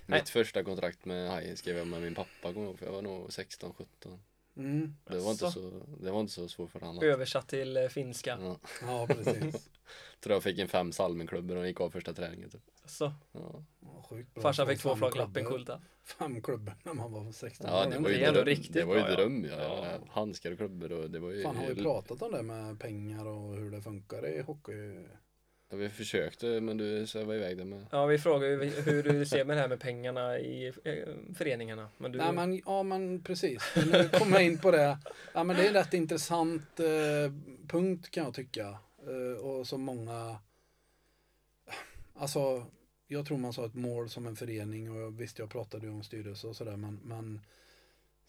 Nej. 0.05 0.19
Mitt 0.19 0.29
första 0.29 0.63
kontrakt 0.63 1.05
med 1.05 1.29
Hajen 1.31 1.57
skrev 1.57 1.77
jag 1.77 1.87
med 1.87 2.01
min 2.01 2.15
pappa, 2.15 2.29
kommer 2.41 2.59
jag 2.59 2.65
ihåg, 2.65 2.79
för 2.79 2.85
jag 2.85 2.93
var 2.93 3.01
nog 3.01 3.29
16-17. 3.31 4.19
Mm. 4.57 4.95
Det 5.05 5.19
var, 5.19 5.31
inte 5.31 5.51
så, 5.51 5.71
det 6.01 6.11
var 6.11 6.19
inte 6.19 6.33
så 6.33 6.47
svårt 6.47 6.71
för 6.71 6.79
honom. 6.79 7.03
Översatt 7.03 7.47
till 7.47 7.77
eh, 7.77 7.87
finska. 7.87 8.37
Ja. 8.41 8.59
Ja, 8.81 9.07
precis. 9.07 9.69
Tror 10.19 10.33
jag 10.33 10.43
fick 10.43 10.59
en 10.59 10.67
fem 10.67 10.91
Salmenklubbor 10.91 11.55
och 11.55 11.67
gick 11.67 11.81
av 11.81 11.89
första 11.89 12.13
träningen. 12.13 12.49
Typ. 12.49 12.61
Så, 12.85 13.13
Ja. 13.31 13.63
Ja, 13.79 14.05
sjukt 14.09 14.33
bra. 14.33 14.41
farsan 14.41 14.67
fick 14.67 14.79
två 14.79 14.89
fem 14.89 14.97
flak 14.97 15.13
klubbor- 15.13 15.17
lappenkulta. 15.17 15.81
Fem 16.03 16.41
klubbor 16.41 16.73
när 16.83 16.93
man 16.93 17.11
var 17.11 17.31
16. 17.31 17.67
Ja, 17.69 17.85
år. 17.87 17.91
det 17.91 17.99
var 17.99 18.09
ju 18.09 18.15
det 18.15 18.23
är 18.23 18.27
ändå 18.27 18.39
dröm. 18.39 18.45
riktigt 18.45 18.73
Det 18.73 18.85
var 18.85 18.95
ju 18.95 19.01
bra, 19.01 19.09
ja. 19.09 19.15
dröm 19.15 19.45
ja. 19.45 19.55
Ja. 19.59 19.99
Handskar 20.09 20.51
och 20.51 20.57
klubbor 20.57 20.91
och 20.91 21.11
det 21.11 21.19
var 21.19 21.31
ju... 21.31 21.43
Fan, 21.43 21.55
har 21.57 21.67
vi 21.67 21.81
pratat 21.83 22.21
om 22.21 22.31
det 22.31 22.43
med 22.43 22.79
pengar 22.79 23.25
och 23.27 23.55
hur 23.55 23.71
det 23.71 23.81
funkar 23.81 24.27
i 24.27 24.41
hockey? 24.41 25.05
Ja, 25.73 25.77
vi 25.77 25.89
försökte 25.89 26.61
men 26.61 26.77
du 26.77 27.07
svävade 27.07 27.37
iväg 27.37 27.57
det 27.57 27.65
med. 27.65 27.85
Ja, 27.91 28.05
vi 28.05 28.17
frågar 28.17 28.47
ju 28.47 28.69
hur 28.69 29.03
du 29.03 29.25
ser 29.25 29.45
med 29.45 29.57
det 29.57 29.61
här 29.61 29.67
med 29.67 29.79
pengarna 29.79 30.39
i 30.39 30.67
eh, 30.83 31.33
föreningarna. 31.35 31.89
Men 31.97 32.11
du, 32.11 32.17
Nej, 32.17 32.31
men, 32.31 32.61
ja, 32.65 32.83
men 32.83 33.23
precis. 33.23 33.61
Nu 33.91 34.09
kommer 34.09 34.37
jag 34.37 34.45
in 34.45 34.57
på 34.57 34.71
det. 34.71 34.97
Ja, 35.33 35.43
men 35.43 35.55
det 35.55 35.63
är 35.63 35.67
en 35.67 35.73
rätt 35.73 35.93
intressant 35.93 36.79
eh, 36.79 37.33
punkt 37.67 38.11
kan 38.11 38.23
jag 38.23 38.33
tycka. 38.33 38.77
Eh, 39.07 39.45
och 39.45 39.67
som 39.67 39.81
många... 39.81 40.37
Alltså, 42.15 42.65
jag 43.07 43.25
tror 43.25 43.37
man 43.37 43.53
sa 43.53 43.65
ett 43.65 43.75
mål 43.75 44.09
som 44.09 44.27
en 44.27 44.35
förening 44.35 44.91
och 44.91 45.21
visst, 45.21 45.39
jag 45.39 45.49
pratade 45.49 45.85
ju 45.85 45.93
om 45.93 46.03
styrelse 46.03 46.47
och 46.47 46.55
sådär, 46.55 46.77
men, 46.77 46.99
men 47.03 47.41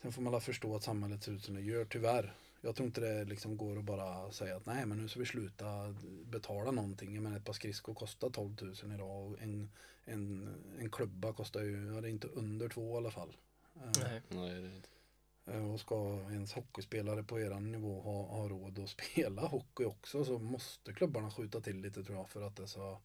sen 0.02 0.12
får 0.12 0.22
man 0.22 0.32
alla 0.32 0.40
förstå 0.40 0.76
att 0.76 0.82
samhället 0.82 1.22
ser 1.22 1.32
ut 1.32 1.44
som 1.44 1.54
det 1.54 1.62
gör, 1.62 1.84
tyvärr. 1.84 2.34
Jag 2.64 2.76
tror 2.76 2.86
inte 2.86 3.00
det 3.00 3.24
liksom 3.24 3.56
går 3.56 3.78
att 3.78 3.84
bara 3.84 4.32
säga 4.32 4.56
att 4.56 4.66
nej, 4.66 4.86
men 4.86 4.98
nu 4.98 5.08
ska 5.08 5.20
vi 5.20 5.26
sluta 5.26 5.94
betala 6.24 6.70
någonting. 6.70 7.22
Menar, 7.22 7.36
ett 7.36 7.44
par 7.44 7.52
skridskor 7.52 7.94
kostar 7.94 8.30
12 8.30 8.56
000 8.62 8.94
idag 8.94 9.26
och 9.26 9.42
en, 9.42 9.70
en, 10.04 10.54
en 10.78 10.90
klubba 10.90 11.32
kostar 11.32 11.60
ju, 11.60 11.94
ja, 11.94 12.00
det 12.00 12.08
är 12.08 12.10
inte 12.10 12.28
under 12.28 12.68
två 12.68 12.94
i 12.94 12.96
alla 12.96 13.10
fall. 13.10 13.36
Eh, 13.76 13.90
Nej. 14.02 14.22
Nej, 14.28 14.60
det 14.60 14.68
är 14.68 14.74
inte. 14.76 14.88
Eh, 15.46 15.72
Och 15.72 15.80
ska 15.80 16.20
ens 16.30 16.52
hockeyspelare 16.52 17.22
på 17.22 17.40
eran 17.40 17.72
nivå 17.72 18.00
ha, 18.00 18.26
ha 18.26 18.48
råd 18.48 18.78
att 18.78 18.88
spela 19.00 19.42
hockey 19.42 19.84
också 19.84 20.24
så 20.24 20.38
måste 20.38 20.92
klubbarna 20.92 21.30
skjuta 21.30 21.60
till 21.60 21.80
lite 21.80 22.04
tror 22.04 22.16
jag 22.18 22.28
för 22.28 22.42
att 22.42 22.56
det 22.56 22.68
ska 22.68 22.98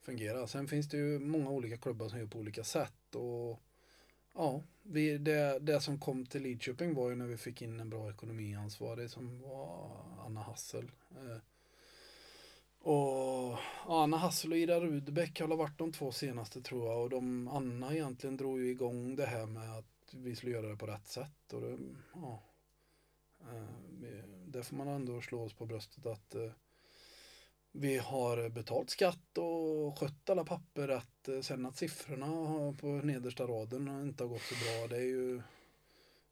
fungera. 0.00 0.46
Sen 0.46 0.68
finns 0.68 0.88
det 0.88 0.96
ju 0.96 1.18
många 1.18 1.50
olika 1.50 1.76
klubbar 1.76 2.08
som 2.08 2.18
gör 2.18 2.26
på 2.26 2.38
olika 2.38 2.64
sätt 2.64 3.14
och 3.14 3.60
ja, 4.38 4.62
vi, 4.82 5.18
det, 5.18 5.58
det 5.58 5.80
som 5.80 5.98
kom 5.98 6.26
till 6.26 6.42
Lidköping 6.42 6.94
var 6.94 7.10
ju 7.10 7.16
när 7.16 7.26
vi 7.26 7.36
fick 7.36 7.62
in 7.62 7.80
en 7.80 7.90
bra 7.90 8.10
ekonomiansvarig 8.10 9.10
som 9.10 9.40
var 9.40 9.90
Anna 10.26 10.42
Hassel. 10.42 10.90
Eh, 11.10 11.38
och 12.78 13.58
Anna 13.86 14.16
Hassel 14.16 14.52
och 14.52 14.58
Ida 14.58 14.80
Rudbeck 14.80 15.40
har 15.40 15.56
varit 15.56 15.78
de 15.78 15.92
två 15.92 16.12
senaste 16.12 16.62
tror 16.62 16.86
jag 16.86 17.02
och 17.02 17.10
de, 17.10 17.48
Anna 17.48 17.94
egentligen 17.94 18.36
drog 18.36 18.60
ju 18.60 18.70
igång 18.70 19.16
det 19.16 19.26
här 19.26 19.46
med 19.46 19.78
att 19.78 20.14
vi 20.14 20.36
skulle 20.36 20.52
göra 20.52 20.68
det 20.68 20.76
på 20.76 20.86
rätt 20.86 21.06
sätt. 21.06 21.52
Och 21.52 21.60
det, 21.60 21.78
ja, 22.14 22.42
eh, 23.40 24.24
det 24.46 24.62
får 24.62 24.76
man 24.76 24.88
ändå 24.88 25.20
slå 25.20 25.44
oss 25.44 25.54
på 25.54 25.66
bröstet 25.66 26.06
att 26.06 26.34
eh, 26.34 26.50
vi 27.80 27.98
har 27.98 28.48
betalt 28.48 28.90
skatt 28.90 29.38
och 29.38 29.98
skött 29.98 30.30
alla 30.30 30.44
papper 30.44 30.86
rätt. 30.88 31.28
Eh, 31.28 31.40
Sen 31.40 31.66
att 31.66 31.76
siffrorna 31.76 32.26
på 32.80 32.86
nedersta 32.86 33.44
raden 33.44 33.88
inte 34.02 34.22
har 34.24 34.28
gått 34.28 34.42
så 34.42 34.54
bra, 34.54 34.86
det 34.88 34.96
är 34.96 35.06
ju, 35.06 35.42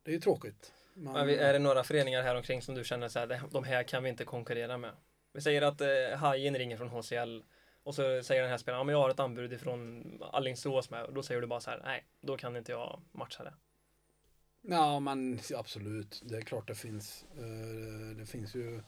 det 0.02 0.10
är 0.10 0.14
ju 0.14 0.20
tråkigt. 0.20 0.72
Men, 0.94 1.16
är 1.16 1.52
det 1.52 1.58
några 1.58 1.84
föreningar 1.84 2.22
här 2.22 2.34
omkring 2.36 2.62
som 2.62 2.74
du 2.74 2.84
känner 2.84 3.08
så 3.08 3.18
här, 3.18 3.26
"Det- 3.26 3.42
de 3.50 3.64
här 3.64 3.82
kan 3.82 4.02
vi 4.02 4.08
inte 4.08 4.24
konkurrera 4.24 4.78
med? 4.78 4.92
Vi 5.32 5.40
säger 5.40 5.62
att 5.62 5.80
eh, 5.80 6.18
Hajen 6.18 6.54
ringer 6.54 6.76
från 6.76 6.88
HCL 6.88 7.42
och 7.82 7.94
så 7.94 8.22
säger 8.22 8.42
den 8.42 8.50
här 8.50 8.58
spelaren, 8.58 8.80
ja 8.80 8.84
men 8.84 8.92
jag 8.92 9.00
har 9.02 9.10
ett 9.10 9.20
anbud 9.20 9.52
ifrån 9.52 10.04
Alingsås 10.32 10.90
med 10.90 11.04
och 11.04 11.14
då 11.14 11.22
säger 11.22 11.40
du 11.40 11.46
bara 11.46 11.60
så 11.60 11.70
här, 11.70 11.80
nej, 11.84 12.06
då 12.20 12.36
kan 12.36 12.56
inte 12.56 12.72
jag 12.72 13.00
matcha 13.12 13.44
det. 13.44 13.54
Ja, 14.62 15.00
men 15.00 15.40
absolut. 15.54 16.22
Det 16.24 16.36
är 16.36 16.40
klart 16.42 16.68
det 16.68 16.74
finns. 16.74 17.24
Eh, 17.38 18.16
Det 18.16 18.26
finns 18.26 18.54
ju 18.54 18.82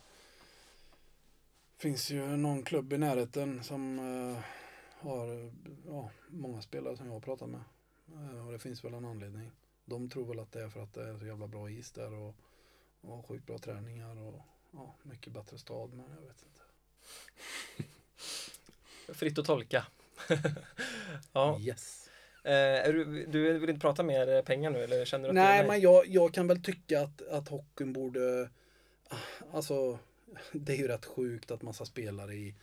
finns 1.78 2.10
ju 2.10 2.36
någon 2.36 2.62
klubb 2.62 2.92
i 2.92 2.98
närheten 2.98 3.62
som 3.62 3.98
eh, 3.98 4.38
har 5.08 5.52
ja, 5.86 6.10
många 6.28 6.62
spelare 6.62 6.96
som 6.96 7.06
jag 7.06 7.12
har 7.12 7.20
pratat 7.20 7.48
med. 7.48 7.60
Eh, 8.12 8.46
Och 8.46 8.52
det 8.52 8.58
finns 8.58 8.84
väl 8.84 8.94
en 8.94 9.04
anledning. 9.04 9.50
De 9.84 10.10
tror 10.10 10.26
väl 10.26 10.38
att 10.38 10.52
det 10.52 10.62
är 10.62 10.68
för 10.68 10.82
att 10.82 10.94
det 10.94 11.08
är 11.08 11.18
så 11.18 11.26
jävla 11.26 11.46
bra 11.46 11.70
is 11.70 11.92
där 11.92 12.14
och, 12.14 12.36
och 13.00 13.26
sjukt 13.26 13.46
bra 13.46 13.58
träningar 13.58 14.18
och 14.18 14.40
ja, 14.72 14.94
mycket 15.02 15.32
bättre 15.32 15.58
stad. 15.58 15.90
Men 15.94 16.06
jag 16.10 16.26
vet 16.26 16.42
inte. 16.42 16.62
Fritt 19.18 19.38
att 19.38 19.46
tolka. 19.46 19.86
ja. 21.32 21.58
Yes. 21.60 22.10
Eh, 22.44 22.92
du, 22.92 23.26
du 23.26 23.58
vill 23.58 23.70
inte 23.70 23.80
prata 23.80 24.02
mer 24.02 24.28
eh, 24.28 24.42
pengar 24.42 24.70
nu 24.70 24.78
eller 24.78 25.04
känner 25.04 25.24
du 25.24 25.28
att 25.28 25.34
Nej, 25.34 25.66
men 25.66 25.80
jag, 25.80 26.06
jag 26.06 26.34
kan 26.34 26.46
väl 26.46 26.62
tycka 26.62 27.02
att, 27.02 27.22
att 27.28 27.48
hockeyn 27.48 27.92
borde... 27.92 28.50
Alltså, 29.52 29.98
det 30.52 30.72
är 30.72 30.76
ju 30.76 30.88
rätt 30.88 31.04
sjukt 31.04 31.50
att 31.50 31.62
massa 31.62 31.84
spelare 31.84 32.34
i 32.34 32.54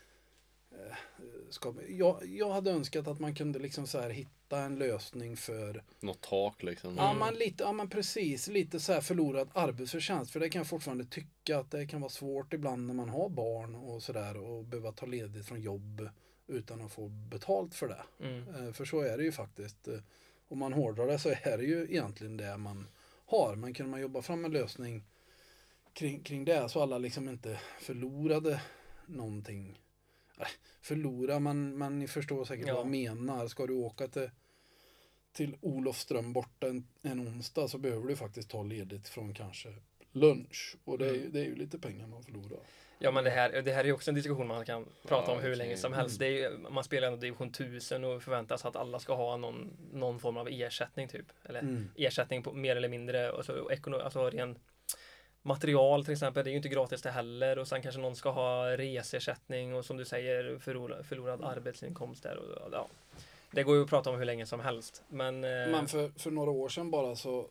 eh, 0.72 0.96
skapa. 1.50 1.82
Jag, 1.84 2.26
jag 2.26 2.50
hade 2.50 2.72
önskat 2.72 3.08
att 3.08 3.20
man 3.20 3.36
kunde 3.36 3.60
liksom 3.60 3.88
så 3.88 4.00
här 4.00 4.10
hitta 4.10 4.60
en 4.60 4.76
lösning 4.76 5.38
för 5.38 5.84
Något 6.00 6.22
tak 6.22 6.64
liksom. 6.64 6.96
Ja, 6.98 7.14
men 7.14 7.34
lite, 7.34 7.64
ja 7.64 7.72
men 7.72 7.90
precis, 7.90 8.48
lite 8.48 8.80
så 8.80 8.94
här 8.94 9.02
förlorad 9.02 9.50
arbetsförtjänst. 9.54 10.32
För 10.32 10.40
det 10.40 10.50
kan 10.50 10.60
jag 10.60 10.68
fortfarande 10.68 11.06
tycka 11.06 11.60
att 11.60 11.72
det 11.72 11.86
kan 11.88 12.02
vara 12.02 12.10
svårt 12.10 12.54
ibland 12.54 12.88
när 12.88 12.94
man 12.94 13.10
har 13.10 13.30
barn 13.30 13.76
och 13.76 14.04
sådär 14.04 14.38
och 14.38 14.64
behöva 14.64 14.92
ta 14.92 15.06
ledigt 15.06 15.46
från 15.46 15.62
jobb 15.62 16.10
utan 16.48 16.82
att 16.82 16.92
få 16.92 17.08
betalt 17.08 17.76
för 17.76 17.88
det. 17.88 18.26
Mm. 18.26 18.68
Eh, 18.68 18.74
För 18.74 18.86
så 18.86 19.02
är 19.02 19.18
det 19.18 19.24
ju 19.24 19.32
faktiskt. 19.32 19.88
Eh, 19.88 20.00
Om 20.48 20.60
man 20.60 20.74
hårdrar 20.74 21.08
det 21.08 21.20
så 21.20 21.30
är 21.30 21.58
det 21.58 21.64
ju 21.64 21.84
egentligen 21.84 22.38
det 22.38 22.58
man 22.58 22.88
har. 23.26 23.56
Men 23.56 23.74
kunde 23.74 23.90
man 23.92 24.02
jobba 24.02 24.22
fram 24.22 24.46
en 24.46 24.52
lösning 24.52 25.04
kring, 25.96 26.24
kring 26.24 26.46
det 26.46 26.70
så 26.70 26.82
alla 26.82 26.98
liksom 26.98 27.30
inte 27.30 27.60
förlorade 27.80 28.62
någonting. 29.06 29.80
Eh, 30.40 30.48
Förlora, 30.82 31.40
man, 31.40 31.78
man 31.78 32.00
ni 32.00 32.08
förstår 32.08 32.46
säkert 32.46 32.68
Ja. 32.68 32.74
vad 32.74 32.82
jag 32.86 32.92
menar. 32.92 33.48
Ska 33.48 33.66
du 33.68 33.74
åka 33.74 34.08
till, 34.08 34.30
till 35.34 35.56
Olofström 35.62 36.34
borta 36.34 36.68
en, 36.68 36.88
en 37.02 37.28
onsdag 37.28 37.68
så 37.68 37.78
behöver 37.78 38.08
du 38.08 38.16
faktiskt 38.16 38.50
ta 38.50 38.64
ledigt 38.64 39.08
från 39.08 39.34
kanske 39.34 39.76
lunch. 40.12 40.76
Och 40.84 40.98
det 40.98 41.08
är, 41.10 41.14
ju- 41.14 41.30
det 41.30 41.40
är 41.40 41.44
ju 41.46 41.56
lite 41.56 41.80
pengar 41.80 42.08
man 42.08 42.24
förlorar. 42.24 42.60
Ja 43.00 43.12
men 43.12 43.24
det 43.24 43.30
här, 43.30 43.62
det 43.62 43.72
här 43.74 43.80
är 43.80 43.86
ju 43.86 43.94
också 43.94 44.12
en 44.12 44.16
diskussion 44.16 44.48
man 44.48 44.66
kan 44.66 44.86
prata 45.08 45.32
Ja, 45.32 45.36
om 45.38 45.42
hur 45.44 45.50
okej. 45.50 45.58
länge 45.58 45.78
som 45.78 45.94
helst. 45.94 46.20
Det 46.20 46.26
är 46.26 46.30
ju, 46.52 46.58
man 46.70 46.84
spelar 46.84 47.08
ändå 47.08 47.20
division 47.20 47.48
1000 47.50 48.04
och 48.04 48.24
förväntas 48.24 48.66
att 48.66 48.76
alla 48.76 49.00
ska 49.00 49.16
ha 49.16 49.38
någon, 49.38 49.78
någon 49.94 50.20
form 50.20 50.38
av 50.38 50.48
ersättning 50.52 51.08
typ. 51.08 51.26
Eller 51.44 51.60
Mm. 51.60 51.90
ersättning 51.96 52.44
på 52.44 52.54
mer 52.54 52.76
eller 52.76 52.90
mindre. 52.90 53.32
Och 53.32 53.46
så, 53.46 53.72
ekono, 53.72 53.98
alltså 53.98 54.30
ren 54.30 54.58
material 55.46 56.06
till 56.06 56.14
exempel. 56.14 56.44
Det 56.44 56.50
är 56.50 56.52
ju 56.52 56.58
inte 56.58 56.70
gratis 56.70 57.02
det 57.02 57.12
heller. 57.12 57.60
Och 57.60 57.68
sen 57.68 57.82
kanske 57.82 58.02
någon 58.02 58.16
ska 58.16 58.30
ha 58.30 58.78
resersättning 58.78 59.76
och 59.76 59.86
som 59.86 59.98
du 59.98 60.06
säger 60.06 60.60
förlorad, 60.60 61.06
förlorad 61.06 61.44
arbetsinkomst 61.44 62.24
där. 62.24 62.38
Och, 62.38 62.70
ja. 62.72 62.88
Det 63.52 63.64
går 63.64 63.76
ju 63.76 63.84
att 63.84 63.90
prata 63.90 64.10
om 64.10 64.18
hur 64.18 64.26
länge 64.26 64.46
som 64.46 64.60
helst. 64.60 65.04
Men, 65.08 65.44
eh, 65.44 65.50
Men 65.50 65.88
för, 65.88 66.10
för 66.10 66.32
några 66.32 66.52
år 66.52 66.70
sedan 66.70 66.92
bara 66.92 67.16
så 67.16 67.50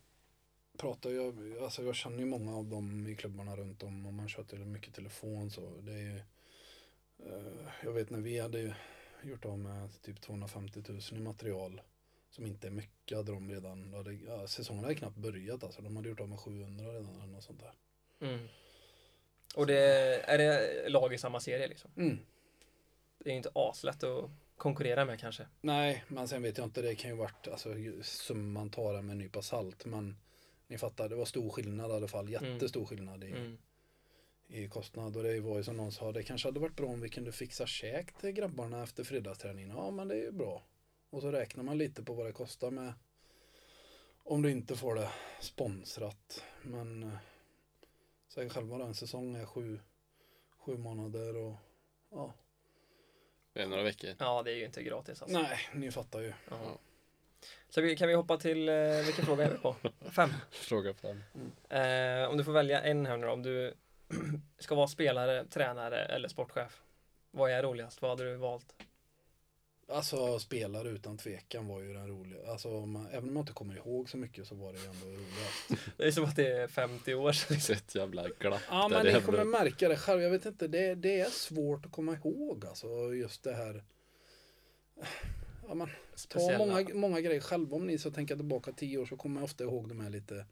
pratade 0.78 1.14
jag, 1.14 1.58
alltså 1.62 1.82
jag 1.82 1.94
känner 1.94 2.18
ju 2.18 2.24
många 2.24 2.56
av 2.56 2.64
dem 2.64 3.06
i 3.06 3.16
klubbarna 3.16 3.56
runt 3.56 3.82
om 3.82 4.06
och 4.06 4.12
man 4.12 4.28
kör 4.28 4.42
till 4.42 4.58
mycket 4.58 4.94
telefon 4.94 5.50
så 5.50 5.60
det 5.80 5.92
är 5.92 5.98
ju, 5.98 6.16
eh, 7.26 7.68
jag 7.84 7.92
vet 7.92 8.10
när 8.10 8.20
vi 8.20 8.38
hade 8.40 8.74
gjort 9.22 9.44
av 9.44 9.58
med 9.58 10.02
typ 10.02 10.20
250 10.20 10.82
000 10.88 11.00
i 11.12 11.18
material 11.18 11.80
som 12.34 12.46
inte 12.46 12.66
är 12.66 12.70
mycket 12.70 13.16
hade 13.16 13.32
de 13.32 13.50
redan, 13.50 13.92
hade, 13.94 14.12
ja, 14.12 14.46
säsongen 14.46 14.82
hade 14.84 14.94
knappt 14.94 15.16
börjat 15.16 15.64
alltså, 15.64 15.82
de 15.82 15.96
hade 15.96 16.08
gjort 16.08 16.20
av 16.20 16.28
med 16.28 16.38
700 16.38 16.84
redan 16.92 17.20
eller 17.20 17.32
något 17.32 17.44
sånt 17.44 17.60
där. 17.60 17.72
mm. 18.28 18.48
Och 19.56 19.66
det 19.66 19.78
är 20.24 20.38
det 20.38 20.88
lag 20.88 21.14
i 21.14 21.18
samma 21.18 21.40
serie 21.40 21.68
liksom. 21.68 21.90
Mm. 21.96 22.18
Det 23.18 23.30
är 23.30 23.34
inte 23.34 23.50
aslätt 23.54 24.02
att 24.04 24.30
konkurrera 24.56 25.04
med 25.04 25.20
kanske. 25.20 25.46
Nej, 25.60 26.04
men 26.08 26.28
sen 26.28 26.42
vet 26.42 26.58
jag 26.58 26.66
inte, 26.66 26.82
det 26.82 26.94
kan 26.94 27.10
ju 27.10 27.16
varit, 27.16 27.48
alltså 27.48 27.74
ju- 27.78 28.02
summan 28.02 28.70
tar 28.70 29.02
med 29.02 29.12
en 29.12 29.18
nypa 29.18 29.42
salt 29.42 29.84
men 29.84 30.16
ni 30.66 30.78
fattar, 30.78 31.08
det 31.08 31.14
var 31.16 31.24
stor 31.24 31.50
skillnad 31.50 31.90
i 31.90 31.94
alla 31.94 32.08
fall, 32.08 32.28
jättestor 32.28 32.84
skillnad 32.86 33.24
i, 33.24 33.30
Mm. 33.30 33.58
i 34.48 34.68
kostnad. 34.68 35.16
Och 35.16 35.22
det 35.22 35.40
var 35.40 35.56
ju 35.56 35.64
som 35.64 35.76
någon 35.76 35.92
sa, 35.92 36.12
det 36.12 36.22
kanske 36.22 36.48
hade 36.48 36.60
varit 36.60 36.76
bra 36.76 36.86
om 36.86 37.00
vi 37.00 37.08
kunde 37.08 37.32
fixa 37.32 37.66
käk 37.66 38.12
till 38.20 38.30
grabbarna 38.30 38.82
efter 38.82 39.04
fredagsträningen. 39.04 39.70
Ja, 39.76 39.90
men 39.90 40.08
det 40.08 40.14
är 40.14 40.22
ju 40.22 40.32
bra. 40.32 40.62
Och 41.14 41.22
så 41.22 41.30
räknar 41.30 41.64
man 41.64 41.78
lite 41.78 42.02
på 42.02 42.12
vad 42.12 42.26
det 42.26 42.32
kostar 42.32 42.70
med 42.70 42.92
om 44.22 44.42
du 44.42 44.50
inte 44.50 44.76
får 44.76 44.94
det 44.94 45.10
sponsrat. 45.40 46.44
Men 46.62 47.02
eh, 47.02 47.18
säg 48.28 48.50
själva 48.50 48.78
då, 48.78 48.84
en 48.84 48.94
säsong 48.94 49.36
är 49.36 49.46
sju, 49.46 49.80
sju 50.58 50.76
månader 50.76 51.36
och 51.36 51.54
ja. 52.10 52.34
Det 53.52 53.62
är 53.62 53.66
några 53.66 53.82
veckor. 53.82 54.14
Ja, 54.18 54.42
det 54.42 54.52
är 54.52 54.56
ju 54.56 54.64
inte 54.64 54.82
gratis 54.82 55.22
alltså. 55.22 55.38
Nej, 55.38 55.58
ni 55.74 55.90
fattar 55.90 56.20
ju. 56.20 56.32
Ja. 56.50 56.78
Så 57.68 57.80
vi, 57.80 57.96
kan 57.96 58.08
vi 58.08 58.14
hoppa 58.14 58.36
till, 58.36 58.68
eh, 58.68 59.04
vilken 59.04 59.26
fråga 59.26 59.44
är 59.44 59.50
vi 59.50 59.58
på? 59.58 59.76
Fem. 60.10 60.30
Fråga 60.50 60.94
fem. 60.94 61.22
Eh, 61.68 62.30
om 62.30 62.36
du 62.36 62.44
får 62.44 62.52
välja 62.52 62.82
en 62.82 63.06
här 63.06 63.16
nu 63.16 63.26
då, 63.26 63.32
om 63.32 63.42
du 63.42 63.74
ska 64.58 64.74
vara 64.74 64.88
spelare, 64.88 65.44
tränare 65.44 66.04
eller 66.04 66.28
sportchef. 66.28 66.82
Vad 67.30 67.50
är 67.50 67.62
roligast? 67.62 68.02
Vad 68.02 68.10
hade 68.10 68.24
du 68.24 68.36
valt? 68.36 68.74
Alltså 69.88 70.38
spelare 70.38 70.88
utan 70.88 71.16
tvekan 71.16 71.66
var 71.66 71.80
ju 71.80 71.92
den 71.92 72.08
roliga. 72.08 72.50
Alltså 72.50 72.68
om 72.68 72.90
man, 72.90 73.06
även 73.06 73.28
om 73.28 73.36
jag 73.36 73.42
inte 73.42 73.52
kommer 73.52 73.76
ihåg 73.76 74.10
så 74.10 74.16
mycket 74.16 74.46
så 74.46 74.54
var 74.54 74.72
det 74.72 74.78
ju 74.78 74.84
ändå 74.84 75.06
roligast. 75.06 75.86
Det 75.96 76.04
är 76.04 76.10
som 76.10 76.24
att 76.24 76.36
det 76.36 76.48
är 76.48 76.68
50 76.68 77.14
år 77.14 77.32
sedan. 77.32 77.60
Så 77.60 77.72
ett 77.72 77.94
jävla 77.94 78.28
glapp 78.28 78.60
Ja 78.68 78.88
men 78.88 79.04
det 79.04 79.12
ni 79.12 79.18
är 79.18 79.20
kommer 79.20 79.44
märka 79.44 79.88
det 79.88 79.96
själv. 79.96 80.22
Jag 80.22 80.30
vet 80.30 80.46
inte, 80.46 80.68
det, 80.68 80.94
det 80.94 81.20
är 81.20 81.30
svårt 81.30 81.86
att 81.86 81.92
komma 81.92 82.14
ihåg 82.14 82.66
alltså 82.66 83.14
just 83.14 83.42
det 83.42 83.54
här. 83.54 83.84
Ja, 85.68 85.74
man, 85.74 85.90
ta 86.28 86.58
många, 86.58 86.86
många 86.94 87.20
grejer 87.20 87.40
själva 87.40 87.76
om 87.76 87.86
ni 87.86 87.98
så 87.98 88.10
tänka 88.10 88.36
tillbaka 88.36 88.72
tio 88.72 88.98
år 88.98 89.06
så 89.06 89.16
kommer 89.16 89.40
jag 89.40 89.44
ofta 89.44 89.64
ihåg 89.64 89.88
de 89.88 90.00
här 90.00 90.10
lite 90.10 90.46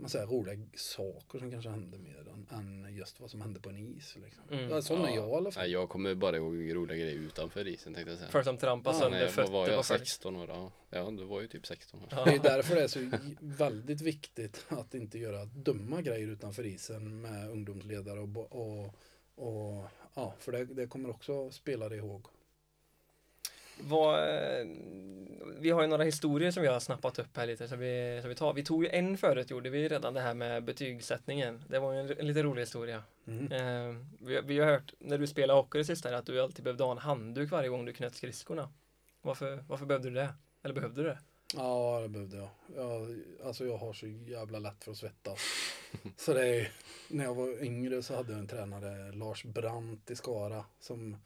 man 0.00 0.10
säger, 0.10 0.26
roliga 0.26 0.58
saker 0.74 1.38
som 1.38 1.50
kanske 1.50 1.70
hände 1.70 1.98
mer 1.98 2.28
än, 2.28 2.46
än 2.58 2.96
just 2.96 3.20
vad 3.20 3.30
som 3.30 3.40
hände 3.40 3.60
på 3.60 3.68
en 3.68 3.76
is. 3.76 4.16
Liksom. 4.24 4.44
Mm. 4.50 4.70
Ja, 4.70 4.82
sån 4.82 5.04
är 5.04 5.14
jag 5.14 5.28
i 5.28 5.32
alla 5.32 5.50
fall. 5.50 5.70
Jag 5.70 5.88
kommer 5.88 6.14
bara 6.14 6.36
ihåg 6.36 6.74
roliga 6.74 6.96
grejer 6.98 7.18
utanför 7.18 7.68
isen 7.68 7.94
tänkte 7.94 8.10
jag 8.10 8.18
säga. 8.18 8.30
För 8.30 8.42
som 8.42 8.56
trampar 8.58 8.92
Ja, 8.92 8.98
sönder 8.98 9.24
vad 9.24 9.30
fötter 9.30 9.52
var 9.52 9.68
jag? 9.68 9.86
folk. 9.86 10.00
16 10.00 10.36
år? 10.36 10.48
Ja. 10.48 10.72
ja, 10.90 11.10
du 11.10 11.24
var 11.24 11.40
ju 11.40 11.48
typ 11.48 11.66
16 11.66 12.00
år. 12.00 12.08
Ja. 12.10 12.24
Det 12.24 12.34
är 12.34 12.38
därför 12.38 12.74
det 12.74 12.82
är 12.82 12.88
så 12.88 13.10
väldigt 13.40 14.00
viktigt 14.00 14.66
att 14.68 14.94
inte 14.94 15.18
göra 15.18 15.44
dumma 15.44 16.02
grejer 16.02 16.28
utanför 16.28 16.66
isen 16.66 17.20
med 17.20 17.50
ungdomsledare 17.50 18.20
och, 18.20 18.36
och, 18.52 18.94
och 19.34 19.84
ja, 20.14 20.34
för 20.38 20.52
det, 20.52 20.64
det 20.64 20.86
kommer 20.86 21.10
också 21.10 21.50
spelare 21.50 21.96
ihåg. 21.96 22.26
Vad, 23.82 24.28
eh, 24.28 24.66
vi 25.58 25.70
har 25.70 25.82
ju 25.82 25.88
några 25.88 26.04
historier 26.04 26.50
som 26.50 26.62
vi 26.62 26.68
har 26.68 26.80
snappat 26.80 27.18
upp 27.18 27.36
här 27.36 27.46
lite. 27.46 27.68
Så 27.68 27.76
vi, 27.76 28.20
så 28.22 28.28
vi, 28.28 28.34
tar. 28.34 28.52
vi 28.52 28.64
tog 28.64 28.84
ju 28.84 28.90
en 28.90 29.18
förut, 29.18 29.50
gjorde 29.50 29.70
vi 29.70 29.88
redan 29.88 30.14
det 30.14 30.20
här 30.20 30.34
med 30.34 30.64
betygssättningen. 30.64 31.64
Det 31.68 31.78
var 31.78 31.94
en, 31.94 32.18
en 32.18 32.26
lite 32.26 32.42
rolig 32.42 32.62
historia. 32.62 33.02
Mm. 33.26 33.52
Eh, 33.52 33.96
vi, 34.20 34.40
vi 34.44 34.58
har 34.58 34.66
hört 34.66 34.94
när 34.98 35.18
du 35.18 35.26
spelar 35.26 35.54
hockey 35.54 35.78
det 35.78 35.84
sista 35.84 36.16
att 36.16 36.26
du 36.26 36.40
alltid 36.40 36.64
behövde 36.64 36.84
ha 36.84 36.92
en 36.92 36.98
handduk 36.98 37.50
varje 37.50 37.68
gång 37.68 37.84
du 37.84 37.92
knöt 37.92 38.14
skridskorna. 38.14 38.68
Varför, 39.22 39.64
varför 39.68 39.86
behövde 39.86 40.08
du 40.10 40.14
det? 40.14 40.34
Eller 40.62 40.74
behövde 40.74 41.02
du 41.02 41.08
det? 41.08 41.18
Ja, 41.54 42.00
det 42.02 42.08
behövde 42.08 42.36
jag. 42.36 42.48
jag. 42.76 43.20
Alltså 43.44 43.66
jag 43.66 43.76
har 43.76 43.92
så 43.92 44.06
jävla 44.06 44.58
lätt 44.58 44.84
för 44.84 44.90
att 44.90 44.98
svettas. 44.98 45.40
Så 46.16 46.34
det 46.34 46.46
är, 46.46 46.72
när 47.08 47.24
jag 47.24 47.34
var 47.34 47.64
yngre 47.64 48.02
så 48.02 48.16
hade 48.16 48.32
jag 48.32 48.40
en 48.40 48.46
tränare, 48.46 49.12
Lars 49.12 49.44
Brandt 49.44 50.10
i 50.10 50.16
Skara, 50.16 50.64
som 50.80 51.16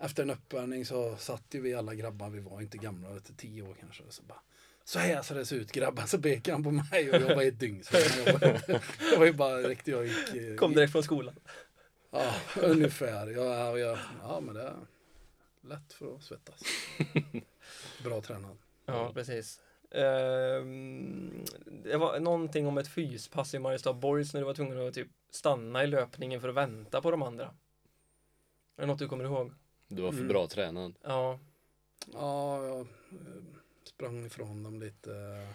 efter 0.00 0.22
en 0.22 0.30
uppvärmning 0.30 0.86
så 0.86 1.16
satt 1.16 1.44
ju 1.50 1.60
vi 1.60 1.74
alla 1.74 1.94
grabbar, 1.94 2.30
vi 2.30 2.40
var 2.40 2.60
inte 2.60 2.78
gamla, 2.78 3.08
vet 3.10 3.36
tio 3.36 3.62
år 3.62 3.76
kanske. 3.80 4.02
Så 4.08 4.22
bara, 4.22 4.40
så 4.84 4.98
här 4.98 5.22
ser 5.22 5.34
det 5.34 5.46
se 5.46 5.54
ut 5.56 5.72
grabbar, 5.72 6.02
så 6.06 6.18
pekade 6.22 6.52
han 6.54 6.64
på 6.64 6.70
mig 6.70 7.10
och 7.10 7.16
jag 7.22 7.36
var 7.36 7.42
ett 7.42 7.60
dygn. 7.60 7.84
Så 7.84 7.96
jag 7.96 8.32
var, 8.32 8.40
det 9.10 9.16
var 9.18 9.26
ju 9.26 9.32
bara 9.32 9.56
direkt 9.56 9.88
jag 9.88 10.06
gick. 10.06 10.34
eh, 10.34 10.56
Kom 10.56 10.72
direkt 10.74 10.92
från 10.92 11.02
skolan. 11.02 11.34
Ja, 12.10 12.34
ungefär. 12.62 13.26
Ja, 13.26 13.78
ja, 13.78 13.98
ja, 14.22 14.40
men 14.40 14.54
det 14.54 14.62
är 14.62 14.74
lätt 15.60 15.92
för 15.92 16.14
att 16.16 16.22
svettas. 16.22 16.62
Bra 18.04 18.20
tränad. 18.20 18.56
Ja, 18.86 19.12
precis. 19.14 19.60
Ehm, 19.90 21.44
det 21.84 21.96
var 21.96 22.20
någonting 22.20 22.66
om 22.66 22.78
ett 22.78 22.88
fyspass 22.88 23.54
i 23.54 23.58
Mariestad 23.58 23.92
Boys 23.92 24.34
när 24.34 24.40
du 24.40 24.46
var 24.46 24.54
tvungen 24.54 24.88
att 24.88 24.94
typ 24.94 25.08
stanna 25.30 25.84
i 25.84 25.86
löpningen 25.86 26.40
för 26.40 26.48
att 26.48 26.54
vänta 26.54 27.00
på 27.02 27.10
de 27.10 27.22
andra. 27.22 27.44
Är 28.76 28.80
det 28.80 28.86
något 28.86 28.98
du 28.98 29.08
kommer 29.08 29.24
ihåg? 29.24 29.52
Du 29.88 30.02
var 30.02 30.10
för 30.10 30.18
Mm. 30.18 30.28
bra 30.28 30.46
tränad. 30.46 30.94
Ja, 31.02 31.38
Ja, 32.12 32.64
jag 32.66 32.80
eh, 32.80 32.86
sprang 33.84 34.26
ifrån 34.26 34.62
dem 34.62 34.80
lite 34.80 35.12
eh, 35.12 35.54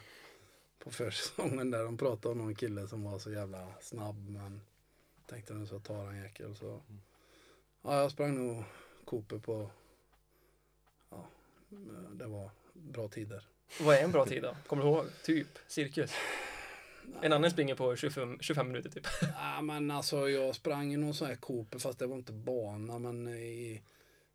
på 0.80 0.92
försäsongen 0.92 1.72
där. 1.72 1.84
De 1.84 1.98
pratade 1.98 2.32
om 2.32 2.38
någon 2.38 2.56
kille 2.56 2.88
som 2.88 3.04
var 3.04 3.20
så 3.20 3.32
jävla 3.32 3.68
snabb 3.82 4.30
men 4.30 4.62
tänkte 5.26 5.54
nu 5.54 5.68
så 5.68 5.80
tar 5.80 6.06
han 6.06 6.18
jäkel 6.18 6.56
så. 6.56 6.82
Ja, 7.82 8.02
jag 8.02 8.12
sprang 8.12 8.48
nog 8.48 8.64
Cooper 9.06 9.38
på, 9.38 9.70
ja, 11.10 11.26
eh, 11.72 12.10
det 12.14 12.28
var 12.28 12.50
bra 12.74 13.08
tider. 13.08 13.44
vad 13.82 13.96
är 13.96 14.04
en 14.04 14.12
bra 14.12 14.26
tid 14.26 14.44
då? 14.44 14.56
Kommer 14.68 14.84
du 14.84 14.90
ihåg? 14.90 15.06
Typ 15.24 15.48
cirkus. 15.68 16.12
En 17.22 17.34
annan 17.34 17.52
springer 17.52 17.76
på 17.76 17.96
25, 17.96 18.38
25 18.42 18.68
minuter 18.68 18.90
typ. 18.90 19.08
Ja, 19.22 19.62
men 19.62 19.92
alltså 19.92 20.30
jag 20.30 20.56
sprang 20.56 20.94
i 20.94 20.98
någon 20.98 21.14
sån 21.14 21.28
här 21.28 21.36
Cooper 21.36 21.80
fast 21.80 22.00
det 22.00 22.08
var 22.08 22.16
inte 22.16 22.32
bana 22.34 23.00
men 23.00 23.28
i 23.28 23.82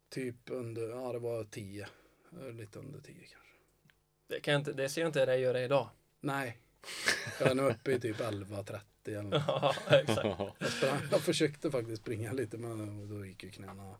typ 0.09 0.50
under, 0.50 0.88
ja 0.88 1.12
det 1.12 1.18
var 1.18 1.44
10. 1.44 1.88
Eh, 2.32 2.52
Lite 2.52 2.78
under 2.78 3.00
10 3.00 3.14
kanske. 3.14 3.38
Det, 4.26 4.40
kan 4.40 4.52
jag 4.52 4.61
inte, 4.61 4.72
det 4.72 4.88
ser 4.88 5.00
jag 5.00 5.09
inte 5.09 5.26
dig 5.26 5.40
göra 5.40 5.62
idag. 5.62 5.88
Nej. 6.20 6.59
Jag 7.40 7.50
är 7.50 7.54
nu 7.54 7.62
uppe 7.62 7.92
i 7.92 8.00
typ 8.00 8.16
11.30 8.16 8.80
eller 9.06 9.22
något. 9.22 9.42
Ja, 9.46 9.74
exakt. 9.90 10.24
Jag, 10.59 10.72
sprang, 10.72 11.00
jag 11.11 11.20
försökte 11.20 11.70
faktiskt 11.70 12.02
springa 12.02 12.32
lite 12.32 12.59
men 12.59 13.09
då 13.09 13.26
gick 13.26 13.42
ju 13.42 13.50
knäna. 13.50 13.96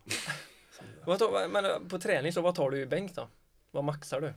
tar, 1.19 1.47
men 1.47 1.65
eh, 1.65 1.79
på 1.89 1.99
träning 1.99 2.33
så 2.33 2.41
vad 2.41 2.55
tar 2.55 2.71
du 2.71 2.79
i 2.79 2.85
bänk 2.85 3.15
då? 3.15 3.29
Vad 3.71 3.83
maxar 3.83 4.21
du? 4.21 4.33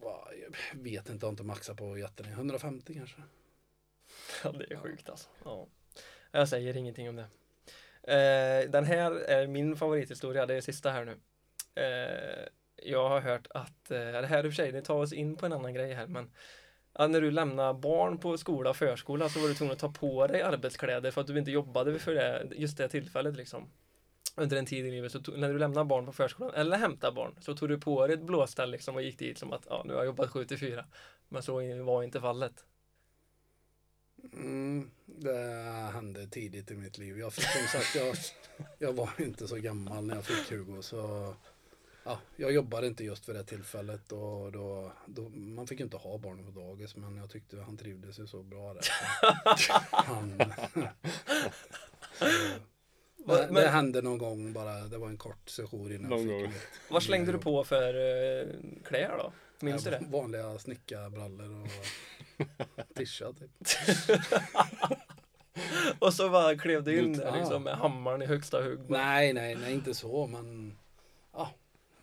Va, 0.00 0.28
jag 0.42 0.82
vet 0.82 1.08
inte, 1.08 1.24
jag 1.24 1.28
har 1.28 1.32
inte 1.32 1.42
maxat 1.42 1.76
på 1.76 1.98
jättelänge. 1.98 2.34
150 2.34 2.94
kanske. 2.94 3.22
Ja, 4.44 4.52
det 4.52 4.72
är 4.74 4.76
sjukt 4.76 5.08
alltså. 5.08 5.28
Ja. 5.44 5.66
Jag 6.30 6.48
säger 6.48 6.76
ingenting 6.76 7.08
om 7.08 7.16
det. 7.16 7.26
Eh, 8.06 8.70
den 8.70 8.84
här 8.84 9.12
är 9.12 9.46
min 9.46 9.76
favorithistoria, 9.76 10.46
det 10.46 10.54
är 10.54 10.60
sista 10.60 10.90
här 10.90 11.04
nu. 11.04 11.18
Eh, 11.82 12.48
jag 12.82 13.08
har 13.08 13.20
hört 13.20 13.46
att, 13.50 13.90
eh, 13.90 13.98
det 13.98 14.26
här 14.26 14.44
i 14.44 14.48
och 14.48 14.52
för 14.52 14.56
sig, 14.56 14.72
det 14.72 14.82
tar 14.82 14.94
oss 14.94 15.12
in 15.12 15.36
på 15.36 15.46
en 15.46 15.52
annan 15.52 15.74
grej 15.74 15.92
här, 15.92 16.06
men 16.06 16.30
Att 16.98 17.10
när 17.10 17.20
du 17.20 17.30
lämnar 17.30 17.74
barn 17.74 18.18
på 18.18 18.38
skola 18.38 18.70
och 18.70 18.76
förskola 18.76 19.28
så 19.28 19.40
var 19.40 19.48
du 19.48 19.54
tvungen 19.54 19.72
att 19.72 19.78
ta 19.78 19.92
på 19.92 20.26
dig 20.26 20.42
arbetskläder 20.42 21.10
för 21.10 21.20
att 21.20 21.26
du 21.26 21.38
inte 21.38 21.50
jobbade 21.50 21.98
för 21.98 22.14
det, 22.14 22.48
just 22.56 22.78
det 22.78 22.88
tillfället 22.88 23.36
liksom. 23.36 23.70
Under 24.36 24.56
en 24.56 24.66
tid 24.66 24.86
i 24.86 24.90
livet, 24.90 25.12
så 25.12 25.20
tog, 25.20 25.38
när 25.38 25.52
du 25.52 25.58
lämnar 25.58 25.84
barn 25.84 26.06
på 26.06 26.12
förskolan 26.12 26.54
eller 26.54 26.76
hämtar 26.76 27.12
barn 27.12 27.36
så 27.40 27.56
tog 27.56 27.68
du 27.68 27.80
på 27.80 28.06
dig 28.06 28.14
ett 28.14 28.22
blåställ 28.22 28.70
liksom 28.70 28.94
och 28.96 29.02
gick 29.02 29.18
dit 29.18 29.38
som 29.38 29.52
att 29.52 29.66
ja, 29.70 29.82
nu 29.84 29.92
har 29.92 30.00
jag 30.00 30.06
jobbat 30.06 30.30
7 30.30 30.44
till 30.44 30.58
4. 30.58 30.84
Men 31.28 31.42
så 31.42 31.82
var 31.84 32.02
inte 32.02 32.20
fallet. 32.20 32.64
Mm, 34.32 34.90
det 35.06 35.38
hände 35.92 36.26
tidigt 36.26 36.70
i 36.70 36.74
mitt 36.76 36.98
liv. 36.98 37.18
Jag, 37.18 37.32
fick, 37.32 37.44
som 37.44 37.80
sagt, 37.80 37.94
jag, 37.94 38.16
jag 38.78 38.92
var 38.92 39.10
inte 39.18 39.48
så 39.48 39.56
gammal 39.56 40.06
när 40.06 40.14
jag 40.14 40.24
fick 40.24 40.50
Hugo. 40.50 40.82
Så, 40.82 41.34
ja, 42.04 42.18
jag 42.36 42.52
jobbade 42.52 42.86
inte 42.86 43.04
just 43.04 43.24
för 43.24 43.34
det 43.34 43.44
tillfället. 43.44 44.12
Och 44.12 44.52
då, 44.52 44.92
då, 45.06 45.28
man 45.28 45.66
fick 45.66 45.80
inte 45.80 45.96
ha 45.96 46.18
barnen 46.18 46.44
på 46.54 46.60
dagis 46.60 46.96
men 46.96 47.16
jag 47.16 47.30
tyckte 47.30 47.56
han 47.56 47.76
trivdes 47.76 48.18
ju 48.18 48.26
så 48.26 48.42
bra 48.42 48.74
där. 48.74 48.82
Han, 49.90 50.38
så, 53.26 53.36
det, 53.36 53.46
det 53.60 53.68
hände 53.68 54.02
någon 54.02 54.18
gång 54.18 54.52
bara. 54.52 54.74
Det 54.74 54.98
var 54.98 55.08
en 55.08 55.18
kort 55.18 55.48
session 55.48 55.92
innan 55.92 56.10
Någon 56.10 56.28
jag 56.28 56.40
gång. 56.40 56.52
fick 56.52 56.62
mitt 56.62 56.90
Vad 56.90 57.02
slängde 57.02 57.32
du 57.32 57.38
på 57.38 57.64
för 57.64 57.88
eh, 57.94 58.46
kläder 58.84 59.16
då? 59.18 59.32
Minns 59.60 59.84
du 59.84 59.90
Ja, 59.90 59.98
det? 59.98 60.06
Vanliga 60.06 60.58
snickarbrallor 60.58 61.62
och 61.62 61.68
tischa 62.94 63.32
typ. 63.32 63.50
Och 65.98 66.14
så 66.14 66.28
bara 66.30 66.56
klev 66.56 66.84
du 66.84 66.98
in 66.98 67.12
där 67.18 67.36
liksom 67.38 67.62
med 67.62 67.74
hammaren 67.76 68.22
i 68.22 68.26
högsta 68.26 68.62
hugg. 68.62 68.78
Nej, 68.88 69.32
nej, 69.32 69.54
nej, 69.60 69.72
inte 69.74 69.94
så, 69.94 70.26
men 70.26 70.76
ja. 71.32 71.50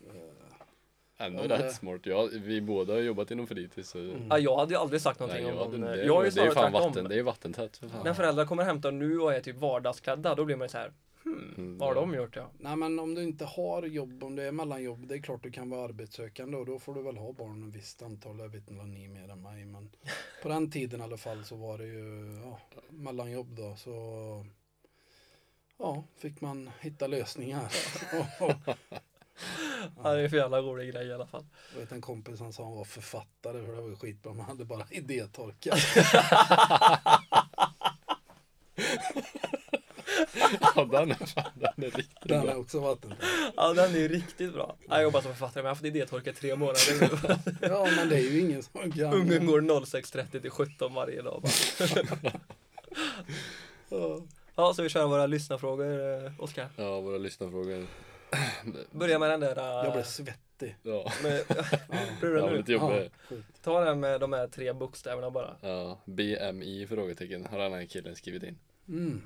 eh, 0.06 1.26
Ändå 1.26 1.42
Ja, 1.42 1.48
rätt 1.48 1.58
det- 1.60 1.72
smart. 1.72 2.00
Ja, 2.04 2.28
vi 2.32 2.60
båda 2.60 2.92
har 2.92 3.00
jobbat 3.00 3.30
inom 3.30 3.46
fritids. 3.46 3.90
Så... 3.90 3.98
Mm. 3.98 4.26
Ja, 4.30 4.38
jag 4.38 4.56
hade 4.56 4.74
ju 4.74 4.80
aldrig 4.80 5.00
sagt 5.00 5.20
Nej, 5.20 5.28
någonting 5.28 5.48
jag, 5.58 5.66
om 5.74 5.80
det, 5.80 6.04
Jag 6.04 6.20
är 6.20 6.24
ju 6.24 6.30
det 6.30 6.40
är 6.40 6.44
ju 6.44 6.50
snarare 6.50 6.52
fan 6.52 6.72
vatten, 6.72 7.08
det 7.08 7.18
är 7.18 7.22
vattentät 7.22 7.76
för 7.76 7.88
fan. 7.88 8.00
När 8.04 8.14
föräldrar 8.14 8.46
kommer 8.46 8.64
hämta 8.64 8.90
nu 8.90 9.20
och 9.20 9.34
är 9.34 9.40
typ 9.40 9.56
vardagsklädda, 9.56 10.34
då 10.34 10.44
blir 10.44 10.56
man 10.56 10.64
ju 10.64 10.68
så 10.68 10.78
här. 10.78 10.92
Hmm, 11.24 11.54
Mm, 11.56 11.78
vad 11.78 11.88
har 11.88 11.94
de 11.94 12.14
gjort 12.14 12.36
ja? 12.36 12.50
Nej, 12.58 12.76
men 12.76 12.98
om 12.98 13.14
du 13.14 13.22
inte 13.22 13.44
har 13.44 13.82
jobb, 13.82 14.24
om 14.24 14.36
det 14.36 14.42
är 14.44 14.52
mellanjobb, 14.52 15.06
det 15.06 15.14
är 15.14 15.18
klart 15.22 15.42
du 15.42 15.50
kan 15.50 15.70
vara 15.70 15.84
arbetssökande 15.84 16.56
och 16.56 16.66
då 16.66 16.78
får 16.78 16.94
du 16.94 17.02
väl 17.02 17.16
ha 17.16 17.32
barn 17.32 17.68
ett 17.68 17.74
visst 17.74 18.02
antal. 18.02 18.38
Jag 18.38 18.48
vet 18.48 18.68
inte 18.68 18.74
vad 18.74 18.88
ni 18.88 19.04
är 19.04 19.08
mer 19.08 19.28
än 19.28 19.42
mig, 19.42 19.64
men 19.64 19.90
på 20.42 20.48
den 20.48 20.70
tiden 20.70 21.00
i 21.00 21.04
alla 21.04 21.16
fall 21.16 21.44
så 21.44 21.56
var 21.56 21.78
det 21.78 21.86
ju 21.86 22.40
ja, 22.44 22.58
mellanjobb 22.90 23.56
då, 23.56 23.76
så 23.76 23.90
ja, 25.78 26.04
fick 26.16 26.40
man 26.40 26.70
hitta 26.80 27.06
lösningar. 27.06 27.72
Ja, 30.02 30.14
det 30.14 30.20
är 30.20 30.28
för 30.28 30.36
jävla 30.36 30.60
rolig 30.60 30.92
grej 30.92 31.06
i 31.06 31.12
alla 31.12 31.26
fall. 31.26 31.46
Jag 31.72 31.80
vet 31.80 31.92
en 31.92 32.00
kompis 32.00 32.40
han 32.40 32.52
sa 32.52 32.64
han 32.64 32.74
var 32.74 32.84
författare 32.84 33.66
för 33.66 33.72
det 33.72 33.82
var 33.82 33.96
skitbra, 33.96 34.34
man 34.34 34.46
hade 34.46 34.64
bara 34.64 34.86
idétorka. 34.90 35.74
Ja, 40.76 40.84
den 40.84 41.10
är 41.10 41.14
fan, 41.14 41.44
den 41.54 41.84
är 41.84 41.90
riktigt 41.90 42.18
Den 42.22 42.42
bra. 42.42 42.50
är 42.50 42.58
också 42.58 42.80
vattentät. 42.80 43.18
Ja, 43.56 43.72
den 43.72 43.94
är 43.96 44.08
riktigt 44.08 44.52
bra. 44.52 44.76
Jag 44.88 45.02
jobbar 45.02 45.20
som 45.20 45.30
författare, 45.32 45.62
men 45.62 45.64
jag 45.64 45.70
har 45.70 45.74
haft 45.74 45.84
idétorka 45.84 46.30
i 46.30 46.32
tre 46.34 46.56
månader 46.56 47.00
nu. 47.00 47.08
Ja, 47.68 47.88
men 47.96 48.08
det 48.08 48.16
är 48.16 48.30
ju 48.32 48.40
ingen 48.40 48.62
som 48.62 48.92
kan. 48.92 49.14
Ungen 49.14 49.46
går 49.46 49.60
06.30 49.60 50.40
till 50.40 50.50
17 50.50 50.94
varje 50.94 51.22
dag 51.22 51.42
bara. 51.42 52.32
Ja. 53.88 54.20
Ja, 54.56 54.74
så 54.74 54.82
vi 54.82 54.88
kör 54.88 55.06
våra 55.06 55.26
lyssnarfrågor, 55.26 56.24
eh, 56.24 56.32
Oskar. 56.38 56.68
Ja, 56.76 57.00
våra 57.00 57.18
lyssnarfrågor. 57.18 57.86
Börja 58.90 59.18
med 59.18 59.30
den 59.30 59.40
där. 59.40 59.56
eh, 59.58 59.84
Jag 59.84 59.92
blev 59.92 60.02
svettig. 60.02 60.76
Ja, 60.82 61.12
med, 61.22 61.42
Ja. 61.48 61.54
blir 62.20 62.30
du 62.30 62.38
ja 62.38 62.46
nu? 62.50 62.56
lite 62.56 62.72
jobbigt. 62.72 63.12
sjukt. 63.28 63.62
Ta 63.62 63.84
den 63.84 64.00
med 64.00 64.20
de 64.20 64.32
här 64.32 64.46
tre 64.48 64.72
bokstäverna 64.72 65.30
bara. 65.30 65.56
Ja, 65.60 66.00
BMI 66.04 66.86
frågetecken 66.88 67.46
har 67.50 67.58
den 67.58 67.72
här 67.72 67.84
killen 67.84 68.16
skrivit 68.16 68.42
in. 68.42 68.58
Mm. 68.88 69.22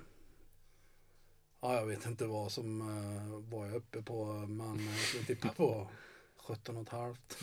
Ja, 1.61 1.75
jag 1.75 1.87
vet 1.87 2.07
inte 2.07 2.27
vad 2.27 2.53
som 2.53 2.81
uh, 2.81 3.51
var 3.59 3.67
jag 3.67 3.75
uppe 3.75 4.03
på, 4.03 4.25
men 4.49 4.87
jag 4.89 4.99
skulle 4.99 5.25
tippa 5.25 5.49
på 5.49 5.89
17 6.37 6.77
och 6.77 6.83
ett 6.83 6.89
halvt. 6.89 7.37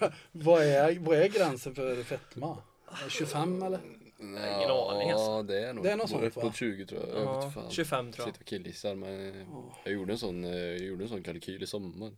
Va- 0.00 0.12
vad, 0.32 0.62
är, 0.62 0.98
vad 0.98 1.18
är 1.18 1.28
gränsen 1.28 1.74
för 1.74 2.02
fetma? 2.02 2.58
Är 2.90 3.04
det 3.04 3.10
25 3.10 3.62
eller? 3.62 3.80
ingen 4.20 4.70
aning, 4.70 5.10
alltså. 5.10 5.30
Ja, 5.30 5.42
det 5.42 5.64
är 5.64 5.72
nog. 5.72 5.84
Det 5.84 5.90
är 5.90 5.96
något 5.96 6.10
sånt, 6.10 6.22
Upp 6.24 6.36
va? 6.36 6.44
mot 6.44 6.56
20 6.56 6.86
tror 6.86 7.00
jag. 7.00 7.08
jag 7.18 7.22
Ja, 7.44 7.50
fan. 7.50 7.70
25 7.70 8.12
tror 8.12 8.26
jag. 8.26 8.34
Sitter 8.34 8.40
och 8.44 8.46
killgissar 8.48 8.94
men 8.94 9.34
Ja. 9.52 9.76
jag 9.84 9.92
gjorde 9.94 10.12
en 10.12 10.18
sån, 10.18 10.44
eh, 10.44 10.50
jag 10.56 10.78
gjorde 10.78 11.04
en 11.04 11.08
sån 11.08 11.22
kalkyl 11.22 11.62
i 11.62 11.66
sommar. 11.66 12.12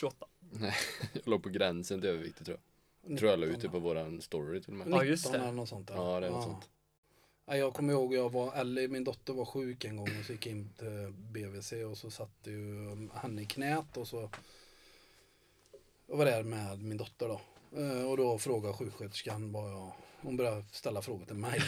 28. 0.00 0.26
Jag 1.12 1.22
låg 1.24 1.42
på 1.42 1.48
gränsen 1.48 2.00
till 2.00 2.10
överviktig 2.10 2.46
tror 2.46 2.58
jag. 3.08 3.18
Tror 3.18 3.30
jag 3.30 3.40
la 3.40 3.46
ut 3.46 3.60
det 3.60 3.68
på 3.68 3.78
våran 3.78 4.20
story 4.20 4.60
till 4.62 4.72
och 4.72 4.78
med. 4.78 4.88
Ja, 4.90 5.04
just 5.04 5.24
19 5.26 5.40
det. 5.40 5.46
eller 5.46 5.56
något 5.56 5.68
sånt. 5.68 5.88
där. 5.88 5.94
Ja, 5.94 6.20
det 6.20 6.26
är 6.26 6.30
något 6.30 6.44
sånt. 6.44 6.68
Ja, 7.46 7.56
jag 7.56 7.74
kommer 7.74 7.92
ihåg, 7.92 8.14
jag 8.14 8.32
var, 8.32 8.52
Ellie, 8.54 8.88
min 8.88 9.04
dotter 9.04 9.32
var 9.32 9.44
sjuk 9.44 9.84
en 9.84 9.96
gång 9.96 10.08
och 10.20 10.26
så 10.26 10.32
gick 10.32 10.46
jag 10.46 10.50
in 10.52 10.68
till 10.78 11.12
BVC 11.32 11.72
och 11.72 11.98
så 11.98 12.10
satt 12.10 12.30
ju 12.44 13.08
henne 13.14 13.42
i 13.42 13.46
knät 13.46 13.96
och 13.96 14.08
så 14.08 14.30
jag 16.06 16.16
var 16.16 16.24
där 16.24 16.42
med 16.42 16.82
min 16.82 16.96
dotter 16.96 17.28
då. 17.28 17.40
Eh, 17.82 18.10
Och 18.10 18.16
då 18.16 18.38
frågade 18.38 18.74
sjuksköterskan 18.74 19.52
vad 19.52 19.70
jag, 19.72 19.92
hon 20.22 20.36
började 20.36 20.64
ställa 20.72 21.02
frågor 21.02 21.24
till 21.26 21.34
mig 21.36 21.60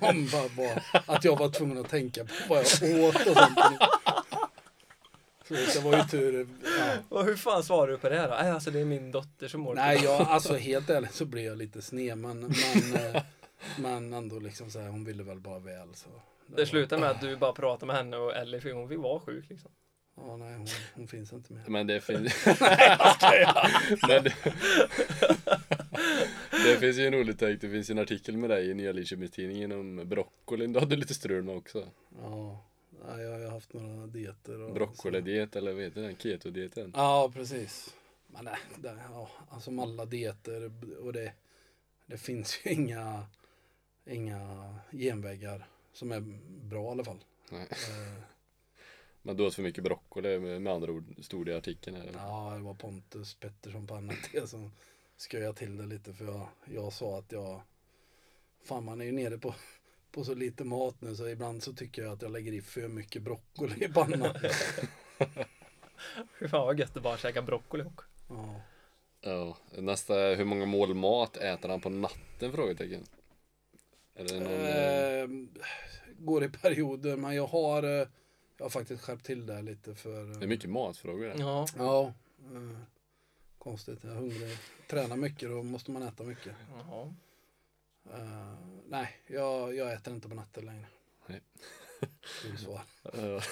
om 0.00 0.26
vad, 0.26 0.50
vad, 0.50 0.80
att 1.06 1.24
jag 1.24 1.38
var 1.38 1.48
tvungen 1.48 1.78
att 1.78 1.88
tänka 1.88 2.24
på 2.24 2.32
vad 2.48 2.58
jag 2.58 3.04
åt 3.04 3.14
och 3.26 3.36
sånt. 3.36 3.58
Så 5.48 5.54
det 5.54 5.80
var 5.84 5.96
ju 5.96 6.02
tur. 6.04 6.48
Ja. 6.78 6.94
Och 7.08 7.24
hur 7.24 7.36
fan 7.36 7.64
svarar 7.64 7.90
du 7.92 7.98
på 7.98 8.08
det 8.08 8.18
här 8.18 8.28
då? 8.28 8.34
Alltså 8.34 8.70
det 8.70 8.80
är 8.80 8.84
min 8.84 9.12
dotter 9.12 9.48
som 9.48 9.60
mår 9.60 9.74
Nej, 9.74 10.00
jag, 10.04 10.22
alltså 10.22 10.56
helt 10.56 10.90
ärligt 10.90 11.14
så 11.14 11.24
blev 11.24 11.44
jag 11.44 11.58
lite 11.58 11.82
sned 11.82 12.18
men, 12.18 12.40
men, 12.40 12.94
eh, 13.14 13.22
men 13.78 14.12
ändå 14.12 14.38
liksom 14.38 14.70
så 14.70 14.80
här, 14.80 14.88
hon 14.88 15.04
ville 15.04 15.22
väl 15.22 15.40
bara 15.40 15.58
väl 15.58 15.94
så. 15.94 16.08
Det 16.46 16.66
slutar 16.66 16.98
med 16.98 17.10
att 17.10 17.20
du 17.20 17.36
bara 17.36 17.52
pratar 17.52 17.86
med 17.86 17.96
henne 17.96 18.16
och 18.16 18.36
Ellie 18.36 18.60
för 18.60 18.72
hon 18.72 18.88
vill 18.88 18.98
vara 18.98 19.20
sjuk 19.20 19.48
liksom. 19.48 19.70
Ja, 20.16 20.36
nej, 20.36 20.54
hon, 20.54 20.66
hon 20.94 21.08
finns 21.08 21.32
inte 21.32 21.52
mer. 21.52 21.64
Men 21.66 21.86
det 21.86 22.00
finns... 22.00 22.46
Men 24.08 24.24
det... 24.24 24.34
det 26.50 26.76
finns 26.80 26.96
ju 26.96 27.06
en 27.06 27.14
rolig 27.14 27.38
tänk, 27.38 27.60
det 27.60 27.70
finns 27.70 27.90
ju 27.90 27.92
en 27.92 27.98
artikel 27.98 28.36
med 28.36 28.50
dig 28.50 28.70
i 28.70 28.74
Nya 28.74 28.92
Lidköpingstidningen 28.92 29.72
om 29.72 30.08
broccolin. 30.08 30.72
Du 30.72 30.80
hade 30.80 30.96
lite 30.96 31.14
strul 31.14 31.42
med 31.44 31.56
också. 31.56 31.88
Ja, 32.22 32.64
nej, 33.06 33.24
jag 33.24 33.32
har 33.32 33.38
ju 33.38 33.48
haft 33.48 33.72
några 33.72 34.06
dieter. 34.06 34.62
Och 34.62 34.74
Broccolidiet 34.74 35.56
eller 35.56 35.72
vad 35.72 35.82
heter 35.82 36.02
den? 36.02 36.16
Ketodieten. 36.16 36.92
Ja, 36.94 37.30
precis. 37.34 37.94
Men 38.26 38.44
nej, 38.44 38.58
det, 38.76 38.98
ja, 39.10 39.28
alltså 39.48 39.80
alla 39.80 40.04
dieter 40.04 40.70
och 41.00 41.12
det, 41.12 41.32
det 42.06 42.16
finns 42.16 42.60
ju 42.64 42.70
inga, 42.70 43.26
inga 44.06 44.74
genvägar 44.92 45.68
som 45.92 46.12
är 46.12 46.20
bra 46.68 46.84
i 46.84 46.90
alla 46.90 47.04
fall. 47.04 47.24
Nej. 47.50 47.66
Eh, 47.70 48.22
Men 49.22 49.36
du 49.36 49.46
åt 49.46 49.54
för 49.54 49.62
mycket 49.62 49.84
broccoli 49.84 50.38
med, 50.38 50.62
med 50.62 50.72
andra 50.72 50.92
ord, 50.92 51.14
stod 51.22 51.46
det 51.46 51.52
i 51.52 51.54
artikeln 51.54 51.96
här. 51.96 52.10
Ja, 52.14 52.54
det 52.56 52.62
var 52.62 52.74
Pontus 52.74 53.34
Pettersson 53.34 53.86
på 53.86 54.00
NT 54.00 54.30
som 54.48 54.72
sköjade 55.30 55.54
till 55.54 55.76
det 55.76 55.86
lite 55.86 56.12
för 56.12 56.24
jag, 56.24 56.48
jag 56.64 56.92
sa 56.92 57.18
att 57.18 57.32
jag 57.32 57.62
Fan 58.64 58.84
man 58.84 59.00
är 59.00 59.04
ju 59.04 59.12
nere 59.12 59.38
på, 59.38 59.54
på 60.12 60.24
så 60.24 60.34
lite 60.34 60.64
mat 60.64 61.00
nu 61.00 61.16
så 61.16 61.28
ibland 61.28 61.62
så 61.62 61.72
tycker 61.72 62.02
jag 62.02 62.12
att 62.12 62.22
jag 62.22 62.30
lägger 62.30 62.52
i 62.52 62.60
för 62.60 62.88
mycket 62.88 63.22
broccoli 63.22 63.84
i 63.84 63.88
pannan. 63.88 64.34
Fy 66.38 66.48
fan 66.48 66.66
vad 66.66 66.78
gött 66.78 66.96
att 66.96 67.02
bara 67.02 67.16
käka 67.16 67.42
broccoli 67.42 67.84
och. 67.84 68.02
Ja. 68.28 68.60
Ja, 69.20 69.56
nästa, 69.78 70.14
hur 70.14 70.44
många 70.44 70.66
mål 70.66 70.94
mat 70.94 71.36
äter 71.36 71.68
han 71.68 71.80
på 71.80 71.88
natten? 71.88 72.52
Frågetecken. 72.52 73.04
Det 74.16 74.40
någon, 74.40 74.52
eh, 74.52 75.06
Eh, 75.22 75.28
går 76.18 76.44
i 76.44 76.48
perioder 76.48 77.16
men 77.16 77.34
jag 77.34 77.46
har 77.46 77.82
eh, 77.82 78.08
Jag 78.56 78.64
har 78.64 78.70
faktiskt 78.70 79.02
skärpt 79.02 79.26
till 79.26 79.46
det 79.46 79.62
lite 79.62 79.94
för 79.94 80.30
eh, 80.30 80.38
det 80.38 80.44
är 80.44 80.48
mycket 80.48 80.70
matfrågor 80.70 81.28
här. 81.28 81.38
Ja. 81.38 81.66
Ja 81.76 82.12
eh, 82.52 82.78
Konstigt, 83.58 83.98
jag 84.02 84.12
är 84.12 84.16
hungrig 84.16 84.58
Tränar 84.88 85.16
mycket 85.16 85.48
då 85.48 85.62
måste 85.62 85.90
man 85.90 86.02
äta 86.02 86.24
mycket 86.24 86.52
Jaha. 86.78 87.14
Eh, 88.12 88.54
Nej, 88.88 89.08
jag, 89.26 89.74
jag 89.74 89.92
äter 89.92 90.14
inte 90.14 90.28
på 90.28 90.34
natten 90.34 90.66
längre 90.66 90.86
Nej. 91.26 91.40
Svar. 92.58 92.82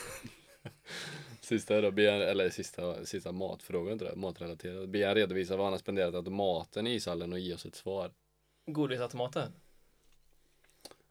Sista 1.41 1.81
då, 1.81 1.91
be 1.91 2.11
han, 2.11 2.21
eller 2.21 2.51
sista, 2.51 3.07
sista 3.07 3.33
matfrågan 3.33 3.99
tror 3.99 4.11
jag, 4.11 4.19
matrelaterad. 4.19 4.89
Be 4.89 5.07
han 5.07 5.15
redovisa 5.15 5.57
vad 5.57 5.67
han 5.67 5.73
har 5.73 5.79
spenderat 5.79 6.15
automaten 6.15 6.87
i 6.87 6.95
ishallen 6.95 7.33
och 7.33 7.39
ge 7.39 7.55
oss 7.55 7.67
ett 7.67 7.75
svar. 7.75 8.11
Godisautomaten. 8.67 9.53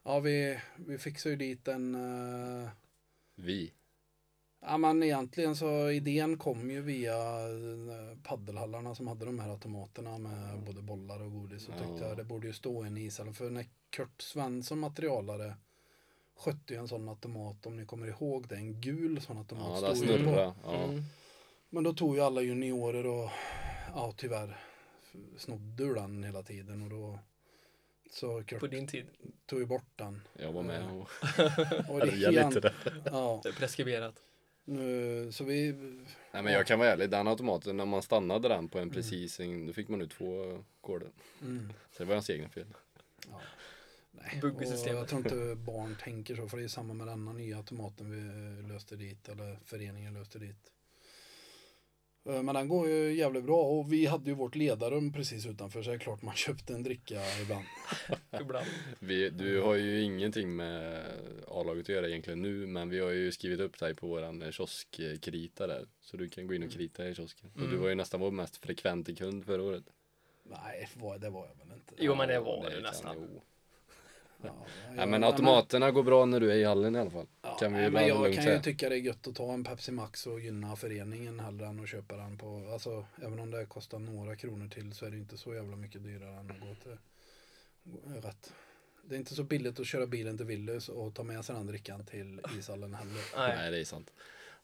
Ja 0.03 0.19
vi, 0.19 0.59
vi 0.75 0.97
fixar 0.97 1.29
ju 1.29 1.35
dit 1.35 1.67
en 1.67 1.95
eh, 1.95 2.69
Vi. 3.35 3.73
Ja 4.61 4.77
men 4.77 5.03
egentligen 5.03 5.55
så 5.55 5.89
idén 5.89 6.37
kom 6.37 6.71
ju 6.71 6.81
via 6.81 7.15
eh, 7.39 8.17
paddelhallarna 8.23 8.95
som 8.95 9.07
hade 9.07 9.25
de 9.25 9.39
här 9.39 9.49
automaterna 9.49 10.17
med 10.17 10.59
både 10.65 10.81
bollar 10.81 11.21
och 11.21 11.31
godis. 11.31 11.67
Och 11.67 11.73
Ja. 11.73 11.87
tyckte 11.87 12.07
jag 12.07 12.17
det 12.17 12.23
borde 12.23 12.47
ju 12.47 12.53
stå 12.53 12.83
en 12.83 12.97
i 12.97 13.05
ishallen. 13.05 13.33
För 13.33 13.49
när 13.49 13.65
Kurt 13.89 14.21
Svensson 14.21 14.79
materialare 14.79 15.55
skötte 16.35 16.73
ju 16.73 16.79
en 16.79 16.87
sån 16.87 17.09
automat 17.09 17.65
om 17.65 17.75
ni 17.75 17.85
kommer 17.85 18.07
ihåg 18.07 18.47
det. 18.47 18.55
En 18.55 18.81
gul 18.81 19.21
sån 19.21 19.37
automat. 19.37 19.83
Ja, 19.83 19.95
stod 19.95 20.07
ju 20.09 20.23
på. 20.25 20.53
Ja. 20.63 20.83
Mm. 20.83 21.01
Men 21.69 21.83
då 21.83 21.93
tog 21.93 22.15
ju 22.15 22.21
alla 22.21 22.41
juniorer 22.41 23.05
och 23.05 23.29
ja 23.93 24.13
tyvärr 24.17 24.57
snodde 25.37 25.83
ur 25.83 25.95
den 25.95 26.23
hela 26.23 26.43
tiden 26.43 26.83
och 26.83 26.89
då 26.89 27.19
så 28.13 28.43
Kurt 28.43 28.59
På 28.59 28.67
din 28.67 28.87
tid. 28.87 29.05
tog 29.45 29.59
ju 29.59 29.65
bort 29.65 29.85
den. 29.95 30.21
Jag 30.33 30.51
var 30.51 30.63
med 30.63 30.83
och 30.91 30.99
Och 31.89 31.99
det 31.99 32.11
är 32.25 32.31
lite 32.47 32.59
där. 32.59 32.73
Ja, 33.05 33.39
Det 33.43 33.49
är 33.49 33.53
preskriberat. 33.53 34.15
nu, 34.65 35.29
så 35.31 35.43
vi, 35.43 35.71
Nej 36.31 36.43
men 36.43 36.53
jag 36.53 36.67
kan 36.67 36.79
vara 36.79 36.89
ärlig, 36.89 37.09
den 37.09 37.27
automaten 37.27 37.77
när 37.77 37.85
man 37.85 38.01
stannade 38.01 38.47
den 38.47 38.67
på 38.67 38.79
en 38.79 38.89
precis, 38.89 39.39
en- 39.39 39.67
då 39.67 39.73
fick 39.73 39.87
man 39.89 40.01
ut 40.01 40.11
två 40.11 40.63
koder. 40.81 41.09
mm, 41.41 41.73
Så 41.91 42.03
det 42.03 42.05
var 42.07 42.15
hans 42.15 42.29
egna 42.29 42.49
fel. 42.49 42.67
ja. 43.29 43.41
Nej, 44.11 44.39
Bugg 44.41 44.61
i 44.61 44.65
och 44.65 44.69
systemet. 44.69 44.99
jag 44.99 45.07
tror 45.07 45.19
inte 45.21 45.55
barn 45.55 45.95
tänker 46.03 46.35
så 46.35 46.47
för 46.47 46.57
det 46.57 46.63
är 46.63 46.67
samma 46.67 46.93
med 46.93 47.07
denna 47.07 47.33
nya 47.33 47.57
automaten 47.57 48.11
vi 48.11 48.73
löste 48.73 48.95
dit 48.95 49.29
eller 49.29 49.59
föreningen 49.65 50.13
löste 50.13 50.39
dit. 50.39 50.71
Eh, 52.25 52.43
Men 52.43 52.55
den 52.55 52.67
går 52.67 52.87
ju 52.89 53.13
jävligt 53.13 53.43
bra 53.43 53.61
och 53.63 53.93
vi 53.93 54.05
hade 54.05 54.29
ju 54.29 54.35
vårt 54.35 54.55
ledarrum 54.55 55.13
precis 55.13 55.45
utanför 55.45 55.83
så 55.83 55.89
det 55.89 55.95
är 55.95 55.99
klart 55.99 56.21
man 56.21 56.35
köpte 56.45 56.73
en 56.73 56.83
dricka 56.83 57.21
ibland. 57.41 57.65
Ibland. 58.41 58.65
Vi, 58.99 59.29
du 59.29 59.61
har 59.61 59.75
ju 59.75 60.01
ingenting 60.01 60.55
med 60.55 61.03
A-laget 61.47 61.81
att 61.85 61.89
göra 61.89 62.07
egentligen 62.09 62.41
nu, 62.41 62.67
men 62.67 62.89
vi 62.89 62.99
har 62.99 63.09
ju 63.11 63.31
skrivit 63.31 63.59
upp 63.59 63.79
dig 63.79 63.95
på 63.95 64.07
våran 64.07 64.51
kioskkrita 64.51 65.67
där. 65.67 65.85
Så 66.01 66.17
du 66.17 66.29
kan 66.29 66.47
gå 66.47 66.53
in 66.53 66.63
och 66.63 66.71
krita 66.71 67.07
i 67.09 67.15
kiosken. 67.15 67.51
Och 67.53 67.59
du 67.61 67.67
Mm. 67.67 67.81
var 67.81 67.89
ju 67.89 67.95
nästan 67.95 68.19
vår 68.19 68.31
mest 68.31 68.57
frekvente 68.57 69.15
kund 69.15 69.45
förra 69.45 69.63
året. 69.63 69.83
Nej, 70.43 70.89
det 71.19 71.29
var 71.29 71.47
jag 71.47 71.55
väl 71.65 71.75
inte. 71.77 71.93
Jo, 71.97 72.15
men 72.15 72.27
det 72.27 72.39
var 72.39 72.63
det 72.63 72.69
du 72.69 72.75
kan 72.75 72.83
nästan. 72.83 73.15
jo. 73.33 73.41
Ja, 74.43 74.65
jag- 74.97 75.09
men 75.09 75.23
automaterna 75.23 75.91
går 75.91 76.03
bra 76.03 76.25
när 76.25 76.39
du 76.39 76.51
är 76.51 76.55
i 76.55 76.63
hallen 76.63 76.95
i 76.95 76.99
alla 76.99 77.09
fall. 77.11 77.27
Ja, 77.41 77.55
kan 77.59 77.73
vi 77.73 77.79
nej, 77.79 77.89
bara 77.91 77.99
men 77.99 78.07
jag 78.07 78.17
kan 78.23 78.43
ju 78.43 78.49
säga. 78.49 78.61
tycka 78.61 78.89
det 78.89 78.95
är 78.95 78.99
gött 78.99 79.27
att 79.27 79.35
ta 79.35 79.53
en 79.53 79.63
Pepsi 79.63 79.91
Max 79.91 80.27
och 80.27 80.39
gynna 80.39 80.75
föreningen 80.75 81.39
hellre 81.39 81.65
än 81.67 81.79
att 81.79 81.89
köpa 81.89 82.15
den 82.17 82.37
på, 82.37 82.69
alltså 82.73 83.05
även 83.21 83.39
om 83.39 83.51
det 83.51 83.65
kostar 83.65 83.99
några 83.99 84.35
kronor 84.35 84.67
till 84.67 84.93
så 84.93 85.05
är 85.05 85.11
det 85.11 85.17
inte 85.17 85.37
så 85.37 85.53
jävla 85.53 85.75
mycket 85.75 86.03
dyrare 86.03 86.39
än 86.39 86.51
att 86.51 86.59
gå 86.59 86.75
till 86.83 86.97
rätt. 88.23 88.53
Det 89.05 89.15
är 89.15 89.19
inte 89.19 89.35
så 89.35 89.43
billigt 89.43 89.79
att 89.79 89.87
köra 89.87 90.05
bilen 90.07 90.37
till 90.37 90.45
Willys 90.45 90.89
och 90.89 91.13
ta 91.15 91.23
med 91.23 91.45
sig 91.45 91.55
den 91.55 91.67
drickan 91.67 92.05
till 92.05 92.41
ishallen 92.59 92.93
heller. 92.93 93.21
Nej. 93.37 93.55
Nej 93.57 93.71
det 93.71 93.79
är 93.79 93.83
sant. 93.85 94.13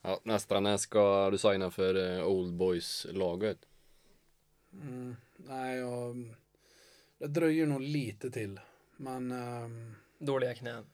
Ja, 0.01 0.19
nästa, 0.23 0.59
när 0.59 0.77
ska 0.77 1.29
du 1.29 1.37
signa 1.37 1.71
för 1.71 2.17
eh, 2.19 2.27
Old 2.27 2.53
Boys-laget? 2.53 3.57
Mm, 4.73 5.15
nej, 5.37 5.77
jag, 5.77 6.35
det 7.17 7.27
dröjer 7.27 7.65
nog 7.65 7.81
lite 7.81 8.31
till. 8.31 8.59
Men 8.99 9.31
ehm, 9.31 9.95
Dåliga 10.17 10.53
knän. 10.55 10.85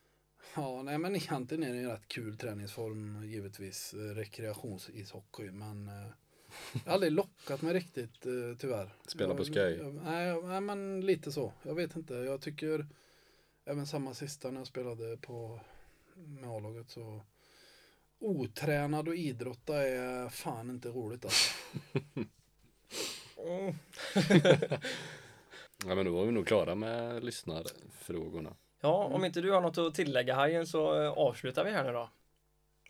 Ja, 0.56 0.82
nej 0.84 0.97
men 0.97 1.16
egentligen 1.16 1.64
är 1.64 1.74
det 1.74 1.80
en 1.80 1.89
rätt 1.89 2.08
kul 2.08 2.38
träningsform 2.38 3.24
givetvis. 3.24 3.93
eh, 3.93 3.97
Rekreationsishockey 3.99 5.51
men 5.51 5.88
eh, 5.88 6.08
jag 6.74 6.80
har 6.86 6.93
aldrig 6.93 7.12
lockat 7.12 7.62
mig 7.62 7.74
riktigt 7.74 8.26
eh, 8.26 8.58
tyvärr. 8.60 8.93
Spela 9.08 9.36
på 9.36 9.43
jag- 9.78 9.93
Nej, 10.03 10.41
nej 10.43 10.62
men 10.62 11.01
lite 11.01 11.32
så. 11.32 11.53
Jag 11.64 11.76
vet 11.76 11.95
inte. 11.95 12.14
Jag 12.14 12.41
tycker 12.41 12.88
även 13.66 13.88
samma 13.88 14.14
sista 14.14 14.51
när 14.51 14.60
jag 14.60 14.68
spelade 14.68 15.18
på 15.18 15.60
med 16.16 16.49
A-laget 16.49 16.89
så 16.89 17.22
otränad 18.20 19.08
och 19.08 19.16
idrotta 19.16 19.84
är 19.88 20.30
fan 20.30 20.70
inte 20.70 20.89
roligt 20.89 21.26
alltså. 21.26 21.53
Mm. 23.47 23.74
Ja 25.88 25.95
men 25.95 26.05
då 26.05 26.11
var 26.11 26.25
vi 26.25 26.31
nog 26.31 26.47
klara 26.47 26.75
med 26.75 27.23
lyssnarfrågorna. 27.23 28.55
Ja, 28.81 29.03
om 29.03 29.25
inte 29.25 29.41
du 29.41 29.51
har 29.51 29.61
något 29.61 29.77
att 29.77 29.95
tillägga 29.95 30.36
Hajen 30.36 30.67
så 30.67 31.01
eh, 31.01 31.09
avslutar 31.11 31.65
vi 31.65 31.71
här 31.71 31.83
nu 31.83 31.91
då. 31.91 32.09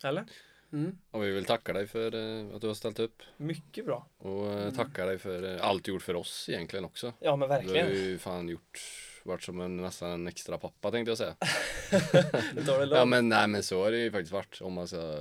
Eller? 0.04 0.24
Mm. 0.72 0.98
Och 1.10 1.22
vi 1.24 1.30
vill 1.30 1.44
tacka 1.44 1.72
dig 1.72 1.86
för 1.86 2.14
eh, 2.14 2.54
att 2.54 2.60
du 2.60 2.66
har 2.66 2.74
ställt 2.74 2.98
upp. 2.98 3.22
Mycket 3.36 3.84
bra. 3.84 4.06
Och 4.18 4.46
eh, 4.52 4.72
tacka 4.72 5.06
dig 5.06 5.18
för 5.18 5.58
allt 5.58 5.84
du 5.84 5.92
gjort 5.92 6.02
för 6.02 6.14
oss 6.16 6.48
egentligen 6.48 6.84
också. 6.84 7.12
Ja, 7.20 7.36
men 7.36 7.48
Du 7.48 7.54
har 7.54 7.62
verkligen. 7.62 7.88
ju 7.88 8.18
fan 8.18 8.48
gjort, 8.48 8.80
varit 9.24 9.42
som 9.42 9.60
en, 9.60 9.76
nästan 9.76 10.10
en 10.10 10.26
extra 10.26 10.58
pappa 10.58 10.90
tänkte 10.90 11.10
jag 11.10 11.18
säga. 11.18 11.36
Du 12.54 12.64
tar 12.64 12.72
det 12.78 12.80
Ja 12.80 12.84
lugnt. 12.84 13.08
men 13.10 13.28
nej 13.28 13.48
men 13.48 13.62
så 13.62 13.84
har 13.84 13.90
det 13.90 13.98
ju 13.98 14.10
faktiskt 14.10 14.32
varit 14.32 14.60
om 14.60 14.72
man 14.72 14.88
ska 14.88 15.16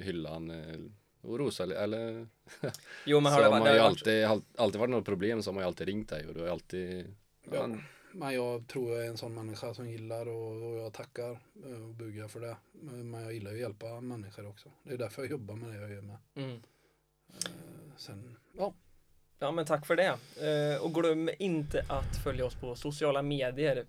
hylla 0.00 0.30
eh, 0.30 0.40
och 1.24 1.38
rosa 1.38 1.64
eller 1.82 2.26
Jo, 3.04 3.20
men 3.20 3.32
har 3.32 3.42
det 3.42 3.48
varit... 3.48 3.58
man 3.58 3.68
Det 3.68 3.74
ju 3.74 3.80
har 3.80 3.88
varit 3.88 3.98
alltid, 4.00 4.24
all- 4.24 4.42
alltid 4.56 4.80
varit 4.80 4.90
något 4.90 5.04
problem 5.04 5.42
så 5.42 5.50
har 5.50 5.54
man 5.54 5.62
ju 5.62 5.66
alltid 5.66 5.86
ringt 5.86 6.08
dig 6.08 6.26
och 6.26 6.34
du 6.34 6.40
har 6.40 6.46
ju 6.46 6.52
alltid 6.52 7.14
Ja. 7.44 7.50
ja. 7.54 7.68
Men 8.16 8.34
jag 8.34 8.66
tror 8.68 8.92
jag 8.96 9.04
är 9.04 9.08
en 9.10 9.16
sån 9.16 9.34
människa 9.34 9.74
som 9.74 9.90
gillar 9.90 10.28
och, 10.28 10.62
och 10.72 10.76
jag 10.78 10.92
tackar 10.92 11.30
eh, 11.66 11.82
och 11.88 11.94
bugar 11.94 12.28
för 12.28 12.40
det. 12.40 12.56
Men 12.82 13.22
jag 13.22 13.32
gillar 13.34 13.50
ju 13.50 13.56
att 13.56 13.60
hjälpa 13.60 14.00
människor 14.00 14.46
också. 14.48 14.68
Det 14.82 14.94
är 14.94 14.98
därför 14.98 15.22
jag 15.22 15.30
jobbar 15.30 15.54
med 15.54 15.70
det 15.70 15.80
jag 15.80 15.90
gör 15.90 16.02
med. 16.02 16.16
mm. 16.34 16.50
Eh, 17.28 17.50
Sen, 17.96 18.36
ja, 18.52 18.74
Ja, 19.38 19.52
men 19.52 19.66
tack 19.66 19.86
för 19.86 19.96
det. 19.96 20.16
Eh, 20.74 20.84
och 20.84 20.94
glöm 20.94 21.30
inte 21.38 21.84
att 21.88 22.16
följa 22.24 22.44
oss 22.46 22.54
på 22.54 22.74
sociala 22.74 23.22
medier. 23.22 23.86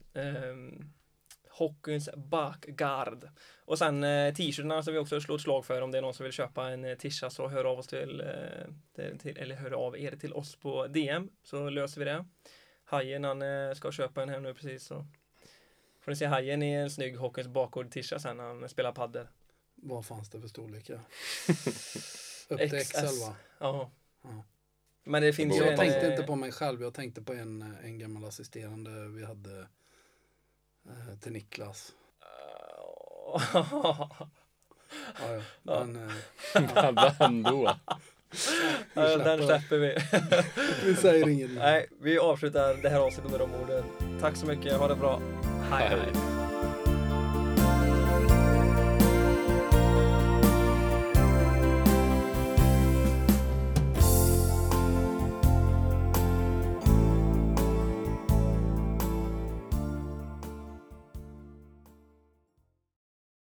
Hockeyns 1.57 2.09
bakgard. 2.15 3.29
Och 3.65 3.77
sen 3.77 4.03
eh, 4.03 4.33
t-shirtarna 4.33 4.83
som 4.83 4.93
vi 4.93 4.99
också 4.99 5.21
slår 5.21 5.35
ett 5.35 5.41
slag 5.41 5.65
för 5.65 5.81
om 5.81 5.91
det 5.91 5.97
är 5.97 6.01
någon 6.01 6.13
som 6.13 6.23
vill 6.23 6.33
köpa 6.33 6.69
en 6.69 6.85
eh, 6.85 6.97
tisha 6.97 7.29
så 7.29 7.47
hör 7.47 7.65
av 7.65 7.79
oss 7.79 7.87
till, 7.87 8.21
eh, 8.21 9.17
till, 9.17 9.37
eller 9.37 9.55
hör 9.55 9.71
av 9.71 9.99
er 9.99 10.15
till 10.15 10.33
oss 10.33 10.55
på 10.55 10.87
DM 10.87 11.29
så 11.43 11.69
löser 11.69 11.99
vi 11.99 12.05
det. 12.05 12.25
Hajen 12.85 13.23
han 13.23 13.41
eh, 13.41 13.73
ska 13.73 13.91
köpa 13.91 14.23
en 14.23 14.29
här 14.29 14.39
nu 14.39 14.53
precis 14.53 14.85
så 14.85 15.05
får 16.01 16.11
ni 16.11 16.15
se 16.15 16.25
Hajen 16.25 16.63
i 16.63 16.71
en 16.71 16.89
snygg 16.89 17.17
Hockeyns 17.17 17.47
bakgård 17.47 17.91
tisha 17.91 18.19
sen 18.19 18.37
när 18.37 18.43
han 18.43 18.69
spelar 18.69 18.91
padel. 18.91 19.27
vad 19.75 20.05
fanns 20.05 20.29
det 20.29 20.41
för 20.41 20.47
storlekar? 20.47 20.95
Upp 22.49 22.59
till. 22.59 22.79
XL 22.79 23.21
va? 23.21 23.35
Ja. 23.59 23.91
Ja. 24.23 24.43
Men 25.03 25.21
det 25.21 25.33
finns 25.33 25.55
ju 25.55 25.59
borde 25.59 25.71
Jag 25.71 25.71
en... 25.71 25.77
tänkte 25.79 26.07
eh, 26.07 26.11
inte 26.11 26.23
på 26.23 26.35
mig 26.35 26.51
själv, 26.51 26.81
jag 26.81 26.93
tänkte 26.93 27.21
på 27.21 27.33
en, 27.33 27.75
en 27.83 27.99
gammal 27.99 28.25
assisterande 28.25 29.07
vi 29.07 29.25
hade 29.25 29.67
till 31.21 31.31
Niklas. 31.31 31.91
Ja, 35.19 35.33
ja. 35.35 35.41
Men, 35.63 35.95
eh, 35.95 36.13
Ja, 38.93 39.17
Den 39.17 39.19
släpper- 39.21 39.45
släpper 39.45 39.77
vi. 39.77 39.97
vi 40.85 40.95
säger 40.95 41.27
inget. 41.29 41.51
Nej, 41.51 41.87
vi 42.01 42.19
avslutar 42.19 42.73
det 42.73 42.89
här 42.89 42.99
avsnittet 42.99 43.31
med 43.31 43.39
de 43.39 43.53
orden. 43.55 43.83
Tack 44.21 44.35
så 44.35 44.45
mycket, 44.45 44.73
ha 44.77 44.87
det 44.87 44.95
bra. 44.95 45.21
Hej 45.71 45.87
hej. 45.89 46.34